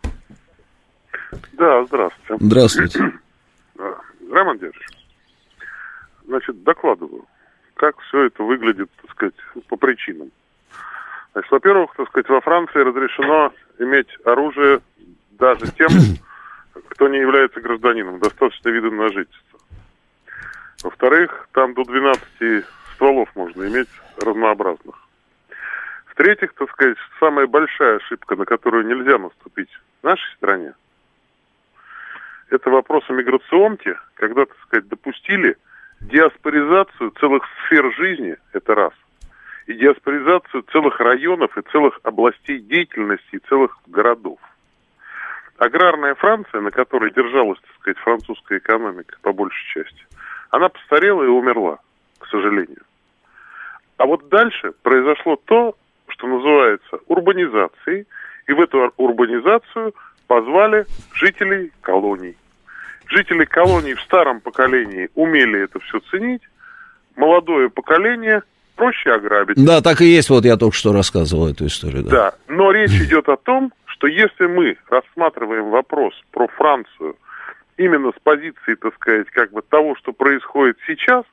Да, 1.53 1.83
здравствуйте. 1.85 2.45
Здравствуйте. 2.45 2.99
Роман 4.31 4.57
Дядович, 4.57 4.87
значит, 6.27 6.63
докладываю, 6.63 7.25
как 7.75 7.99
все 8.01 8.25
это 8.25 8.43
выглядит, 8.43 8.89
так 9.01 9.11
сказать, 9.11 9.35
по 9.67 9.75
причинам. 9.75 10.29
Значит, 11.33 11.51
во-первых, 11.51 11.91
так 11.97 12.07
сказать, 12.09 12.29
во 12.29 12.41
Франции 12.41 12.79
разрешено 12.79 13.51
иметь 13.79 14.07
оружие 14.25 14.81
даже 15.31 15.71
тем, 15.77 15.89
кто 16.89 17.07
не 17.07 17.19
является 17.19 17.61
гражданином, 17.61 18.19
достаточно 18.19 18.69
вида 18.69 18.91
на 18.91 19.07
жительство. 19.09 19.52
Во-вторых, 20.83 21.47
там 21.53 21.73
до 21.73 21.83
12 21.83 22.65
стволов 22.93 23.29
можно 23.35 23.67
иметь 23.67 23.89
разнообразных. 24.21 24.95
В-третьих, 26.07 26.53
так 26.53 26.69
сказать, 26.71 26.97
самая 27.19 27.47
большая 27.47 27.97
ошибка, 27.97 28.35
на 28.35 28.45
которую 28.45 28.85
нельзя 28.85 29.17
наступить 29.17 29.69
в 30.01 30.05
нашей 30.05 30.31
стране, 30.35 30.73
это 32.49 32.69
вопрос 32.69 33.03
о 33.09 33.13
миграционке, 33.13 33.97
когда, 34.13 34.45
так 34.45 34.57
сказать, 34.67 34.87
допустили 34.87 35.57
диаспоризацию 36.01 37.11
целых 37.19 37.43
сфер 37.65 37.91
жизни, 37.95 38.35
это 38.51 38.75
раз, 38.75 38.93
и 39.65 39.73
диаспоризацию 39.73 40.63
целых 40.71 40.99
районов 40.99 41.57
и 41.57 41.61
целых 41.71 41.99
областей 42.03 42.59
деятельности 42.59 43.37
и 43.37 43.39
целых 43.47 43.77
городов. 43.87 44.39
Аграрная 45.57 46.13
Франция, 46.15 46.61
на 46.61 46.71
которой 46.71 47.11
держалась, 47.11 47.59
так 47.61 47.71
сказать, 47.79 47.97
французская 47.99 48.57
экономика 48.57 49.17
по 49.21 49.31
большей 49.31 49.65
части, 49.73 50.05
она 50.53 50.69
постарела 50.69 51.23
и 51.23 51.27
умерла, 51.27 51.79
к 52.19 52.27
сожалению. 52.27 52.83
А 53.97 54.05
вот 54.05 54.29
дальше 54.29 54.71
произошло 54.83 55.35
то, 55.45 55.75
что 56.09 56.27
называется 56.27 56.99
урбанизацией, 57.07 58.05
и 58.45 58.53
в 58.53 58.61
эту 58.61 58.93
урбанизацию 58.97 59.95
позвали 60.27 60.85
жителей 61.15 61.71
колоний. 61.81 62.37
Жители 63.07 63.45
колоний 63.45 63.95
в 63.95 64.01
старом 64.01 64.41
поколении 64.41 65.09
умели 65.15 65.63
это 65.63 65.79
все 65.79 65.99
ценить, 66.11 66.43
молодое 67.15 67.71
поколение 67.71 68.43
проще 68.75 69.09
ограбить. 69.09 69.57
Да, 69.57 69.81
так 69.81 70.01
и 70.01 70.05
есть, 70.05 70.29
вот 70.29 70.45
я 70.45 70.55
только 70.55 70.75
что 70.75 70.93
рассказывал 70.93 71.47
эту 71.49 71.65
историю. 71.65 72.03
Да, 72.03 72.09
да 72.09 72.33
но 72.47 72.71
речь 72.71 72.91
идет 72.91 73.27
о 73.27 73.37
том, 73.37 73.73
что 73.85 74.05
если 74.05 74.45
мы 74.45 74.77
рассматриваем 74.87 75.71
вопрос 75.71 76.13
про 76.31 76.47
Францию 76.47 77.15
именно 77.77 78.11
с 78.11 78.19
позиции, 78.23 78.75
так 78.75 78.93
сказать, 78.95 79.29
как 79.31 79.51
бы 79.51 79.61
того, 79.61 79.95
что 79.95 80.13
происходит 80.13 80.77
сейчас, 80.85 81.25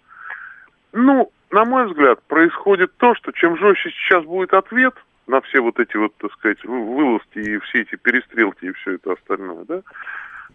ну, 0.92 1.30
на 1.50 1.64
мой 1.64 1.86
взгляд, 1.86 2.22
происходит 2.24 2.96
то, 2.96 3.14
что 3.14 3.32
чем 3.32 3.56
жестче 3.56 3.90
сейчас 3.90 4.24
будет 4.24 4.54
ответ 4.54 4.94
на 5.26 5.40
все 5.42 5.60
вот 5.60 5.78
эти 5.78 5.96
вот, 5.96 6.14
так 6.16 6.32
сказать, 6.32 6.62
вылазки 6.64 7.38
и 7.38 7.58
все 7.58 7.82
эти 7.82 7.96
перестрелки 7.96 8.66
и 8.66 8.72
все 8.72 8.94
это 8.94 9.12
остальное, 9.12 9.64
да, 9.64 9.82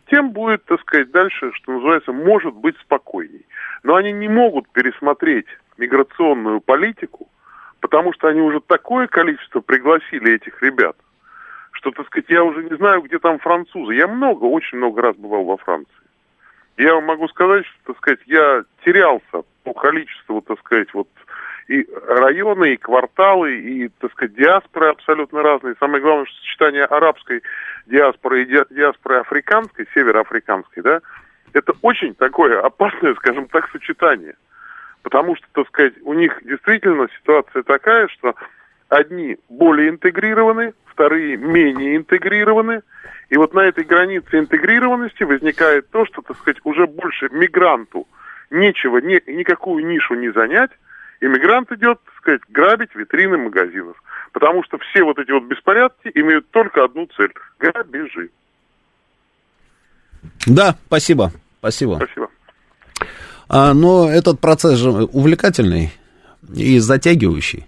тем 0.09 0.31
будет, 0.31 0.63
так 0.65 0.81
сказать, 0.81 1.11
дальше, 1.11 1.51
что 1.53 1.73
называется, 1.73 2.11
может 2.11 2.53
быть 2.53 2.77
спокойней. 2.79 3.45
Но 3.83 3.95
они 3.95 4.11
не 4.11 4.27
могут 4.27 4.69
пересмотреть 4.69 5.47
миграционную 5.77 6.61
политику, 6.61 7.27
потому 7.79 8.13
что 8.13 8.27
они 8.27 8.41
уже 8.41 8.59
такое 8.59 9.07
количество 9.07 9.61
пригласили 9.61 10.33
этих 10.33 10.61
ребят, 10.61 10.95
что, 11.85 11.91
так 11.91 12.07
сказать, 12.07 12.25
я 12.29 12.43
уже 12.43 12.63
не 12.63 12.75
знаю, 12.77 13.01
где 13.03 13.19
там 13.19 13.37
французы. 13.37 13.93
Я 13.93 14.07
много, 14.07 14.45
очень 14.45 14.79
много 14.79 15.01
раз 15.03 15.15
бывал 15.15 15.43
во 15.43 15.57
Франции. 15.57 15.93
Я 16.77 16.95
вам 16.95 17.05
могу 17.05 17.27
сказать, 17.27 17.65
что, 17.65 17.93
так 17.93 17.97
сказать, 17.97 18.19
я 18.25 18.63
терялся 18.83 19.43
по 19.63 19.73
количеству, 19.73 20.41
так 20.41 20.59
сказать, 20.59 20.91
вот 20.93 21.07
и 21.67 21.87
районы, 22.07 22.73
и 22.73 22.77
кварталы, 22.77 23.59
и, 23.59 23.89
так 23.99 24.11
сказать, 24.13 24.35
диаспоры 24.35 24.89
абсолютно 24.89 25.43
разные. 25.43 25.75
Самое 25.79 26.01
главное, 26.01 26.25
что 26.25 26.37
сочетание 26.37 26.85
арабской 26.85 27.43
диаспоры 27.85 28.43
и 28.43 28.45
диаспоры 28.45 29.19
африканской, 29.19 29.87
североафриканской, 29.93 30.81
да, 30.81 31.01
это 31.53 31.73
очень 31.83 32.15
такое 32.15 32.61
опасное, 32.61 33.13
скажем 33.17 33.47
так, 33.47 33.69
сочетание. 33.71 34.35
Потому 35.03 35.35
что, 35.35 35.45
так 35.53 35.67
сказать, 35.67 35.93
у 36.01 36.13
них 36.13 36.39
действительно 36.43 37.07
ситуация 37.19 37.61
такая, 37.61 38.07
что 38.07 38.33
одни 38.89 39.37
более 39.49 39.89
интегрированы, 39.89 40.73
вторые 40.85 41.37
менее 41.37 41.97
интегрированы. 41.97 42.81
И 43.29 43.37
вот 43.37 43.53
на 43.53 43.61
этой 43.61 43.83
границе 43.83 44.39
интегрированности 44.39 45.23
возникает 45.23 45.89
то, 45.89 46.05
что, 46.05 46.21
так 46.21 46.37
сказать, 46.37 46.59
уже 46.63 46.85
больше 46.87 47.29
мигранту 47.31 48.07
нечего, 48.51 48.99
ни, 48.99 49.21
никакую 49.31 49.85
нишу 49.85 50.13
не 50.13 50.31
занять, 50.31 50.71
иммигрант 51.21 51.71
идет, 51.71 51.99
так 52.05 52.15
сказать, 52.15 52.41
грабить 52.49 52.93
витрины 52.95 53.37
магазинов. 53.37 54.01
Потому 54.31 54.63
что 54.63 54.77
все 54.77 55.03
вот 55.03 55.17
эти 55.17 55.31
вот 55.31 55.43
беспорядки 55.43 56.11
имеют 56.13 56.49
только 56.51 56.83
одну 56.83 57.07
цель– 57.17 57.33
грабежи. 57.59 58.29
Да, 60.45 60.75
спасибо. 60.87 61.31
Спасибо. 61.59 61.95
Спасибо. 61.95 62.29
А, 63.47 63.73
но 63.73 64.09
этот 64.09 64.39
процесс 64.39 64.77
же 64.77 64.89
увлекательный 64.89 65.91
и 66.53 66.79
затягивающий. 66.79 67.65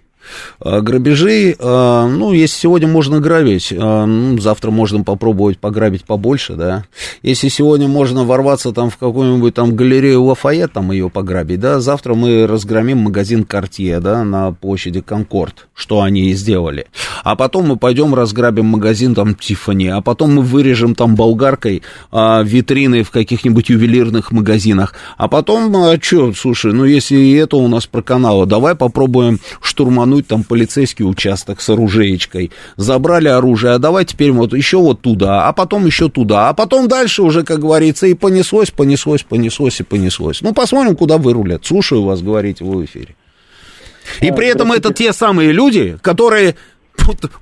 А, 0.59 0.81
грабежи, 0.81 1.55
а, 1.59 2.07
ну, 2.07 2.33
если 2.33 2.57
сегодня 2.59 2.87
можно 2.87 3.19
грабить, 3.19 3.73
а, 3.77 4.07
завтра 4.39 4.71
можно 4.71 5.03
попробовать 5.03 5.59
пограбить 5.59 6.05
побольше, 6.05 6.53
да. 6.53 6.85
Если 7.21 7.49
сегодня 7.49 7.87
можно 7.87 8.23
ворваться 8.23 8.71
там 8.71 8.89
в 8.89 8.97
какую-нибудь 8.97 9.53
там 9.53 9.75
галерею 9.75 10.23
Лафайет, 10.23 10.73
там 10.73 10.91
ее 10.91 11.09
пограбить, 11.09 11.59
да, 11.59 11.79
завтра 11.79 12.13
мы 12.15 12.47
разгромим 12.47 12.99
магазин 12.99 13.43
Картье, 13.43 13.99
да, 13.99 14.23
на 14.23 14.51
площади 14.51 15.01
Конкорд, 15.01 15.67
что 15.73 16.01
они 16.01 16.29
и 16.29 16.33
сделали. 16.33 16.87
А 17.23 17.35
потом 17.35 17.67
мы 17.67 17.77
пойдем 17.77 18.15
разграбим 18.15 18.65
магазин 18.65 19.15
там 19.15 19.35
Тиффани, 19.35 19.87
а 19.87 20.01
потом 20.01 20.35
мы 20.35 20.41
вырежем 20.41 20.95
там 20.95 21.15
болгаркой 21.15 21.83
витрины 22.11 23.03
в 23.03 23.11
каких-нибудь 23.11 23.69
ювелирных 23.69 24.31
магазинах. 24.31 24.93
А 25.17 25.27
потом, 25.27 25.75
а, 25.75 25.97
что, 26.01 26.33
слушай, 26.33 26.73
ну, 26.73 26.85
если 26.85 27.15
и 27.15 27.33
это 27.33 27.57
у 27.57 27.67
нас 27.67 27.85
проканало, 27.85 28.45
давай 28.45 28.75
попробуем 28.75 29.39
штурмануть 29.61 30.16
штурмануть 30.17 30.27
там 30.27 30.43
полицейский 30.43 31.05
участок 31.05 31.61
с 31.61 31.69
оружеечкой. 31.69 32.51
Забрали 32.75 33.27
оружие, 33.27 33.73
а 33.73 33.79
давай 33.79 34.05
теперь 34.05 34.31
вот 34.31 34.53
еще 34.53 34.77
вот 34.77 35.01
туда, 35.01 35.47
а 35.47 35.53
потом 35.53 35.85
еще 35.85 36.09
туда, 36.09 36.49
а 36.49 36.53
потом 36.53 36.87
дальше 36.87 37.23
уже, 37.23 37.43
как 37.43 37.59
говорится, 37.59 38.07
и 38.07 38.13
понеслось, 38.13 38.71
понеслось, 38.71 39.23
понеслось 39.23 39.79
и 39.79 39.83
понеслось. 39.83 40.41
Ну, 40.41 40.53
посмотрим, 40.53 40.95
куда 40.95 41.17
вырулят. 41.17 41.65
Слушаю 41.65 42.03
вас, 42.03 42.21
говорите 42.21 42.63
в 42.63 42.85
эфире. 42.85 43.15
И 44.21 44.31
при 44.31 44.47
этом 44.47 44.71
это 44.71 44.93
те 44.93 45.11
самые 45.13 45.51
люди, 45.51 45.97
которые 46.01 46.55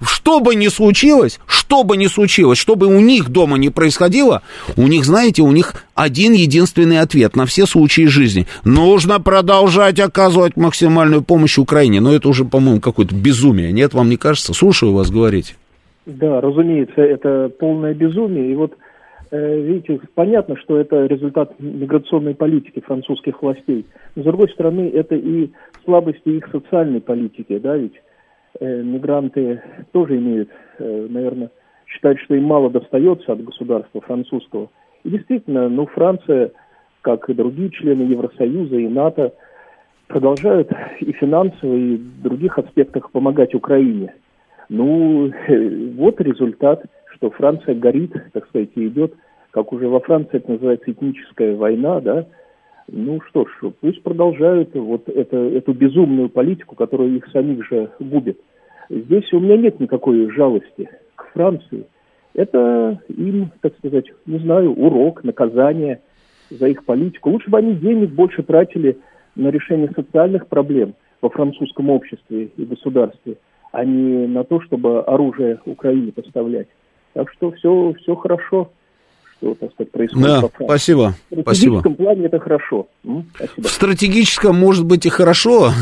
что 0.02 0.40
бы 0.40 0.56
ни 0.56 0.68
случилось, 0.68 1.40
что 1.45 1.84
бы 1.84 1.98
ни 1.98 2.07
случилось, 2.07 2.57
что 2.57 2.76
бы 2.76 2.88
у 2.88 2.99
них 2.99 3.30
дома 3.30 3.57
не 3.57 3.69
происходило, 3.69 4.41
у 4.77 4.88
них, 4.88 5.06
знаете, 5.06 5.41
у 5.41 5.52
них 5.52 5.86
один 5.94 6.34
единственный 6.34 6.99
ответ 6.99 7.36
на 7.36 7.45
все 7.45 7.65
случаи 7.65 8.06
жизни. 8.07 8.45
Нужно 8.64 9.19
продолжать 9.19 9.99
оказывать 9.99 10.57
максимальную 10.57 11.23
помощь 11.23 11.57
Украине. 11.57 12.02
Но 12.02 12.14
это 12.14 12.30
уже, 12.30 12.45
по-моему, 12.45 12.82
какое-то 12.82 13.15
безумие. 13.15 13.72
Нет, 13.72 13.94
вам 13.94 14.10
не 14.10 14.18
кажется? 14.18 14.53
Слушаю 14.53 14.94
вас 14.94 15.10
говорить. 15.10 15.56
Да, 16.06 16.41
разумеется, 16.41 17.02
это 17.02 17.49
полное 17.60 17.94
безумие. 17.94 18.52
И 18.52 18.56
вот 18.56 18.73
э, 19.32 19.61
видите, 19.61 19.99
понятно, 20.14 20.56
что 20.57 20.77
это 20.77 21.06
результат 21.06 21.60
миграционной 21.60 22.36
политики 22.36 22.82
французских 22.86 23.41
властей. 23.41 23.86
Но, 24.15 24.22
с 24.22 24.26
другой 24.26 24.49
стороны, 24.49 24.91
это 24.94 25.15
и 25.15 25.49
слабости 25.84 26.30
их 26.30 26.48
социальной 26.52 27.02
политики, 27.02 27.57
да, 27.57 27.76
ведь 27.76 27.94
мигранты 28.61 29.61
тоже 29.91 30.18
имеют, 30.18 30.49
э, 30.80 31.07
наверное, 31.10 31.52
считают, 31.88 32.19
что 32.19 32.36
им 32.36 32.44
мало 32.44 32.69
достается 32.69 33.34
от 33.34 33.44
государства 33.44 34.02
французского. 34.02 34.69
И 35.03 35.10
действительно, 35.10 35.69
ну, 35.69 35.86
Франция, 35.86 36.52
как 37.02 37.30
и 37.30 37.34
другие 37.34 37.69
члены 37.69 38.03
Евросоюза 38.03 38.76
и 38.76 38.88
НАТО, 38.88 39.34
продолжают 40.07 40.72
и 40.99 41.11
финансово, 41.14 41.76
и 41.76 41.98
в 41.98 42.22
других 42.22 42.57
аспектах 42.57 43.11
помогать 43.11 43.53
Украине. 43.53 44.14
Ну, 44.69 45.27
э, 45.27 45.91
вот 45.95 46.19
результат, 46.22 46.84
что 47.14 47.30
Франция 47.32 47.76
горит, 47.76 48.14
так 48.34 48.48
сказать, 48.48 48.69
и 48.76 48.88
идет, 48.88 49.14
как 49.52 49.72
уже 49.72 49.88
во 49.88 49.99
Франции 49.99 50.38
это 50.38 50.52
называется 50.52 50.91
этническая 50.91 51.56
война, 51.56 52.02
да, 52.02 52.26
ну 52.88 53.20
что 53.30 53.45
ж, 53.45 53.72
пусть 53.82 54.03
продолжают 54.03 54.76
вот 54.76 55.10
это, 55.10 55.38
эту 55.38 55.74
безумную 55.74 56.30
политику, 56.30 56.76
которая 56.76 57.10
их 57.10 57.28
самих 57.32 57.66
же 57.68 57.90
губит. 57.99 58.40
Здесь 58.90 59.32
у 59.34 59.40
меня 59.40 59.57
нет 59.57 59.80
никакой 59.80 60.30
жалости 60.32 60.90
к 61.16 61.26
Франции. 61.34 61.86
Это 62.34 63.02
им, 63.07 63.49
так 63.62 63.76
сказать, 63.78 64.06
не 64.26 64.40
знаю, 64.40 64.74
урок, 64.74 65.24
наказание 65.24 66.02
за 66.49 66.68
их 66.68 66.86
политику. 66.86 67.32
Лучше 67.32 67.49
бы 67.49 67.57
они 67.57 67.74
денег 67.74 68.12
больше 68.12 68.44
тратили 68.44 68.98
на 69.36 69.49
решение 69.49 69.90
социальных 69.95 70.48
проблем 70.48 70.94
во 71.22 71.30
французском 71.30 71.90
обществе 71.90 72.52
и 72.56 72.66
государстве, 72.66 73.38
а 73.72 73.84
не 73.84 74.28
на 74.28 74.44
то, 74.44 74.62
чтобы 74.62 75.02
оружие 75.02 75.60
Украине 75.66 76.12
поставлять. 76.12 76.68
Так 77.14 77.32
что 77.32 77.52
все, 77.52 77.94
все 77.99 78.16
хорошо 78.16 78.72
что, 79.38 79.53
так 79.56 79.72
сказать, 79.74 79.91
происходит 79.91 80.26
да, 80.26 80.44
спасибо. 80.64 81.16
В 81.30 81.41
стратегическом 81.41 81.82
спасибо. 81.82 81.95
плане 81.95 82.26
это 82.26 82.40
хорошо. 82.40 82.88
Спасибо. 83.36 83.68
В 83.68 83.72
стратегическом 83.72 84.60
может 84.60 84.86
быть 84.86 85.06
и 85.06 85.10
хорошо, 85.10 85.74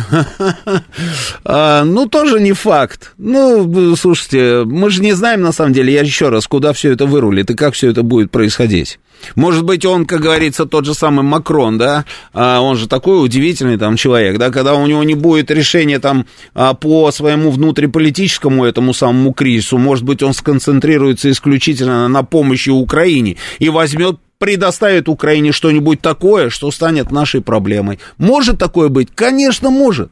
а, 1.46 1.84
ну, 1.84 2.08
тоже 2.08 2.40
не 2.40 2.54
факт. 2.54 3.14
Ну, 3.18 3.96
слушайте, 3.96 4.64
мы 4.66 4.90
же 4.90 5.02
не 5.02 5.14
знаем, 5.14 5.42
на 5.42 5.52
самом 5.52 5.74
деле, 5.74 5.94
я 5.94 6.02
еще 6.02 6.30
раз, 6.30 6.48
куда 6.48 6.74
все 6.74 6.92
это 6.92 7.06
вырулит 7.06 7.50
и 7.52 7.56
как 7.56 7.74
все 7.74 7.90
это 7.90 8.04
будет 8.04 8.32
происходить. 8.32 9.00
Может 9.36 9.64
быть, 9.64 9.86
он, 9.86 10.06
как 10.06 10.22
говорится, 10.22 10.66
тот 10.66 10.86
же 10.86 10.94
самый 10.94 11.24
Макрон, 11.24 11.78
да, 11.78 12.06
а 12.34 12.60
он 12.62 12.76
же 12.76 12.88
такой 12.88 13.24
удивительный 13.24 13.78
там 13.78 13.96
человек, 13.96 14.38
да, 14.38 14.50
когда 14.50 14.76
у 14.76 14.86
него 14.86 15.04
не 15.04 15.16
будет 15.16 15.50
решения 15.50 16.00
там 16.00 16.26
а, 16.54 16.74
по 16.74 17.10
своему 17.12 17.52
внутриполитическому 17.52 18.66
этому 18.66 18.94
самому 18.94 19.34
кризису, 19.34 19.78
может 19.78 20.04
быть, 20.04 20.22
он 20.24 20.34
сконцентрируется 20.34 21.32
исключительно 21.32 22.08
на 22.08 22.24
помощи 22.24 22.70
Украине 22.70 23.38
и 23.60 23.70
возьмет 23.70 24.18
предоставит 24.38 25.08
Украине 25.08 25.54
что-нибудь 25.54 26.02
такое, 26.02 26.50
что 26.50 26.70
станет 26.70 27.12
нашей 27.12 27.42
проблемой. 27.42 28.00
Может 28.18 28.60
такое 28.60 28.90
быть? 28.90 29.10
Конечно, 29.16 29.70
может. 29.70 30.12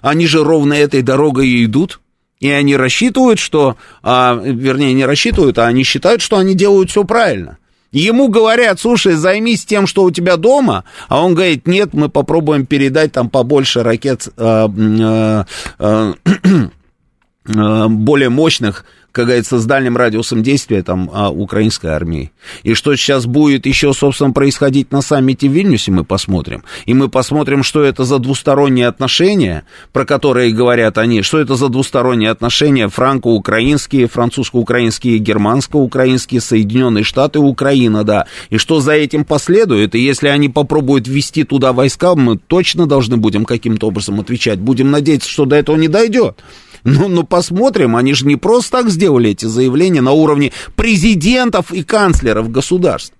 Они 0.00 0.26
же 0.26 0.44
ровно 0.44 0.74
этой 0.74 1.02
дорогой 1.02 1.48
и 1.48 1.64
идут. 1.64 2.00
И 2.38 2.48
они 2.50 2.76
рассчитывают, 2.76 3.38
что, 3.38 3.76
а, 4.02 4.34
вернее, 4.34 4.92
не 4.94 5.04
рассчитывают, 5.04 5.58
а 5.58 5.66
они 5.66 5.84
считают, 5.84 6.22
что 6.22 6.38
они 6.38 6.54
делают 6.54 6.90
все 6.90 7.04
правильно. 7.04 7.58
Ему 7.92 8.28
говорят, 8.28 8.80
слушай, 8.80 9.14
займись 9.14 9.64
тем, 9.64 9.86
что 9.86 10.04
у 10.04 10.10
тебя 10.10 10.36
дома, 10.36 10.84
а 11.08 11.22
он 11.22 11.34
говорит, 11.34 11.66
нет, 11.66 11.92
мы 11.92 12.08
попробуем 12.08 12.66
передать 12.66 13.12
там 13.12 13.28
побольше 13.28 13.82
ракет 13.82 14.28
э, 14.36 15.44
э, 15.78 16.14
э, 17.46 17.88
более 17.88 18.28
мощных 18.30 18.86
как 19.12 19.26
говорится, 19.26 19.58
с 19.58 19.66
дальним 19.66 19.96
радиусом 19.96 20.42
действия 20.42 20.82
там 20.82 21.10
а, 21.12 21.30
украинской 21.30 21.88
армии. 21.88 22.32
И 22.62 22.72
что 22.72 22.96
сейчас 22.96 23.26
будет 23.26 23.66
еще, 23.66 23.92
собственно, 23.92 24.32
происходить 24.32 24.90
на 24.90 25.02
саммите 25.02 25.48
в 25.48 25.52
Вильнюсе, 25.52 25.92
мы 25.92 26.02
посмотрим. 26.04 26.64
И 26.86 26.94
мы 26.94 27.08
посмотрим, 27.08 27.62
что 27.62 27.82
это 27.82 28.04
за 28.04 28.18
двусторонние 28.18 28.88
отношения, 28.88 29.64
про 29.92 30.06
которые 30.06 30.52
говорят 30.52 30.96
они, 30.96 31.20
что 31.22 31.38
это 31.38 31.56
за 31.56 31.68
двусторонние 31.68 32.30
отношения 32.30 32.88
франко-украинские, 32.88 34.08
французско-украинские, 34.08 35.18
германско-украинские, 35.18 36.40
Соединенные 36.40 37.04
Штаты, 37.04 37.38
Украина, 37.38 38.04
да. 38.04 38.26
И 38.48 38.56
что 38.56 38.80
за 38.80 38.92
этим 38.92 39.24
последует, 39.26 39.94
и 39.94 40.00
если 40.00 40.28
они 40.28 40.48
попробуют 40.48 41.06
ввести 41.06 41.44
туда 41.44 41.74
войска, 41.74 42.14
мы 42.14 42.38
точно 42.38 42.86
должны 42.86 43.18
будем 43.18 43.44
каким-то 43.44 43.88
образом 43.88 44.20
отвечать. 44.20 44.58
Будем 44.58 44.90
надеяться, 44.90 45.28
что 45.28 45.44
до 45.44 45.56
этого 45.56 45.76
не 45.76 45.88
дойдет. 45.88 46.42
Ну, 46.84 47.08
ну, 47.08 47.24
посмотрим, 47.24 47.96
они 47.96 48.14
же 48.14 48.26
не 48.26 48.36
просто 48.36 48.78
так 48.78 48.90
сделали 48.90 49.30
эти 49.30 49.46
заявления 49.46 50.00
на 50.00 50.12
уровне 50.12 50.52
президентов 50.74 51.72
и 51.72 51.82
канцлеров 51.82 52.50
государств. 52.50 53.14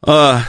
А, 0.00 0.42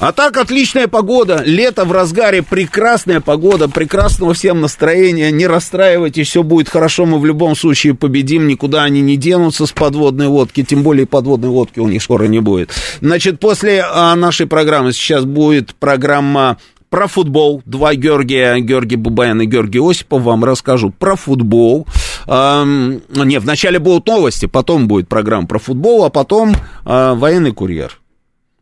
а 0.00 0.12
так, 0.12 0.36
отличная 0.36 0.88
погода, 0.88 1.42
лето 1.44 1.84
в 1.84 1.92
разгаре, 1.92 2.42
прекрасная 2.42 3.20
погода, 3.20 3.68
прекрасного 3.68 4.34
всем 4.34 4.60
настроения, 4.60 5.30
не 5.30 5.46
расстраивайтесь, 5.46 6.28
все 6.28 6.42
будет 6.42 6.68
хорошо, 6.68 7.06
мы 7.06 7.20
в 7.20 7.24
любом 7.24 7.54
случае 7.54 7.94
победим, 7.94 8.48
никуда 8.48 8.82
они 8.82 9.00
не 9.00 9.16
денутся 9.16 9.66
с 9.66 9.72
подводной 9.72 10.26
лодки, 10.26 10.64
тем 10.64 10.82
более 10.82 11.06
подводной 11.06 11.50
лодки 11.50 11.78
у 11.78 11.88
них 11.88 12.02
скоро 12.02 12.24
не 12.24 12.40
будет. 12.40 12.70
Значит, 13.00 13.38
после 13.38 13.84
а, 13.84 14.14
нашей 14.16 14.46
программы 14.46 14.92
сейчас 14.92 15.24
будет 15.24 15.74
программа 15.76 16.58
про 16.90 17.06
футбол. 17.06 17.62
Два 17.64 17.94
Георгия, 17.94 18.58
Георгий 18.60 18.96
Бубаян 18.96 19.40
и 19.40 19.46
Георгий 19.46 19.80
Осипов 19.80 20.22
вам 20.22 20.44
расскажу 20.44 20.90
про 20.90 21.16
футбол. 21.16 21.86
Эм, 22.26 23.02
не, 23.08 23.38
вначале 23.38 23.78
будут 23.78 24.06
новости, 24.06 24.46
потом 24.46 24.88
будет 24.88 25.08
программа 25.08 25.46
про 25.46 25.58
футбол, 25.58 26.04
а 26.04 26.10
потом 26.10 26.52
э, 26.52 27.14
военный 27.14 27.52
курьер. 27.52 28.00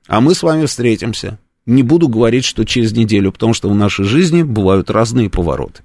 А 0.08 0.20
мы 0.20 0.34
с 0.34 0.42
вами 0.42 0.66
встретимся. 0.66 1.38
Не 1.66 1.82
буду 1.82 2.08
говорить, 2.08 2.44
что 2.44 2.64
через 2.64 2.92
неделю, 2.92 3.32
потому 3.32 3.52
что 3.52 3.68
в 3.68 3.74
нашей 3.74 4.04
жизни 4.04 4.42
бывают 4.42 4.90
разные 4.90 5.28
повороты. 5.28 5.82